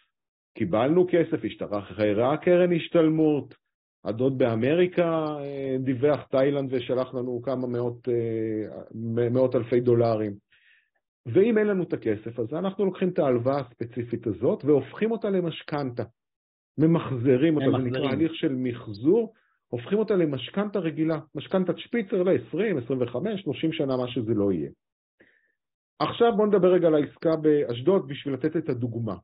קיבלנו 0.55 1.07
כסף, 1.11 1.45
השתחררה 1.45 2.37
קרן 2.37 2.73
השתלמות, 2.73 3.55
הדוד 4.05 4.39
באמריקה 4.39 5.25
אה, 5.41 5.77
דיווח 5.79 6.23
תאילנד 6.23 6.73
ושלח 6.73 7.15
לנו 7.15 7.43
כמה 7.43 7.67
מאות, 7.67 8.09
אה, 8.09 8.83
מאות 9.31 9.57
אלפי 9.57 9.81
דולרים. 9.81 10.50
ואם 11.27 11.59
אין 11.59 11.67
לנו 11.67 11.83
את 11.83 11.93
הכסף 11.93 12.39
הזה, 12.39 12.59
אנחנו 12.59 12.85
לוקחים 12.85 13.09
את 13.09 13.19
ההלוואה 13.19 13.61
הספציפית 13.61 14.27
הזאת 14.27 14.65
והופכים 14.65 15.11
אותה 15.11 15.31
למשכנתה. 15.31 16.03
ממחזרים 16.79 17.57
אותה, 17.57 17.71
זה 17.71 17.91
נקרא 17.91 18.11
הליך 18.11 18.35
של 18.35 18.55
מחזור, 18.57 19.35
הופכים 19.69 19.99
אותה 19.99 20.15
למשכנתה 20.15 20.79
רגילה, 20.79 21.19
משכנתת 21.35 21.79
שפיצר 21.79 22.23
ל-20, 22.23 22.85
25, 22.85 23.41
30 23.41 23.73
שנה, 23.73 23.97
מה 23.97 24.09
שזה 24.09 24.35
לא 24.35 24.53
יהיה. 24.53 24.71
עכשיו 25.99 26.37
בואו 26.37 26.47
נדבר 26.47 26.73
רגע 26.73 26.87
על 26.87 26.95
העסקה 26.95 27.37
באשדוד 27.37 28.09
בשביל 28.09 28.35
לתת 28.35 28.57
את 28.57 28.69
הדוגמה. 28.69 29.17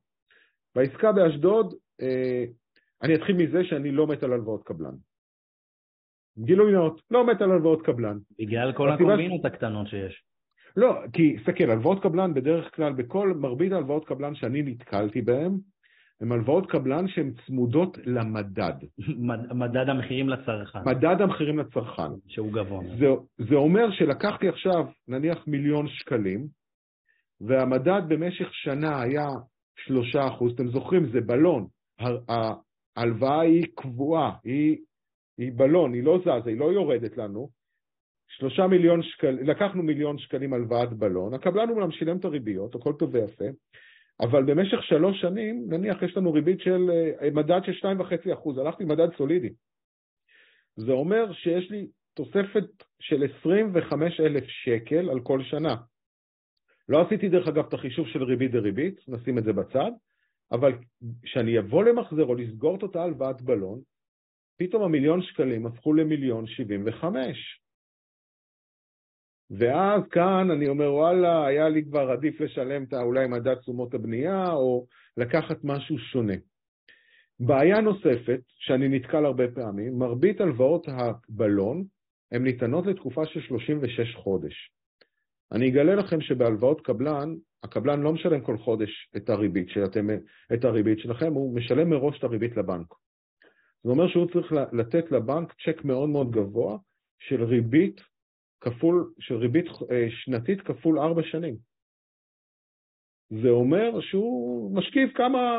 בעסקה 0.75 1.13
באשדוד, 1.13 1.75
אה, 2.01 2.45
אני 3.03 3.15
אתחיל 3.15 3.37
מזה 3.37 3.65
שאני 3.65 3.93
לא 3.93 4.07
מת 4.07 4.23
על 4.23 4.33
הלוואות 4.33 4.63
קבלן. 4.63 4.95
גילוי 6.39 6.73
נאות, 6.73 7.03
לא 7.11 7.27
מת 7.27 7.43
על 7.43 7.51
הלוואות 7.51 7.83
קבלן. 7.83 8.19
בגלל 8.39 8.73
כל 8.73 8.93
הקומבינות 8.93 9.45
הקטנות 9.45 9.89
שיש. 9.89 10.26
לא, 10.77 11.01
כי 11.13 11.37
סתכל, 11.43 11.71
הלוואות 11.71 12.03
קבלן 12.03 12.35
בדרך 12.35 12.75
כלל, 12.75 12.93
בכל 12.93 13.33
מרבית 13.37 13.73
ההלוואות 13.73 14.07
קבלן 14.07 14.35
שאני 14.35 14.63
נתקלתי 14.63 15.23
בהן, 15.23 15.53
הן 16.21 16.33
הלוואות 16.33 16.71
קבלן 16.71 17.09
שהן 17.09 17.33
צמודות 17.47 17.99
למדד. 18.05 18.73
מדד 19.55 19.89
המחירים 19.89 20.29
לצרכן. 20.29 20.79
מדד 20.87 21.21
המחירים 21.21 21.59
לצרכן. 21.59 22.11
שהוא 22.27 22.53
גבוה. 22.53 22.83
זה, 22.99 23.07
זה 23.49 23.55
אומר 23.55 23.91
שלקחתי 23.91 24.49
עכשיו, 24.49 24.87
נניח 25.09 25.47
מיליון 25.47 25.89
שקלים, 25.89 26.47
והמדד 27.41 28.03
במשך 28.09 28.55
שנה 28.55 29.03
היה 29.03 29.29
שלושה 29.77 30.29
אחוז, 30.29 30.53
אתם 30.55 30.69
זוכרים, 30.69 31.07
זה 31.13 31.21
בלון. 31.21 31.67
ההלוואה 32.97 33.41
היא 33.41 33.67
קבועה, 33.75 34.33
היא, 34.45 34.77
היא 35.39 35.53
בלון, 35.57 35.93
היא 35.93 36.03
לא 36.05 36.19
זזה, 36.19 36.51
היא 36.51 36.59
לא 36.59 36.73
יורדת 36.73 37.17
לנו, 37.17 37.49
שלושה 38.39 38.67
מיליון 38.67 39.03
שקלים, 39.03 39.47
לקחנו 39.47 39.83
מיליון 39.83 40.19
שקלים 40.19 40.53
הלוואת 40.53 40.93
בלון, 40.93 41.35
הקבלן 41.35 41.71
אומנם 41.71 41.93
שילם 41.93 42.17
את 42.17 42.25
הריביות, 42.25 42.75
הכל 42.75 42.93
טוב 42.99 43.15
ויפה, 43.15 43.45
אבל 44.21 44.43
במשך 44.43 44.83
שלוש 44.83 45.21
שנים, 45.21 45.67
נניח 45.69 46.03
יש 46.03 46.17
לנו 46.17 46.33
ריבית 46.33 46.61
של 46.61 46.91
אה, 46.91 47.31
מדד 47.31 47.61
של 47.67 47.73
שתיים 47.73 48.01
וחצי 48.01 48.33
אחוז, 48.33 48.59
הלכתי 48.59 48.83
עם 48.83 48.89
מדד 48.89 49.09
סולידי. 49.17 49.53
זה 50.77 50.93
אומר 50.93 51.33
שיש 51.33 51.71
לי 51.71 51.87
תוספת 52.15 52.65
של 53.01 53.25
25 53.39 54.21
אלף 54.21 54.45
שקל 54.47 55.11
על 55.11 55.21
כל 55.21 55.43
שנה. 55.43 55.77
לא 56.89 57.07
עשיתי 57.07 57.29
דרך 57.29 57.49
אגב 57.49 57.67
את 57.67 57.75
החישוב 57.75 58.07
של 58.09 58.23
ריבית 58.23 58.51
דריבית, 58.51 59.01
נשים 59.09 59.39
את 59.39 59.45
זה 59.45 59.53
בצד, 59.53 59.91
אבל 60.53 60.73
כשאני 61.23 61.59
אבוא 61.59 61.85
למחזר 61.85 62.25
או 62.25 62.35
לסגור 62.35 62.77
את 62.77 62.83
אותה 62.83 63.03
הלוואת 63.03 63.43
בלון, 63.43 63.81
פתאום 64.59 64.83
המיליון 64.83 65.23
שקלים 65.23 65.67
הפכו 65.67 65.93
למיליון 65.93 66.47
שבעים 66.47 66.83
וחמש. 66.87 67.66
ואז 69.51 70.03
כאן 70.11 70.51
אני 70.51 70.69
אומר, 70.69 70.93
וואלה, 70.93 71.47
היה 71.47 71.69
לי 71.69 71.85
כבר 71.85 72.11
עדיף 72.11 72.41
לשלם 72.41 72.85
את 72.85 72.95
אולי 72.95 73.27
מדד 73.27 73.55
תשומות 73.55 73.95
הבנייה, 73.95 74.53
או 74.53 74.87
לקחת 75.17 75.65
משהו 75.65 75.99
שונה. 75.99 76.35
בעיה 77.41 77.81
נוספת, 77.81 78.41
שאני 78.59 78.89
נתקל 78.89 79.25
הרבה 79.25 79.45
פעמים, 79.55 79.99
מרבית 79.99 80.41
הלוואות 80.41 80.87
הבלון 80.89 81.85
הן 82.33 82.43
ניתנות 82.43 82.87
לתקופה 82.87 83.27
של 83.27 83.41
36 83.41 84.15
חודש. 84.15 84.71
אני 85.53 85.69
אגלה 85.69 85.95
לכם 85.95 86.21
שבהלוואות 86.21 86.81
קבלן, 86.81 87.35
הקבלן 87.63 88.01
לא 88.01 88.13
משלם 88.13 88.41
כל 88.41 88.59
חודש 88.59 89.11
את 89.17 89.31
הריבית, 89.31 89.69
שאתם, 89.69 90.07
את 90.55 90.65
הריבית 90.65 90.99
שלכם, 90.99 91.33
הוא 91.33 91.57
משלם 91.57 91.91
מראש 91.91 92.19
את 92.19 92.25
הריבית 92.25 92.57
לבנק. 92.57 92.95
זה 93.85 93.91
אומר 93.91 94.09
שהוא 94.09 94.27
צריך 94.33 94.53
לתת 94.73 95.13
לבנק 95.13 95.53
צ'ק 95.53 95.85
מאוד 95.85 96.09
מאוד 96.09 96.31
גבוה 96.31 96.79
של 97.19 97.45
ריבית 97.45 98.01
כפול, 98.61 99.13
של 99.19 99.35
ריבית 99.35 99.67
אה, 99.67 100.07
שנתית 100.11 100.61
כפול 100.61 100.99
ארבע 100.99 101.23
שנים. 101.23 101.57
זה 103.31 103.49
אומר 103.49 104.01
שהוא 104.01 104.77
משכיב 104.77 105.09
כמה, 105.15 105.59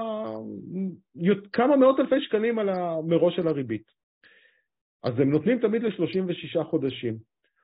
כמה 1.53 1.77
מאות 1.77 1.99
אלפי 1.99 2.21
שקלים 2.21 2.59
על 2.59 2.69
מראש 3.07 3.35
של 3.35 3.47
הריבית. 3.47 3.91
אז 5.03 5.19
הם 5.19 5.29
נותנים 5.31 5.59
תמיד 5.59 5.83
ל-36 5.83 6.63
חודשים. 6.63 7.17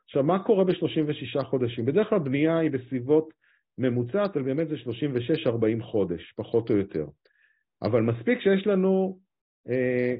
עכשיו, 0.05 0.23
מה 0.23 0.43
קורה 0.43 0.63
ב-36 0.63 1.43
חודשים? 1.43 1.85
בדרך 1.85 2.09
כלל 2.09 2.19
בנייה 2.19 2.57
היא 2.57 2.71
בסביבות 2.71 3.29
ממוצעת, 3.77 4.35
אבל 4.35 4.43
באמת 4.43 4.67
זה 4.67 4.75
36-40 4.75 5.83
חודש, 5.83 6.33
פחות 6.35 6.69
או 6.69 6.77
יותר. 6.77 7.05
אבל 7.81 8.01
מספיק 8.01 8.39
שיש 8.39 8.67
לנו 8.67 9.19
אה, 9.69 10.15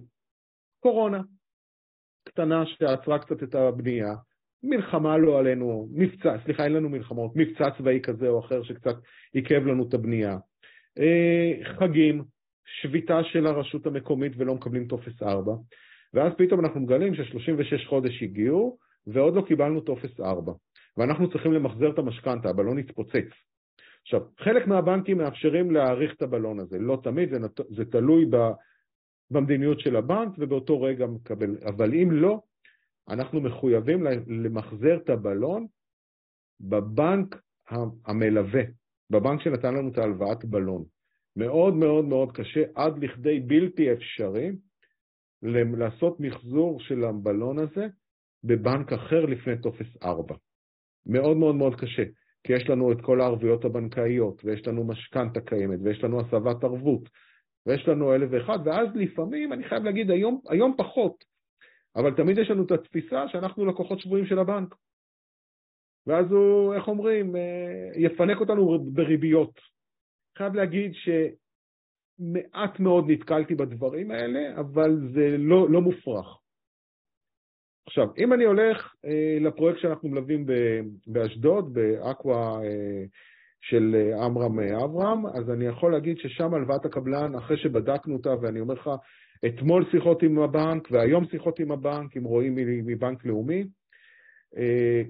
קורונה 0.80 1.22
קטנה 2.24 2.66
שעצרה 2.66 3.20
קצת 3.20 3.44
את 3.44 3.56
הבנייה, 3.56 4.14
מלחמה 4.64 5.18
לא 5.18 5.40
עלינו, 5.40 5.90
מבצע, 5.92 6.36
סליחה, 6.46 6.64
אין 6.64 6.74
לנו 6.74 6.90
מלחמות, 6.90 7.32
מבצע 7.36 7.72
צבאי 7.78 8.00
כזה 8.04 8.28
או 8.28 8.40
אחר 8.40 8.64
שקצת 8.64 8.96
עיכב 9.34 9.66
לנו 9.66 9.88
את 9.88 9.94
הבנייה. 9.94 10.38
אה, 11.00 11.52
חגים, 11.64 12.24
שביתה 12.66 13.24
של 13.24 13.48
הרשות 13.48 13.86
המקומית 13.86 14.32
ולא 14.38 14.56
מקבלים 14.56 14.88
טופס 14.88 15.24
4, 15.24 15.54
ואז 16.14 16.34
פתאום 16.38 16.60
אנחנו 16.60 16.80
מגלים 16.80 17.16
ש-36 17.16 17.88
חודש 17.90 18.24
הגיעו, 18.24 18.78
ועוד 19.08 19.36
לא 19.36 19.42
קיבלנו 19.42 19.82
טופס 19.82 20.20
4, 20.20 20.54
ואנחנו 20.98 21.32
צריכים 21.32 21.54
למחזר 21.54 21.90
את 21.90 22.00
המשכנתה, 22.00 22.50
הבלון 22.50 22.78
התפוצץ. 22.78 23.30
עכשיו, 24.02 24.22
חלק 24.40 24.68
מהבנקים 24.68 25.18
מאפשרים 25.18 25.72
להאריך 25.72 26.14
את 26.14 26.22
הבלון 26.22 26.60
הזה, 26.60 26.80
לא 26.80 27.00
תמיד, 27.04 27.30
זה, 27.30 27.40
נת... 27.40 27.60
זה 27.70 27.86
תלוי 27.86 28.26
ב... 28.30 28.38
במדיניות 29.32 29.80
של 29.80 29.96
הבנק 29.96 30.30
ובאותו 30.38 30.82
רגע 30.82 31.06
מקבל, 31.08 31.58
אבל 31.66 31.94
אם 31.94 32.12
לא, 32.12 32.40
אנחנו 33.10 33.42
מחויבים 33.42 34.04
למחזר 34.28 34.98
את 35.04 35.10
הבלון 35.10 35.68
בבנק 36.60 37.42
המלווה, 38.06 38.62
בבנק 39.10 39.42
שנתן 39.42 39.74
לנו 39.74 39.92
את 39.92 39.98
ההלוואת 39.98 40.46
בלון. 40.46 40.84
מאוד 41.36 41.74
מאוד 41.74 42.06
מאוד 42.06 42.32
קשה, 42.32 42.64
עד 42.76 43.04
לכדי 43.04 43.40
בלתי 43.40 43.94
אפשרי, 43.94 44.52
לעשות 45.78 46.20
מחזור 46.20 46.80
של 46.80 47.04
הבלון 47.04 47.60
הזה 47.60 47.88
בבנק 48.44 48.94
אחר 48.94 49.26
לפני 49.26 49.62
טופס 49.62 50.04
4. 50.04 50.36
מאוד 51.06 51.38
מאוד 51.38 51.56
מאוד 51.56 51.76
קשה, 51.76 52.04
כי 52.44 52.54
יש 52.54 52.70
לנו 52.70 52.92
את 52.92 52.98
כל 53.02 53.22
הערבויות 53.22 53.66
הבנקאיות, 53.66 54.46
ויש 54.46 54.68
לנו 54.68 54.84
משכנתה 54.84 55.42
קיימת, 55.42 55.80
ויש 55.84 56.04
לנו 56.04 56.20
הסבת 56.20 56.64
ערבות, 56.64 57.10
ויש 57.66 57.88
לנו 57.88 58.14
אלף 58.16 58.30
ואחד, 58.32 58.60
ואז 58.66 58.88
לפעמים, 58.96 59.54
אני 59.54 59.64
חייב 59.64 59.84
להגיד, 59.84 60.12
היום, 60.12 60.42
היום 60.50 60.76
פחות, 60.78 61.24
אבל 61.96 62.16
תמיד 62.16 62.38
יש 62.38 62.50
לנו 62.50 62.66
את 62.66 62.72
התפיסה 62.72 63.28
שאנחנו 63.28 63.66
לקוחות 63.66 64.00
שבויים 64.00 64.26
של 64.26 64.40
הבנק. 64.40 64.76
ואז 66.08 66.32
הוא, 66.32 66.74
איך 66.74 66.88
אומרים, 66.88 67.36
אה, 67.36 67.90
יפנק 67.96 68.38
אותנו 68.40 68.80
בריביות. 68.94 69.60
חייב 70.38 70.56
להגיד 70.56 70.92
שמעט 70.94 72.80
מאוד 72.80 73.06
נתקלתי 73.08 73.56
בדברים 73.56 74.12
האלה, 74.12 74.60
אבל 74.60 74.98
זה 75.14 75.38
לא, 75.38 75.70
לא 75.70 75.82
מופרך. 75.82 76.40
עכשיו, 77.88 78.08
אם 78.18 78.34
אני 78.34 78.46
הולך 78.46 78.96
אה, 79.06 79.38
לפרויקט 79.42 79.80
שאנחנו 79.82 80.10
מלווים 80.10 80.46
באשדוד, 81.08 81.74
באקווה 81.74 82.60
אה, 82.64 83.04
של 83.70 83.96
אה, 83.96 84.26
עמרם 84.26 84.60
אה, 84.60 84.86
אברהם, 84.86 85.26
אז 85.26 85.50
אני 85.50 85.66
יכול 85.66 85.92
להגיד 85.92 86.18
ששם 86.18 86.54
הלוואת 86.54 86.86
הקבלן, 86.86 87.36
אחרי 87.36 87.58
שבדקנו 87.58 88.16
אותה, 88.16 88.30
ואני 88.42 88.60
אומר 88.60 88.74
לך, 88.74 88.90
אתמול 89.46 89.86
שיחות 89.92 90.24
עם 90.24 90.40
הבנק 90.40 90.92
והיום 90.92 91.26
שיחות 91.26 91.60
עם 91.60 91.72
הבנק, 91.72 92.16
עם 92.18 92.24
רועי 92.24 92.50
מבנק 92.86 93.26
לאומי, 93.26 93.64
אה, 94.58 95.02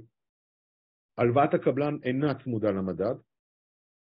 הלוואת 1.18 1.54
הקבלן 1.54 1.98
אינה 2.04 2.34
צמודה 2.44 2.72
למדד, 2.72 3.16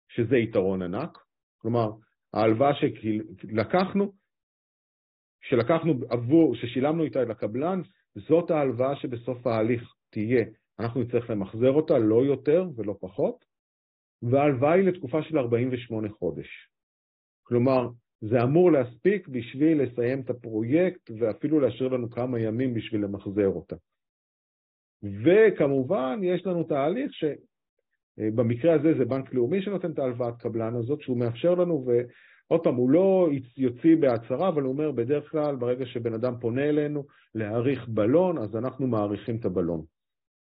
שזה 0.10 0.38
יתרון 0.38 0.82
ענק. 0.82 1.18
כלומר, 1.58 1.88
ההלוואה 2.34 2.72
שלקחנו, 2.76 4.12
שלקחנו 5.42 5.94
עבור, 6.10 6.56
ששילמנו 6.56 7.04
איתה 7.04 7.24
לקבלן, 7.24 7.82
זאת 8.16 8.52
ההלוואה 8.52 8.96
שבסוף 8.96 9.48
ההליך 9.48 9.94
תהיה. 10.10 10.46
אנחנו 10.80 11.02
נצטרך 11.02 11.30
למחזר 11.30 11.72
אותה, 11.72 11.98
לא 11.98 12.26
יותר 12.26 12.70
ולא 12.76 12.96
פחות, 13.00 13.55
וההלוואה 14.22 14.74
היא 14.74 14.84
לתקופה 14.84 15.24
של 15.24 15.38
48 15.38 16.10
חודש. 16.10 16.70
כלומר, 17.44 17.90
זה 18.22 18.44
אמור 18.44 18.72
להספיק 18.72 19.28
בשביל 19.28 19.82
לסיים 19.84 20.22
את 20.22 20.30
הפרויקט 20.30 21.12
ואפילו 21.20 21.60
להשאיר 21.60 21.88
לנו 21.88 22.10
כמה 22.10 22.40
ימים 22.40 22.74
בשביל 22.74 23.04
למחזר 23.04 23.48
אותה. 23.48 23.76
וכמובן, 25.04 26.20
יש 26.24 26.46
לנו 26.46 26.64
תהליך 26.64 27.12
שבמקרה 27.14 28.74
הזה 28.74 28.94
זה 28.98 29.06
בנק 29.06 29.34
לאומי 29.34 29.62
שנותן 29.62 29.92
את 29.92 30.00
ההלוואת 30.00 30.42
קבלן 30.42 30.76
הזאת, 30.76 31.02
שהוא 31.02 31.18
מאפשר 31.18 31.56
לנו, 31.56 31.86
ועוד 31.86 32.64
פעם, 32.64 32.76
הוא 32.76 32.90
לא 32.90 33.30
יוציא 33.58 33.96
בהצהרה, 33.96 34.50
אבל 34.50 34.62
הוא 34.62 34.72
אומר, 34.72 34.92
בדרך 34.92 35.32
כלל, 35.32 35.56
ברגע 35.56 35.86
שבן 35.86 36.14
אדם 36.14 36.34
פונה 36.42 36.64
אלינו 36.64 37.06
להאריך 37.36 37.88
בלון, 37.88 38.38
אז 38.38 38.56
אנחנו 38.56 38.88
מאריכים 38.88 39.36
את 39.36 39.46
הבלון. 39.46 39.86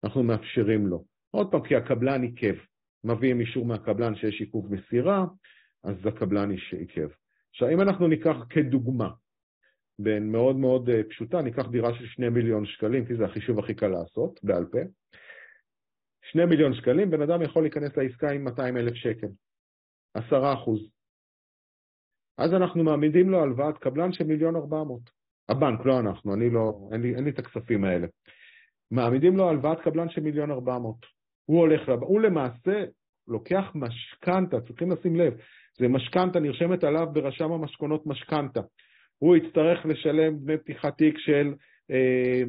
אנחנו 0.03 0.23
מאפשרים 0.23 0.87
לו. 0.87 1.03
עוד 1.31 1.51
פעם, 1.51 1.61
כי 1.61 1.75
הקבלן 1.75 2.23
עיכב. 2.23 2.55
מביאים 3.05 3.39
אישור 3.39 3.65
מהקבלן 3.65 4.15
שיש 4.15 4.39
עיכוב 4.41 4.73
מסירה, 4.73 5.25
אז 5.83 5.95
הקבלן 6.05 6.51
עיכב. 6.51 7.07
עכשיו, 7.49 7.69
אם 7.69 7.81
אנחנו 7.81 8.07
ניקח 8.07 8.35
כדוגמה, 8.49 9.09
בין 9.99 10.31
מאוד 10.31 10.55
מאוד 10.55 10.89
אה, 10.89 11.01
פשוטה, 11.09 11.41
ניקח 11.41 11.67
דירה 11.67 11.93
של 11.93 12.05
שני 12.05 12.29
מיליון 12.29 12.65
שקלים, 12.65 13.05
כי 13.05 13.15
זה 13.15 13.25
החישוב 13.25 13.59
הכי 13.59 13.73
קל 13.73 13.87
לעשות, 13.87 14.39
בעל 14.43 14.65
פה. 14.65 14.79
שני 16.31 16.45
מיליון 16.45 16.73
שקלים, 16.73 17.09
בן 17.09 17.21
אדם 17.21 17.41
יכול 17.41 17.63
להיכנס 17.63 17.97
לעסקה 17.97 18.31
עם 18.31 18.43
200 18.43 18.77
אלף 18.77 18.93
שקל, 18.93 19.27
עשרה 20.13 20.53
אחוז. 20.53 20.89
אז 22.37 22.53
אנחנו 22.53 22.83
מעמידים 22.83 23.29
לו 23.29 23.41
הלוואת 23.41 23.77
קבלן 23.77 24.13
של 24.13 24.23
מיליון 24.23 24.55
ארבע 24.55 24.83
מאות. 24.83 25.09
הבנק, 25.49 25.85
לא 25.85 25.99
אנחנו, 25.99 26.33
אני 26.33 26.49
לא, 26.49 26.89
אין 26.91 27.01
לי, 27.01 27.15
אין 27.15 27.23
לי 27.23 27.29
את 27.29 27.39
הכספים 27.39 27.83
האלה. 27.83 28.07
מעמידים 28.91 29.37
לו 29.37 29.49
הלוואת 29.49 29.81
קבלן 29.81 30.09
של 30.09 30.21
מיליון 30.21 30.51
ארבע 30.51 30.79
מאות. 30.79 31.14
הוא 31.45 31.59
הולך, 31.59 31.89
הוא 32.01 32.21
למעשה 32.21 32.83
לוקח 33.27 33.71
משכנתה, 33.75 34.61
צריכים 34.61 34.91
לשים 34.91 35.15
לב, 35.15 35.33
זה 35.77 35.87
משכנתה, 35.87 36.39
נרשמת 36.39 36.83
עליו 36.83 37.07
ברשם 37.13 37.51
המשכונות 37.51 38.05
משכנתה. 38.05 38.61
הוא 39.17 39.35
יצטרך 39.35 39.85
לשלם 39.85 40.37
דמי 40.37 40.57
פתיחת 40.57 40.97
תיק 40.97 41.17
של 41.17 41.53
אה, 41.91 42.41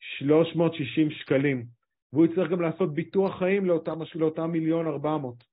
360 0.00 1.10
שקלים, 1.10 1.66
והוא 2.12 2.26
יצטרך 2.26 2.50
גם 2.50 2.60
לעשות 2.60 2.94
ביטוח 2.94 3.38
חיים 3.38 3.66
לאותם 4.14 4.50
מיליון 4.50 4.86
ארבע 4.86 5.16
מאות. 5.16 5.44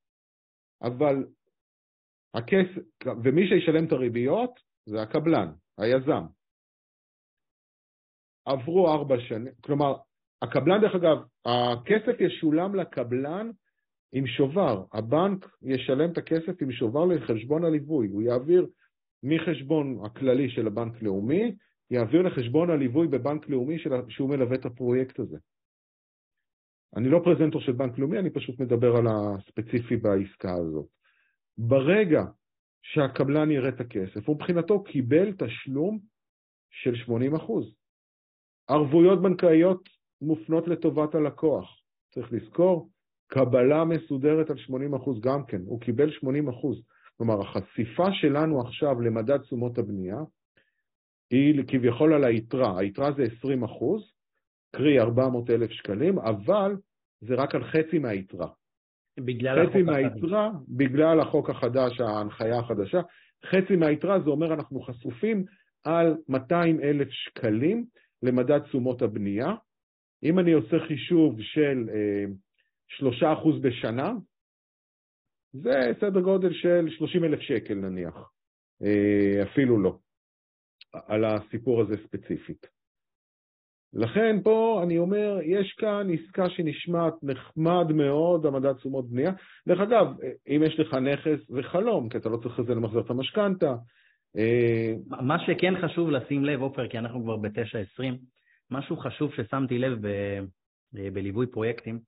אבל 0.82 1.26
הכסף, 2.34 2.82
ומי 3.24 3.48
שישלם 3.48 3.86
את 3.86 3.92
הריביות 3.92 4.60
זה 4.86 5.02
הקבלן, 5.02 5.52
היזם. 5.78 6.24
עברו 8.46 8.94
ארבע 8.94 9.16
שנים, 9.20 9.54
כלומר, 9.62 9.96
הקבלן, 10.44 10.82
דרך 10.82 10.96
אגב, 10.96 11.18
הכסף 11.46 12.16
ישולם 12.20 12.76
לקבלן 12.76 13.52
עם 14.14 14.28
שובר. 14.28 14.84
הבנק 14.94 15.50
ישלם 15.62 16.12
את 16.12 16.18
הכסף 16.18 16.62
עם 16.62 16.72
שובר 16.72 17.06
לחשבון 17.06 17.66
הליווי. 17.66 18.08
הוא 18.08 18.22
יעביר 18.22 18.68
מחשבון 19.24 20.00
הכללי 20.06 20.50
של 20.50 20.68
הבנק 20.68 21.02
לאומי, 21.02 21.56
יעביר 21.92 22.22
לחשבון 22.22 22.70
הליווי 22.70 23.08
בבנק 23.08 23.50
לאומי 23.50 23.80
של... 23.80 23.90
שהוא 24.10 24.30
מלווה 24.30 24.56
את 24.56 24.66
הפרויקט 24.66 25.20
הזה. 25.20 25.38
אני 26.96 27.10
לא 27.10 27.22
פרזנטור 27.24 27.62
של 27.62 27.72
בנק 27.72 27.98
לאומי, 27.98 28.20
אני 28.20 28.30
פשוט 28.30 28.60
מדבר 28.60 28.96
על 28.96 29.06
הספציפי 29.08 29.96
בעסקה 29.96 30.54
הזאת. 30.54 30.88
ברגע 31.58 32.24
שהקבלן 32.82 33.52
יראה 33.52 33.70
את 33.70 33.80
הכסף, 33.80 34.28
הוא 34.28 34.36
מבחינתו 34.36 34.84
קיבל 34.84 35.34
תשלום 35.34 36.00
של 36.72 36.96
80 36.96 37.34
ערבויות 38.70 39.22
בנקאיות 39.22 40.03
מופנות 40.24 40.68
לטובת 40.68 41.16
הלקוח. 41.16 41.82
צריך 42.14 42.34
לזכור, 42.34 42.90
קבלה 43.28 43.86
מסודרת 43.86 44.50
על 44.50 44.58
80 44.58 44.94
גם 45.20 45.46
כן, 45.46 45.62
הוא 45.66 45.82
קיבל 45.82 46.12
80 46.12 46.50
כלומר, 47.18 47.42
החשיפה 47.42 48.08
שלנו 48.12 48.62
עכשיו 48.62 49.02
למדד 49.02 49.38
תשומות 49.38 49.78
הבנייה 49.78 50.18
היא 51.32 51.64
כביכול 51.68 52.14
על 52.14 52.24
היתרה, 52.24 52.80
היתרה 52.80 53.12
זה 53.12 53.24
20 53.38 53.64
אחוז, 53.64 54.12
קרי 54.76 55.00
400 55.00 55.50
אלף 55.50 55.72
שקלים, 55.72 56.20
אבל 56.20 56.76
זה 57.22 57.36
רק 57.36 57.56
על 57.56 57.64
חצי 57.64 58.00
מהיתרה. 58.00 58.48
בגלל 59.20 59.70
חצי 59.70 59.82
מהיתרה, 59.82 60.48
החדש. 60.48 60.60
בגלל 60.70 61.20
החוק 61.20 61.50
החדש, 61.50 62.00
ההנחיה 62.00 62.60
החדשה, 62.60 63.02
חצי 63.46 63.76
מהיתרה 63.76 64.20
זה 64.20 64.30
אומר 64.30 64.54
אנחנו 64.54 64.82
חשופים 64.82 65.46
על 65.84 66.16
200 66.30 66.80
אלף 66.80 67.08
שקלים 67.12 67.86
למדד 68.24 68.60
תשומות 68.60 69.02
הבנייה. 69.02 69.56
אם 70.24 70.40
אני 70.40 70.52
עושה 70.52 70.80
חישוב 70.88 71.42
של 71.42 71.90
אה, 71.94 72.26
3% 73.00 73.60
בשנה, 73.62 74.14
זה 75.54 75.92
סדר 76.02 76.20
גודל 76.22 76.54
של 76.54 76.88
30 76.90 77.24
אלף 77.24 77.40
שקל 77.40 77.74
נניח, 77.74 78.32
אה, 78.84 79.44
אפילו 79.44 79.80
לא, 79.82 79.98
על 80.94 81.26
הסיפור 81.26 81.82
הזה 81.82 81.96
ספציפית. 82.08 82.68
לכן 83.94 84.42
פה 84.44 84.82
אני 84.84 84.98
אומר, 84.98 85.40
יש 85.44 85.76
כאן 85.78 86.08
עסקה 86.14 86.50
שנשמעת 86.50 87.14
נחמד 87.24 87.92
מאוד, 87.96 88.46
המדד 88.46 88.74
תשומות 88.74 89.10
בנייה. 89.10 89.32
דרך 89.68 89.80
אגב, 89.80 90.08
אם 90.48 90.62
יש 90.66 90.80
לך 90.80 90.94
נכס, 90.94 91.48
זה 91.48 91.64
חלום, 91.64 92.10
כי 92.10 92.18
אתה 92.18 92.30
לא 92.30 92.38
צריך 92.38 92.60
לזה 92.60 92.76
למחזר 92.76 93.00
את 93.00 93.10
המשכנתה. 93.10 93.76
אה, 94.38 94.94
מה 95.08 95.38
שכן 95.46 95.74
חשוב 95.82 96.10
לשים 96.10 96.46
לב, 96.46 96.62
עופר, 96.62 96.88
כי 96.88 96.98
אנחנו 96.98 97.24
כבר 97.24 97.38
ב-9.20, 97.38 98.04
משהו 98.72 98.98
חשוב 98.98 99.34
ששמתי 99.36 99.80
לב 99.80 100.08
ב- 100.08 100.44
אה, 100.98 101.10
בליווי 101.14 101.48
פרויקטים, 101.48 102.00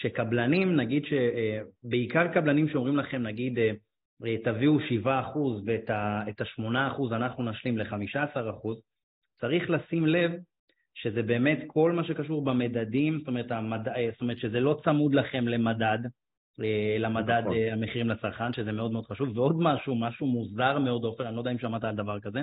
שקבלנים, 0.00 0.76
נגיד 0.76 1.02
שבעיקר 1.04 2.28
קבלנים 2.34 2.68
שאומרים 2.68 2.96
לכם, 2.96 3.22
נגיד, 3.22 3.58
אה, 3.58 4.36
תביאו 4.44 4.80
7% 4.80 5.62
ואת 5.66 5.90
ה-8% 5.90 7.12
אנחנו 7.12 7.44
נשלים 7.44 7.78
ל-15%, 7.78 8.68
צריך 9.40 9.70
לשים 9.70 10.06
לב 10.06 10.32
שזה 10.94 11.22
באמת 11.22 11.58
כל 11.66 11.92
מה 11.92 12.04
שקשור 12.04 12.44
במדדים, 12.44 13.18
זאת 13.18 13.28
אומרת, 13.28 13.50
המד... 13.50 13.88
אה, 13.88 14.08
זאת 14.12 14.20
אומרת 14.20 14.38
שזה 14.38 14.60
לא 14.60 14.80
צמוד 14.84 15.14
לכם 15.14 15.48
למדד, 15.48 15.98
אה, 16.62 16.96
למדד 16.98 17.42
נכון. 17.44 17.56
המחירים 17.72 18.08
לצרכן, 18.08 18.52
שזה 18.52 18.72
מאוד 18.72 18.92
מאוד 18.92 19.06
חשוב. 19.06 19.38
ועוד 19.38 19.56
משהו, 19.58 19.94
משהו 19.96 20.26
מוזר 20.26 20.78
מאוד, 20.78 21.04
עופר, 21.04 21.28
אני 21.28 21.34
לא 21.34 21.40
יודע 21.40 21.50
אם 21.50 21.58
שמעת 21.58 21.84
על 21.84 21.96
דבר 21.96 22.20
כזה, 22.20 22.42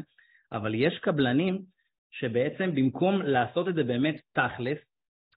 אבל 0.51 0.75
יש 0.75 0.97
קבלנים 0.97 1.61
שבעצם 2.11 2.75
במקום 2.75 3.21
לעשות 3.21 3.67
את 3.67 3.75
זה 3.75 3.83
באמת 3.83 4.21
תכלס, 4.33 4.77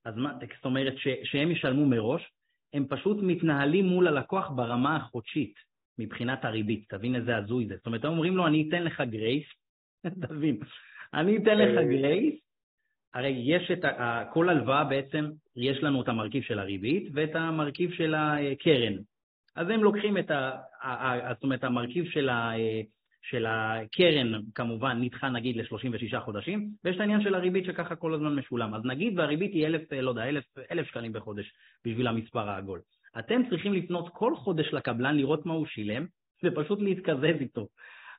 אז 0.04 0.16
מה, 0.16 0.32
זאת 0.56 0.64
אומרת 0.64 0.98
ש, 0.98 1.08
שהם 1.24 1.50
ישלמו 1.50 1.86
מראש, 1.86 2.30
הם 2.74 2.86
פשוט 2.88 3.16
מתנהלים 3.22 3.84
מול 3.84 4.08
הלקוח 4.08 4.50
ברמה 4.50 4.96
החודשית, 4.96 5.54
מבחינת 5.98 6.44
הריבית. 6.44 6.88
תבין 6.88 7.14
איזה 7.14 7.36
הזוי 7.36 7.66
זה. 7.66 7.76
זאת 7.76 7.86
אומרת, 7.86 8.04
הם 8.04 8.10
אומרים 8.10 8.36
לו, 8.36 8.46
אני 8.46 8.68
אתן 8.68 8.82
לך 8.82 9.00
גרייס, 9.00 9.46
תבין, 10.28 10.58
אני 11.14 11.36
אתן 11.36 11.58
לך 11.58 11.78
אה. 11.78 11.84
גרייס, 11.84 12.34
הרי 13.14 13.42
יש 13.44 13.70
את, 13.70 13.84
ה, 13.84 14.24
כל 14.32 14.48
הלוואה 14.48 14.84
בעצם, 14.84 15.30
יש 15.56 15.82
לנו 15.82 16.02
את 16.02 16.08
המרכיב 16.08 16.42
של 16.42 16.58
הריבית 16.58 17.08
ואת 17.14 17.34
המרכיב 17.34 17.92
של 17.92 18.14
הקרן. 18.14 18.94
אז 19.56 19.70
הם 19.70 19.82
לוקחים 19.82 20.18
את 20.18 20.30
ה... 20.30 20.50
זאת 21.34 21.42
אומרת, 21.42 21.64
המרכיב 21.64 22.10
של, 22.10 22.28
ה, 22.28 22.52
של 23.30 23.46
הקרן 23.48 24.32
כמובן 24.54 24.98
נדחה 25.00 25.28
נגיד 25.28 25.56
ל-36 25.56 26.20
חודשים, 26.20 26.68
ויש 26.84 26.96
את 26.96 27.00
העניין 27.00 27.22
של 27.22 27.34
הריבית 27.34 27.64
שככה 27.64 27.96
כל 27.96 28.14
הזמן 28.14 28.34
משולם. 28.34 28.74
אז 28.74 28.82
נגיד 28.84 29.18
והריבית 29.18 29.52
היא 29.52 29.66
אלף, 29.66 29.92
לא 29.92 30.10
יודע, 30.10 30.28
אלף, 30.28 30.44
אלף 30.72 30.86
שקלים 30.86 31.12
בחודש 31.12 31.52
בשביל 31.86 32.06
המספר 32.06 32.48
העגול. 32.48 32.80
אתם 33.18 33.42
צריכים 33.50 33.72
לפנות 33.74 34.08
כל 34.12 34.36
חודש 34.36 34.72
לקבלן, 34.72 35.16
לראות 35.16 35.46
מה 35.46 35.52
הוא 35.54 35.66
שילם, 35.66 36.06
ופשוט 36.44 36.80
להתקזז 36.80 37.40
איתו. 37.40 37.66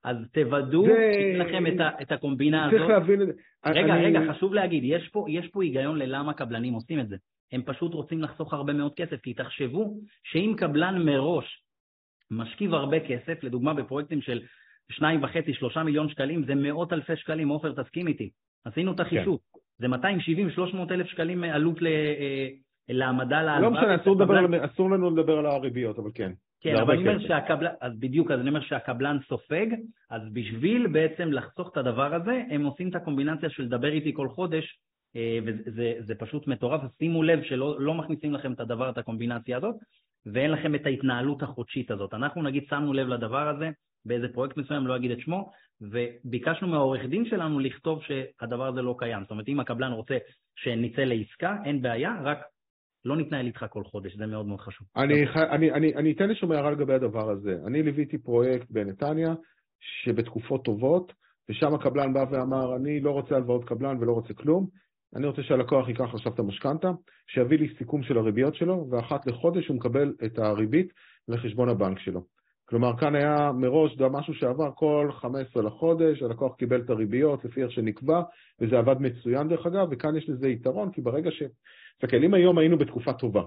אז 0.03 0.17
תוודאו 0.33 0.85
שיש 0.85 1.39
לכם 1.39 1.67
את, 1.67 1.79
ה, 1.79 1.89
את 2.01 2.11
הקומבינה 2.11 2.65
הזאת. 2.65 2.77
צריך 2.77 2.89
להבין 2.89 3.21
את 3.21 3.27
זה. 3.27 3.33
רגע, 3.65 3.93
אני- 3.95 4.05
רגע, 4.05 4.19
חשוב 4.33 4.53
להגיד, 4.53 4.83
יש 4.85 5.09
פה, 5.09 5.25
יש 5.29 5.47
פה 5.47 5.63
היגיון 5.63 5.97
ללמה 5.99 6.33
קבלנים 6.33 6.73
עושים 6.73 6.99
את 6.99 7.07
זה. 7.07 7.15
הם 7.51 7.61
פשוט 7.65 7.93
רוצים 7.93 8.21
לחסוך 8.21 8.53
הרבה 8.53 8.73
מאוד 8.73 8.93
כסף, 8.95 9.21
כי 9.21 9.33
תחשבו 9.33 9.97
שאם 10.23 10.53
קבלן 10.57 11.05
מראש 11.05 11.61
משכיב 12.31 12.73
הרבה 12.73 12.99
כסף, 12.99 13.43
לדוגמה 13.43 13.73
בפרויקטים 13.73 14.21
של 14.21 14.41
שניים 14.91 15.23
וחצי, 15.23 15.53
שלושה 15.53 15.83
מיליון 15.83 16.09
שקלים, 16.09 16.45
זה 16.45 16.55
מאות 16.55 16.93
אלפי 16.93 17.15
שקלים, 17.15 17.49
עופר, 17.49 17.83
תסכים 17.83 18.07
איתי. 18.07 18.29
עשינו 18.65 18.91
את 18.91 18.99
החישוב. 18.99 19.39
זה 19.77 19.87
270-300 19.87 20.91
אלף 20.91 21.07
שקלים 21.07 21.43
עלות 21.43 21.81
ל, 21.81 21.87
אה, 21.87 22.47
להעמדה 22.89 23.41
להלוואה. 23.41 23.71
לא 23.71 23.71
משנה, 23.71 23.95
אסור 23.95 24.15
לדבר 24.15 24.65
אסור 24.65 24.91
לנו 24.91 25.09
לדבר 25.09 25.37
על 25.37 25.45
הריביות, 25.45 25.99
אבל 25.99 26.09
כן. 26.13 26.31
כן, 26.61 26.75
זה 26.75 26.81
אבל 26.81 26.93
אני 26.93 27.09
אומר. 27.09 27.27
שהקבלן, 27.27 27.71
אז 27.81 27.99
בדיוק, 27.99 28.31
אז 28.31 28.39
אני 28.39 28.49
אומר 28.49 28.61
שהקבלן 28.61 29.17
סופג, 29.27 29.67
אז 30.09 30.21
בשביל 30.33 30.87
בעצם 30.87 31.31
לחסוך 31.31 31.69
את 31.71 31.77
הדבר 31.77 32.15
הזה, 32.15 32.43
הם 32.49 32.65
עושים 32.65 32.89
את 32.89 32.95
הקומבינציה 32.95 33.49
של 33.49 33.63
לדבר 33.63 33.91
איתי 33.91 34.13
כל 34.13 34.29
חודש, 34.29 34.79
אה, 35.15 35.39
וזה 35.45 35.93
זה 35.99 36.15
פשוט 36.15 36.47
מטורף, 36.47 36.83
אז 36.83 36.89
שימו 36.97 37.23
לב 37.23 37.43
שלא 37.43 37.75
לא 37.79 37.93
מכניסים 37.93 38.33
לכם 38.33 38.53
את 38.53 38.59
הדבר, 38.59 38.89
את 38.89 38.97
הקומבינציה 38.97 39.57
הזאת, 39.57 39.75
ואין 40.33 40.51
לכם 40.51 40.75
את 40.75 40.85
ההתנהלות 40.85 41.43
החודשית 41.43 41.91
הזאת. 41.91 42.13
אנחנו 42.13 42.43
נגיד 42.43 42.63
שמנו 42.69 42.93
לב 42.93 43.07
לדבר 43.07 43.47
הזה 43.47 43.69
באיזה 44.05 44.27
פרויקט 44.33 44.57
מסוים, 44.57 44.87
לא 44.87 44.95
אגיד 44.95 45.11
את 45.11 45.19
שמו, 45.19 45.51
וביקשנו 45.81 46.67
מהעורך 46.67 47.05
דין 47.05 47.25
שלנו 47.25 47.59
לכתוב 47.59 48.01
שהדבר 48.03 48.67
הזה 48.67 48.81
לא 48.81 48.95
קיים. 48.99 49.21
זאת 49.21 49.31
אומרת, 49.31 49.47
אם 49.47 49.59
הקבלן 49.59 49.91
רוצה 49.91 50.17
שנצא 50.55 51.01
לעסקה, 51.01 51.55
אין 51.65 51.81
בעיה, 51.81 52.15
רק 52.23 52.37
לא 53.05 53.17
נתנהל 53.17 53.45
איתך 53.45 53.65
כל 53.69 53.83
חודש, 53.83 54.15
זה 54.15 54.25
מאוד 54.25 54.45
מאוד 54.45 54.59
חשוב. 54.59 54.87
אני, 54.95 55.25
אני, 55.51 55.71
אני, 55.71 55.95
אני 55.95 56.11
אתן 56.11 56.29
איזשהו 56.29 56.53
הערה 56.53 56.71
לגבי 56.71 56.93
הדבר 56.93 57.29
הזה. 57.29 57.57
אני 57.67 57.83
ליוויתי 57.83 58.17
פרויקט 58.17 58.71
בנתניה, 58.71 59.33
שבתקופות 59.79 60.65
טובות, 60.65 61.13
ושם 61.49 61.73
הקבלן 61.73 62.13
בא 62.13 62.25
ואמר, 62.31 62.75
אני 62.75 62.99
לא 62.99 63.11
רוצה 63.11 63.35
הלוואות 63.35 63.65
קבלן 63.65 63.97
ולא 63.97 64.11
רוצה 64.11 64.33
כלום, 64.33 64.67
אני 65.15 65.27
רוצה 65.27 65.43
שהלקוח 65.43 65.87
ייקח 65.87 66.13
עכשיו 66.13 66.33
את 66.33 66.39
המשכנתה, 66.39 66.91
שיביא 67.27 67.57
לי 67.57 67.75
סיכום 67.77 68.03
של 68.03 68.17
הריביות 68.17 68.55
שלו, 68.55 68.87
ואחת 68.89 69.27
לחודש 69.27 69.67
הוא 69.67 69.75
מקבל 69.75 70.13
את 70.25 70.39
הריבית 70.39 70.93
לחשבון 71.27 71.69
הבנק 71.69 71.99
שלו. 71.99 72.21
כלומר, 72.69 72.97
כאן 72.97 73.15
היה 73.15 73.51
מראש 73.51 73.97
זה 73.97 74.09
משהו 74.09 74.33
שעבר 74.33 74.71
כל 74.75 75.09
15 75.13 75.63
לחודש, 75.63 76.21
הלקוח 76.21 76.55
קיבל 76.55 76.81
את 76.81 76.89
הריביות 76.89 77.45
לפי 77.45 77.63
איך 77.63 77.71
שנקבע, 77.71 78.21
וזה 78.61 78.77
עבד 78.77 78.95
מצוין 78.99 79.47
דרך 79.47 79.65
אגב, 79.65 79.87
וכאן 79.91 80.15
יש 80.15 80.29
לזה 80.29 80.49
יתרון, 80.49 80.91
כי 80.91 81.01
ברגע 81.01 81.31
ש... 81.31 81.43
תסתכל, 81.99 82.23
אם 82.23 82.33
היום 82.33 82.57
היינו 82.57 82.77
בתקופה 82.77 83.13
טובה, 83.13 83.43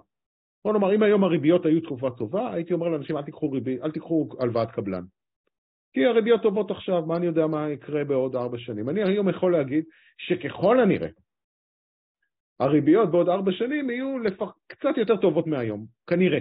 בוא 0.65 0.73
נאמר, 0.73 0.95
אם 0.95 1.03
היום 1.03 1.25
הריביות 1.25 1.67
היו 1.67 1.81
תקופה 1.81 2.11
טובה, 2.11 2.53
הייתי 2.53 2.73
אומר 2.73 2.89
לאנשים, 2.89 3.17
אל 3.17 3.23
תיקחו, 3.23 3.51
ריבי, 3.51 3.79
אל 3.83 3.91
תיקחו 3.91 4.29
הלוואת 4.41 4.71
קבלן. 4.71 5.03
כי 5.93 6.07
הריביות 6.07 6.43
טובות 6.43 6.71
עכשיו, 6.71 7.07
מה 7.07 7.17
אני 7.17 7.27
יודע 7.27 7.47
מה 7.47 7.71
יקרה 7.71 8.05
בעוד 8.05 8.37
ארבע 8.37 8.59
שנים? 8.59 8.89
אני 8.89 9.03
היום 9.03 9.29
יכול 9.29 9.53
להגיד 9.53 9.85
שככל 10.19 10.81
הנראה, 10.81 11.09
הריביות 12.61 13.11
בעוד 13.11 13.29
ארבע 13.29 13.53
שנים 13.53 13.91
יהיו 13.91 14.19
לפח... 14.19 14.53
קצת 14.67 14.97
יותר 14.97 15.17
טובות 15.17 15.47
מהיום, 15.47 15.87
כנראה. 16.07 16.39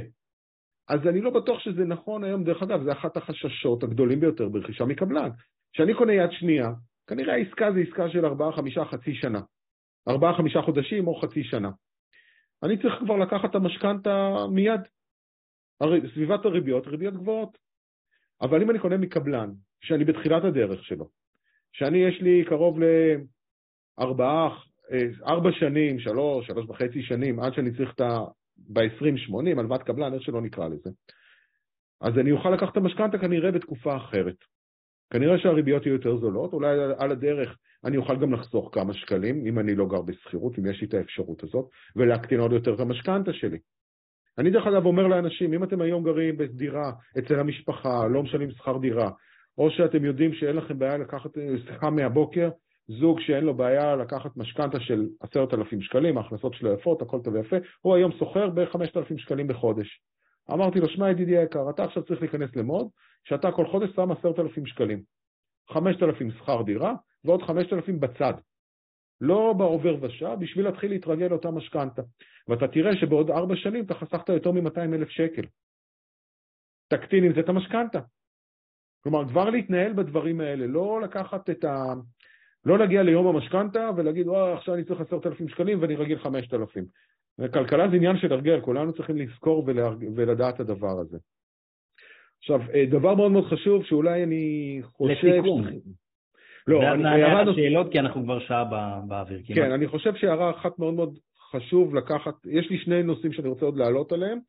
אז 0.89 1.07
אני 1.07 1.21
לא 1.21 1.29
בטוח 1.29 1.59
שזה 1.59 1.85
נכון 1.85 2.23
היום, 2.23 2.43
דרך 2.43 2.63
אגב, 2.63 2.83
זה 2.83 2.91
אחת 2.91 3.17
החששות 3.17 3.83
הגדולים 3.83 4.19
ביותר 4.19 4.49
ברכישה 4.49 4.85
מקבלן. 4.85 5.29
כשאני 5.73 5.93
קונה 5.93 6.13
יד 6.13 6.31
שנייה, 6.31 6.69
כנראה 7.07 7.33
העסקה 7.33 7.71
זה 7.71 7.79
עסקה 7.79 8.09
של 8.09 8.25
ארבעה, 8.25 8.51
חמישה, 8.51 8.85
חצי 8.85 9.13
שנה. 9.15 9.39
ארבעה, 10.07 10.37
חמישה 10.37 10.61
חודשים 10.61 11.07
או 11.07 11.15
חצי 11.21 11.43
שנה. 11.43 11.69
אני 12.63 12.81
צריך 12.81 12.93
כבר 12.99 13.17
לקחת 13.17 13.49
את 13.49 13.55
המשכנתה 13.55 14.35
מיד. 14.51 14.81
הרי 15.81 16.01
סביבת 16.13 16.45
הריביות, 16.45 16.87
ריביות 16.87 17.13
גבוהות. 17.13 17.57
אבל 18.41 18.61
אם 18.61 18.71
אני 18.71 18.79
קונה 18.79 18.97
מקבלן, 18.97 19.49
שאני 19.81 20.05
בתחילת 20.05 20.43
הדרך 20.43 20.83
שלו, 20.83 21.09
שאני 21.71 21.97
יש 21.97 22.21
לי 22.21 22.45
קרוב 22.45 22.79
לארבעה, 23.99 24.59
ארבע 25.27 25.49
שנים, 25.51 25.99
שלוש, 25.99 26.47
שלוש 26.47 26.65
וחצי 26.69 27.01
שנים, 27.01 27.39
עד 27.39 27.53
שאני 27.53 27.71
צריך 27.77 27.93
את 27.93 28.01
ה... 28.01 28.19
ב-20-80, 28.69 29.59
הלוואת 29.59 29.83
קבלן, 29.83 30.13
איך 30.13 30.21
שלא 30.21 30.41
נקרא 30.41 30.67
לזה, 30.67 30.89
אז 32.01 32.17
אני 32.17 32.31
אוכל 32.31 32.49
לקחת 32.49 32.71
את 32.71 32.77
המשכנתה 32.77 33.17
כנראה 33.17 33.51
בתקופה 33.51 33.97
אחרת. 33.97 34.35
כנראה 35.13 35.39
שהריביות 35.39 35.85
יהיו 35.85 35.93
יותר 35.95 36.17
זולות, 36.17 36.53
אולי 36.53 36.69
על- 36.69 36.93
על 36.97 37.11
הדרך 37.11 37.57
אני 37.85 37.97
אוכל 37.97 38.15
גם 38.15 38.33
לחסוך 38.33 38.69
כמה 38.73 38.93
שקלים, 38.93 39.45
אם 39.45 39.59
אני 39.59 39.75
לא 39.75 39.85
גר 39.85 40.01
בשכירות, 40.01 40.59
אם 40.59 40.65
יש 40.65 40.81
לי 40.81 40.87
את 40.87 40.93
האפשרות 40.93 41.43
הזאת, 41.43 41.69
ולהקטין 41.95 42.39
עוד 42.39 42.51
יותר 42.51 42.73
את 42.73 42.79
המשכנתה 42.79 43.33
שלי. 43.33 43.57
אני 44.37 44.49
דרך 44.51 44.67
אגב 44.67 44.85
אומר 44.85 45.07
לאנשים, 45.07 45.53
אם 45.53 45.63
אתם 45.63 45.81
היום 45.81 46.03
גרים 46.03 46.37
בדירה 46.37 46.91
אצל 47.19 47.39
המשפחה, 47.39 48.07
לא 48.07 48.23
משלמים 48.23 48.51
שכר 48.51 48.77
דירה, 48.77 49.09
או 49.57 49.71
שאתם 49.71 50.05
יודעים 50.05 50.33
שאין 50.33 50.55
לכם 50.55 50.79
בעיה 50.79 50.97
לקחת 50.97 51.37
אה, 51.37 51.55
שיחה 51.67 51.89
מהבוקר, 51.89 52.49
זוג 52.87 53.19
שאין 53.19 53.43
לו 53.43 53.53
בעיה 53.53 53.95
לקחת 53.95 54.37
משכנתה 54.37 54.79
של 54.79 55.07
עשרת 55.19 55.53
אלפים 55.53 55.81
שקלים, 55.81 56.17
ההכנסות 56.17 56.53
שלו 56.53 56.73
יפות, 56.73 57.01
הכל 57.01 57.19
טוב 57.23 57.33
ויפה, 57.33 57.55
הוא 57.81 57.95
היום 57.95 58.11
שוכר 58.11 58.49
בחמשת 58.49 58.97
אלפים 58.97 59.17
שקלים 59.17 59.47
בחודש. 59.47 60.01
אמרתי 60.53 60.79
לו, 60.79 60.89
שמע 60.89 61.11
ידידי 61.11 61.37
היקר, 61.37 61.69
אתה 61.69 61.83
עכשיו 61.83 62.03
צריך 62.03 62.21
להיכנס 62.21 62.55
למוד, 62.55 62.87
שאתה 63.23 63.51
כל 63.51 63.65
חודש 63.71 63.89
שם 63.95 64.11
עשרת 64.11 64.39
אלפים 64.39 64.65
שקלים. 64.65 65.01
חמשת 65.69 66.03
אלפים 66.03 66.31
שכר 66.31 66.61
דירה, 66.61 66.93
ועוד 67.25 67.41
חמשת 67.41 67.73
אלפים 67.73 67.99
בצד. 67.99 68.33
לא 69.21 69.53
בעובר 69.57 69.95
ושב, 70.01 70.35
בשביל 70.39 70.65
להתחיל 70.65 70.91
להתרגל 70.91 71.25
לאותה 71.25 71.51
משכנתה. 71.51 72.01
ואתה 72.47 72.67
תראה 72.67 72.91
שבעוד 72.95 73.29
ארבע 73.29 73.55
שנים 73.55 73.85
אתה 73.85 73.93
חסכת 73.93 74.29
יותר 74.29 74.51
מ-200 74.51 74.79
אלף 74.93 75.09
שקל. 75.09 75.41
תקטין 76.87 77.23
עם 77.23 77.33
זה 77.33 77.39
את 77.39 77.49
המשכנתה. 77.49 77.99
כלומר, 79.03 79.29
כבר 79.29 79.49
להתנהל 79.49 79.93
בדברים 79.93 80.41
האלה, 80.41 80.67
לא 80.67 81.01
לקחת 81.01 81.49
את 81.49 81.63
ה... 81.63 81.93
לא 82.65 82.79
להגיע 82.79 83.03
ליום 83.03 83.27
המשכנתה 83.35 83.89
ולהגיד, 83.97 84.27
וואי, 84.27 84.53
עכשיו 84.53 84.73
אני 84.75 84.83
צריך 84.83 85.01
עשרת 85.01 85.27
אלפים 85.27 85.49
שקלים 85.49 85.81
ואני 85.81 85.95
רגיל 85.95 86.19
חמשת 86.19 86.53
אלפים. 86.53 86.85
כלכלה 87.53 87.89
זה 87.89 87.95
עניין 87.95 88.17
של 88.17 88.33
הרגל, 88.33 88.61
כולנו 88.61 88.93
צריכים 88.93 89.17
לזכור 89.17 89.63
ולהרג... 89.67 90.05
ולדעת 90.15 90.55
את 90.55 90.59
הדבר 90.59 90.99
הזה. 90.99 91.17
עכשיו, 92.39 92.61
אה, 92.73 92.85
דבר 92.85 93.15
מאוד 93.15 93.31
מאוד 93.31 93.45
חשוב, 93.45 93.83
שאולי 93.83 94.23
אני 94.23 94.79
חושב... 94.83 95.27
לסיכום. 95.27 95.63
לא, 96.67 96.77
ואז 96.77 96.93
אני, 96.93 97.03
נענה 97.03 97.39
על 97.39 97.49
השאלות, 97.49 97.91
כי 97.91 97.99
אנחנו 97.99 98.23
כבר 98.23 98.39
שעה 98.39 98.65
בא- 98.65 98.99
באוויר. 99.07 99.41
כמעט. 99.45 99.57
כן, 99.59 99.71
אני 99.71 99.87
חושב 99.87 100.15
שהערה 100.15 100.49
אחת 100.51 100.79
מאוד 100.79 100.93
מאוד 100.93 101.19
חשוב 101.51 101.95
לקחת, 101.95 102.33
יש 102.45 102.69
לי 102.69 102.77
שני 102.77 103.03
נושאים 103.03 103.33
שאני 103.33 103.47
רוצה 103.47 103.65
עוד 103.65 103.77
להעלות 103.77 104.11
עליהם. 104.11 104.39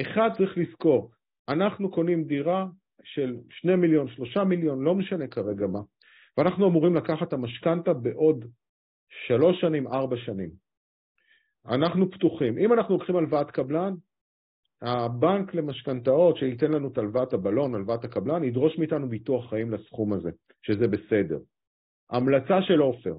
אחד, 0.00 0.30
צריך 0.36 0.58
לזכור, 0.58 1.10
אנחנו 1.48 1.90
קונים 1.90 2.24
דירה 2.24 2.66
של 3.04 3.36
שני 3.50 3.76
מיליון, 3.76 4.08
שלושה 4.08 4.44
מיליון, 4.44 4.82
לא 4.82 4.94
משנה 4.94 5.26
כרגע 5.26 5.66
מה, 5.66 5.80
ואנחנו 6.36 6.68
אמורים 6.68 6.94
לקחת 6.94 7.28
את 7.28 7.32
המשכנתה 7.32 7.92
בעוד 7.92 8.44
שלוש 9.26 9.60
שנים, 9.60 9.86
ארבע 9.86 10.16
שנים. 10.16 10.50
אנחנו 11.66 12.10
פתוחים. 12.10 12.58
אם 12.58 12.72
אנחנו 12.72 12.94
לוקחים 12.94 13.16
הלוואת 13.16 13.50
קבלן, 13.50 13.94
הבנק 14.82 15.54
למשכנתאות 15.54 16.36
שייתן 16.36 16.72
לנו 16.72 16.88
את 16.88 16.98
הלוואת 16.98 17.32
הבלון, 17.32 17.74
הלוואת 17.74 18.04
הקבלן, 18.04 18.44
ידרוש 18.44 18.78
מאיתנו 18.78 19.08
ביטוח 19.08 19.50
חיים 19.50 19.70
לסכום 19.70 20.12
הזה, 20.12 20.30
שזה 20.62 20.88
בסדר. 20.88 21.38
המלצה 22.10 22.62
של 22.62 22.78
עופר, 22.78 23.14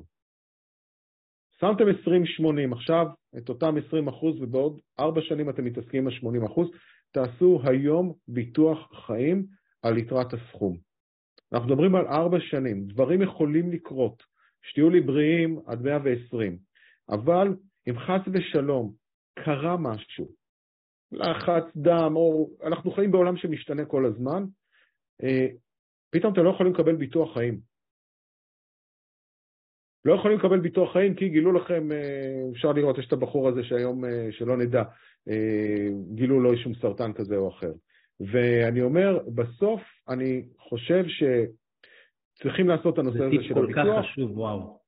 שמתם 1.59 1.83
20-80 2.71 2.75
עכשיו, 2.75 3.07
את 3.37 3.49
אותם 3.49 3.75
20 3.87 4.07
אחוז, 4.07 4.41
ובעוד 4.41 4.79
ארבע 4.99 5.21
שנים 5.21 5.49
אתם 5.49 5.65
מתעסקים 5.65 6.07
עם 6.07 6.07
ה-80 6.07 6.45
אחוז, 6.45 6.67
תעשו 7.11 7.61
היום 7.63 8.13
ביטוח 8.27 9.05
חיים 9.05 9.45
על 9.81 9.97
יתרת 9.97 10.33
הסכום. 10.33 10.92
אנחנו 11.53 11.67
מדברים 11.67 11.95
על 11.95 12.07
ארבע 12.07 12.37
שנים, 12.39 12.87
דברים 12.87 13.21
יכולים 13.21 13.71
לקרות, 13.71 14.23
שתהיו 14.63 14.89
לי 14.89 15.01
בריאים 15.01 15.59
עד 15.65 15.81
120, 15.81 16.57
אבל 17.09 17.47
אם 17.89 17.99
חס 17.99 18.21
ושלום 18.33 18.93
קרה 19.39 19.77
משהו, 19.77 20.27
לחץ 21.11 21.63
דם, 21.75 22.11
או 22.15 22.49
אנחנו 22.63 22.91
חיים 22.91 23.11
בעולם 23.11 23.37
שמשתנה 23.37 23.85
כל 23.85 24.05
הזמן, 24.05 24.43
אה, 25.23 25.47
פתאום 26.09 26.33
אתם 26.33 26.43
לא 26.43 26.49
יכולים 26.49 26.73
לקבל 26.73 26.95
ביטוח 26.95 27.33
חיים. 27.33 27.59
לא 30.05 30.13
יכולים 30.13 30.37
לקבל 30.37 30.59
ביטוח 30.59 30.93
חיים 30.93 31.15
כי 31.15 31.29
גילו 31.29 31.51
לכם, 31.51 31.91
אה, 31.91 32.51
אפשר 32.51 32.71
לראות, 32.71 32.97
יש 32.97 33.07
את 33.07 33.13
הבחור 33.13 33.49
הזה 33.49 33.63
שהיום, 33.63 34.05
אה, 34.05 34.27
שלא 34.31 34.57
נדע, 34.57 34.83
גילו 36.15 36.39
לו 36.39 36.51
אישום 36.51 36.73
סרטן 36.73 37.13
כזה 37.13 37.35
או 37.37 37.49
אחר. 37.49 37.71
ואני 38.19 38.81
אומר, 38.81 39.19
בסוף 39.35 39.81
אני 40.09 40.43
חושב 40.57 41.05
שצריכים 41.07 42.67
לעשות 42.67 42.93
את 42.93 42.99
הנושא 42.99 43.23
הזה 43.23 43.43
של 43.43 43.57
הביטוח. 43.57 43.65
זה 43.65 43.65
טיפ 43.67 43.75
כל 43.75 44.01
כך 44.01 44.05
חשוב, 44.05 44.37
וואו. 44.37 44.79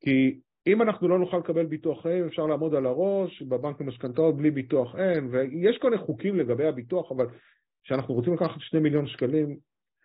כי 0.00 0.40
אם 0.66 0.82
אנחנו 0.82 1.08
לא 1.08 1.18
נוכל 1.18 1.38
לקבל 1.38 1.66
ביטוח 1.66 2.02
חיים, 2.02 2.26
אפשר 2.26 2.46
לעמוד 2.46 2.74
על 2.74 2.86
הראש, 2.86 3.42
בבנק 3.42 3.80
למשכנתאות 3.80 4.36
בלי 4.36 4.50
ביטוח 4.50 4.96
אין, 4.96 5.28
ויש 5.30 5.78
כל 5.78 5.90
מיני 5.90 6.02
חוקים 6.02 6.36
לגבי 6.36 6.66
הביטוח, 6.66 7.12
אבל 7.12 7.26
כשאנחנו 7.84 8.14
רוצים 8.14 8.34
לקחת 8.34 8.60
שני 8.60 8.80
מיליון 8.80 9.06
שקלים, 9.06 9.58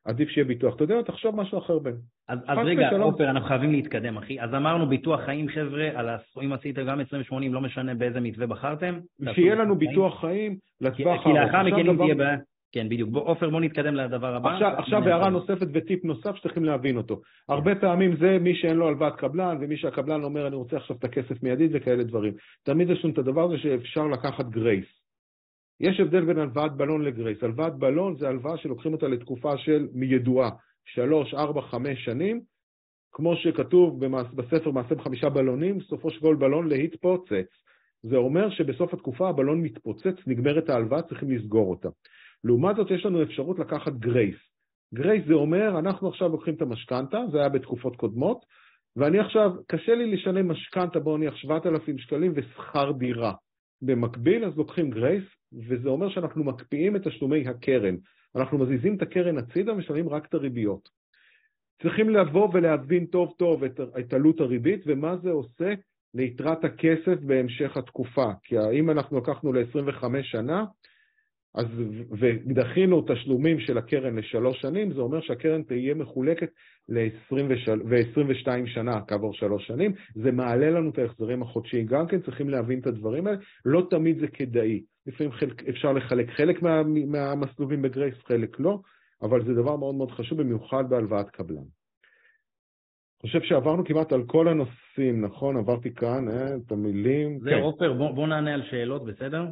עדיף 0.10 0.30
שיהיה 0.30 0.45
ביטוח. 0.45 0.76
אתה 0.76 0.84
יודע, 0.84 1.01
תחשוב 1.01 1.36
משהו 1.36 1.57
אחר 1.57 1.80
בין. 1.80 1.95
אז, 2.28 2.39
אז 2.47 2.57
רגע, 2.66 2.89
עופר, 2.89 3.30
אנחנו 3.30 3.47
חייבים 3.47 3.72
להתקדם, 3.72 4.18
אחי. 4.18 4.41
אז 4.41 4.53
אמרנו 4.53 4.89
ביטוח 4.89 5.20
חיים, 5.26 5.49
חבר'ה, 5.49 5.89
על 5.95 6.10
אם 6.43 6.53
עשיתם 6.53 6.86
גם 6.86 6.99
2080, 6.99 7.53
לא 7.53 7.62
משנה 7.62 7.93
באיזה 7.93 8.20
מתווה 8.20 8.47
בחרתם. 8.47 8.99
שיהיה 9.34 9.55
לנו 9.55 9.76
ביטוח 9.76 10.22
חיים 10.22 10.57
לטווח 10.82 11.07
הארוך. 11.07 11.24
כי 11.24 11.34
לאחר 11.34 11.64
מכן 11.64 11.89
אם 11.89 11.97
תהיה 11.97 12.16
בעיה... 12.16 12.38
כן, 12.72 12.89
בדיוק. 12.89 13.10
עופר, 13.16 13.49
בוא 13.49 13.62
נתקדם 13.62 13.95
לדבר 13.95 14.36
הבא. 14.36 14.53
עכשיו, 14.53 14.74
עכשיו 14.78 15.03
הערה 15.07 15.30
נוספת 15.30 15.68
וטיפ 15.74 16.05
נוסף 16.05 16.36
שצריכים 16.36 16.66
להבין 16.66 16.97
אותו. 16.97 17.16
כן. 17.16 17.53
הרבה 17.53 17.76
פעמים 17.76 18.16
זה 18.16 18.38
מי 18.41 18.55
שאין 18.55 18.78
לו 18.78 18.88
הלוואת 18.88 19.16
קבלן, 19.16 19.57
ומי 19.62 19.78
שהקבלן 19.78 20.24
אומר, 20.24 20.47
אני 20.47 20.55
רוצה 20.55 20.78
עכשיו 20.78 20.95
את 20.95 21.03
הכסף 21.03 21.43
מיידית 21.43 21.72
וכאלה 21.74 22.03
דברים. 22.03 22.34
תמיד 22.64 22.89
יש 22.89 23.03
לנו 23.03 23.14
את 23.14 23.18
הדבר 23.18 23.43
הזה 23.43 23.57
שאפשר 23.57 24.07
לקחת 24.07 24.45
גרייס. 24.45 24.99
יש 25.80 26.00
הבדל 26.00 26.26
בין 26.26 26.40
הלוואת 26.40 26.78
בלון 26.78 27.02
לגרייס. 27.02 27.44
הלוואת 27.44 27.76
בלון 27.76 28.18
זה 28.18 28.28
הלוואה 28.28 28.58
שלוקחים 28.58 28.94
אותה 28.94 29.08
לתקופה 29.08 29.58
של 29.58 29.88
מידועה, 29.94 30.50
שלוש, 30.86 31.34
ארבע, 31.34 31.62
חמש 31.62 32.06
שנים, 32.06 32.42
כמו 33.12 33.36
שכתוב 33.36 34.06
בספר 34.36 34.72
מעשה 34.72 34.96
בחמישה 34.96 35.30
בלונים, 35.30 35.82
סופו 35.82 36.10
של 36.10 36.20
כל 36.20 36.36
בלון 36.36 36.68
להתפוצץ. 36.68 37.48
זה 38.04 38.18
אומר 38.18 38.50
שבסוף 38.50 38.94
התקופה 38.94 39.30
הבלון 39.30 39.62
מתפוצץ, 39.62 40.16
נגמרת 40.28 40.70
ההלוואה, 40.70 41.02
צריכים 41.02 41.32
לסגור 41.32 41.70
אותה. 41.70 41.90
לעומת 42.44 42.76
זאת 42.76 42.92
יש 42.92 43.06
לנו 43.06 43.24
אפשרות 43.24 43.60
לקחת 43.60 43.94
grace. 43.94 44.36
grace 44.94 45.24
זה 45.28 45.34
אומר, 45.34 45.80
אנחנו 45.80 46.08
עכשיו 46.08 46.30
לוקחים 46.30 46.54
את 46.54 46.62
המשכנתה, 46.62 47.18
זה 47.32 47.40
היה 47.40 47.50
בתקופות 47.50 47.96
קודמות, 47.96 48.46
ואני 48.96 49.20
עכשיו, 49.20 49.52
קשה 49.68 49.96
לי 49.96 50.12
לשלם 50.12 50.52
משכנתה, 50.52 51.00
בואו 51.00 51.18
נניח 51.18 51.36
7,000 51.36 51.98
שקלים 51.98 52.34
ושכר 52.36 52.92
דירה. 52.92 53.34
במקביל, 53.82 54.46
אז 54.46 54.58
לוקחים 54.58 54.90
grace, 54.90 55.24
וזה 55.68 55.90
אומר 55.90 56.10
שאנחנו 56.10 56.44
מקפיאים 56.44 56.96
את 56.96 57.08
תשלומי 57.08 57.48
הקרן. 57.48 57.96
אנחנו 58.36 58.58
מזיזים 58.58 58.96
את 58.96 59.02
הקרן 59.02 59.38
הצידה 59.38 59.74
ומשלמים 59.74 60.10
רק 60.10 60.26
את 60.26 60.34
הריביות. 60.34 60.90
צריכים 61.82 62.10
לבוא 62.10 62.50
ולהבין 62.54 63.06
טוב 63.06 63.34
טוב 63.38 63.64
את, 63.64 63.80
את 64.00 64.14
עלות 64.14 64.40
הריבית 64.40 64.84
ומה 64.86 65.18
זה 65.18 65.30
עושה 65.30 65.74
ליתרת 66.14 66.64
הכסף 66.64 67.20
בהמשך 67.22 67.78
התקופה. 67.78 68.32
כי 68.44 68.56
אם 68.60 68.90
אנחנו 68.90 69.18
לקחנו 69.18 69.54
ל-25 69.54 70.04
שנה, 70.24 70.66
אז, 71.56 71.66
ודחינו 72.20 73.06
תשלומים 73.08 73.60
של 73.60 73.78
הקרן 73.78 74.16
לשלוש 74.16 74.62
שנים, 74.62 74.93
זה 74.93 75.02
אומר 75.02 75.22
שהקרן 75.22 75.64
תהיה 75.64 75.93
מחולקת 75.93 76.50
ל-22 76.89 78.47
שנה 78.66 79.02
כעבור 79.08 79.34
שלוש 79.34 79.68
שנים, 79.68 79.93
זה 80.16 80.32
מעלה 80.32 80.70
לנו 80.70 80.89
את 80.89 80.97
ההחזרים 80.97 81.41
החודשיים. 81.41 81.86
גם 81.86 82.08
כן 82.08 82.22
צריכים 82.22 82.50
להבין 82.50 82.80
את 82.80 82.88
הדברים 82.88 83.28
האלה, 83.28 83.38
לא 83.66 83.88
תמיד 83.89 84.20
זה 84.20 84.28
כדאי. 84.28 84.82
לפעמים 85.08 85.32
חלק, 85.32 85.70
אפשר 85.70 85.93
לחלק 85.93 86.30
חלק 86.30 86.62
מה, 86.62 86.84
מהמסלובים 87.08 87.82
בגרייס, 87.82 88.16
חלק 88.28 88.60
לא, 88.60 88.80
אבל 89.22 89.45
זה 89.45 89.54
דבר 89.54 89.76
מאוד 89.76 89.95
מאוד 89.95 90.12
חשוב, 90.12 90.41
במיוחד 90.41 90.89
בהלוואת 90.89 91.30
קבלן. 91.30 91.58
אני 93.24 93.32
חושב 93.32 93.41
שעברנו 93.41 93.86
כמעט 93.86 94.12
על 94.12 94.24
כל 94.24 94.47
הנושאים, 94.47 95.22
נכון? 95.22 95.58
עברתי 95.58 95.93
כאן 95.93 96.30
אה, 96.30 96.56
את 96.56 96.72
המילים. 96.72 97.39
זהו, 97.39 97.54
כן. 97.54 97.62
עופר, 97.62 97.93
בוא, 97.93 98.12
בוא 98.12 98.28
נענה 98.28 98.54
על 98.54 98.64
שאלות, 98.72 99.06
בסדר? 99.06 99.45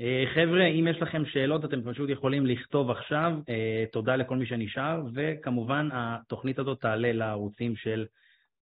אה, 0.00 0.24
חבר'ה, 0.34 0.66
אם 0.66 0.88
יש 0.90 1.02
לכם 1.02 1.24
שאלות, 1.26 1.64
אתם 1.64 1.92
פשוט 1.92 2.10
יכולים 2.10 2.46
לכתוב 2.46 2.90
עכשיו. 2.90 3.32
אה, 3.48 3.84
תודה 3.92 4.16
לכל 4.16 4.36
מי 4.36 4.46
שנשאר, 4.46 5.02
וכמובן, 5.14 5.88
התוכנית 5.92 6.58
הזאת 6.58 6.80
תעלה 6.80 7.12
לערוצים 7.12 7.76
של 7.76 8.06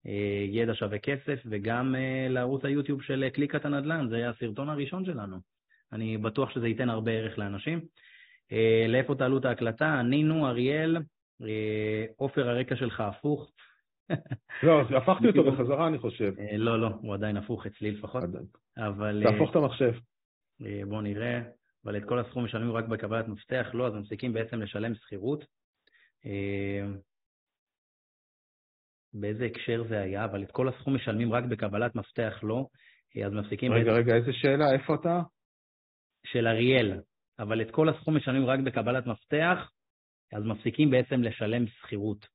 אה, 0.07 0.45
ידע 0.47 0.73
שווה 0.75 0.99
כסף, 0.99 1.39
וגם 1.45 1.95
לערוץ 2.29 2.65
היוטיוב 2.65 3.01
של 3.01 3.29
קליקת 3.33 3.65
הנדל"ן, 3.65 4.07
זה 4.09 4.29
הסרטון 4.29 4.69
הראשון 4.69 5.05
שלנו. 5.05 5.37
אני 5.93 6.17
בטוח 6.17 6.49
שזה 6.49 6.67
ייתן 6.67 6.89
הרבה 6.89 7.11
ערך 7.11 7.37
לאנשים. 7.37 7.81
לאיפה 8.87 9.15
תעלו 9.15 9.37
את 9.37 9.45
ההקלטה? 9.45 9.99
ענינו, 9.99 10.47
אריאל, 10.47 10.97
עופר, 12.15 12.49
הרקע 12.49 12.75
שלך 12.75 13.01
הפוך. 13.01 13.51
לא, 14.63 14.81
הפכתי 14.81 15.27
אותו 15.27 15.51
בחזרה, 15.51 15.87
אני 15.87 15.97
חושב. 15.97 16.33
לא, 16.57 16.81
לא, 16.81 16.87
הוא 17.01 17.13
עדיין 17.13 17.37
הפוך, 17.37 17.65
אצלי 17.65 17.91
לפחות. 17.91 18.23
אבל... 18.77 19.23
תהפוך 19.25 19.51
את 19.51 19.55
המחשב. 19.55 19.93
אה, 20.65 20.81
בואו 20.85 21.01
נראה, 21.01 21.41
אבל 21.85 21.97
את 21.97 22.03
כל 22.07 22.19
הסכום 22.19 22.45
משלמים 22.45 22.71
רק 22.71 22.85
בקבלת 22.85 23.27
מפתח, 23.27 23.67
לא, 23.73 23.87
אז 23.87 23.93
מפסיקים 23.93 24.33
בעצם 24.33 24.61
לשלם 24.61 24.95
שכירות. 24.95 25.45
אה, 26.25 26.85
באיזה 29.13 29.45
הקשר 29.45 29.83
זה 29.89 30.01
היה, 30.01 30.25
אבל 30.25 30.43
את 30.43 30.51
כל 30.51 30.69
הסכום 30.69 30.95
משלמים 30.95 31.33
רק 31.33 31.43
בקבלת 31.43 31.95
מפתח, 31.95 32.39
לא, 32.43 32.67
אה, 33.17 33.25
אז 33.25 33.33
מפסיקים... 33.33 33.73
רגע, 33.73 33.83
בעצם... 33.83 33.97
רגע, 33.97 34.15
איזה 34.15 34.33
שאלה? 34.33 34.73
איפה 34.73 34.95
אתה? 34.95 35.21
של 36.25 36.47
אריאל, 36.47 37.01
אבל 37.39 37.61
את 37.61 37.71
כל 37.71 37.89
הסכום 37.89 38.17
משלמים 38.17 38.45
רק 38.45 38.59
בקבלת 38.59 39.05
מפתח, 39.05 39.71
אז 40.33 40.43
מפסיקים 40.43 40.89
בעצם 40.89 41.21
לשלם 41.23 41.67
שכירות. 41.67 42.25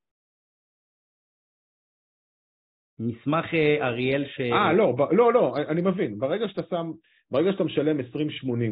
נשמח, 2.99 3.45
אריאל, 3.81 4.25
ש... 4.29 4.41
אה, 4.41 4.73
לא, 4.73 4.97
לא, 5.11 5.33
לא, 5.33 5.57
אני 5.69 5.81
מבין. 5.81 6.19
ברגע 6.19 6.49
שאתה 6.49 6.63
שם 6.71 6.93
ברגע 7.31 7.53
שאתה 7.53 7.65
משלם 7.65 8.01
20-80, 8.01 8.05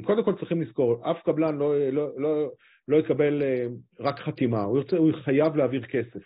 קודם 0.07 0.25
כל 0.25 0.35
צריכים 0.39 0.63
לזכור, 0.63 1.11
אף 1.11 1.23
קבלן 1.23 1.59
לא, 1.59 1.91
לא, 1.91 2.09
לא, 2.17 2.51
לא 2.89 2.97
יקבל 2.97 3.43
אה, 3.43 3.67
רק 4.01 4.21
חתימה, 4.21 4.63
הוא, 4.63 4.79
יוצא, 4.79 4.97
הוא 4.97 5.13
חייב 5.25 5.57
להעביר 5.57 5.83
כסף. 5.83 6.23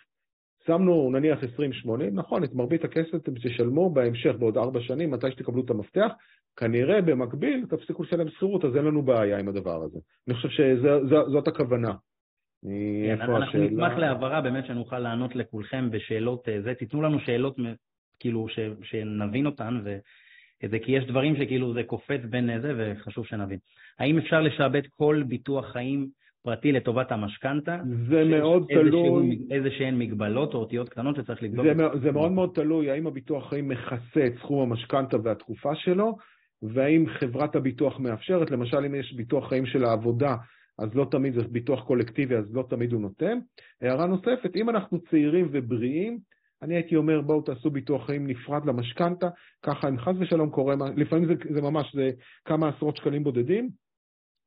שמנו 0.65 1.09
נניח 1.11 1.39
20-80, 1.43 1.47
נכון, 2.13 2.43
את 2.43 2.53
מרבית 2.53 2.83
הכסף 2.83 3.15
אתם 3.15 3.31
תשלמו 3.35 3.89
בהמשך 3.89 4.35
בעוד 4.39 4.57
ארבע 4.57 4.79
שנים, 4.81 5.11
מתי 5.11 5.31
שתקבלו 5.31 5.65
את 5.65 5.69
המפתח, 5.69 6.11
כנראה 6.57 7.01
במקביל 7.01 7.65
תפסיקו 7.69 8.03
לשלם 8.03 8.29
שכירות, 8.29 8.65
אז 8.65 8.75
אין 8.75 8.85
לנו 8.85 9.01
בעיה 9.01 9.39
עם 9.39 9.47
הדבר 9.47 9.83
הזה. 9.83 9.99
אני 10.27 10.35
חושב 10.35 10.49
שזאת 10.49 11.47
הכוונה. 11.47 11.93
כן, 12.63 13.21
אנחנו 13.21 13.43
השאלה... 13.43 13.65
נשמח 13.65 13.93
להעברה 13.97 14.41
באמת 14.41 14.65
שנוכל 14.65 14.99
לענות 14.99 15.35
לכולכם 15.35 15.91
בשאלות, 15.91 16.49
אה, 16.49 16.61
זה, 16.61 16.73
תיתנו 16.73 17.01
לנו 17.01 17.19
שאלות 17.19 17.55
כאילו 18.19 18.47
ש, 18.49 18.59
שנבין 18.83 19.45
אותן. 19.45 19.83
זה 20.67 20.79
כי 20.79 20.91
יש 20.91 21.05
דברים 21.05 21.35
שכאילו 21.35 21.73
זה 21.73 21.83
קופץ 21.83 22.19
בין 22.29 22.61
זה, 22.61 22.73
וחשוב 22.77 23.25
שנבין. 23.25 23.59
האם 23.99 24.17
אפשר 24.17 24.41
לשעבד 24.41 24.81
כל 24.97 25.23
ביטוח 25.27 25.71
חיים 25.71 26.07
פרטי 26.43 26.71
לטובת 26.71 27.11
המשכנתה? 27.11 27.77
זה 28.09 28.23
מאוד 28.23 28.65
תלוי. 28.69 29.39
איזה 29.51 29.71
שהן 29.71 29.99
מגבלות 29.99 30.53
או 30.53 30.59
אותיות 30.59 30.89
קטנות 30.89 31.15
שצריך 31.15 31.43
לבדוק? 31.43 31.65
זה, 31.65 31.99
זה 32.03 32.11
מאוד 32.11 32.31
מאוד 32.31 32.51
תלוי 32.55 32.91
האם 32.91 33.07
הביטוח 33.07 33.49
חיים 33.49 33.69
מכסה 33.69 34.25
את 34.25 34.33
סכום 34.39 34.71
המשכנתה 34.71 35.17
והתקופה 35.23 35.75
שלו, 35.75 36.17
והאם 36.61 37.05
חברת 37.19 37.55
הביטוח 37.55 37.99
מאפשרת, 37.99 38.51
למשל 38.51 38.77
אם 38.77 38.95
יש 38.95 39.13
ביטוח 39.13 39.49
חיים 39.49 39.65
של 39.65 39.83
העבודה, 39.83 40.35
אז 40.79 40.95
לא 40.95 41.07
תמיד 41.11 41.33
זה 41.33 41.47
ביטוח 41.47 41.83
קולקטיבי, 41.83 42.35
אז 42.35 42.55
לא 42.55 42.63
תמיד 42.69 42.93
הוא 42.93 43.01
נותן. 43.01 43.39
הערה 43.81 44.05
נוספת, 44.07 44.55
אם 44.55 44.69
אנחנו 44.69 44.99
צעירים 45.01 45.47
ובריאים, 45.51 46.19
אני 46.61 46.75
הייתי 46.75 46.95
אומר, 46.95 47.21
בואו 47.21 47.41
תעשו 47.41 47.69
ביטוח 47.69 48.05
חיים 48.05 48.27
נפרד 48.27 48.65
למשכנתה, 48.65 49.29
ככה 49.63 49.89
אם 49.89 49.99
חס 49.99 50.13
ושלום 50.19 50.49
קורה, 50.49 50.75
לפעמים 50.95 51.25
זה, 51.25 51.33
זה 51.53 51.61
ממש, 51.61 51.95
זה 51.95 52.11
כמה 52.45 52.69
עשרות 52.69 52.97
שקלים 52.97 53.23
בודדים, 53.23 53.69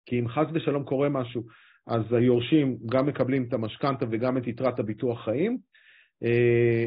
כי 0.07 0.21
אם 0.21 0.29
חס 0.29 0.47
ושלום 0.55 0.85
קורה 0.85 1.09
משהו, 1.09 1.43
אז 1.87 2.13
היורשים 2.13 2.79
גם 2.87 3.07
מקבלים 3.07 3.45
את 3.49 3.53
המשכנתה 3.53 4.07
וגם 4.11 4.37
את 4.37 4.47
יתרת 4.47 4.79
הביטוח 4.79 5.25
חיים. 5.25 5.59
אה, 6.23 6.87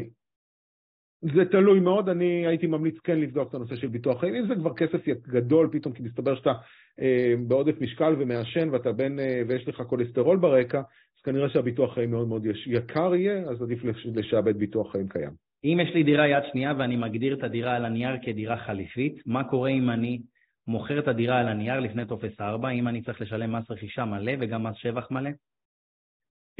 זה 1.20 1.44
תלוי 1.50 1.80
מאוד, 1.80 2.08
אני 2.08 2.46
הייתי 2.46 2.66
ממליץ 2.66 2.98
כן 3.04 3.20
לבדוק 3.20 3.48
את 3.48 3.54
הנושא 3.54 3.76
של 3.76 3.88
ביטוח 3.88 4.20
חיים. 4.20 4.34
אם 4.34 4.48
זה 4.48 4.54
כבר 4.54 4.74
כסף 4.74 5.08
גדול 5.28 5.68
פתאום, 5.72 5.94
כי 5.94 6.02
מסתבר 6.02 6.36
שאתה 6.36 6.52
אה, 7.00 7.34
בעודף 7.48 7.80
משקל 7.80 8.14
ומעשן 8.18 8.68
ואתה 8.72 8.92
בן, 8.92 9.18
אה, 9.18 9.42
ויש 9.48 9.68
לך 9.68 9.82
כולסטרול 9.82 10.36
ברקע, 10.36 10.82
כנראה 11.26 11.48
שהביטוח 11.48 11.94
חיים 11.94 12.10
מאוד 12.10 12.28
מאוד 12.28 12.46
יקר 12.66 13.14
יהיה, 13.14 13.50
אז 13.50 13.62
עדיף 13.62 13.84
לשעבד 14.14 14.56
ביטוח 14.56 14.92
חיים 14.92 15.08
קיים. 15.08 15.30
אם 15.64 15.78
יש 15.82 15.94
לי 15.94 16.02
דירה 16.02 16.28
יד 16.28 16.42
שנייה 16.52 16.72
ואני 16.78 16.96
מגדיר 16.96 17.34
את 17.34 17.42
הדירה 17.42 17.76
על 17.76 17.84
הנייר 17.84 18.16
כדירה 18.22 18.56
חליפית, 18.56 19.22
מה 19.26 19.44
קורה 19.44 19.70
אם 19.70 19.90
אני 19.90 20.20
מוכר 20.66 20.98
את 20.98 21.08
הדירה 21.08 21.40
על 21.40 21.48
הנייר 21.48 21.80
לפני 21.80 22.06
טופס 22.06 22.40
4, 22.40 22.70
אם 22.70 22.88
אני 22.88 23.02
צריך 23.02 23.20
לשלם 23.20 23.52
מס 23.56 23.70
רכישה 23.70 24.04
מלא 24.04 24.32
וגם 24.40 24.66
מס 24.66 24.76
שבח 24.76 25.10
מלא? 25.10 25.30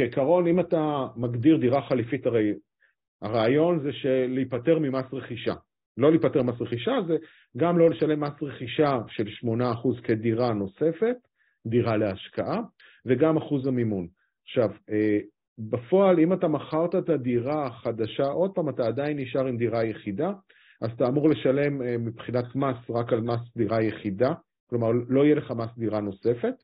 כעיקרון, 0.01 0.47
אם 0.47 0.61
אתה 0.61 1.07
מגדיר 1.17 1.57
דירה 1.57 1.83
חליפית, 1.83 2.27
הרי 2.27 2.55
הרעיון 3.23 3.81
זה 3.81 3.91
להיפטר 4.29 4.79
ממס 4.79 5.07
רכישה. 5.13 5.55
לא 5.97 6.11
להיפטר 6.11 6.43
ממס 6.43 6.61
רכישה 6.61 6.93
זה 7.07 7.17
גם 7.57 7.79
לא 7.79 7.91
לשלם 7.91 8.21
מס 8.21 8.43
רכישה 8.43 8.99
של 9.09 9.27
8% 9.27 10.03
כדירה 10.03 10.53
נוספת, 10.53 11.17
דירה 11.67 11.97
להשקעה, 11.97 12.61
וגם 13.07 13.37
אחוז 13.37 13.67
המימון. 13.67 14.16
עכשיו, 14.47 14.71
אה, 14.91 15.19
בפועל, 15.59 16.21
אם 16.21 16.33
אתה 16.33 16.49
מכרת 16.49 16.95
את 16.95 17.09
הדירה 17.09 17.67
החדשה, 17.67 18.27
עוד 18.27 18.51
פעם, 18.55 18.69
אתה 18.69 18.87
עדיין 18.87 19.19
נשאר 19.19 19.47
עם 19.47 19.57
דירה 19.57 19.85
יחידה, 19.85 20.33
אז 20.83 20.91
אתה 20.91 21.09
אמור 21.09 21.29
לשלם 21.29 21.83
אה, 21.83 21.99
מבחינת 21.99 22.57
מס 22.57 22.77
רק 22.91 23.13
על 23.13 23.21
מס 23.21 23.41
דירה 23.57 23.83
יחידה, 23.83 24.33
כלומר, 24.71 24.91
לא 25.09 25.25
יהיה 25.25 25.35
לך 25.35 25.51
מס 25.51 25.79
דירה 25.79 26.01
נוספת. 26.01 26.55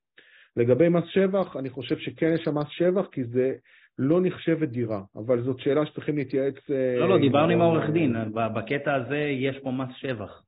לגבי 0.57 0.89
מס 0.89 1.05
שבח, 1.07 1.57
אני 1.57 1.71
חושב 1.71 1.99
שכן 1.99 2.33
יש 2.35 2.41
שם 2.45 2.59
מס 2.59 2.69
שבח, 2.69 3.07
כי 3.13 3.25
זה 3.25 3.53
לא 3.99 4.21
נחשבת 4.23 4.69
דירה, 4.69 5.01
אבל 5.17 5.43
זאת 5.43 5.61
שאלה 5.61 5.87
שצריכים 5.87 6.17
להתייעץ... 6.17 6.71
אה, 6.71 6.97
לא, 6.99 7.09
לא, 7.09 7.19
דיברנו 7.19 7.53
עם 7.53 7.61
העורך 7.61 7.91
דין, 7.91 8.15
בקטע 8.35 8.95
הזה 8.95 9.19
יש 9.19 9.59
פה 9.59 9.71
מס 9.71 9.95
שבח. 9.97 10.43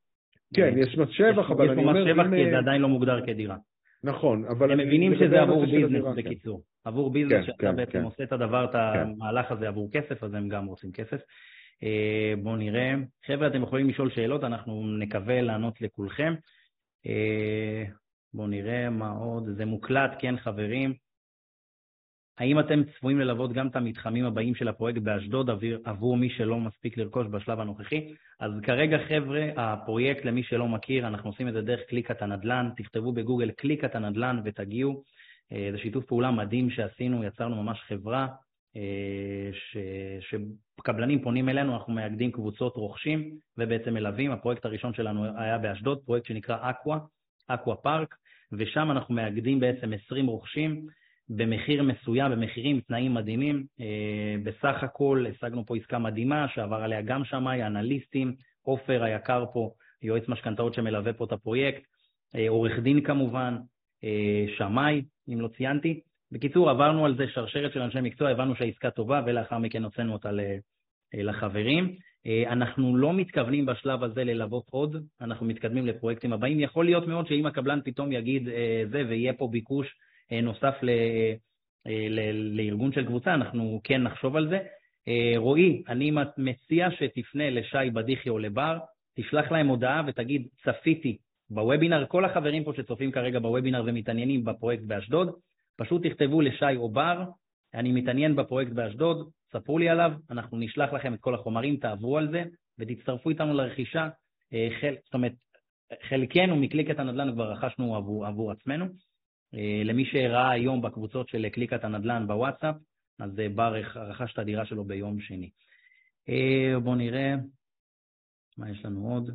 כן, 0.55 0.75
יש 0.77 0.99
מס 0.99 1.09
שבח, 1.09 1.51
אבל 1.51 1.71
אני 1.71 1.83
אומר... 1.83 1.97
יש 1.97 2.17
פה 2.17 2.23
מס 2.23 2.27
שבח 2.27 2.37
כי 2.37 2.51
זה 2.51 2.59
עדיין 2.59 2.83
לא 2.83 2.89
מוגדר 2.89 3.27
כדירה. 3.27 3.57
נכון, 4.05 4.45
אבל... 4.45 4.73
הם 4.73 4.79
מבינים 4.79 5.15
שזה 5.15 5.41
עבור 5.43 5.67
ביזנס, 5.67 6.05
בקיצור. 6.17 6.63
עבור 6.85 7.13
ביזנס, 7.13 7.33
כן, 7.33 7.43
שאתה 7.43 7.59
כן, 7.59 7.77
בעצם 7.77 7.93
כן. 7.93 8.03
עושה 8.03 8.25
את 8.25 8.33
הדבר, 8.33 8.65
את 8.65 8.75
המהלך 8.75 9.51
הזה 9.51 9.69
עבור 9.69 9.91
כסף, 9.93 10.23
אז 10.25 10.35
הם 10.35 10.49
גם 10.49 10.67
רוצים 10.67 10.93
כסף. 10.93 11.21
אה, 11.83 12.35
בואו 12.43 12.57
נראה. 12.57 12.95
חבר'ה, 13.27 13.47
אתם 13.47 13.63
יכולים 13.63 13.89
לשאול 13.89 14.11
שאלות, 14.11 14.45
אנחנו 14.45 14.97
נקווה 14.99 15.43
לענות 15.43 15.81
לכולכם. 15.81 16.35
אה, 17.07 17.85
בואו 18.35 18.47
נראה 18.47 18.91
מה 18.91 19.11
עוד. 19.11 19.45
זה 19.57 19.65
מוקלט, 19.65 20.11
כן, 20.19 20.37
חברים. 20.39 20.95
האם 22.39 22.61
אתם 22.61 22.83
צפויים 22.85 23.19
ללוות 23.19 23.53
גם 23.53 23.67
את 23.69 23.77
המתחמים 23.77 24.25
הבאים 24.25 24.55
של 24.55 24.69
הפרויקט 24.69 24.99
באשדוד 24.99 25.51
עבור 25.85 26.17
מי 26.17 26.31
שלא 26.31 26.61
מספיק 26.61 26.97
לרכוש 26.97 27.27
בשלב 27.27 27.61
הנוכחי? 27.61 28.15
אז 28.41 28.53
כרגע, 28.63 28.99
חבר'ה, 29.09 29.49
הפרויקט, 29.57 30.25
למי 30.25 30.43
שלא 30.43 30.69
מכיר, 30.69 31.07
אנחנו 31.07 31.31
עושים 31.31 31.49
את 31.49 31.53
זה 31.53 31.63
דרך 31.63 31.81
קליקת 31.89 32.23
הנדל"ן. 32.23 32.69
תכתבו 32.77 33.13
בגוגל 33.13 33.51
קליקת 33.51 33.95
הנדל"ן 33.95 34.41
ותגיעו. 34.45 35.03
אה, 35.53 35.69
זה 35.73 35.79
שיתוף 35.79 36.05
פעולה 36.05 36.31
מדהים 36.31 36.71
שעשינו, 36.71 37.25
יצרנו 37.25 37.63
ממש 37.63 37.81
חברה 37.89 38.27
אה, 38.77 39.51
ש... 39.53 39.77
שקבלנים 40.21 41.23
פונים 41.23 41.49
אלינו, 41.49 41.75
אנחנו 41.75 41.93
מאגדים 41.93 42.33
קבוצות 42.33 42.77
רוכשים 42.77 43.31
ובעצם 43.59 43.95
מלווים. 43.95 44.31
הפרויקט 44.31 44.65
הראשון 44.65 44.95
שלנו 44.95 45.25
היה 45.39 45.59
באשדוד, 45.59 45.99
פרויקט 46.05 46.27
שנקרא 46.27 46.71
אקווה, 46.71 46.99
אקווה 47.49 47.77
פארק, 47.77 48.15
ושם 48.53 48.91
אנחנו 48.91 49.15
מאגדים 49.15 49.61
בעצם 49.61 49.93
20 49.93 50.27
רוכשים 50.27 50.87
במחיר 51.29 51.83
מסוים, 51.83 52.33
במחירים, 52.33 52.81
תנאים 52.81 53.15
מדהימים. 53.15 53.65
אה, 53.81 54.37
בסך 54.43 54.83
הכל 54.83 55.25
השגנו 55.31 55.67
פה 55.67 55.77
עסקה 55.77 55.99
מדהימה 55.99 56.47
שעבר 56.55 56.77
עליה 56.77 57.03
גם 57.03 57.25
שמאי, 57.25 57.67
אנליסטים, 57.67 58.35
עופר 58.63 59.03
היקר 59.03 59.45
פה, 59.53 59.71
יועץ 60.03 60.29
משכנתאות 60.29 60.75
שמלווה 60.75 61.13
פה 61.13 61.25
את 61.25 61.33
הפרויקט, 61.33 61.83
אה, 62.35 62.49
עורך 62.49 62.79
דין 62.79 63.01
כמובן, 63.01 63.57
שמאי, 64.59 65.03
אם 65.29 65.41
לא 65.41 65.49
ציינתי, 65.49 66.01
בקיצור, 66.33 66.71
עברנו 66.71 67.05
על 67.05 67.17
זה 67.17 67.25
שרשרת 67.29 67.73
של 67.73 67.83
אנשי 67.83 68.01
מקצוע, 68.01 68.31
הבנו 68.31 68.57
שהעסקה 68.57 68.91
טובה, 68.91 69.23
ולאחר 69.27 69.59
מכן 69.59 69.85
הוצאנו 69.85 70.13
אותה 70.13 70.31
לחברים. 71.15 71.97
אה, 72.27 72.53
אנחנו 72.53 72.97
לא 72.97 73.13
מתכוונים 73.13 73.67
בשלב 73.67 74.03
הזה 74.03 74.25
ללוות 74.25 74.65
עוד, 74.71 74.97
אנחנו 75.21 75.47
מתקדמים 75.47 75.87
לפרויקטים 75.87 76.33
הבאים. 76.33 76.61
יכול 76.61 76.85
להיות 76.85 77.07
מאוד 77.07 77.27
שאם 77.27 77.47
הקבלן 77.47 77.81
פתאום 77.85 78.13
יגיד 78.13 78.49
אה, 78.49 78.83
זה 78.91 79.03
ויהיה 79.09 79.33
פה 79.33 79.49
ביקוש 79.49 79.87
אה, 79.87 79.93
נוסף 80.43 80.75
ל, 80.83 80.91
ל, 81.87 82.31
לארגון 82.57 82.93
של 82.93 83.07
קבוצה, 83.07 83.35
אנחנו 83.35 83.81
כן 83.85 84.03
נחשוב 84.03 84.37
על 84.37 84.49
זה. 84.49 84.59
רועי, 85.37 85.83
אני 85.89 86.11
מציע 86.39 86.89
שתפנה 86.91 87.51
לשי 87.51 87.91
בדיחי 87.93 88.29
או 88.29 88.39
לבר, 88.39 88.79
תשלח 89.17 89.53
להם 89.53 89.69
הודעה 89.69 90.03
ותגיד, 90.07 90.49
צפיתי 90.65 91.17
בוובינר, 91.51 92.07
כל 92.07 92.25
החברים 92.25 92.65
פה 92.65 92.73
שצופים 92.77 93.13
כרגע 93.13 93.39
בוובינר 93.39 93.83
ומתעניינים 93.87 94.45
בפרויקט 94.45 94.83
באשדוד, 94.83 95.31
פשוט 95.77 96.07
תכתבו 96.07 96.41
לשי 96.41 96.77
או 96.77 96.89
בר, 96.89 97.25
אני 97.75 97.93
מתעניין 97.93 98.37
בפרויקט 98.37 98.73
באשדוד, 98.73 99.31
ספרו 99.53 99.79
לי 99.79 99.89
עליו, 99.89 100.13
אנחנו 100.31 100.59
נשלח 100.59 100.93
לכם 100.93 101.15
את 101.15 101.21
כל 101.21 101.35
החומרים, 101.35 101.77
תעברו 101.77 102.19
על 102.19 102.31
זה 102.31 102.45
ותצטרפו 102.79 103.31
איתנו 103.31 103.55
לרכישה. 103.55 104.09
אה, 104.53 104.69
חל, 104.81 104.95
זאת 105.05 105.15
אומרת, 105.15 105.33
חלקנו 106.09 106.57
מקליקת 106.57 106.99
הנדל"ן 106.99 107.33
כבר 107.33 107.53
רכשנו 107.53 107.97
עבור, 107.97 108.27
עבור 108.27 108.51
עצמנו. 108.51 108.87
אה, 109.55 109.83
למי 109.85 110.05
שראה 110.05 110.51
היום 110.51 110.83
בקבוצות 110.83 111.29
של 111.29 111.49
קליקת 111.49 111.85
הנדל"ן 111.85 112.27
בוואטסאפ, 112.27 112.75
אז 113.19 113.39
אה, 113.39 113.49
בר 113.49 113.75
רכש 113.95 114.33
את 114.33 114.39
הדירה 114.39 114.67
שלו 114.67 114.85
ביום 114.85 115.21
שני. 115.21 115.51
בואו 116.83 116.95
נראה, 116.95 117.35
מה 118.59 118.71
יש 118.71 118.85
לנו 118.85 119.09
עוד? 119.09 119.31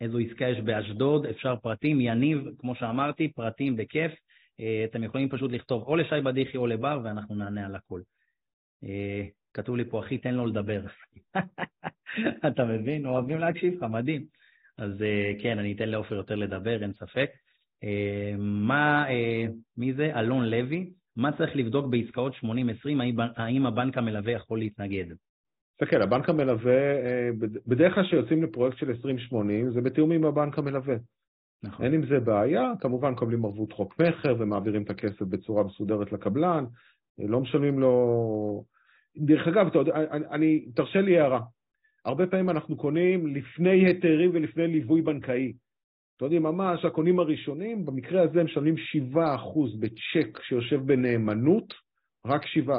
איזו 0.00 0.18
עסקה 0.18 0.48
יש 0.48 0.60
באשדוד, 0.60 1.26
אפשר 1.26 1.56
פרטים, 1.56 2.00
יניב, 2.00 2.38
כמו 2.58 2.74
שאמרתי, 2.74 3.28
פרטים 3.28 3.76
בכיף. 3.76 4.12
אה, 4.60 4.84
אתם 4.84 5.04
יכולים 5.04 5.28
פשוט 5.28 5.52
לכתוב 5.52 5.82
או 5.82 5.96
לשי 5.96 6.20
בדיחי 6.24 6.56
או 6.56 6.66
לבר, 6.66 7.00
ואנחנו 7.04 7.34
נענה 7.34 7.66
על. 7.66 7.76
אה, 8.84 9.26
כתוב 9.54 9.76
לי 9.76 9.84
פה, 9.84 10.00
אחי, 10.00 10.18
תן 10.18 10.34
לו 10.34 10.46
לדבר. 10.46 10.82
אתה 12.48 12.64
מבין? 12.64 13.06
אוהבים 13.06 13.38
להקשיב 13.38 13.74
לך, 13.74 13.82
מדהים. 13.82 14.26
אז 14.78 15.02
אה, 15.02 15.32
כן, 15.42 15.58
אני 15.58 15.72
אתן 15.72 15.88
לעופר 15.88 16.14
יותר 16.14 16.34
לדבר, 16.34 16.82
אין 16.82 16.92
ספק. 16.92 17.30
מה, 18.38 19.04
מי 19.76 19.94
זה? 19.94 20.18
אלון 20.18 20.44
לוי. 20.44 20.90
מה 21.16 21.32
צריך 21.38 21.56
לבדוק 21.56 21.86
בעסקאות 21.86 22.32
80-20? 22.44 22.46
האם 23.36 23.66
הבנק 23.66 23.98
המלווה 23.98 24.32
יכול 24.32 24.58
להתנגד? 24.58 25.04
תסתכל, 25.80 26.02
הבנק 26.02 26.28
המלווה, 26.28 26.80
בדרך 27.66 27.94
כלל 27.94 28.06
כשיוצאים 28.06 28.42
לפרויקט 28.42 28.78
של 28.78 28.90
20-80, 28.90 28.94
זה 29.74 29.80
בתיאום 29.80 30.12
עם 30.12 30.24
הבנק 30.24 30.58
המלווה. 30.58 30.96
נכון. 31.62 31.84
אין 31.84 31.94
עם 31.94 32.06
זה 32.06 32.20
בעיה, 32.20 32.72
כמובן 32.80 33.10
מקבלים 33.10 33.44
ערבות 33.44 33.72
חוק 33.72 34.00
מכר 34.00 34.36
ומעבירים 34.38 34.82
את 34.82 34.90
הכסף 34.90 35.22
בצורה 35.22 35.64
מסודרת 35.64 36.12
לקבלן, 36.12 36.64
לא 37.18 37.40
משלמים 37.40 37.78
לו... 37.78 38.64
דרך 39.16 39.48
אגב, 39.48 39.66
אתה 39.66 39.78
יודע, 39.78 39.92
אני, 39.94 40.24
אני, 40.30 40.66
תרשה 40.74 41.00
לי 41.00 41.18
הערה. 41.18 41.40
הרבה 42.04 42.26
פעמים 42.26 42.50
אנחנו 42.50 42.76
קונים 42.76 43.26
לפני 43.26 43.86
היתרים 43.86 44.30
ולפני 44.32 44.66
ליווי 44.66 45.02
בנקאי. 45.02 45.52
אתם 46.20 46.26
יודעים, 46.26 46.42
ממש 46.42 46.84
הקונים 46.84 47.18
הראשונים, 47.18 47.86
במקרה 47.86 48.22
הזה 48.22 48.44
משלמים 48.44 48.74
7% 49.14 49.18
בצ'ק 49.80 50.38
שיושב 50.42 50.80
בנאמנות, 50.86 51.74
רק 52.26 52.42
7%. 52.44 52.70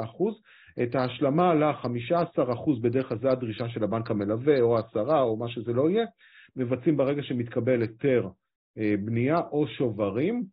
את 0.82 0.94
ההשלמה 0.94 1.54
ל-15% 1.54 2.80
בדרך 2.82 3.08
כלל 3.08 3.18
זה 3.18 3.30
הדרישה 3.30 3.68
של 3.68 3.84
הבנק 3.84 4.10
המלווה, 4.10 4.60
או 4.60 4.78
10 4.78 5.22
או 5.22 5.36
מה 5.36 5.48
שזה 5.48 5.72
לא 5.72 5.90
יהיה, 5.90 6.04
מבצעים 6.56 6.96
ברגע 6.96 7.22
שמתקבל 7.22 7.80
היתר 7.80 8.28
אה, 8.78 8.94
בנייה 9.04 9.38
או 9.38 9.66
שוברים, 9.68 10.44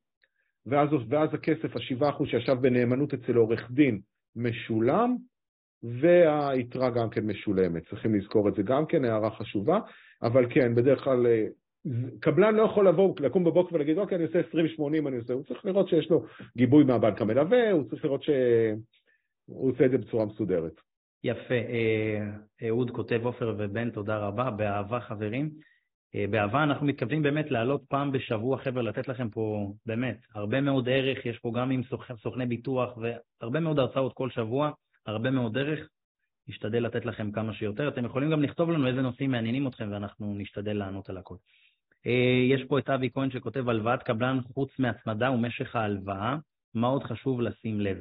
ואז, 0.66 0.90
ואז 1.10 1.30
הכסף, 1.34 1.76
השבעה 1.76 2.10
אחוז 2.10 2.28
שישב 2.28 2.58
בנאמנות 2.62 3.14
אצל 3.14 3.36
עורך 3.36 3.72
דין, 3.72 4.00
משולם, 4.36 5.16
והיתרה 5.84 6.90
גם 6.90 7.10
כן 7.10 7.26
משולמת. 7.26 7.90
צריכים 7.90 8.16
לזכור 8.16 8.50
את 8.50 8.56
זה 8.56 8.64
גם 8.64 8.86
כן, 8.86 9.06
הערה 9.06 9.32
חשובה, 9.32 9.80
אבל 10.22 10.46
כן, 10.54 10.76
בדרך 10.76 11.04
כלל 11.04 11.28
אה, 11.28 11.48
קבלן 12.20 12.56
לא 12.56 12.62
יכול 12.62 12.88
לבוא, 12.88 13.16
לקום 13.20 13.44
בבוקר 13.44 13.76
ולהגיד, 13.76 13.98
אוקיי, 13.98 14.16
אני 14.16 14.26
עושה 14.26 14.40
20-80, 14.40 15.08
אני 15.08 15.18
עושה, 15.18 15.34
הוא 15.34 15.44
צריך 15.44 15.66
לראות 15.66 15.90
שיש 15.90 16.10
לו 16.10 16.26
גיבוי 16.58 16.84
מהבנק 16.84 17.22
המלווה, 17.22 17.72
הוא 17.72 17.84
צריך 17.90 18.06
לראות 18.06 18.24
שהוא 18.24 19.72
עושה 19.72 19.86
את 19.86 19.92
זה 19.92 19.98
בצורה 19.98 20.26
מסודרת. 20.26 20.74
יפה. 21.24 21.54
אה, 21.54 22.28
אהוד 22.68 22.92
כותב, 22.92 23.22
עופר 23.24 23.56
ובן, 23.58 23.90
תודה 23.90 24.18
רבה, 24.18 24.52
באהבה 24.52 25.00
חברים. 25.00 25.50
אה, 26.16 26.26
באהבה 26.30 26.64
אנחנו 26.64 26.86
מתכוונים 26.86 27.22
באמת 27.22 27.52
לעלות 27.52 27.82
פעם 27.90 28.12
בשבוע, 28.12 28.58
חבר'ה, 28.58 28.82
לתת 28.82 29.08
לכם 29.08 29.30
פה 29.30 29.74
באמת 29.86 30.18
הרבה 30.36 30.62
מאוד 30.62 30.90
ערך, 30.90 31.26
יש 31.26 31.40
פה 31.40 31.52
גם 31.56 31.72
עם 31.72 31.82
סוכני 32.24 32.46
ביטוח 32.46 32.98
והרבה 32.98 33.60
מאוד 33.60 33.80
הרצאות 33.80 34.14
כל 34.14 34.30
שבוע, 34.30 34.72
הרבה 35.06 35.32
מאוד 35.32 35.58
ערך. 35.58 35.90
נשתדל 36.48 36.86
לתת 36.86 37.06
לכם 37.06 37.32
כמה 37.32 37.54
שיותר. 37.54 37.88
אתם 37.88 38.06
יכולים 38.06 38.32
גם 38.32 38.44
לכתוב 38.44 38.70
לנו 38.70 38.88
איזה 38.88 39.02
נושאים 39.02 39.32
מעניינים 39.32 39.68
אתכם 39.68 39.90
ואנחנו 39.92 40.36
נשתדל 40.38 40.74
לענות 40.74 41.10
על 41.10 41.18
הכל. 41.18 41.36
אה, 42.06 42.56
יש 42.56 42.62
פה 42.68 42.80
את 42.80 42.90
אבי 42.90 43.10
כהן 43.14 43.32
שכותב 43.32 43.70
הלוואת 43.70 44.04
קבלן 44.04 44.40
חוץ 44.54 44.80
מהצמדה 44.80 45.32
ומשך 45.32 45.76
ההלוואה, 45.76 46.38
מה 46.74 46.88
עוד 46.88 47.04
חשוב 47.04 47.42
לשים 47.42 47.82
לב? 47.82 47.98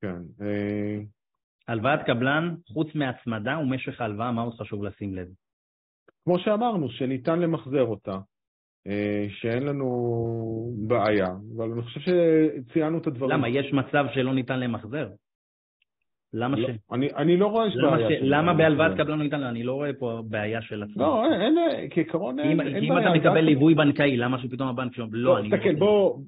כן, 0.00 0.22
אה, 0.40 0.98
הלוואת 1.68 2.00
קבלן, 2.06 2.54
חוץ 2.72 2.94
מהצמדה 2.94 3.58
ומשך 3.58 4.00
ההלוואה, 4.00 4.32
מה 4.32 4.42
עוד 4.42 4.54
חשוב 4.54 4.84
לשים 4.84 5.14
לב? 5.14 5.28
כמו 6.24 6.38
שאמרנו, 6.38 6.90
שניתן 6.90 7.38
למחזר 7.38 7.82
אותה, 7.82 8.18
אה, 8.86 9.26
שאין 9.30 9.62
לנו 9.62 9.88
בעיה, 10.88 11.26
אבל 11.56 11.70
אני 11.72 11.82
חושב 11.82 12.00
שציינו 12.00 12.98
את 12.98 13.06
הדברים. 13.06 13.30
למה? 13.30 13.48
יש 13.48 13.72
מצב 13.72 14.04
שלא 14.14 14.34
ניתן 14.34 14.60
למחזר? 14.60 15.08
למה 16.34 16.56
לא, 16.56 16.68
ש... 16.68 16.70
אני, 16.92 17.08
אני 17.16 17.36
לא 17.36 17.46
רואה 17.46 17.70
שיש 17.70 17.80
בעיה. 17.82 18.08
ש... 18.08 18.22
למה 18.22 18.54
בהלוואת 18.54 18.92
קבלן 18.96 19.18
לא 19.18 19.24
ניתן? 19.24 19.42
אני 19.42 19.62
לא 19.62 19.72
רואה 19.72 19.90
פה 19.98 20.22
בעיה 20.28 20.62
של 20.62 20.82
עצמו. 20.82 21.02
לא, 21.02 21.24
אין, 21.32 21.56
כעיקרון 21.90 22.38
אין, 22.38 22.56
בעיה. 22.56 22.78
אם 22.78 22.98
אתה 22.98 23.10
מקבל 23.10 23.40
ליווי 23.40 23.74
בנקאי, 23.74 24.16
למה 24.16 24.38
שפתאום 24.42 24.68
הבנק 24.68 24.94
שלו... 24.94 25.06
לא, 25.12 25.38
אני... 25.38 25.50
תסתכל, 25.50 25.74
בוא... 25.74 26.18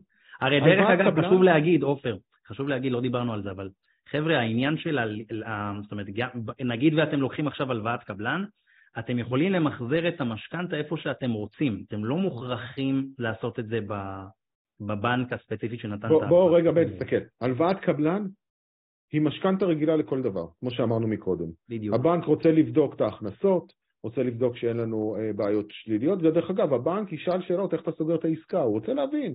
הרי 0.41 0.61
דרך 0.61 0.91
אגב, 0.91 1.21
חשוב 1.21 1.43
להגיד, 1.43 1.83
עופר, 1.83 2.17
חשוב 2.49 2.69
להגיד, 2.69 2.93
לא 2.93 3.01
דיברנו 3.01 3.33
על 3.33 3.43
זה, 3.43 3.51
אבל 3.51 3.69
חבר'ה, 4.11 4.39
העניין 4.39 4.77
של, 4.77 4.99
ה... 5.47 5.73
זאת 5.83 5.93
אומרת, 5.93 6.07
נגיד 6.61 6.95
ואתם 6.95 7.21
לוקחים 7.21 7.47
עכשיו 7.47 7.71
הלוואת 7.71 8.03
קבלן, 8.03 8.45
אתם 8.99 9.19
יכולים 9.19 9.53
למחזר 9.53 10.09
את 10.09 10.21
המשכנתה 10.21 10.77
איפה 10.77 10.97
שאתם 10.97 11.31
רוצים. 11.31 11.85
אתם 11.89 12.05
לא 12.05 12.17
מוכרחים 12.17 13.07
לעשות 13.19 13.59
את 13.59 13.67
זה 13.67 13.79
בבנק 14.81 15.33
הספציפי 15.33 15.79
שנתן 15.79 16.09
בוא, 16.09 16.19
את 16.19 16.23
ה... 16.23 16.27
בוא 16.27 16.59
רגע, 16.59 16.71
בן, 16.71 16.85
תסתכל. 16.85 17.17
הלוואת 17.41 17.81
קבלן 17.81 18.23
היא 19.13 19.21
משכנתה 19.21 19.65
רגילה 19.65 19.97
לכל 19.97 20.23
דבר, 20.23 20.47
כמו 20.61 20.71
שאמרנו 20.71 21.09
מקודם. 21.09 21.49
בדיוק. 21.69 21.95
הבנק 21.95 22.25
רוצה 22.25 22.51
לבדוק 22.51 22.95
את 22.95 23.01
ההכנסות, 23.01 23.73
רוצה 24.05 24.23
לבדוק 24.23 24.57
שאין 24.57 24.77
לנו 24.77 25.17
אה, 25.19 25.33
בעיות 25.33 25.67
שליליות, 25.71 26.19
ודרך 26.23 26.51
אגב, 26.51 26.73
הבנק 26.73 27.13
ישאל 27.13 27.43
שאלות 27.43 27.75
איך 27.75 27.83
אתה 27.83 27.93
סוגר 27.93 28.15
את 28.15 28.25
העסקה, 28.25 28.61
הוא 28.61 28.73
רוצה 28.73 28.93
להבין. 28.93 29.35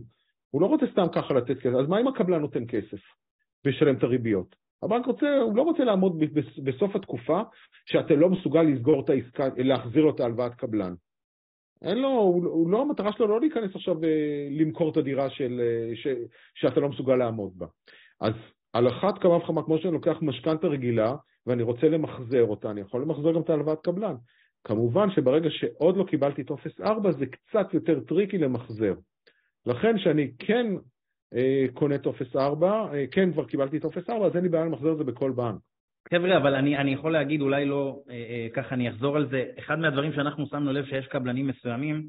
הוא 0.51 0.61
לא 0.61 0.65
רוצה 0.65 0.86
סתם 0.91 1.05
ככה 1.15 1.34
לתת 1.34 1.59
כסף, 1.59 1.75
אז 1.75 1.88
מה 1.88 2.01
אם 2.01 2.07
הקבלן 2.07 2.41
נותן 2.41 2.63
כסף 2.67 2.99
וישלם 3.65 3.95
את 3.95 4.03
הריביות? 4.03 4.55
הבנק 4.84 5.05
רוצה, 5.05 5.38
הוא 5.41 5.57
לא 5.57 5.61
רוצה 5.61 5.84
לעמוד 5.84 6.23
בסוף 6.63 6.95
התקופה 6.95 7.41
שאתה 7.86 8.15
לא 8.15 8.30
מסוגל 8.30 8.61
לסגור 8.61 9.03
את 9.05 9.09
העסקה, 9.09 9.47
להחזיר 9.57 10.03
לו 10.03 10.15
את 10.15 10.19
ההלוואת 10.19 10.55
קבלן. 10.55 10.93
אין 11.82 11.97
לו, 11.97 12.09
הוא, 12.09 12.45
הוא 12.45 12.69
לא, 12.69 12.82
המטרה 12.82 13.11
שלו 13.13 13.28
לא 13.28 13.39
להיכנס 13.39 13.75
עכשיו 13.75 14.03
אה, 14.03 14.47
למכור 14.51 14.91
את 14.91 14.97
הדירה 14.97 15.30
של, 15.30 15.61
אה, 15.61 15.95
ש, 15.95 16.07
שאתה 16.55 16.80
לא 16.80 16.89
מסוגל 16.89 17.15
לעמוד 17.15 17.51
בה. 17.57 17.65
אז 18.21 18.34
על 18.78 18.88
אחת 18.88 19.17
כמה 19.17 19.36
וכמה, 19.36 19.63
כמו 19.63 19.78
שאני 19.78 19.93
לוקח 19.93 20.17
משכנתה 20.21 20.67
רגילה 20.67 21.15
ואני 21.47 21.63
רוצה 21.63 21.89
למחזר 21.89 22.43
אותה, 22.43 22.71
אני 22.71 22.82
יכול 22.82 23.01
למחזר 23.01 23.32
גם 23.32 23.41
את 23.41 23.49
ההלוואת 23.49 23.82
קבלן. 23.82 24.15
כמובן 24.63 25.11
שברגע 25.11 25.49
שעוד 25.49 25.97
לא 25.97 26.03
קיבלתי 26.03 26.43
טופס 26.43 26.82
4 26.82 27.11
זה 27.11 27.25
קצת 27.25 27.73
יותר 27.73 27.99
tricky 27.99 28.38
למחזר. 28.38 28.93
לכן 29.65 29.97
שאני 29.97 30.32
כן 30.39 30.65
אה, 31.36 31.65
קונה 31.73 31.97
טופס 31.97 32.36
4, 32.36 32.93
אה, 32.93 33.05
כן 33.11 33.32
כבר 33.32 33.45
קיבלתי 33.45 33.80
טופס 33.80 34.09
4, 34.09 34.25
אז 34.25 34.36
אין 34.36 34.43
לי 34.43 34.49
בעיה 34.49 34.65
למחזר 34.65 34.91
את 34.91 34.97
זה 34.97 35.03
בכל 35.03 35.32
בנק. 35.32 35.59
חבר'ה, 36.13 36.38
אבל 36.38 36.55
אני, 36.55 36.78
אני 36.78 36.93
יכול 36.93 37.13
להגיד, 37.13 37.41
אולי 37.41 37.65
לא, 37.65 37.99
אה, 38.09 38.15
אה, 38.15 38.47
ככה 38.53 38.75
אני 38.75 38.89
אחזור 38.89 39.15
על 39.15 39.30
זה, 39.30 39.45
אחד 39.59 39.80
מהדברים 39.80 40.13
שאנחנו 40.13 40.47
שמנו 40.47 40.73
לב 40.73 40.86
שיש 40.86 41.07
קבלנים 41.07 41.47
מסוימים, 41.47 42.03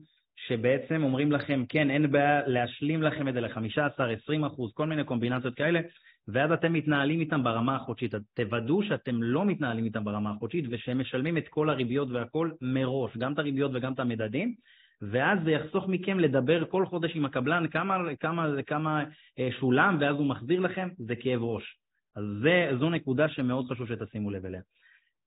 שבעצם 0.47 1.03
אומרים 1.03 1.33
לכם, 1.33 1.65
כן, 1.69 1.91
אין 1.91 2.13
בעיה 2.13 2.41
להשלים 2.47 3.03
לכם 3.03 3.29
את 3.29 3.35
זה 3.35 3.41
ל-15, 3.41 4.03
20 4.23 4.45
אחוז, 4.45 4.73
כל 4.75 4.87
מיני 4.87 5.05
קומבינציות 5.05 5.55
כאלה, 5.55 5.81
ואז 6.29 6.53
אתם 6.53 6.73
מתנהלים 6.73 7.21
איתם 7.21 7.45
ברמה 7.45 7.77
החודשית. 7.77 8.15
תוודאו 8.35 8.83
שאתם 8.83 9.23
לא 9.23 9.45
מתנהלים 9.45 9.85
איתם 9.85 10.05
ברמה 10.05 10.31
החודשית 10.31 10.65
ושהם 10.71 10.99
משלמים 10.99 11.39
את 11.39 11.49
כל 11.49 11.71
הריביות 11.71 12.09
והכל 12.11 12.51
מראש, 12.61 13.17
גם 13.17 13.33
את 13.33 13.39
הריביות 13.39 13.71
וגם 13.75 13.93
את 13.93 14.01
המדדים, 14.01 14.55
ואז 15.03 15.39
זה 15.45 15.51
יחסוך 15.51 15.89
מכם 15.89 16.21
לדבר 16.21 16.65
כל 16.65 16.87
חודש 16.87 17.17
עם 17.17 17.25
הקבלן 17.25 17.69
כמה, 17.69 17.99
כמה, 18.21 18.63
כמה 18.67 19.05
אה, 19.39 19.49
שולם 19.61 19.97
ואז 20.01 20.17
הוא 20.17 20.27
מחזיר 20.27 20.61
לכם, 20.61 20.89
זה 20.99 21.17
כאב 21.17 21.43
ראש. 21.43 21.79
אז 22.17 22.25
זה, 22.43 22.71
זו 22.81 22.91
נקודה 22.91 23.29
שמאוד 23.29 23.67
חשוב 23.71 23.89
שתשימו 23.89 24.31
לב 24.31 24.47
אליה. 24.47 24.61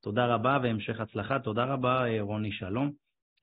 תודה 0.01 0.25
רבה 0.25 0.59
והמשך 0.63 0.99
הצלחה. 0.99 1.39
תודה 1.39 1.65
רבה, 1.65 2.05
אה, 2.05 2.21
רוני 2.21 2.51
שלום. 2.51 2.91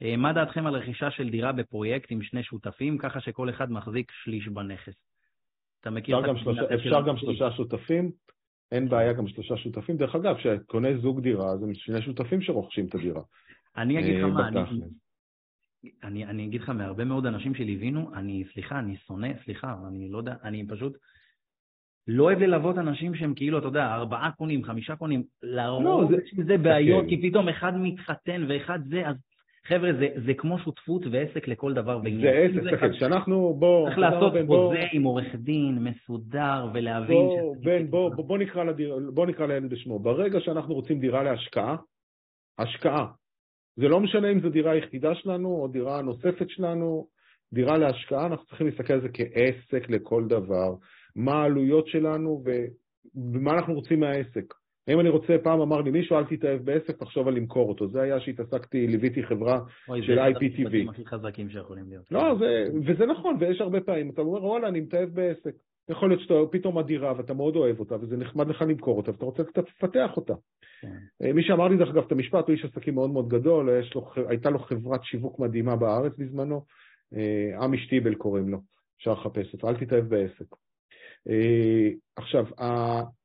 אה, 0.02 0.16
מה 0.16 0.32
דעתכם 0.32 0.66
על 0.66 0.74
רכישה 0.74 1.10
של 1.10 1.28
דירה 1.30 1.52
בפרויקט 1.52 2.12
עם 2.12 2.22
שני 2.22 2.42
שותפים, 2.42 2.98
ככה 2.98 3.20
שכל 3.20 3.50
אחד 3.50 3.70
מחזיק 3.72 4.12
שליש 4.24 4.48
בנכס? 4.48 5.07
אתה 5.80 5.90
מכיר 5.90 6.18
אפשר, 6.18 6.28
גם 6.28 6.38
שלושה, 6.38 6.74
אפשר 6.74 7.02
גם 7.06 7.16
שלושה 7.16 7.50
שותפים, 7.50 8.10
אין 8.72 8.88
בעיה 8.88 9.12
גם 9.12 9.28
שלושה 9.28 9.56
שותפים. 9.56 9.96
דרך 9.96 10.14
אגב, 10.14 10.36
כשקונה 10.36 10.98
זוג 10.98 11.20
דירה, 11.20 11.56
זה 11.56 11.66
שני 11.74 12.02
שותפים 12.02 12.42
שרוכשים 12.42 12.86
את 12.86 12.94
הדירה. 12.94 13.22
אני 13.76 13.98
אגיד 13.98 14.18
לך 14.18 14.24
מה, 14.24 14.48
אני, 14.48 14.60
אני, 16.02 16.24
אני 16.24 16.44
אגיד 16.44 16.60
לך, 16.60 16.68
מהרבה 16.68 17.04
מאוד 17.04 17.26
אנשים 17.26 17.54
שליווינו, 17.54 18.14
אני, 18.14 18.44
סליחה, 18.52 18.78
אני 18.78 18.96
שונא, 18.96 19.28
סליחה, 19.44 19.74
אני 19.88 20.08
לא 20.08 20.18
יודע, 20.18 20.34
אני 20.42 20.66
פשוט 20.68 20.96
לא 22.06 22.24
אוהב 22.24 22.38
ללוות 22.38 22.78
אנשים 22.78 23.14
שהם 23.14 23.34
כאילו, 23.34 23.58
אתה 23.58 23.66
יודע, 23.66 23.94
ארבעה 23.94 24.30
קונים, 24.32 24.64
חמישה 24.64 24.96
קונים, 24.96 25.22
לרוב 25.42 25.84
לא, 25.84 26.08
זה, 26.10 26.42
זה 26.46 26.58
בעיות, 26.58 27.04
okay. 27.04 27.08
כי 27.08 27.30
פתאום 27.30 27.48
אחד 27.48 27.72
מתחתן 27.76 28.46
ואחד 28.48 28.78
זה, 28.88 29.08
אז 29.08 29.16
חבר'ה, 29.68 29.92
זה, 29.92 30.08
זה 30.26 30.34
כמו 30.34 30.58
שותפות 30.58 31.02
ועסק 31.12 31.48
לכל 31.48 31.74
דבר 31.74 32.00
ועניין. 32.04 32.20
זה 32.20 32.60
עסק, 32.60 32.74
תקן, 32.74 32.92
שאנחנו, 32.92 33.54
בוא... 33.58 33.86
צריך 33.86 33.98
לעשות 33.98 34.32
חוזה 34.46 34.80
עם 34.92 35.02
עורך 35.02 35.34
דין 35.34 35.78
מסודר 35.78 36.66
ולהבין... 36.74 37.16
בוא, 37.16 37.56
בן, 37.64 37.90
בוא, 37.90 38.14
בוא, 38.14 38.24
בוא, 38.24 38.38
נקרא 38.38 38.64
לדיר, 38.64 38.98
בוא 39.14 39.26
נקרא 39.26 39.46
לילד 39.46 39.70
בשמו. 39.70 39.98
ברגע 39.98 40.40
שאנחנו 40.40 40.74
רוצים 40.74 41.00
דירה 41.00 41.22
להשקעה, 41.22 41.76
השקעה, 42.58 43.06
זה 43.76 43.88
לא 43.88 44.00
משנה 44.00 44.32
אם 44.32 44.40
זו 44.40 44.50
דירה 44.50 44.72
היחידה 44.72 45.14
שלנו 45.14 45.48
או 45.48 45.68
דירה 45.68 46.02
נוספת 46.02 46.50
שלנו, 46.50 47.06
דירה 47.52 47.78
להשקעה, 47.78 48.26
אנחנו 48.26 48.46
צריכים 48.46 48.66
להסתכל 48.66 48.92
על 48.92 49.00
זה 49.00 49.08
כעסק 49.08 49.90
לכל 49.90 50.24
דבר. 50.28 50.74
מה 51.16 51.32
העלויות 51.32 51.86
שלנו 51.86 52.42
ומה 53.14 53.52
אנחנו 53.52 53.74
רוצים 53.74 54.00
מהעסק. 54.00 54.54
אם 54.88 55.00
אני 55.00 55.08
רוצה, 55.08 55.36
פעם 55.42 55.60
אמר 55.60 55.80
לי 55.80 55.90
מישהו, 55.90 56.18
אל 56.18 56.24
תתאהב 56.24 56.62
בעסק, 56.62 56.96
תחשוב 56.96 57.28
על 57.28 57.34
למכור 57.34 57.68
אותו. 57.68 57.88
זה 57.88 58.02
היה 58.02 58.20
שהתעסקתי, 58.20 58.86
ליוויתי 58.86 59.22
חברה 59.22 59.60
אוי, 59.88 60.02
של 60.02 60.18
IPTV. 60.18 60.64
אוי, 60.64 60.84
זה 60.84 60.90
הכי 60.90 61.06
חזקים 61.06 61.50
שיכולים 61.50 61.84
להיות. 61.88 62.04
לא, 62.10 62.34
זה, 62.38 62.64
וזה 62.86 63.06
נכון, 63.06 63.36
ויש 63.40 63.60
הרבה 63.60 63.80
פעמים. 63.80 64.10
אתה 64.10 64.20
אומר, 64.20 64.44
וואלה, 64.44 64.68
אני 64.68 64.80
מתאהב 64.80 65.08
בעסק. 65.08 65.54
יכול 65.88 66.08
להיות 66.08 66.20
שאתה 66.20 66.34
פתאום 66.50 66.78
אדירה 66.78 67.12
ואתה 67.16 67.34
מאוד 67.34 67.56
אוהב 67.56 67.80
אותה, 67.80 67.94
וזה 68.00 68.16
נחמד 68.16 68.48
לך 68.48 68.62
למכור 68.62 68.96
אותה, 68.96 69.10
ואתה 69.10 69.24
רוצה 69.24 69.44
קצת 69.44 69.64
לפתח 69.68 70.16
אותה. 70.16 70.34
כן. 70.80 70.88
אה, 71.22 71.32
מי 71.32 71.42
שאמר 71.42 71.68
לי, 71.68 71.76
דרך 71.76 71.88
אגב, 71.88 72.04
את 72.06 72.12
המשפט, 72.12 72.48
הוא 72.48 72.54
איש 72.54 72.64
עסקים 72.64 72.94
מאוד 72.94 73.10
מאוד 73.10 73.28
גדול, 73.28 73.70
לו, 73.94 74.10
הייתה 74.28 74.50
לו 74.50 74.58
חברת 74.58 75.04
שיווק 75.04 75.38
מדהימה 75.38 75.76
בארץ 75.76 76.12
בזמנו, 76.18 76.64
אה, 77.14 77.64
עמי 77.64 77.78
שטיבל 77.78 78.14
קוראים 78.14 78.48
לו, 78.48 78.58
אפשר 78.98 79.12
לחפש 79.12 79.52
אותו, 79.52 79.68
אל 79.68 79.76
תתאהב 79.76 80.04
בעסק. 80.04 80.54
אה, 81.28 81.88
עכשיו, 82.16 82.44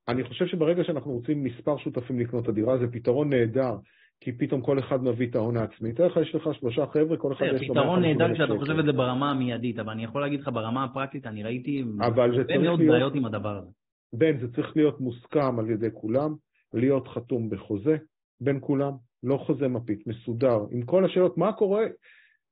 אני 0.07 0.23
חושב 0.23 0.47
שברגע 0.47 0.83
שאנחנו 0.83 1.11
רוצים 1.11 1.43
מספר 1.43 1.77
שותפים 1.77 2.19
לקנות 2.19 2.43
את 2.43 2.49
הדירה, 2.49 2.77
זה 2.77 2.87
פתרון 2.91 3.29
נהדר, 3.29 3.75
כי 4.19 4.31
פתאום 4.31 4.61
כל 4.61 4.79
אחד 4.79 5.03
מביא 5.03 5.27
את 5.27 5.35
ההון 5.35 5.57
העצמי. 5.57 5.93
תאר 5.93 6.07
לך, 6.07 6.17
יש 6.17 6.35
לך 6.35 6.49
שלושה 6.53 6.85
חבר'ה, 6.85 7.17
כל 7.17 7.33
אחד 7.33 7.45
יש 7.45 7.67
לו... 7.67 7.73
פתרון 7.73 8.01
נהדר 8.01 8.33
כשאתה 8.33 8.53
חושב 8.59 8.79
את 8.79 8.85
זה 8.85 8.91
ברמה 8.91 9.31
המיידית, 9.31 9.79
אבל 9.79 9.89
אני 9.89 10.03
יכול 10.03 10.21
להגיד 10.21 10.39
לך 10.39 10.49
ברמה 10.53 10.83
הפרקטית, 10.83 11.27
אני 11.27 11.43
ראיתי 11.43 11.83
הרבה 12.01 12.57
מאוד 12.57 12.79
בעיות 12.87 13.15
עם 13.15 13.25
הדבר 13.25 13.57
הזה. 13.57 13.69
בן, 14.13 14.37
זה 14.37 14.53
צריך 14.53 14.77
להיות 14.77 15.01
מוסכם 15.01 15.59
על 15.59 15.69
ידי 15.69 15.87
כולם, 15.93 16.35
להיות 16.73 17.07
חתום 17.07 17.49
בחוזה 17.49 17.97
בין 18.41 18.57
כולם, 18.61 18.91
לא 19.23 19.37
חוזה 19.37 19.67
מפית, 19.67 20.07
מסודר, 20.07 20.59
עם 20.71 20.81
כל 20.81 21.05
השאלות, 21.05 21.37
מה 21.37 21.53
קורה 21.53 21.83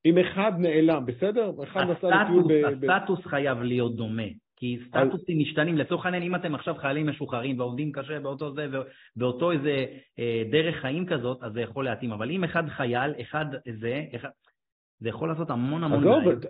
אם 0.05 0.17
אחד 0.17 0.51
נעלם, 0.59 1.05
בסדר? 1.05 1.51
אחד 1.63 1.81
נסע 1.81 2.07
לטיול 2.07 2.43
ב... 2.47 2.85
הסטטוס 2.91 3.25
חייב 3.25 3.61
להיות 3.61 3.95
דומה. 3.95 4.27
כי 4.61 4.79
סטטוסים 4.87 5.39
משתנים, 5.39 5.77
לצורך 5.77 6.05
העניין, 6.05 6.23
אם 6.23 6.35
אתם 6.35 6.55
עכשיו 6.55 6.75
חיילים 6.75 7.07
משוחררים 7.07 7.59
ועובדים 7.59 7.91
קשה 7.91 8.19
באותו 8.19 8.53
זה, 8.53 8.67
באותו 9.15 9.51
איזה 9.51 9.85
אה, 10.19 10.43
דרך 10.51 10.75
חיים 10.81 11.05
כזאת, 11.05 11.43
אז 11.43 11.53
זה 11.53 11.61
יכול 11.61 11.85
להתאים. 11.85 12.11
אבל 12.11 12.31
אם 12.31 12.43
אחד 12.43 12.69
חייל, 12.69 13.13
אחד 13.21 13.45
זה, 13.79 14.03
אחד... 14.15 14.29
זה 15.01 15.09
יכול 15.09 15.29
לעשות 15.29 15.49
המון 15.49 15.83
המון 15.83 16.03
בעיות. 16.03 16.45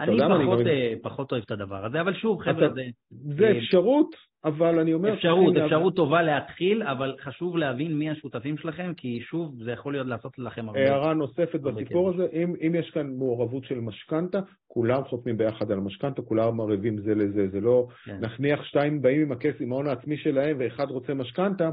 אני 0.00 0.44
פחות, 0.44 0.66
אה, 0.66 0.92
פחות 1.02 1.32
אוהב 1.32 1.42
את 1.46 1.50
הדבר 1.50 1.86
הזה, 1.86 2.00
אבל 2.00 2.14
שוב, 2.14 2.40
חבר'ה, 2.40 2.68
זה... 2.74 2.82
זה 3.10 3.50
אפשרות, 3.58 4.14
אבל 4.44 4.78
אני 4.78 4.94
אומר... 4.94 5.14
אפשרות, 5.14 5.56
אפשרות 5.56 5.96
טובה 5.96 6.22
להתחיל, 6.22 6.82
אבל 6.82 7.16
חשוב 7.20 7.56
להבין 7.56 7.98
מי 7.98 8.10
השותפים 8.10 8.58
שלכם, 8.58 8.92
כי 8.96 9.20
שוב, 9.20 9.54
זה 9.64 9.72
יכול 9.72 9.92
להיות 9.92 10.06
לעשות 10.06 10.38
לכם 10.38 10.68
הרבה... 10.68 10.80
הערה 10.80 11.14
נוספת 11.14 11.60
בסיפור 11.60 12.10
הזה, 12.10 12.26
אם, 12.32 12.74
יש 12.74 12.90
כאן 12.90 13.06
מעורבות 13.18 13.64
של 13.64 13.80
משכנתה, 13.80 14.40
כולם 14.66 15.04
חותמים 15.04 15.36
ביחד 15.36 15.72
על 15.72 15.78
המשכנתה, 15.78 16.22
כולם 16.22 16.60
ערבים 16.60 16.98
זה 16.98 17.14
לזה, 17.14 17.48
זה 17.48 17.60
לא... 17.60 17.86
כן. 18.04 18.20
נניח 18.38 18.64
שתיים 18.64 19.02
באים 19.02 19.22
עם 19.22 19.32
הכסף, 19.32 19.60
עם 19.60 19.72
ההון 19.72 19.86
העצמי 19.86 20.16
שלהם, 20.16 20.56
ואחד 20.60 20.90
רוצה 20.90 21.14
משכנתה, 21.14 21.70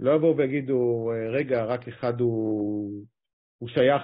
לא 0.00 0.10
יבואו 0.10 0.36
ויגידו, 0.36 1.10
רגע, 1.32 1.64
רק 1.64 1.88
אחד 1.88 2.20
הוא... 2.20 2.90
הוא 3.58 3.68
שייך, 3.68 4.02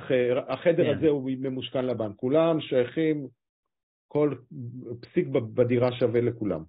החדר 0.48 0.84
כן. 0.84 0.98
הזה 0.98 1.08
הוא 1.08 1.30
ממושכן 1.38 1.86
לבנק. 1.86 2.16
כולם 2.16 2.60
שייכים, 2.60 3.26
כל 4.08 4.34
פסיק 5.00 5.26
בדירה 5.28 5.92
שווה 5.92 6.20
לכולם. 6.20 6.62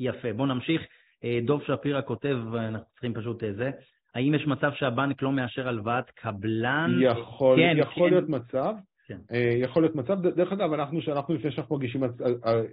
יפה, 0.00 0.32
בואו 0.32 0.48
נמשיך. 0.48 0.82
אה, 1.24 1.38
דוב 1.44 1.62
שפירא 1.62 2.00
כותב, 2.02 2.36
אנחנו 2.54 2.86
צריכים 2.92 3.14
פשוט 3.14 3.44
אה, 3.44 3.52
זה, 3.52 3.70
האם 4.14 4.34
יש 4.34 4.46
מצב 4.46 4.70
שהבנק 4.74 5.22
לא 5.22 5.32
מאשר 5.32 5.68
הלוואת 5.68 6.10
קבלן? 6.10 6.90
יכול, 7.00 7.58
כן, 7.58 7.76
יכול 7.78 8.08
כן. 8.08 8.14
להיות 8.14 8.28
מצב. 8.28 8.74
כן. 9.06 9.18
אה, 9.32 9.52
יכול 9.62 9.82
להיות 9.82 9.94
מצב, 9.94 10.22
דרך 10.22 10.52
אגב, 10.52 10.72
אנחנו, 10.72 11.02
שאנחנו 11.02 11.34
לפני 11.34 11.52
שאנחנו 11.52 11.76
מגישים 11.76 12.02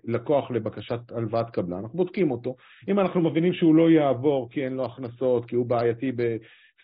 לקוח 0.03 0.51
לבקשת 0.51 1.11
הלוואת 1.11 1.49
קבלן, 1.49 1.77
אנחנו 1.77 1.97
בודקים 1.97 2.31
אותו. 2.31 2.55
אם 2.87 2.99
אנחנו 2.99 3.21
מבינים 3.21 3.53
שהוא 3.53 3.75
לא 3.75 3.89
יעבור 3.89 4.49
כי 4.49 4.65
אין 4.65 4.73
לו 4.73 4.85
הכנסות, 4.85 5.45
כי 5.45 5.55
הוא 5.55 5.65
בעייתי 5.65 6.11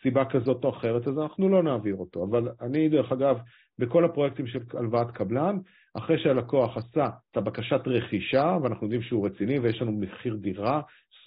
סיבה 0.02 0.26
כזאת 0.26 0.64
או 0.64 0.70
אחרת, 0.70 1.08
אז 1.08 1.20
אנחנו 1.20 1.50
לא 1.50 1.64
נעביר 1.64 1.96
אותו. 1.96 2.24
אבל 2.24 2.48
אני, 2.62 2.90
דרך 2.90 3.12
אגב, 3.12 3.38
בכל 3.80 4.06
הפרויקטים 4.06 4.48
של 4.48 4.60
הלוואת 4.74 5.12
קבלן, 5.12 5.58
אחרי 5.94 6.20
שהלקוח 6.20 6.78
עשה 6.78 7.10
את 7.32 7.38
הבקשת 7.38 7.82
רכישה, 7.86 8.58
ואנחנו 8.64 8.86
יודעים 8.86 9.02
שהוא 9.02 9.26
רציני 9.28 9.60
ויש 9.60 9.82
לנו 9.82 9.92
מחיר 9.92 10.36
דירה 10.36 10.82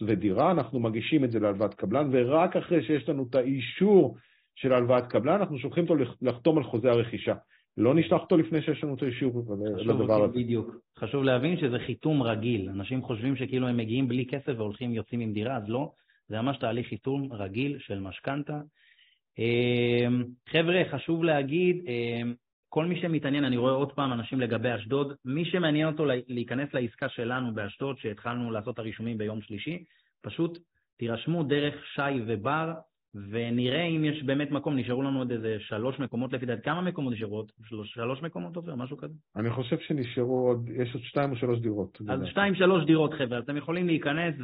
ודירה, 0.06 0.50
אנחנו 0.50 0.80
מגישים 0.80 1.24
את 1.24 1.30
זה 1.30 1.40
להלוואת 1.40 1.74
קבלן, 1.74 2.08
ורק 2.12 2.56
אחרי 2.56 2.82
שיש 2.82 3.08
לנו 3.08 3.26
את 3.30 3.34
האישור 3.34 4.16
של 4.54 4.72
הלוואת 4.72 5.06
קבלן, 5.06 5.40
אנחנו 5.40 5.58
שולחים 5.58 5.84
אותו 5.84 5.94
לחתום 6.22 6.58
על 6.58 6.64
חוזה 6.64 6.90
הרכישה. 6.90 7.34
לא 7.76 7.94
נשלח 7.94 8.20
אותו 8.20 8.36
לפני 8.36 8.62
שיש 8.62 8.84
לנו 8.84 8.94
את 8.94 9.02
האישור 9.02 9.42
לדבר 9.76 10.24
הזה. 10.24 10.34
בדיוק. 10.34 10.76
חשוב 10.98 11.22
להבין 11.22 11.56
שזה 11.56 11.78
חיתום 11.78 12.22
רגיל. 12.22 12.68
אנשים 12.68 13.02
חושבים 13.02 13.36
שכאילו 13.36 13.68
הם 13.68 13.76
מגיעים 13.76 14.08
בלי 14.08 14.26
כסף 14.26 14.52
והולכים, 14.56 14.94
יוצאים 14.94 15.20
עם 15.20 15.32
דירה, 15.32 15.56
אז 15.56 15.62
לא. 15.68 15.92
זה 16.32 16.40
ממש 16.40 16.56
תהליך 16.56 16.88
חיתום 16.88 17.32
רגיל 17.32 17.78
של 17.78 18.00
משכנתה. 18.00 18.60
אמ, 19.38 20.24
חבר'ה, 20.48 20.82
חשוב 20.90 21.24
להגיד, 21.24 21.76
אמ, 21.86 22.34
כל 22.68 22.86
מי 22.86 23.00
שמתעניין, 23.00 23.44
אני 23.44 23.56
רואה 23.56 23.72
עוד 23.72 23.92
פעם 23.92 24.12
אנשים 24.12 24.40
לגבי 24.40 24.74
אשדוד, 24.74 25.12
מי 25.24 25.44
שמעניין 25.44 25.86
אותו 25.86 26.04
להיכנס 26.28 26.74
לעסקה 26.74 27.08
שלנו 27.08 27.54
באשדוד, 27.54 27.98
שהתחלנו 27.98 28.50
לעשות 28.50 28.78
הרישומים 28.78 29.18
ביום 29.18 29.42
שלישי, 29.42 29.84
פשוט 30.22 30.58
תירשמו 30.98 31.42
דרך 31.42 31.74
שי 31.94 32.20
ובר, 32.26 32.72
ונראה 33.30 33.82
אם 33.82 34.04
יש 34.04 34.22
באמת 34.22 34.50
מקום, 34.50 34.76
נשארו 34.76 35.02
לנו 35.02 35.18
עוד 35.18 35.32
איזה 35.32 35.56
שלוש 35.60 35.98
מקומות 35.98 36.32
לפי 36.32 36.46
דעת, 36.46 36.64
כמה 36.64 36.80
מקומות 36.80 37.12
נשארו 37.12 37.36
עוד? 37.36 37.52
שלוש, 37.68 37.92
שלוש 37.92 38.22
מקומות, 38.22 38.56
עופר? 38.56 38.74
משהו 38.74 38.96
כזה? 38.96 39.14
אני 39.36 39.50
חושב 39.50 39.78
שנשארו 39.78 40.48
עוד, 40.48 40.68
יש 40.68 40.94
עוד 40.94 41.02
שתיים 41.02 41.30
או 41.30 41.36
שלוש 41.36 41.58
דירות. 41.58 41.98
אז 42.08 42.20
שתיים, 42.26 42.54
שלוש 42.54 42.84
דירות, 42.84 43.14
חבר'ה, 43.14 43.38
אתם 43.38 43.56
יכולים 43.56 43.86
להיכנס 43.86 44.34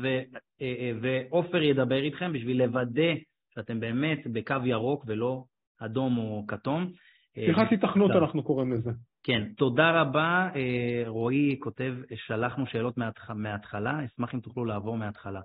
ועופר 1.00 1.62
ידבר 1.62 2.02
איתכם 2.02 2.32
בשביל 2.32 2.64
לוודא 2.64 3.12
שאתם 3.54 3.80
באמת 3.80 4.26
בקו 4.32 4.54
ירוק 4.64 5.04
ולא 5.06 5.44
אדום 5.78 6.18
או 6.18 6.44
כתום. 6.48 6.90
שיחת 7.34 7.72
התכנות 7.72 8.10
אנחנו 8.10 8.42
קוראים 8.42 8.72
לזה. 8.72 8.90
כן, 9.22 9.48
תודה 9.56 10.00
רבה. 10.00 10.48
רועי 11.06 11.56
כותב, 11.60 11.94
שלחנו 12.14 12.66
שאלות 12.66 12.94
מההתחלה, 13.34 14.04
אשמח 14.04 14.34
אם 14.34 14.40
תוכלו 14.40 14.64
לעבור 14.64 14.96
מההתחלה. 14.96 15.40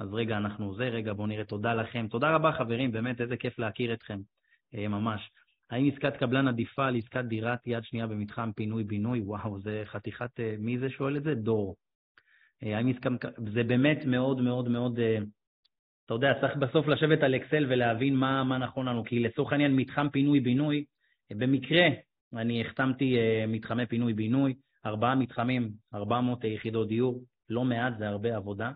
אז 0.00 0.14
רגע, 0.14 0.36
אנחנו 0.36 0.74
זה, 0.74 0.84
רגע, 0.84 1.12
בואו 1.12 1.26
נראה, 1.26 1.44
תודה 1.44 1.74
לכם. 1.74 2.06
תודה 2.10 2.34
רבה, 2.34 2.52
חברים, 2.52 2.92
באמת, 2.92 3.20
איזה 3.20 3.36
כיף 3.36 3.58
להכיר 3.58 3.92
אתכם, 3.92 4.20
אה, 4.74 4.88
ממש. 4.88 5.30
האם 5.70 5.90
עסקת 5.92 6.16
קבלן 6.16 6.48
עדיפה 6.48 6.86
על 6.86 6.96
עסקת 6.96 7.24
דירת 7.24 7.66
יד 7.66 7.84
שנייה 7.84 8.06
במתחם 8.06 8.50
פינוי-בינוי? 8.56 9.20
וואו, 9.20 9.60
זה 9.60 9.82
חתיכת... 9.84 10.40
אה, 10.40 10.54
מי 10.58 10.78
זה 10.78 10.90
שואל 10.90 11.16
את 11.16 11.22
זה? 11.22 11.34
דור. 11.34 11.76
אה, 12.64 12.76
האם 12.76 12.88
עסקת... 12.88 13.10
זה 13.52 13.62
באמת 13.62 14.04
מאוד 14.04 14.40
מאוד 14.40 14.68
מאוד... 14.68 14.98
אתה 16.06 16.14
יודע, 16.14 16.32
צריך 16.40 16.56
בסוף 16.56 16.86
לשבת 16.86 17.22
על 17.22 17.34
אקסל 17.34 17.66
ולהבין 17.68 18.14
מה, 18.14 18.44
מה 18.44 18.58
נכון 18.58 18.88
לנו, 18.88 19.04
כי 19.04 19.20
לצורך 19.20 19.52
העניין 19.52 19.76
מתחם 19.76 20.08
פינוי-בינוי, 20.12 20.84
במקרה 21.30 21.86
אני 22.36 22.60
החתמתי 22.60 23.16
מתחמי 23.48 23.86
פינוי-בינוי, 23.86 24.54
ארבעה 24.86 25.14
מתחמים, 25.14 25.70
400 25.94 26.44
יחידות 26.44 26.88
דיור, 26.88 27.22
לא 27.50 27.64
מעט, 27.64 27.98
זה 27.98 28.08
הרבה 28.08 28.36
עבודה. 28.36 28.70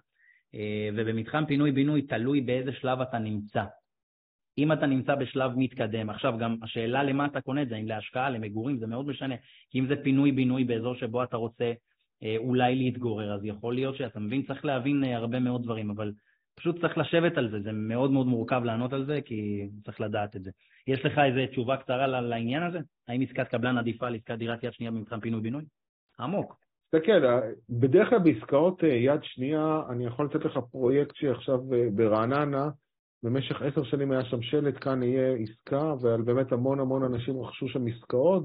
אה, 0.55 0.89
ובמתחם 0.97 1.45
פינוי-בינוי 1.47 2.03
תלוי 2.03 2.41
באיזה 2.41 2.73
שלב 2.73 3.01
אתה 3.01 3.19
נמצא. 3.19 3.65
אם 4.59 4.73
אתה 4.73 4.87
נמצא 4.87 5.15
בשלב 5.15 5.53
מתקדם, 5.57 6.11
עכשיו 6.11 6.39
גם 6.39 6.57
השאלה 6.63 7.03
למה 7.03 7.27
אתה 7.27 7.41
קונה 7.41 7.63
את 7.63 7.69
זה, 7.69 7.77
אם 7.77 7.89
להשקעה, 7.89 8.31
למגורים, 8.31 8.79
זה 8.79 8.87
מאוד 8.87 9.07
משנה. 9.07 9.35
כי 9.71 9.79
אם 9.79 9.87
זה 9.87 9.95
פינוי-בינוי 10.05 10.65
באזור 10.65 10.95
שבו 10.95 11.23
אתה 11.25 11.37
רוצה 11.37 11.65
אה, 11.65 11.73
אולי 12.37 12.75
להתגורר, 12.75 13.35
אז 13.35 13.41
יכול 13.45 13.75
להיות 13.75 13.97
שאתה 13.97 14.21
מבין, 14.21 14.43
צריך 14.43 14.65
להבין 14.65 15.05
אה, 15.05 15.17
הרבה 15.17 15.41
מאוד 15.41 15.63
דברים, 15.63 15.91
אבל 15.91 16.13
פשוט 16.55 16.81
צריך 16.81 16.99
לשבת 16.99 17.39
על 17.39 17.51
זה, 17.51 17.61
זה 17.61 17.73
מאוד 17.73 18.11
מאוד 18.11 18.27
מורכב 18.27 18.61
לענות 18.65 18.93
על 18.93 19.07
זה, 19.07 19.21
כי 19.25 19.69
צריך 19.85 20.01
לדעת 20.01 20.37
את 20.37 20.43
זה. 20.43 20.51
יש 20.87 21.05
לך 21.05 21.19
איזו 21.19 21.53
תשובה 21.53 21.77
קצרה 21.77 22.07
לעניין 22.07 22.63
הזה? 22.63 22.79
האם 23.09 23.23
עסקת 23.23 23.49
קבלן 23.49 23.79
עדיפה 23.79 24.07
על 24.07 24.15
עסקת 24.15 24.35
דירת 24.35 24.65
יד 24.65 24.73
שנייה 24.73 24.91
במתחם 24.93 25.21
פינוי-בינוי? 25.21 25.63
עמוק. 26.21 26.57
תסתכל, 26.95 27.27
בדרך 27.71 28.09
כלל 28.09 28.19
בעסקאות 28.19 28.85
אה, 28.85 28.89
יד 28.89 29.21
שנייה, 29.23 29.83
אני 29.91 30.07
יכול 30.07 30.27
לתת 30.27 30.45
לך 30.45 30.59
פרויקט 30.71 31.17
שעכשיו 31.17 31.75
אה, 31.75 31.87
ברעננה, 31.95 32.69
במשך 33.23 33.63
עשר 33.63 33.85
שנים 33.85 34.11
היה 34.11 34.25
שם 34.25 34.43
שלט, 34.43 34.75
כאן 34.85 35.03
יהיה 35.03 35.37
עסקה, 35.37 35.95
ובאמת 36.01 36.53
המון 36.53 36.81
המון 36.81 37.03
אנשים 37.03 37.41
רכשו 37.43 37.69
שם 37.69 37.87
עסקאות, 37.87 38.43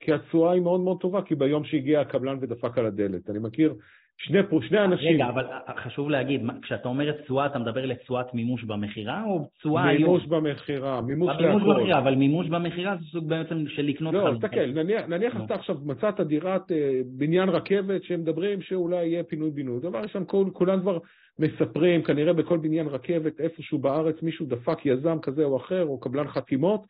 כי 0.00 0.12
התשואה 0.12 0.52
היא 0.52 0.62
מאוד 0.62 0.80
מאוד 0.80 1.00
טובה, 1.00 1.22
כי 1.22 1.34
ביום 1.34 1.64
שהגיע 1.64 2.00
הקבלן 2.00 2.38
ודפק 2.40 2.78
על 2.78 2.86
הדלת. 2.86 3.30
אני 3.30 3.38
מכיר 3.38 3.74
שני, 4.18 4.38
שני 4.68 4.84
אנשים... 4.84 5.14
רגע, 5.14 5.28
אבל 5.28 5.44
חשוב 5.76 6.10
להגיד, 6.10 6.42
כשאתה 6.62 6.88
אומר 6.88 7.12
תשואה, 7.12 7.46
אתה 7.46 7.58
מדבר 7.58 7.86
לתשואת 7.86 8.34
מימוש 8.34 8.64
במכירה, 8.64 9.24
או 9.24 9.48
תשואה 9.58 9.84
היום? 9.88 10.02
מימוש 10.02 10.26
במכירה, 10.26 11.00
מימוש 11.00 11.28
להכל. 11.28 11.42
מימוש 11.42 11.62
במכירה, 11.62 11.98
אבל 11.98 12.14
מימוש 12.14 12.48
במכירה 12.48 12.96
זה 12.96 13.04
סוג 13.12 13.28
בעצם 13.28 13.64
של 13.68 13.82
לקנות... 13.82 14.14
לא, 14.14 14.30
תסתכל, 14.34 14.66
נניח, 14.66 15.02
נניח 15.08 15.36
אתה 15.44 15.54
עכשיו 15.54 15.76
מצאת 15.84 16.20
דירת 16.20 16.72
אה, 16.72 17.00
בניין 17.06 17.48
רכבת 17.48 18.02
שמדברים 18.02 18.62
שאולי 18.62 19.06
יהיה 19.06 19.24
פינוי-בינוי. 19.24 19.80
דבר 19.80 19.98
ראשון, 19.98 20.24
כולם 20.52 20.80
כבר 20.80 20.98
מספרים, 21.38 22.02
כנראה 22.02 22.32
בכל 22.32 22.58
בניין 22.58 22.86
רכבת 22.86 23.40
איפשהו 23.40 23.78
בארץ 23.78 24.22
מישהו 24.22 24.46
דפק 24.46 24.86
יזם 24.86 25.18
כזה 25.22 25.44
או 25.44 25.56
אחר, 25.56 25.84
או 25.84 26.00
קבלן 26.00 26.28
חתימות, 26.28 26.80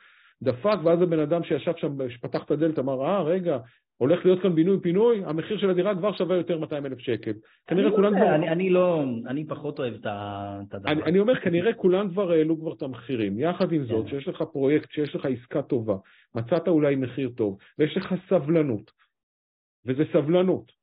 דפק, 0.42 0.78
ואז 0.84 1.02
הבן 1.02 1.18
אדם 1.18 1.44
שישב 1.44 1.72
שם, 1.76 2.10
שפתח 2.10 2.44
את 2.44 2.50
הדלת, 2.50 2.78
אמר, 2.78 3.04
אה, 3.04 3.22
רגע, 3.22 3.58
הולך 3.96 4.24
להיות 4.24 4.42
כאן 4.42 4.54
בינוי-פינוי, 4.54 5.22
המחיר 5.24 5.58
של 5.58 5.70
הדירה 5.70 5.94
כבר 5.94 6.12
שווה 6.12 6.36
יותר 6.36 6.58
200 6.58 6.86
אלף 6.86 6.98
שקל. 6.98 7.32
כנראה 7.66 7.90
לא 7.90 7.96
כולם 7.96 8.16
כבר... 8.16 8.34
אני, 8.34 8.48
אני 8.48 8.70
לא, 8.70 9.04
אני 9.26 9.46
פחות 9.46 9.78
אוהב 9.78 9.94
את 9.94 10.06
הדבר. 10.74 10.92
אני, 10.92 11.02
אני 11.02 11.18
אומר, 11.18 11.40
כנראה 11.40 11.74
כולם 11.74 12.10
כבר 12.10 12.30
העלו 12.30 12.60
כבר 12.60 12.72
את 12.72 12.82
המחירים. 12.82 13.38
יחד 13.38 13.72
עם 13.72 13.84
זאת, 13.84 14.04
כן. 14.04 14.10
שיש 14.10 14.28
לך 14.28 14.42
פרויקט, 14.52 14.90
שיש 14.90 15.14
לך 15.14 15.26
עסקה 15.26 15.62
טובה, 15.62 15.96
מצאת 16.34 16.68
אולי 16.68 16.96
מחיר 16.96 17.30
טוב, 17.36 17.58
ויש 17.78 17.96
לך 17.96 18.14
סבלנות, 18.28 18.90
וזה 19.86 20.04
סבלנות. 20.12 20.75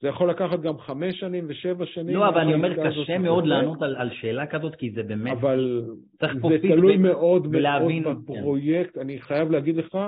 זה 0.00 0.08
יכול 0.08 0.30
לקחת 0.30 0.60
גם 0.60 0.78
חמש 0.78 1.20
שנים 1.20 1.44
ושבע 1.48 1.86
שנים. 1.86 2.16
לא, 2.16 2.28
אבל 2.28 2.40
אני 2.40 2.54
אומר, 2.54 2.90
קשה 2.90 3.18
מאוד 3.18 3.46
לענות 3.46 3.82
על, 3.82 3.96
על 3.96 4.10
שאלה 4.12 4.46
כזאת, 4.46 4.74
כי 4.74 4.90
זה 4.90 5.02
באמת... 5.02 5.32
אבל 5.32 5.82
זה 6.20 6.58
תלוי 6.62 6.96
מאוד 6.96 7.46
מאוד 7.46 8.26
בפרויקט. 8.26 8.94
כן. 8.94 9.00
אני 9.00 9.20
חייב 9.20 9.50
להגיד 9.50 9.76
לך, 9.76 9.98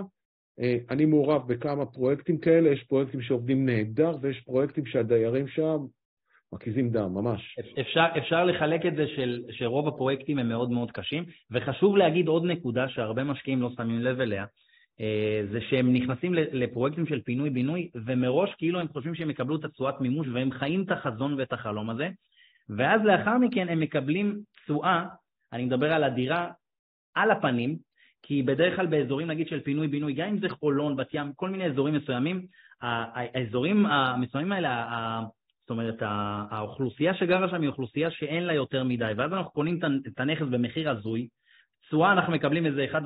אה, 0.61 0.77
אני 0.91 1.05
מעורב 1.05 1.43
בכמה 1.49 1.87
פרויקטים 1.87 2.39
כאלה, 2.39 2.71
יש 2.71 2.83
פרויקטים 2.83 3.23
שעובדים 3.23 3.67
נהדר 3.67 4.17
ויש 4.21 4.41
פרויקטים 4.41 4.87
שהדיירים 4.87 5.49
שם 5.49 5.79
מקיזים 6.53 6.91
דם, 6.91 7.15
ממש. 7.15 7.59
אפשר, 7.81 8.05
אפשר 8.19 8.45
לחלק 8.45 8.87
את 8.87 8.97
זה 8.97 9.07
של, 9.17 9.43
שרוב 9.51 9.89
הפרויקטים 9.89 10.39
הם 10.39 10.49
מאוד 10.49 10.71
מאוד 10.71 10.91
קשים, 10.91 11.25
וחשוב 11.51 11.97
להגיד 11.97 12.29
עוד 12.29 12.45
נקודה 12.45 12.89
שהרבה 12.89 13.25
משקיעים 13.25 13.63
לא 13.63 13.71
שמים 13.77 14.01
לב 14.01 14.21
אליה, 14.21 14.45
זה 15.53 15.61
שהם 15.61 15.93
נכנסים 15.93 16.35
לפרויקטים 16.35 17.07
של 17.07 17.21
פינוי-בינוי, 17.21 17.91
ומראש 17.95 18.55
כאילו 18.59 18.81
הם 18.81 18.89
חושבים 18.89 19.15
שהם 19.15 19.31
יקבלו 19.31 19.57
את 19.57 19.65
התשואת 19.65 20.01
מימוש, 20.01 20.29
והם 20.33 20.53
חיים 20.53 20.83
את 20.83 20.91
החזון 20.91 21.35
ואת 21.35 21.53
החלום 21.53 21.91
הזה, 21.91 22.09
ואז 22.69 23.01
לאחר 23.05 23.39
מכן 23.39 23.69
הם 23.69 23.81
מקבלים 23.81 24.41
תשואה, 24.65 25.05
אני 25.53 25.65
מדבר 25.65 25.93
על 25.93 26.05
הדירה, 26.05 26.51
על 27.15 27.31
הפנים, 27.31 27.77
כי 28.23 28.43
בדרך 28.43 28.77
כלל 28.77 28.87
באזורים 28.87 29.27
נגיד 29.27 29.49
של 29.49 29.61
פינוי-בינוי, 29.61 30.13
גם 30.13 30.29
אם 30.29 30.39
זה 30.39 30.49
חולון, 30.49 30.97
בת 30.97 31.15
ים, 31.15 31.33
כל 31.37 31.51
מיני 31.51 31.67
אזורים 31.67 31.95
מסוימים, 31.95 32.47
האזורים 32.81 33.87
המסוימים 33.87 34.53
האלה, 34.53 34.87
זאת 35.61 35.71
אומרת, 35.71 35.97
האוכלוסייה 36.51 37.15
שגרה 37.15 37.49
שם 37.49 37.61
היא 37.61 37.69
אוכלוסייה 37.69 38.11
שאין 38.11 38.45
לה 38.45 38.53
יותר 38.53 38.85
מדי, 38.85 39.13
ואז 39.17 39.33
אנחנו 39.33 39.51
קונים 39.51 39.79
את 40.07 40.21
הנכס 40.21 40.47
במחיר 40.51 40.91
הזוי, 40.91 41.29
תשואה 41.87 42.13
אנחנו 42.13 42.33
מקבלים 42.33 42.67
איזה 42.67 42.87
1.5%, 42.93 42.99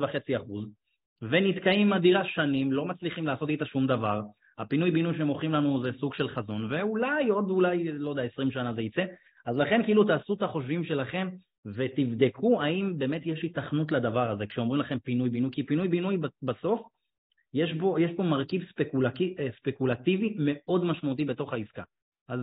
ונתקעים 1.29 1.81
עם 1.81 1.93
הדירה 1.93 2.25
שנים, 2.25 2.71
לא 2.71 2.85
מצליחים 2.85 3.27
לעשות 3.27 3.49
איתה 3.49 3.65
שום 3.65 3.87
דבר, 3.87 4.21
הפינוי-בינוי 4.57 5.17
שמוכרים 5.17 5.51
לנו 5.51 5.83
זה 5.83 5.91
סוג 5.99 6.13
של 6.13 6.29
חזון, 6.29 6.73
ואולי 6.73 7.29
עוד 7.29 7.49
אולי, 7.49 7.91
לא 7.91 8.09
יודע, 8.09 8.23
20 8.23 8.51
שנה 8.51 8.73
זה 8.73 8.81
יצא, 8.81 9.05
אז 9.45 9.57
לכן 9.57 9.83
כאילו 9.83 10.03
תעשו 10.03 10.33
את 10.33 10.41
החושבים 10.41 10.83
שלכם, 10.83 11.29
ותבדקו 11.65 12.61
האם 12.61 12.97
באמת 12.97 13.21
יש 13.25 13.43
התכנות 13.43 13.91
לדבר 13.91 14.31
הזה 14.31 14.45
כשאומרים 14.45 14.81
לכם 14.81 14.99
פינוי-בינוי, 14.99 15.51
כי 15.51 15.63
פינוי-בינוי 15.63 16.17
בסוף 16.43 16.81
יש, 17.53 17.73
בו, 17.73 17.99
יש 17.99 18.11
פה 18.17 18.23
מרכיב 18.23 18.65
ספקולקי, 18.69 19.35
אה, 19.39 19.47
ספקולטיבי 19.57 20.35
מאוד 20.39 20.83
משמעותי 20.83 21.25
בתוך 21.25 21.53
העסקה. 21.53 21.83
אז 22.27 22.39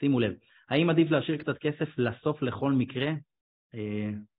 שימו 0.00 0.20
לב, 0.20 0.34
האם 0.68 0.90
עדיף 0.90 1.10
להשאיר 1.10 1.36
קצת 1.36 1.58
כסף 1.58 1.98
לסוף 1.98 2.42
לכל 2.42 2.72
מקרה? 2.72 3.12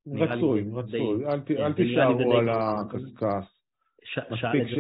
אה, 0.08 0.26
רצוי, 0.26 0.66
רצוי, 0.74 1.26
אל, 1.26 1.40
כן, 1.46 1.58
אל 1.58 1.74
תישארו 1.74 2.34
על 2.34 2.50
הקשקש. 2.50 3.46
מספיק 4.32 4.68
ש... 4.68 4.76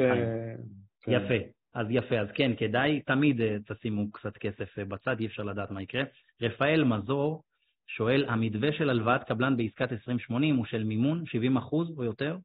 כן. 1.02 1.12
יפה, 1.12 1.48
אז 1.74 1.88
יפה, 1.90 2.20
אז 2.20 2.28
כן, 2.34 2.52
כדאי, 2.58 3.02
תמיד 3.02 3.42
אה, 3.42 3.58
תשימו 3.68 4.12
קצת 4.12 4.38
כסף 4.38 4.80
בצד, 4.80 5.20
אי 5.20 5.26
אפשר 5.26 5.44
לדעת 5.44 5.72
מה 5.72 5.82
יקרה. 5.82 6.04
רפאל 6.42 6.84
מזור 6.84 7.44
שואל, 7.88 8.26
המתווה 8.28 8.74
של 8.74 8.90
הלוואת 8.90 9.24
קבלן 9.24 9.58
בעסקת 9.58 9.92
2080 9.92 10.56
הוא 10.56 10.66
של 10.66 10.84
מימון 10.84 11.26
70 11.26 11.58
אחוז 11.58 11.98
או 11.98 12.04
יותר? 12.04 12.38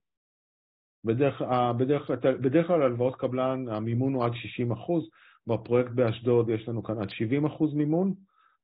בדרך, 1.04 1.42
בדרך, 1.78 2.10
בדרך 2.40 2.66
כלל 2.66 2.82
הלוואות 2.82 3.16
קבלן, 3.16 3.68
המימון 3.68 4.14
הוא 4.14 4.24
עד 4.24 4.34
60 4.34 4.72
אחוז, 4.72 5.08
בפרויקט 5.46 5.90
באשדוד 5.90 6.50
יש 6.50 6.68
לנו 6.68 6.82
כאן 6.82 7.02
עד 7.02 7.10
70 7.10 7.44
אחוז 7.44 7.74
מימון, 7.74 8.14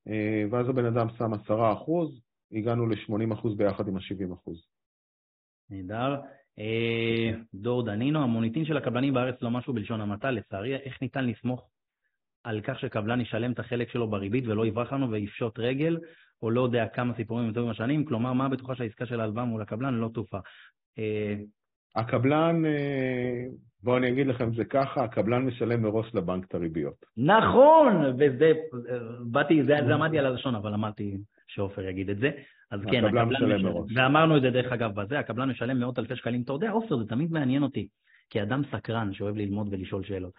אה, 0.07 0.43
ואז 0.51 0.69
הבן 0.69 0.85
אדם 0.85 1.07
שם 1.17 1.33
10 1.33 1.73
אחוז, 1.73 2.21
הגענו 2.51 2.87
ל-80 2.87 3.33
אחוז 3.33 3.57
ביחד 3.57 3.87
עם 3.87 3.97
ה-70 3.97 4.33
אחוז. 4.33 4.65
נהדר. 5.69 6.15
אה, 6.59 7.31
דור 7.53 7.85
דנינו, 7.85 8.23
המוניטין 8.23 8.65
של 8.65 8.77
הקבלנים 8.77 9.13
בארץ 9.13 9.41
לא 9.41 9.51
משהו 9.51 9.73
בלשון 9.73 10.01
המעטה, 10.01 10.31
לצערי, 10.31 10.75
איך 10.75 11.01
ניתן 11.01 11.25
לסמוך 11.25 11.69
על 12.43 12.61
כך 12.61 12.79
שקבלן 12.79 13.21
ישלם 13.21 13.51
את 13.51 13.59
החלק 13.59 13.89
שלו 13.89 14.09
בריבית 14.09 14.47
ולא 14.47 14.65
יברח 14.65 14.93
לנו 14.93 15.11
ויפשוט 15.11 15.59
רגל, 15.59 15.97
או 16.41 16.51
לא 16.51 16.61
יודע 16.61 16.87
כמה 16.87 17.13
סיפורים 17.15 17.47
יותר 17.47 17.65
משנים, 17.65 18.05
כלומר, 18.05 18.33
מה 18.33 18.49
בטוחה 18.49 18.75
שהעסקה 18.75 19.05
של 19.05 19.19
ההלוואה 19.19 19.45
מול 19.45 19.61
הקבלן 19.61 19.93
לא 19.93 20.09
תופע. 20.13 20.39
אה, 20.99 21.35
הקבלן, 21.95 22.65
אה, 22.65 23.43
בואו 23.83 23.97
אני 23.97 24.09
אגיד 24.09 24.27
לכם 24.27 24.53
זה 24.53 24.65
ככה, 24.65 25.03
הקבלן 25.03 25.45
משלם 25.45 25.81
מראש 25.81 26.15
לבנק 26.15 26.45
את 26.45 26.55
הריביות. 26.55 27.05
נכון, 27.17 28.05
וזה, 28.19 28.51
באתי, 29.31 29.63
זה 29.65 29.95
עמדתי 29.95 30.19
על 30.19 30.25
הלשון, 30.25 30.55
אבל 30.55 30.73
אמרתי 30.73 31.17
שעופר 31.57 31.81
יגיד 31.81 32.09
את 32.09 32.17
זה. 32.17 32.31
אז 32.71 32.79
כן, 32.91 33.05
הקבלן 33.05 33.29
משלם 33.29 33.63
מראש. 33.63 33.91
ואמרנו 33.95 34.37
את 34.37 34.41
זה 34.41 34.49
דרך 34.49 34.71
אגב 34.71 35.01
בזה, 35.01 35.19
הקבלן 35.19 35.49
משלם 35.49 35.79
מאות 35.79 35.99
אלפי 35.99 36.15
שקלים. 36.15 36.41
אתה 36.41 36.53
יודע, 36.53 36.71
עופר, 36.71 36.97
זה 36.97 37.05
תמיד 37.05 37.31
מעניין 37.31 37.63
אותי, 37.63 37.87
כאדם 38.29 38.61
סקרן 38.71 39.13
שאוהב 39.13 39.37
ללמוד 39.37 39.67
ולשאול 39.71 40.03
שאלות. 40.03 40.33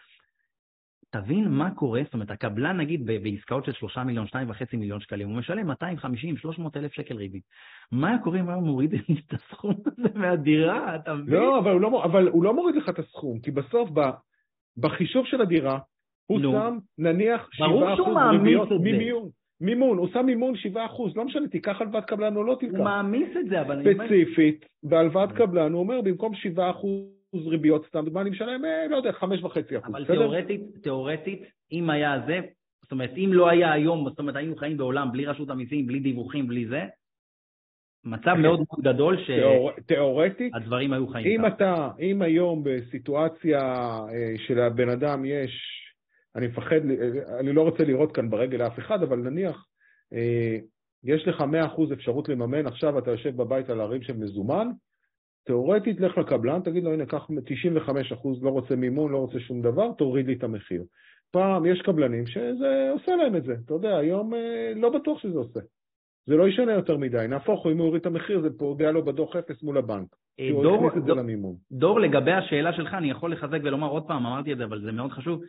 תבין 1.11 1.49
מה 1.49 1.71
קורה, 1.71 2.01
זאת 2.05 2.15
אומרת, 2.15 2.31
הקבלן 2.31 2.77
נגיד 2.77 3.07
בעסקאות 3.07 3.65
של 3.65 3.73
3 3.73 3.99
מיליון, 3.99 4.27
2.5 4.27 4.77
מיליון 4.77 5.01
שקלים, 5.01 5.29
הוא 5.29 5.37
משלם 5.37 5.67
250, 5.67 6.37
300 6.37 6.77
אלף 6.77 6.93
שקל 6.93 7.17
ריבית. 7.17 7.43
מה 7.93 8.17
קורה 8.25 8.41
אם 8.41 8.51
הוא 8.51 8.63
מוריד 8.63 8.95
את 8.95 9.33
הסכום 9.33 9.75
הזה 9.87 10.09
מהדירה, 10.15 10.97
אתה 10.97 11.15
מבין? 11.15 11.35
לא, 11.35 11.59
אבל 11.59 11.71
הוא 11.71 11.81
לא, 11.81 12.05
אבל 12.05 12.29
הוא 12.29 12.45
לא 12.45 12.55
מוריד 12.55 12.75
לך 12.75 12.89
את 12.89 12.99
הסכום, 12.99 13.41
כי 13.41 13.51
בסוף 13.51 13.91
ב, 13.95 14.01
בחישוב 14.77 15.27
של 15.27 15.41
הדירה, 15.41 15.79
הוא 16.27 16.41
נו. 16.41 16.53
שם 16.53 16.79
נניח 16.99 17.49
7% 17.55 17.61
ריביות 18.31 18.69
ממיון. 18.71 19.29
מימון, 19.61 19.99
הוא 19.99 20.09
שם 20.13 20.27
מימון 20.27 20.55
7%, 20.55 20.79
לא 21.17 21.25
משנה, 21.25 21.49
תיקח 21.49 21.81
הלוואת 21.81 22.05
קבלן 22.05 22.37
או 22.37 22.45
לא 22.45 22.57
תיקח. 22.61 22.75
הוא 22.75 22.85
מעמיס 22.85 23.29
את 23.41 23.49
זה, 23.49 23.61
אבל... 23.61 23.95
ספציפית, 23.95 24.67
בהלוואת 24.83 25.33
קבלן, 25.33 25.73
הוא 25.73 25.81
אומר, 25.81 26.01
במקום 26.01 26.33
7% 26.35 26.59
ריביות, 27.35 27.87
סתם 27.87 28.05
דוגמה, 28.05 28.21
אני 28.21 28.31
משלם, 28.31 28.65
אה, 28.65 28.89
לא 28.91 28.97
יודע, 28.97 29.11
5.5%. 29.11 29.87
אבל 29.87 30.05
תיאורטית, 30.05 30.61
תיאורטית, 30.83 31.43
אם 31.73 31.91
היה 31.91 32.21
זה, 32.27 32.41
זאת 32.83 32.93
אומרת, 32.93 33.11
אם 33.17 33.31
לא 33.33 33.49
היה 33.49 33.73
היום, 33.73 34.09
זאת 34.09 34.19
אומרת, 34.19 34.37
היינו 34.37 34.57
חיים 34.57 34.77
בעולם 34.77 35.13
בלי 35.13 35.27
רשות 35.27 35.51
המיסים, 35.51 35.87
בלי 35.87 36.01
דיווחים, 36.01 36.49
בלי 36.49 36.67
זה, 36.67 36.85
מצב 38.05 38.35
מאוד 38.35 38.59
מאוד 38.59 38.95
גדול 38.95 39.17
שהדברים 39.25 40.93
היו 40.93 41.07
חיים 41.07 41.41
אם 41.41 41.47
אתה, 41.47 41.89
אם 42.01 42.23
היום 42.23 42.65
בסיטואציה 42.65 43.59
אה, 44.13 44.35
שלבן 44.47 44.89
אדם 44.89 45.25
יש, 45.25 45.51
אני 46.37 46.47
מפחד, 46.47 46.81
אני 47.41 47.53
לא 47.53 47.63
רוצה 47.63 47.85
לראות 47.85 48.15
כאן 48.15 48.31
ברגל 48.31 48.59
לאף 48.59 48.79
אחד, 48.79 49.03
אבל 49.03 49.19
נניח, 49.19 49.67
אה, 50.13 50.57
יש 51.05 51.29
לך 51.29 51.41
100% 51.41 51.93
אפשרות 51.93 52.29
לממן, 52.29 52.67
עכשיו 52.67 52.99
אתה 52.99 53.11
יושב 53.11 53.37
בבית 53.37 53.71
על 53.71 53.81
הרים 53.81 54.03
של 54.03 54.17
מזומן, 54.17 54.69
תאורטית 55.47 56.01
לך 56.01 56.19
לקבלן, 56.19 56.61
תגיד 56.63 56.85
לו, 56.85 56.93
הנה, 56.93 57.07
קח 57.07 57.27
95% 57.27 58.43
לא 58.43 58.51
רוצה 58.51 58.77
מימון, 58.77 59.13
לא 59.13 59.19
רוצה 59.19 59.41
שום 59.41 59.63
דבר, 59.63 59.93
תוריד 59.93 60.27
לי 60.27 60.35
את 60.35 60.45
המחיר. 60.45 60.85
פעם 61.31 61.67
יש 61.67 61.83
קבלנים 61.83 62.27
שזה 62.27 62.91
עושה 62.93 63.17
להם 63.17 63.37
את 63.37 63.45
זה, 63.45 63.55
אתה 63.65 63.75
יודע, 63.75 63.97
היום 63.97 64.35
אה, 64.35 64.73
לא 64.77 64.91
בטוח 64.91 65.19
שזה 65.19 65.39
עושה. 65.39 65.61
זה 66.27 66.37
לא 66.37 66.49
ישנה 66.49 66.73
יותר 66.73 66.97
מדי, 66.97 67.27
נהפוך 67.29 67.65
הוא, 67.65 67.73
אם 67.73 67.79
הוא 67.79 67.87
יוריד 67.87 68.01
את 68.01 68.07
המחיר, 68.07 68.41
זה 68.41 68.49
פוגע 68.59 68.91
לו 68.91 69.05
בדוח 69.05 69.37
אפס 69.37 69.63
מול 69.63 69.79
הבנק. 69.79 70.09
אה, 70.41 70.51
דור, 70.63 70.91
למימון. 71.17 71.55
דור, 71.73 72.01
לגבי 72.01 72.33
השאלה 72.33 72.73
שלך, 72.73 72.95
אני 72.95 73.11
יכול 73.11 73.33
לחזק 73.33 73.59
ולומר 73.63 73.89
עוד 73.89 74.07
פעם, 74.07 74.27
אמרתי 74.27 74.53
את 74.53 74.59
זה, 74.59 74.65
אבל 74.65 74.81
זה 74.81 74.93
מאוד 74.93 75.11
חשוב. 75.11 75.41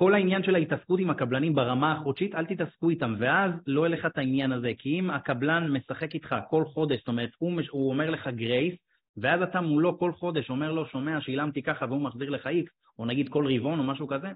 כל 0.00 0.14
העניין 0.14 0.42
של 0.42 0.54
ההתעסקות 0.54 1.00
עם 1.00 1.10
הקבלנים 1.10 1.54
ברמה 1.54 1.92
החודשית, 1.92 2.34
אל 2.34 2.46
תתעסקו 2.46 2.90
איתם, 2.90 3.14
ואז 3.18 3.52
לא 3.66 3.80
יהיה 3.80 3.96
לך 3.96 4.06
את 4.06 4.18
העניין 4.18 4.52
הזה, 4.52 4.72
כי 4.78 4.98
אם 4.98 5.10
הקבלן 5.10 5.68
משחק 5.68 6.14
איתך 6.14 6.36
כל 6.50 6.64
חודש, 6.64 6.98
זאת 6.98 7.08
אומרת, 7.08 7.30
הוא, 7.38 7.60
הוא 7.70 7.88
אומר 7.90 8.10
לך 8.10 8.28
גרייס, 8.28 8.74
ואז 9.16 9.42
אתה 9.42 9.60
מולו 9.60 9.98
כל 9.98 10.12
חודש 10.12 10.50
אומר 10.50 10.72
לו, 10.72 10.86
שומע, 10.86 11.20
שילמתי 11.20 11.62
ככה 11.62 11.84
והוא 11.84 12.00
מחזיר 12.00 12.30
לך 12.30 12.46
איקס, 12.46 12.72
או 12.98 13.04
נגיד 13.04 13.28
כל 13.28 13.54
רבעון 13.54 13.78
או 13.78 13.84
משהו 13.84 14.06
כזה, 14.06 14.28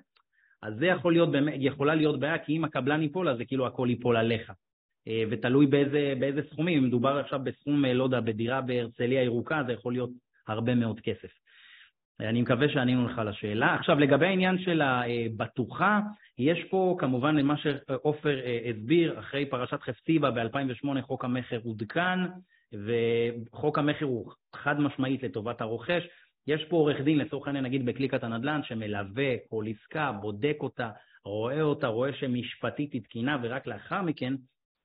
אז 0.63 0.75
זה 0.79 0.87
יכול 0.87 1.13
להיות, 1.13 1.29
יכולה 1.55 1.95
להיות 1.95 2.21
בעיה, 2.21 2.39
כי 2.39 2.57
אם 2.57 2.65
הקבלן 2.65 3.03
ייפול, 3.03 3.29
אז 3.29 3.39
זה 3.39 3.45
כאילו 3.45 3.67
הכל 3.67 3.87
ייפול 3.91 4.17
עליך. 4.17 4.53
אה, 5.09 5.25
ותלוי 5.31 5.67
באיזה, 5.67 6.15
באיזה 6.21 6.41
סכומים, 6.51 6.79
אם 6.79 6.85
מדובר 6.85 7.19
עכשיו 7.19 7.41
בסכום, 7.45 7.85
אה, 7.85 7.95
לא 7.95 8.05
יודע, 8.05 8.21
בדירה 8.21 8.61
בהרצליה 8.61 9.23
ירוקה, 9.23 9.63
זה 9.67 9.73
יכול 9.73 9.93
להיות 9.93 10.11
הרבה 10.49 10.75
מאוד 10.75 11.01
כסף. 11.01 11.44
אני 12.21 12.43
מקווה 12.43 12.69
שענינו 12.69 13.09
לך 13.09 13.21
לשאלה. 13.27 13.75
עכשיו, 13.75 13.99
לגבי 13.99 14.27
העניין 14.27 14.59
של 14.59 14.83
הבטוחה, 14.83 16.01
יש 16.39 16.65
פה 16.71 16.97
כמובן 16.99 17.37
למה 17.37 17.55
שעופר 17.57 18.41
אה, 18.41 18.71
הסביר, 18.71 19.19
אחרי 19.19 19.47
פרשת 19.47 19.83
חפציבה 19.83 20.31
ב-2008 20.31 21.03
חוק 21.03 21.25
המכר 21.25 21.61
עודכן, 21.65 22.19
וחוק 22.73 23.79
המכר 23.79 24.05
הוא 24.05 24.33
חד 24.57 24.81
משמעית 24.81 25.23
לטובת 25.23 25.61
הרוכש. 25.61 26.03
יש 26.47 26.65
פה 26.65 26.77
עורך 26.77 27.01
דין, 27.01 27.19
לצורך 27.19 27.47
העניין 27.47 27.65
נגיד 27.65 27.87
בקליקת 27.87 28.25
הנדל"ן, 28.25 28.61
שמלווה 28.65 29.35
כל 29.51 29.65
עסקה, 29.69 30.13
בודק 30.13 30.57
אותה, 30.61 30.91
רואה 31.25 31.63
אותה, 31.63 31.87
רואה 31.87 32.13
שמשפטית 32.13 32.93
היא 32.93 33.03
תקינה, 33.03 33.37
ורק 33.43 33.67
לאחר 33.67 34.03
מכן 34.03 34.35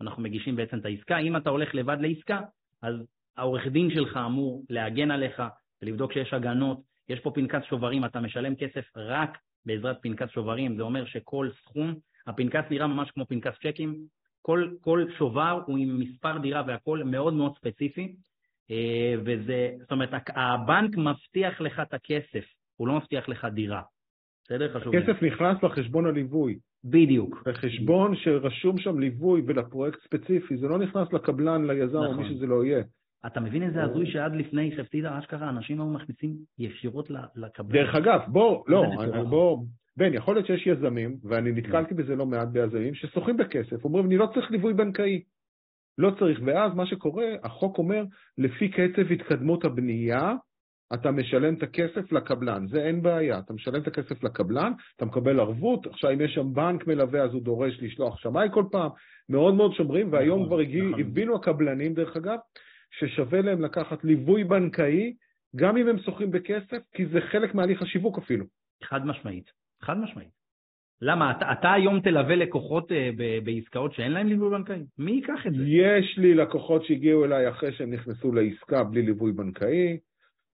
אנחנו 0.02 0.24
מגישים 0.24 0.56
בעצם 0.56 0.78
את 0.78 0.86
העסקה. 0.86 1.18
אם 1.18 1.38
אתה 1.38 1.50
הולך 1.50 1.76
לבד 1.76 1.98
לעסקה, 2.00 2.40
אז 2.82 2.96
העורך 3.38 3.68
דין 3.68 3.90
שלך 3.96 4.20
אמור 4.26 4.64
להגן 4.70 5.12
עליך 5.12 5.44
ולבדוק 5.82 6.14
שיש 6.14 6.34
הגנות. 6.34 6.89
יש 7.10 7.20
פה 7.20 7.32
פנקס 7.32 7.64
שוברים, 7.70 8.06
אתה 8.06 8.20
משלם 8.20 8.56
כסף 8.56 8.86
רק 8.96 9.38
בעזרת 9.66 9.98
פנקס 10.02 10.30
שוברים, 10.30 10.76
זה 10.76 10.84
אומר 10.84 11.06
שכל 11.06 11.50
סכום, 11.62 11.96
הפנקס 12.28 12.64
נראה 12.70 12.88
ממש 12.88 13.12
כמו 13.12 13.26
פנקס 13.26 13.54
צ'קים, 13.64 13.96
כל, 14.42 14.70
כל 14.82 15.06
שובר 15.18 15.62
הוא 15.66 15.78
עם 15.78 16.00
מספר 16.00 16.38
דירה 16.38 16.64
והכל 16.68 17.04
מאוד 17.04 17.34
מאוד 17.34 17.56
ספציפי, 17.58 18.16
אה, 18.72 19.14
וזה, 19.26 19.72
זאת 19.80 19.92
אומרת, 19.92 20.10
הבנק 20.36 20.98
מבטיח 20.98 21.62
לך 21.62 21.80
את 21.80 21.94
הכסף, 21.94 22.46
הוא 22.78 22.88
לא 22.88 22.98
מבטיח 22.98 23.30
לך 23.30 23.48
דירה. 23.54 23.82
בסדר? 24.44 24.80
חשוב. 24.80 24.96
הכסף 24.96 25.24
נכנס 25.24 25.64
לחשבון 25.64 26.06
הליווי. 26.06 26.60
בדיוק. 26.84 27.44
בחשבון 27.46 28.16
שרשום 28.16 28.78
שם 28.78 29.00
ליווי 29.00 29.42
ולפרויקט 29.48 30.00
ספציפי, 30.04 30.58
זה 30.58 30.68
לא 30.68 30.80
נכנס 30.80 31.14
לקבלן, 31.14 31.68
ליזם 31.68 31.98
נכון. 31.98 32.08
או 32.08 32.22
מי 32.22 32.30
שזה 32.30 32.46
לא 32.46 32.66
יהיה. 32.66 32.84
אתה 33.26 33.40
מבין 33.40 33.64
איזה 33.64 33.84
הזוי 33.84 34.12
שעד 34.12 34.36
לפני 34.36 34.78
חפצידה, 34.78 35.20
אשכרה, 35.20 35.50
אנשים 35.50 35.82
היו 35.82 35.90
מכניסים 35.90 36.36
ישירות 36.60 37.08
לקבלן. 37.36 37.72
דרך 37.72 37.96
אגב, 37.96 38.20
בוא, 38.28 38.64
לא, 38.68 38.84
בוא, 39.30 39.58
בן, 39.98 40.14
יכול 40.14 40.36
להיות 40.36 40.48
שיש 40.48 40.68
יזמים, 40.68 41.18
ואני 41.24 41.52
נתקלתי 41.52 41.94
בזה 41.94 42.16
לא 42.16 42.26
מעט 42.26 42.48
ביזמים, 42.48 42.96
ששוחים 42.96 43.38
בכסף, 43.38 43.86
אומרים, 43.86 44.06
אני 44.06 44.18
לא 44.18 44.28
צריך 44.34 44.52
ליווי 44.52 44.74
בנקאי. 44.74 45.22
לא 45.98 46.12
צריך, 46.20 46.40
ואז 46.46 46.74
מה 46.76 46.86
שקורה, 46.86 47.26
החוק 47.44 47.78
אומר, 47.78 48.04
לפי 48.38 48.70
קצב 48.70 49.12
התקדמות 49.12 49.66
הבנייה, 49.66 50.34
אתה 50.94 51.12
משלם 51.12 51.54
את 51.54 51.64
הכסף 51.64 52.12
לקבלן, 52.12 52.68
זה 52.68 52.84
אין 52.84 53.02
בעיה, 53.02 53.40
אתה 53.40 53.54
משלם 53.54 53.82
את 53.82 53.88
הכסף 53.88 54.24
לקבלן, 54.24 54.72
אתה 54.96 55.06
מקבל 55.06 55.40
ערבות, 55.40 55.88
עכשיו 55.88 56.12
אם 56.12 56.22
יש 56.22 56.34
שם 56.34 56.54
בנק 56.54 56.88
מלווה 56.88 57.22
אז 57.22 57.34
הוא 57.34 57.42
דורש 57.42 57.80
לשלוח 57.82 58.20
שמאי 58.20 58.48
כל 58.54 58.64
פעם, 58.72 58.90
מאוד 59.30 59.54
מאוד 59.54 59.74
שומרים, 59.74 60.14
והיום 60.14 60.40
נכון, 60.40 60.48
כבר 60.50 60.60
הגיעו, 60.60 60.90
נכון. 60.90 61.00
הבינו 61.00 61.36
הקבלנים 61.36 61.94
דרך 61.94 62.18
אגב, 62.18 62.38
ששווה 62.92 63.42
להם 63.42 63.62
לקחת 63.62 64.04
ליווי 64.04 64.44
בנקאי, 64.44 65.14
גם 65.56 65.78
אם 65.78 65.88
הם 65.88 66.00
שוכרים 66.00 66.32
בכסף, 66.32 66.82
כי 66.94 67.06
זה 67.06 67.22
חלק 67.22 67.56
מהליך 67.56 67.82
השיווק 67.82 68.18
אפילו. 68.18 68.46
חד 68.84 69.06
משמעית. 69.06 69.52
חד 69.82 69.98
משמעית. 69.98 70.40
למה, 71.02 71.32
אתה, 71.32 71.52
אתה 71.52 71.74
היום 71.74 72.00
תלווה 72.00 72.36
לקוחות 72.36 72.92
אה, 72.92 73.10
ב, 73.18 73.40
בעסקאות 73.44 73.94
שאין 73.94 74.12
להם 74.12 74.28
ליווי 74.28 74.50
בנקאי? 74.50 74.84
מי 74.98 75.12
ייקח 75.12 75.48
את 75.48 75.54
זה? 75.54 75.64
יש 75.68 76.18
לי 76.18 76.34
לקוחות 76.36 76.86
שהגיעו 76.86 77.26
אליי 77.26 77.50
אחרי 77.50 77.72
שהם 77.74 77.94
נכנסו 77.94 78.32
לעסקה 78.32 78.84
בלי 78.84 79.02
ליווי 79.02 79.32
בנקאי. 79.32 79.98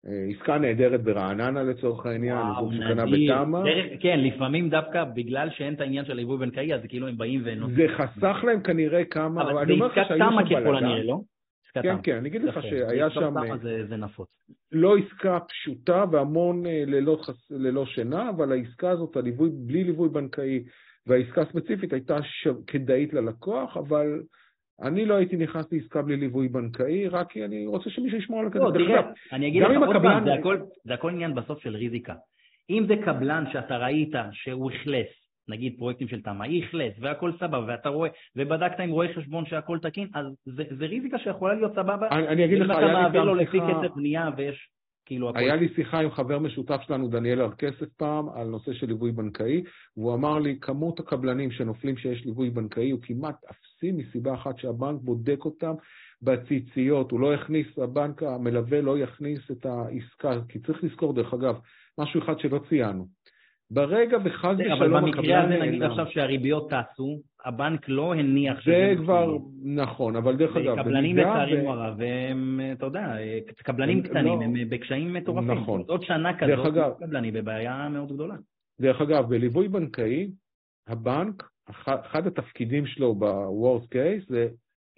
אה, 0.07 0.25
עסקה 0.35 0.57
נהדרת 0.57 1.03
ברעננה 1.03 1.63
לצורך 1.63 2.05
העניין, 2.05 2.37
זוג 2.59 2.73
שקנה 2.73 3.05
בתמ"א. 3.05 3.63
כן, 3.99 4.19
לפעמים 4.19 4.69
דווקא 4.69 5.03
בגלל 5.03 5.49
שאין 5.49 5.73
את 5.73 5.81
העניין 5.81 6.05
של 6.05 6.13
ליווי 6.13 6.37
בנקאי, 6.37 6.73
אז 6.73 6.81
כאילו 6.89 7.07
הם 7.07 7.17
באים 7.17 7.41
ונותנים. 7.43 7.87
זה 7.87 7.93
חסך 7.97 8.43
להם 8.43 8.61
כנראה 8.63 9.05
כמה... 9.05 9.41
אבל 9.41 9.65
זה 9.67 9.85
עסקת 9.85 10.15
תמ"א 10.17 10.43
ככל 10.43 10.77
הנראה, 10.77 11.03
לא? 11.03 11.21
כן, 11.81 11.95
כן, 12.03 12.15
אני 12.15 12.29
אגיד 12.29 12.43
לך 12.43 12.61
שהיה 12.61 13.09
שם... 13.09 13.33
זה, 13.87 13.97
נפוץ. 13.97 14.29
לא 14.71 14.95
עסקה 14.97 15.39
פשוטה 15.39 16.05
והמון 16.11 16.65
אה, 16.65 16.83
לילות 16.85 17.21
חס... 17.21 17.51
ללא 17.51 17.85
שינה, 17.85 18.29
אבל 18.29 18.51
העסקה 18.51 18.89
הזאת, 18.89 19.17
הליווי, 19.17 19.49
בלי 19.53 19.83
ליווי 19.83 20.09
בנקאי, 20.09 20.63
והעסקה 21.07 21.41
הספציפית 21.41 21.93
הייתה 21.93 22.17
ש... 22.23 22.47
כדאית 22.67 23.13
ללקוח, 23.13 23.77
אבל 23.77 24.21
אני 24.81 25.05
לא 25.05 25.15
הייתי 25.15 25.35
נכנס 25.35 25.71
לעסקה 25.71 26.01
בלי 26.01 26.15
ליווי 26.15 26.47
בנקאי, 26.47 27.07
רק 27.07 27.31
כי 27.31 27.45
אני 27.45 27.65
רוצה 27.65 27.89
שמישהו 27.89 28.17
ישמור 28.17 28.39
על 28.39 28.47
הכסף. 28.47 28.59
לא, 28.59 28.71
תראה, 28.73 29.01
אני 29.33 29.47
אגיד 29.47 29.61
לך 29.61 29.69
עוד 29.87 29.95
פעם, 30.01 30.25
זה 30.83 30.93
הכל 30.93 31.09
עניין 31.09 31.35
בסוף 31.35 31.59
של 31.59 31.75
ריזיקה. 31.75 32.13
אם 32.69 32.85
זה 32.87 32.93
קבלן 33.05 33.43
שאתה 33.51 33.77
ראית 33.77 34.13
שהוא 34.31 34.71
אכלס 34.71 35.22
נגיד 35.47 35.75
פרויקטים 35.77 36.07
של 36.07 36.21
תמ"א, 36.21 36.47
אכלס 36.59 36.93
והכל 36.99 37.31
סבבה, 37.39 37.65
ואתה 37.67 37.89
רואה, 37.89 38.09
ובדקת 38.35 38.79
עם 38.79 38.89
רואה 38.89 39.13
חשבון 39.13 39.45
שהכל 39.45 39.79
תקין, 39.79 40.07
אז 40.13 40.25
זה, 40.45 40.63
זה 40.77 40.85
ריזיקה 40.85 41.19
שיכולה 41.19 41.53
להיות 41.53 41.71
סבבה. 41.71 42.07
אני, 42.11 42.27
אני 42.27 42.45
אגיד 42.45 42.59
לך, 42.59 42.69
היה 42.69 42.79
לי 42.79 42.87
גם 42.87 42.89
שיחה... 42.89 42.91
אם 42.91 42.91
אתה 42.91 43.01
מעביר 43.01 43.23
לו 43.23 43.35
לפי 43.35 43.57
קצב 43.59 43.95
בנייה 43.95 44.29
ויש 44.37 44.69
כאילו 45.05 45.29
הכל... 45.29 45.39
היה 45.39 45.55
לי 45.55 45.69
שיחה 45.75 45.99
עם 45.99 46.11
חבר 46.11 46.39
משותף 46.39 46.81
שלנו, 46.87 47.07
דניאל 47.07 47.41
הר-כסף 47.41 47.85
פעם, 47.97 48.29
על 48.29 48.47
נושא 48.47 48.73
של 48.73 48.87
ליווי 48.87 49.11
בנקאי, 49.11 49.63
והוא 49.97 50.13
אמר 50.13 50.39
לי, 50.39 50.57
כמות 50.61 50.99
הקבלנים 50.99 51.51
שנופלים 51.51 51.97
שיש 51.97 52.25
ליווי 52.25 52.49
בנקאי 52.49 52.91
הוא 52.91 52.99
כמעט 53.01 53.35
אפסי 53.51 53.91
מסיבה 53.91 54.33
אחת 54.33 54.57
שהבנק 54.57 55.01
בודק 55.01 55.45
אותם 55.45 55.73
בציציות, 56.21 57.11
הוא 57.11 57.19
לא 57.19 57.33
יכניס, 57.33 57.67
הבנק 57.77 58.23
המלווה 58.23 58.81
לא 58.81 58.99
יכניס 58.99 59.51
את 59.51 59.65
העסקה, 59.65 60.41
כי 60.49 60.59
צריך 60.59 60.83
לזכור, 60.83 61.13
דרך 61.13 61.33
אגב, 61.33 61.59
משהו 61.99 62.23
אחד 62.23 62.39
שלא 62.39 62.59
ציינו. 62.69 63.07
ברגע 63.73 64.17
וחס 64.23 64.55
ושלום 64.57 64.71
הקבלן... 64.73 64.93
אבל 64.95 65.01
במקרה 65.01 65.43
הזה, 65.43 65.57
נגיד 65.57 65.83
עכשיו 65.83 66.05
שהריביות 66.09 66.69
טסו, 66.71 67.19
הבנק 67.45 67.89
לא 67.89 68.13
הניח 68.13 68.61
שזה... 68.61 68.93
זה 68.97 69.03
כבר, 69.03 69.37
נכון, 69.63 70.15
אבל 70.15 70.35
דרך 70.35 70.57
אגב... 70.57 70.81
קבלנים 70.81 71.17
לצערנו 71.17 71.71
הרב, 71.71 71.95
והם, 71.97 72.59
אתה 72.71 72.85
יודע, 72.85 73.15
קבלנים 73.55 74.03
קטנים, 74.03 74.39
לא- 74.39 74.43
הם 74.43 74.53
בקשיים 74.69 75.13
מטורפים. 75.13 75.51
נכון. 75.51 75.83
עוד 75.87 76.03
שנה 76.03 76.37
כזאת, 76.37 76.97
קבלנים 76.99 77.33
בבעיה 77.33 77.89
מאוד 77.89 78.11
גדולה. 78.11 78.35
דרך 78.81 79.01
אגב, 79.01 79.29
בליווי 79.29 79.67
בנקאי, 79.67 80.31
הבנק, 80.87 81.49
אחד 81.85 82.27
התפקידים 82.27 82.85
שלו 82.85 83.15
ב-Worst 83.15 83.85
case 83.93 84.25
זה 84.27 84.47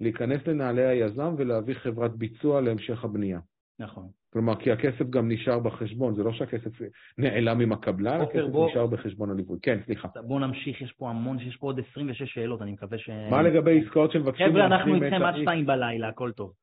להיכנס 0.02 0.48
לנעלי 0.48 0.86
היזם 0.86 1.36
ולהביא 1.38 1.74
חברת 1.74 2.16
ביצוע 2.16 2.62
להמשך 2.62 3.04
הבנייה. 3.04 3.40
נכון. 3.80 4.08
כלומר, 4.36 4.56
כי 4.56 4.72
הכסף 4.72 5.10
גם 5.10 5.32
נשאר 5.32 5.60
בחשבון, 5.60 6.16
זה 6.16 6.24
לא 6.24 6.34
שהכסף 6.34 6.72
נעלם 7.18 7.60
עם 7.62 7.72
הקבלן, 7.72 8.22
הכסף 8.22 8.44
בוא- 8.52 8.70
נשאר 8.70 8.88
בחשבון 8.88 9.30
הליווי. 9.32 9.60
כן, 9.62 9.80
סליחה. 9.86 10.08
בואו 10.28 10.40
נמשיך, 10.40 10.82
יש 10.82 10.92
פה 10.92 11.10
המון, 11.10 11.38
יש 11.40 11.56
פה 11.58 11.68
עוד 11.68 11.80
26 11.92 12.34
שאלות, 12.34 12.62
אני 12.62 12.72
מקווה 12.72 12.98
ש... 12.98 13.10
מה 13.32 13.42
לגבי 13.42 13.82
עסקאות 13.86 14.12
שמבקשים 14.12 14.48
חבר'ה, 14.50 14.66
אנחנו 14.66 14.96
איתכם 14.96 15.22
עד? 15.22 15.36
שתיים 15.42 15.66
בלילה, 15.66 16.08
הכל 16.08 16.32
טוב. 16.32 16.54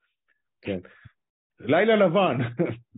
לילה 1.60 1.96
לבן. 1.96 2.38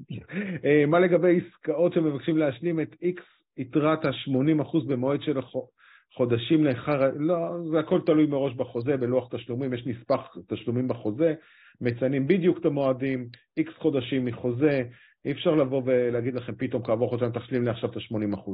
אה, 0.64 0.84
מה 0.86 0.98
לגבי 1.00 1.40
עסקאות 1.40 1.92
שמבקשים 1.92 2.38
להשלים 2.38 2.80
את 2.80 2.92
X 2.92 3.20
יתרת 3.56 4.04
ה-80% 4.04 4.78
במועד 4.88 5.22
של 5.22 5.38
החו- 5.38 5.68
חודשים 6.12 6.64
לאחר, 6.64 7.10
לא, 7.16 7.36
זה 7.70 7.78
הכל 7.78 8.00
תלוי 8.06 8.26
מראש 8.26 8.54
בחוזה, 8.54 8.96
בלוח 8.96 9.28
תשלומים, 9.30 9.74
יש 9.74 9.86
נספח 9.86 10.36
תשלומים 10.48 10.88
בחוזה, 10.88 11.34
מציינים 11.80 12.26
בדיוק 12.26 12.58
את 12.58 12.64
המועדים, 12.64 13.28
X 13.60 13.70
חודשים 13.78 14.24
מחוזה, 14.24 14.82
אי 15.24 15.32
אפשר 15.32 15.54
לבוא 15.54 15.82
ולהגיד 15.84 16.34
לכם 16.34 16.54
פתאום 16.54 16.82
כעבור 16.82 17.10
חודשיים 17.10 17.32
תשלים 17.32 17.64
לי 17.64 17.70
עכשיו 17.70 17.90
את 17.90 17.96
ה-80%. 17.96 18.50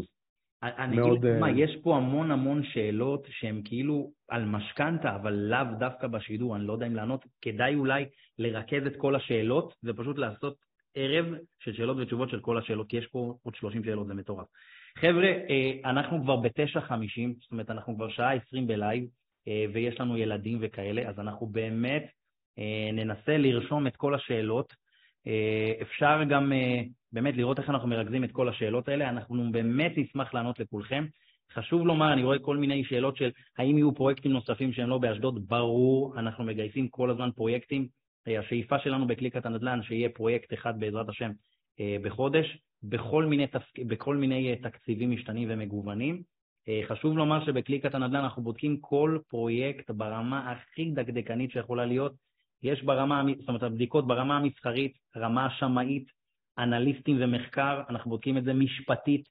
אני 0.63 0.97
מאוד, 0.97 1.19
אגיד 1.19 1.35
לך 1.35 1.41
מה, 1.41 1.47
אה, 1.47 1.53
יש 1.59 1.77
פה 1.83 1.97
המון 1.97 2.31
המון 2.31 2.63
שאלות 2.65 3.27
שהן 3.31 3.63
כאילו 3.65 4.13
על 4.29 4.45
משכנתה, 4.45 5.17
אבל 5.17 5.33
לאו 5.33 5.79
דווקא 5.79 6.07
בשידור, 6.07 6.57
אני 6.57 6.67
לא 6.67 6.73
יודע 6.73 6.87
אם 6.87 6.97
לענות. 6.97 7.25
כדאי 7.43 7.75
אולי 7.75 8.05
לרכז 8.39 8.87
את 8.87 8.97
כל 8.97 9.15
השאלות 9.17 9.75
ופשוט 9.85 10.19
לעשות 10.19 10.57
ערב 10.95 11.27
של 11.59 11.73
שאלות 11.73 11.97
ותשובות 11.97 12.31
של 12.31 12.41
כל 12.41 12.59
השאלות, 12.59 12.89
כי 12.89 12.97
יש 12.97 13.07
פה 13.07 13.35
עוד 13.43 13.55
30 13.55 13.85
שאלות, 13.85 14.07
זה 14.07 14.15
מטורף. 14.15 14.47
חבר'ה, 14.99 15.29
אה, 15.29 15.91
אנחנו 15.91 16.23
כבר 16.23 16.37
ב-9.50, 16.37 17.41
זאת 17.41 17.53
אומרת, 17.53 17.71
אנחנו 17.71 17.95
כבר 17.95 18.09
שעה 18.09 18.35
20 18.35 18.67
בלייב, 18.67 19.05
אה, 19.49 19.65
ויש 19.73 20.01
לנו 20.01 20.17
ילדים 20.19 20.59
וכאלה, 20.61 21.09
אז 21.09 21.19
אנחנו 21.19 21.47
באמת 21.47 22.07
אה, 22.59 22.91
ננסה 22.93 23.39
לרשום 23.39 23.87
את 23.87 23.97
כל 23.97 24.15
השאלות. 24.15 24.91
אפשר 25.83 26.25
גם 26.29 26.53
באמת 27.13 27.37
לראות 27.37 27.59
איך 27.59 27.71
אנחנו 27.71 27.89
מרכזים 27.89 28.25
את 28.25 28.33
כל 28.33 28.49
השאלות 28.49 28.89
האלה. 28.89 29.09
אנחנו 29.09 29.53
באמת 29.53 29.93
נשמח 29.97 30.35
לענות 30.35 30.61
לכולכם. 30.61 31.07
חשוב 31.53 31.87
לומר, 31.87 32.13
אני 32.13 32.23
רואה 32.23 32.39
כל 32.39 32.57
מיני 32.57 32.85
שאלות 32.85 33.17
של 33.17 33.31
האם 33.59 33.79
יהיו 33.79 33.95
פרויקטים 33.95 34.33
נוספים 34.33 34.73
שהם 34.73 34.89
לא 34.89 34.99
באשדוד. 34.99 35.49
ברור, 35.49 36.19
אנחנו 36.19 36.45
מגייסים 36.45 36.89
כל 36.89 37.11
הזמן 37.11 37.31
פרויקטים. 37.37 37.89
השאיפה 38.27 38.79
שלנו 38.79 39.07
בקליקת 39.07 39.47
הנדל"ן 39.47 39.83
שיהיה 39.83 40.09
פרויקט 40.09 40.53
אחד 40.53 40.81
בעזרת 40.81 41.09
השם 41.09 41.31
בחודש, 42.03 42.59
בכל 42.83 43.25
מיני, 43.25 43.47
תפק... 43.47 43.79
בכל 43.87 44.17
מיני 44.17 44.51
אה, 44.51 44.57
תקציבים 44.57 45.11
משתנים 45.11 45.49
ומגוונים. 45.51 46.23
אה, 46.69 46.81
חשוב 46.89 47.19
לומר 47.19 47.45
שבקליקת 47.47 47.95
הנדל"ן 47.95 48.21
אנחנו 48.21 48.43
בודקים 48.43 48.77
כל 48.81 49.19
פרויקט 49.29 49.91
ברמה 49.91 50.53
הכי 50.53 50.91
דקדקנית 50.91 51.51
שיכולה 51.51 51.87
להיות. 51.87 52.13
יש 52.63 52.83
ברמה, 52.83 53.23
זאת 53.39 53.49
אומרת, 53.49 53.63
הבדיקות 53.63 54.07
ברמה 54.07 54.37
המסחרית, 54.37 54.93
רמה 55.17 55.47
השמאית, 55.47 56.07
אנליסטים 56.59 57.17
ומחקר, 57.21 57.83
אנחנו 57.89 58.11
בודקים 58.11 58.39
את 58.39 58.45
זה 58.45 58.53
משפטית, 58.53 59.25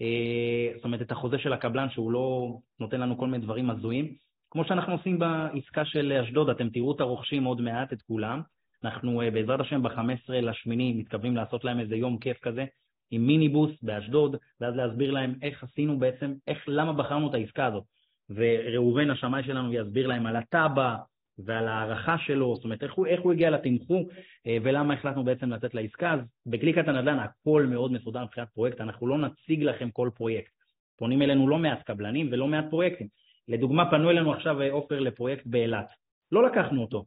אה, 0.00 0.72
זאת 0.76 0.84
אומרת, 0.84 1.02
את 1.02 1.12
החוזה 1.12 1.38
של 1.38 1.52
הקבלן, 1.52 1.90
שהוא 1.90 2.12
לא 2.12 2.58
נותן 2.80 3.00
לנו 3.00 3.18
כל 3.18 3.26
מיני 3.26 3.44
דברים 3.44 3.70
הזויים. 3.70 4.14
כמו 4.50 4.64
שאנחנו 4.64 4.92
עושים 4.92 5.18
בעסקה 5.18 5.84
של 5.84 6.12
אשדוד, 6.12 6.50
אתם 6.50 6.70
תראו 6.70 6.96
את 6.96 7.00
הרוכשים 7.00 7.44
עוד 7.44 7.60
מעט, 7.60 7.92
את 7.92 8.02
כולם. 8.02 8.42
אנחנו 8.84 9.20
בעזרת 9.32 9.60
השם 9.60 9.82
ב-15 9.82 10.32
לשמיני 10.32 10.92
מתכוונים 10.92 11.36
לעשות 11.36 11.64
להם 11.64 11.80
איזה 11.80 11.96
יום 11.96 12.18
כיף 12.18 12.38
כזה, 12.42 12.64
עם 13.10 13.26
מיניבוס 13.26 13.70
באשדוד, 13.82 14.36
ואז 14.60 14.74
להסביר 14.74 15.10
להם 15.10 15.34
איך 15.42 15.64
עשינו 15.64 15.98
בעצם, 15.98 16.34
איך, 16.46 16.64
למה 16.68 16.92
בחרנו 16.92 17.28
את 17.30 17.34
העסקה 17.34 17.66
הזאת. 17.66 17.84
וראובן, 18.30 19.10
השמאי 19.10 19.42
שלנו, 19.44 19.74
יסביר 19.74 20.06
להם 20.06 20.26
על 20.26 20.36
התב"ע 20.36 20.96
ועל 21.38 21.68
ההערכה 21.68 22.18
שלו, 22.18 22.54
זאת 22.56 22.64
אומרת, 22.64 22.82
איך 22.82 22.92
הוא, 22.92 23.06
איך 23.06 23.20
הוא 23.20 23.32
הגיע 23.32 23.50
לתמחור 23.50 24.08
אה, 24.46 24.56
ולמה 24.62 24.94
החלטנו 24.94 25.24
בעצם 25.24 25.50
לצאת 25.50 25.74
לעסקה. 25.74 26.12
אז 26.12 26.20
בקליקת 26.46 26.88
הנדל"ן 26.88 27.18
הכל 27.18 27.66
מאוד 27.70 27.92
מסודר 27.92 28.24
מבחינת 28.24 28.48
פרויקט, 28.48 28.80
אנחנו 28.80 29.06
לא 29.06 29.18
נציג 29.18 29.62
לכם 29.62 29.90
כל 29.90 30.10
פרויקט. 30.14 30.52
פונים 30.96 31.22
אלינו 31.22 31.48
לא 31.48 31.58
מעט 31.58 31.82
קבלנים 31.82 32.28
ולא 32.32 32.46
מעט 32.46 32.64
פרויקטים. 32.70 33.06
לדוגמה, 33.48 33.90
פנו 33.90 34.10
אלינו 34.10 34.32
עכשיו 34.32 34.60
אה, 34.62 34.72
עופר 34.72 35.00
לפרויקט 35.00 35.46
באילת. 35.46 35.86
לא 36.32 36.46
לקחנו 36.46 36.82
אותו, 36.82 37.04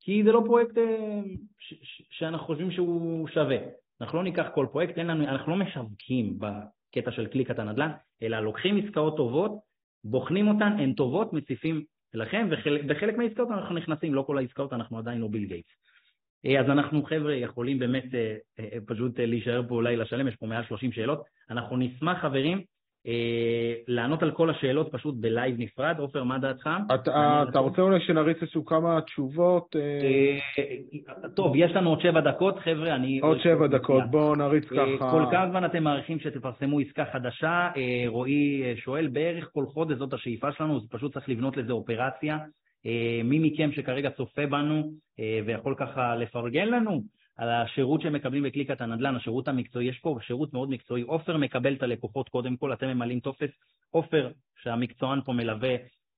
כי 0.00 0.24
זה 0.24 0.32
לא 0.32 0.42
פרויקט 0.46 0.78
אה, 0.78 1.20
ש- 1.58 1.74
ש- 1.82 2.02
שאנחנו 2.10 2.46
חושבים 2.46 2.70
שהוא 2.70 3.28
שווה. 3.28 3.56
אנחנו 4.00 4.18
לא 4.18 4.24
ניקח 4.24 4.46
כל 4.54 4.66
פרויקט, 4.72 4.98
לנו, 4.98 5.24
אנחנו 5.24 5.52
לא 5.56 5.64
משווקים 5.64 6.38
בקטע 6.38 7.10
של 7.10 7.26
קליקת 7.26 7.58
הנדל"ן, 7.58 7.90
אלא 8.22 8.40
לוקחים 8.40 8.76
עסקאות 8.76 9.16
טובות, 9.16 9.52
בוחנים 10.04 10.48
אותן, 10.48 10.72
הן 10.78 10.92
טובות, 10.92 11.32
מציפים 11.32 11.84
לכם, 12.14 12.48
וחלק, 12.88 13.16
מהעסקאות 13.16 13.48
אנחנו 13.50 13.74
נכנסים, 13.74 14.14
לא 14.14 14.22
כל 14.22 14.38
העסקאות, 14.38 14.72
אנחנו 14.72 14.98
עדיין 14.98 15.20
לא 15.20 15.28
ביל 15.28 15.44
גייטס. 15.44 15.70
אה, 16.46 16.60
אז 16.60 16.66
אנחנו 16.66 17.02
חבר'ה 17.02 17.34
יכולים 17.34 17.78
באמת 17.78 18.14
אה, 18.14 18.36
אה, 18.58 18.78
פשוט 18.86 19.20
להישאר 19.20 19.62
פה 19.68 19.82
לילה 19.82 20.06
שלם, 20.06 20.28
יש 20.28 20.36
פה 20.36 20.46
מעל 20.46 20.64
30 20.64 20.92
שאלות. 20.92 21.22
אנחנו 21.50 21.76
נשמח 21.76 22.22
חברים 22.22 22.62
לענות 23.88 24.22
על 24.22 24.30
כל 24.30 24.50
השאלות 24.50 24.92
פשוט 24.92 25.14
בלייב 25.18 25.54
נפרד. 25.58 25.98
עופר, 25.98 26.24
מה 26.24 26.38
דעתך? 26.38 26.70
אתה, 26.94 27.58
רוצה 27.58 27.82
אולי 27.82 28.00
שנריץ 28.00 28.36
איזשהו 28.42 28.64
כמה 28.64 29.00
תשובות? 29.00 29.76
אה, 29.76 30.38
אה, 30.58 31.28
טוב, 31.28 31.52
יש 31.56 31.72
לנו 31.72 31.90
עוד 31.90 32.00
שבע 32.00 32.20
דקות, 32.20 32.58
חבר'ה, 32.58 32.94
אני... 32.94 33.20
עוד 33.20 33.40
שבע 33.40 33.66
דקות, 33.66 34.02
בואו 34.10 34.34
נריץ 34.34 34.64
אה, 34.72 34.96
ככה. 34.98 35.10
כל 35.10 35.22
כמה 35.30 35.50
זמן 35.50 35.64
אתם 35.64 35.82
מעריכים 35.82 36.20
שתפרסמו 36.20 36.80
עסקה 36.80 37.04
חדשה? 37.12 37.70
אה, 37.76 38.04
רועי 38.06 38.62
אה, 38.62 38.72
שואל, 38.76 39.08
בערך 39.08 39.48
כל 39.52 39.64
חודש 39.66 39.96
זאת 39.96 40.12
השאיפה 40.12 40.52
שלנו, 40.52 40.80
זה 40.80 40.86
פשוט 40.90 41.14
צריך 41.14 41.28
לבנות 41.28 41.56
לזה 41.56 41.72
אופרציה. 41.72 42.38
אה, 42.86 43.20
מי 43.24 43.38
מכם 43.38 43.72
שכרגע 43.72 44.10
צופה 44.10 44.46
בנו 44.46 44.92
אה, 45.20 45.40
ויכול 45.46 45.74
ככה 45.78 46.16
לפרגן 46.16 46.68
לנו 46.68 47.02
על 47.40 47.50
השירות 47.50 48.00
שהם 48.00 48.12
מקבלים 48.12 48.42
בקליקת 48.42 48.80
הנדל"ן, 48.80 49.16
השירות 49.16 49.48
המקצועי, 49.48 49.86
יש 49.86 49.98
פה 49.98 50.18
שירות 50.26 50.52
מאוד 50.52 50.70
מקצועי. 50.70 51.02
עופר 51.02 51.36
מקבל 51.36 51.74
את 51.74 51.82
הלקוחות 51.82 52.28
קודם 52.28 52.56
כל, 52.56 52.72
אתם 52.72 52.86
ממלאים 52.86 53.20
טופס. 53.20 53.50
עופר, 53.90 54.30
שהמקצוען 54.62 55.20
פה 55.24 55.32
מלווה 55.32 55.74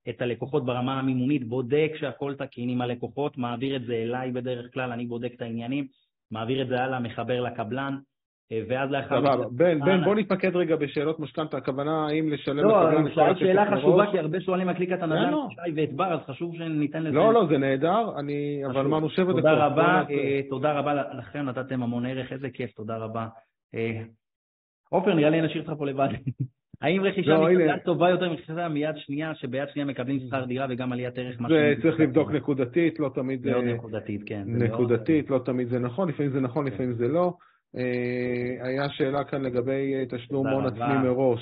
את 0.08 0.22
הלקוחות 0.22 0.64
ברמה 0.64 0.98
המימונית, 0.98 1.44
בודק 1.48 1.92
שהכל 2.00 2.34
תקין 2.34 2.68
עם 2.68 2.80
הלקוחות, 2.80 3.38
מעביר 3.38 3.76
את 3.76 3.84
זה 3.86 3.94
אליי 3.94 4.30
בדרך 4.30 4.74
כלל, 4.74 4.92
אני 4.92 5.06
בודק 5.06 5.32
את 5.36 5.42
העניינים, 5.42 5.86
מעביר 6.30 6.62
את 6.62 6.68
זה 6.68 6.82
הלאה, 6.82 7.00
מחבר 7.00 7.40
לקבלן, 7.40 7.98
ואז 8.68 8.90
לאחר 8.90 9.20
סבבה. 9.20 9.44
בן, 9.50 9.80
בן, 9.80 9.88
הלאה. 9.90 10.04
בוא 10.04 10.14
נתמקד 10.14 10.56
רגע 10.56 10.76
בשאלות 10.76 11.20
משכנתה, 11.20 11.56
הכוונה 11.56 12.06
האם 12.06 12.32
לשלם 12.32 12.56
לא, 12.56 12.82
אבל 12.82 13.02
כל 13.08 13.14
שאלת 13.14 13.38
שאלה? 13.38 13.76
חשובה, 13.76 14.10
כי 14.10 14.18
הרבה 14.18 14.40
שואלים 14.40 14.68
על 14.68 14.74
קליקת 14.74 15.02
הנדל"ן, 15.02 15.30
לא. 15.30 15.48
שי 15.50 15.72
ואת 15.76 15.92
בר, 15.92 16.12
אז 16.12 16.20
חשוב 16.26 16.56
שניתן 16.56 17.02
לזה. 17.02 17.16
לא, 17.16 17.34
לא, 17.34 17.46
זה 17.50 17.58
נהדר, 17.58 18.18
אני, 18.18 18.62
אבל. 18.66 18.80
אמרנו 18.86 19.10
שבע 19.10 19.24
דקות. 19.24 19.36
תודה 19.36 19.66
רבה. 19.66 20.02
אה, 20.10 20.40
תודה 20.50 20.72
רבה 20.72 20.94
לכם, 21.18 21.42
נתתם 21.48 21.82
המון 21.82 22.06
ערך, 22.06 22.32
איזה 22.32 22.50
כיף, 22.50 22.70
תודה 22.72 22.96
רבה. 22.96 23.26
אה, 23.74 24.00
עופר, 24.90 25.14
נראה 25.14 25.30
לי 25.30 25.42
נשאיר 25.42 25.62
אותך 25.62 25.78
פה 25.78 25.86
לבד. 25.86 26.08
האם 26.82 27.04
רכישה 27.04 27.30
לא, 27.30 27.48
הנה. 27.48 27.78
טובה 27.78 28.10
יותר 28.10 28.30
מרכישה 28.30 28.68
מיד 28.68 28.96
שנייה, 28.96 29.34
שביד 29.34 29.68
שנייה 29.72 29.86
מקבלים 29.86 30.18
שכר 30.20 30.44
דירה 30.44 30.66
וגם 30.70 30.92
עליית 30.92 31.18
ערך? 31.18 31.40
מה 31.40 31.48
זה 31.48 31.74
צריך 31.82 32.00
לבדוק 32.00 32.30
נקודתית, 32.30 33.00
לא 33.00 33.10
תמיד 33.14 33.46
מאוד 33.46 33.64
זה 33.64 33.72
נקודתית, 33.72 34.20
כן. 34.26 34.42
מאוד- 34.46 34.62
נקודתית, 34.62 35.30
לא 35.30 35.38
תמיד 35.38 35.68
זה 35.68 35.78
נכון, 35.78 36.08
לפעמים 36.08 36.32
זה 36.32 36.40
נכון, 36.40 36.66
לפעמים 36.66 36.92
זה 36.92 37.08
לא. 37.08 37.32
אה, 37.76 38.66
היה 38.66 38.88
שאלה 38.88 39.24
כאן 39.24 39.42
לגבי 39.42 39.94
אה, 39.94 40.04
תשלום 40.08 40.46
הון. 40.48 40.66
עצמי 40.66 41.08
מראש. 41.08 41.40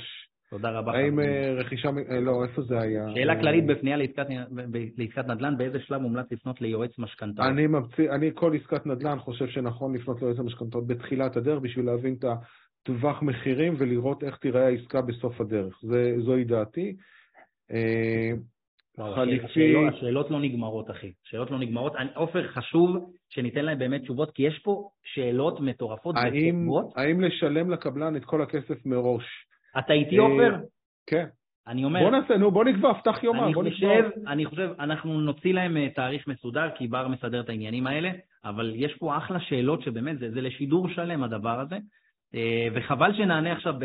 תודה 0.50 0.70
רבה. 0.70 0.92
האם. 0.92 1.20
אה, 1.20 1.52
רכישה, 1.58 1.90
לא, 2.22 2.44
איפה 2.44 2.62
זה 2.62 2.80
היה? 2.80 3.06
שאלה 3.14 3.40
כללית 3.40 3.66
בפנייה 3.66 3.96
לעסקת, 3.96 5.26
נדל"ן, 5.26 5.56
באיזה 5.58 5.80
שלב 5.80 6.00
מומלץ 6.00 6.26
לפנות 6.32 6.60
ליועץ 6.60 6.98
משכנתאות? 6.98 7.46
אני 7.46 7.66
ממציא, 7.66 8.10
אני 8.10 8.30
כל 8.34 8.52
עסקת 8.56 8.86
נדל"ן 8.86 9.18
חושב 9.18 9.48
שנכון 9.48 9.94
לפנות 9.94 10.22
ליועץ 10.22 10.38
המשכנתאות 10.38 10.86
בתחילת 10.86 11.36
הדרך 11.36 11.58
בשביל 11.62 11.86
להבין 11.86 12.14
את 12.18 12.24
הטווח 12.24 13.22
מחירים 13.22 13.74
ולראות 13.78 14.24
איך 14.24 14.36
תיראה 14.36 14.66
העסקה 14.66 15.02
בסוף 15.02 15.40
הדרך. 15.40 15.78
זה, 15.82 16.14
זוהי 16.18 16.44
דעתי. 16.44 16.96
אה, 19.00 19.14
חליפי- 19.14 19.44
השאלות, 19.44 19.94
השאלות 19.94 20.30
לא 20.30 20.40
נגמרות, 20.40 20.90
אחי. 20.90 21.12
השאלות 21.26 21.50
לא 21.50 21.58
נגמרות. 21.58 21.96
אני- 21.96 22.10
עופר, 22.14 22.48
חשוב 22.48 22.96
שניתן 23.28 23.64
להם 23.64 23.78
באמת 23.78 24.02
תשובות, 24.02 24.30
כי 24.30 24.42
יש 24.42 24.58
פה 24.58 24.88
שאלות 25.04 25.60
מטורפות 25.60 26.16
האם, 26.16 26.62
וטובות. 26.68 26.92
האם 26.96 27.20
לשלם 27.20 27.70
לקבלן 27.70 28.16
את 28.16 28.24
כל 28.24 28.42
הכסף 28.42 28.86
מראש? 28.86 29.24
אתה 29.78 29.92
איתי, 29.92 30.18
אה, 30.18 30.24
עופר? 30.24 30.56
כן. 31.06 31.26
אני 31.68 31.84
אומר, 31.84 32.00
בוא 32.00 32.10
נעשה, 32.10 32.36
נו, 32.36 32.50
בוא 32.50 32.64
נקבע, 32.64 32.92
פתח 32.94 33.22
יומן, 33.22 33.44
אני 33.44 33.52
בוא 33.52 33.64
חושב, 33.70 34.04
נקבע. 34.16 34.32
אני 34.32 34.46
חושב, 34.46 34.70
אנחנו 34.80 35.20
נוציא 35.20 35.54
להם 35.54 35.76
אה, 35.76 35.88
תאריך 35.94 36.26
מסודר, 36.28 36.68
כי 36.76 36.88
בר 36.88 37.08
מסדר 37.08 37.40
את 37.40 37.48
העניינים 37.48 37.86
האלה, 37.86 38.10
אבל 38.44 38.72
יש 38.76 38.94
פה 38.94 39.16
אחלה 39.16 39.40
שאלות 39.40 39.82
שבאמת, 39.82 40.18
זה, 40.18 40.30
זה 40.30 40.40
לשידור 40.40 40.88
שלם 40.88 41.22
הדבר 41.22 41.60
הזה, 41.60 41.78
אה, 42.34 42.68
וחבל 42.74 43.12
שנענה 43.16 43.52
עכשיו 43.52 43.74
ב... 43.78 43.84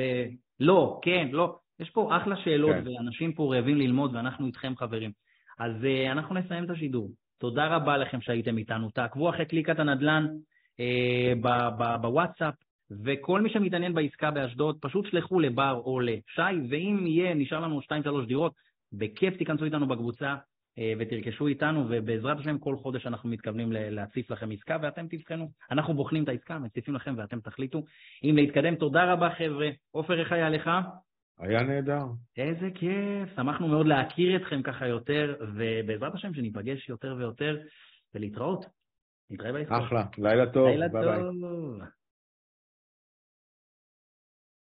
לא, 0.59 0.99
כן, 1.03 1.27
לא. 1.31 1.55
יש 1.79 1.89
פה 1.89 2.17
אחלה 2.17 2.35
שאלות, 2.37 2.75
כן. 2.75 2.83
ואנשים 2.87 3.33
פה 3.33 3.55
רעבים 3.55 3.77
ללמוד, 3.77 4.15
ואנחנו 4.15 4.47
איתכם 4.47 4.73
חברים. 4.77 5.11
אז 5.59 5.85
אה, 5.85 6.11
אנחנו 6.11 6.35
נסיים 6.35 6.63
את 6.63 6.69
השידור. 6.69 7.09
תודה 7.39 7.67
רבה 7.67 7.97
לכם 7.97 8.21
שהייתם 8.21 8.57
איתנו. 8.57 8.89
תעקבו 8.89 9.29
אחרי 9.29 9.45
קליקת 9.45 9.79
הנדל"ן 9.79 10.27
ב- 11.41 11.95
בוואטסאפ, 12.01 12.53
וכל 13.03 13.41
מי 13.41 13.49
שמתעניין 13.49 13.93
בעסקה 13.93 14.31
באשדוד, 14.31 14.77
פשוט 14.81 15.05
שלחו 15.05 15.39
לבר 15.39 15.81
או 15.85 15.99
לשי, 15.99 16.41
ואם 16.69 17.07
יהיה, 17.07 17.33
נשאר 17.33 17.59
לנו 17.59 17.81
2-3 17.81 18.25
דירות, 18.27 18.53
בכיף 18.93 19.37
תיכנסו 19.37 19.65
איתנו 19.65 19.87
בקבוצה, 19.87 20.35
ותרכשו 20.99 21.47
איתנו, 21.47 21.85
ובעזרת 21.89 22.39
השם 22.39 22.57
כל 22.57 22.75
חודש 22.75 23.07
אנחנו 23.07 23.29
מתכוונים 23.29 23.71
להציף 23.71 24.31
לכם 24.31 24.51
עסקה 24.51 24.77
ואתם 24.81 25.07
תבחנו. 25.07 25.49
אנחנו 25.71 25.93
בוחנים 25.93 26.23
את 26.23 26.29
העסקה, 26.29 26.59
מציפים 26.59 26.95
לכם 26.95 27.15
ואתם 27.17 27.39
תחליטו 27.39 27.83
אם 28.23 28.35
להתקדם. 28.35 28.75
תודה 28.75 29.13
רבה 29.13 29.29
חבר'ה. 29.29 29.69
עופר, 29.91 30.19
איך 30.19 30.31
היה 30.31 30.49
לך? 30.49 30.69
היה 31.39 31.63
נהדר. 31.63 32.05
איזה 32.37 32.69
כיף, 32.75 33.35
שמחנו 33.35 33.67
מאוד 33.67 33.87
להכיר 33.87 34.35
אתכם 34.35 34.61
ככה 34.61 34.87
יותר, 34.87 35.35
ובעזרת 35.55 36.13
השם 36.13 36.33
שניפגש 36.33 36.89
יותר 36.89 37.15
ויותר, 37.17 37.57
ולהתראות. 38.15 38.65
נתראה 39.29 39.51
בעסקה. 39.51 39.77
אחלה, 39.77 40.05
לילה 40.17 40.51
טוב. 40.51 40.67
לילה 40.67 40.89
טוב. 40.89 41.81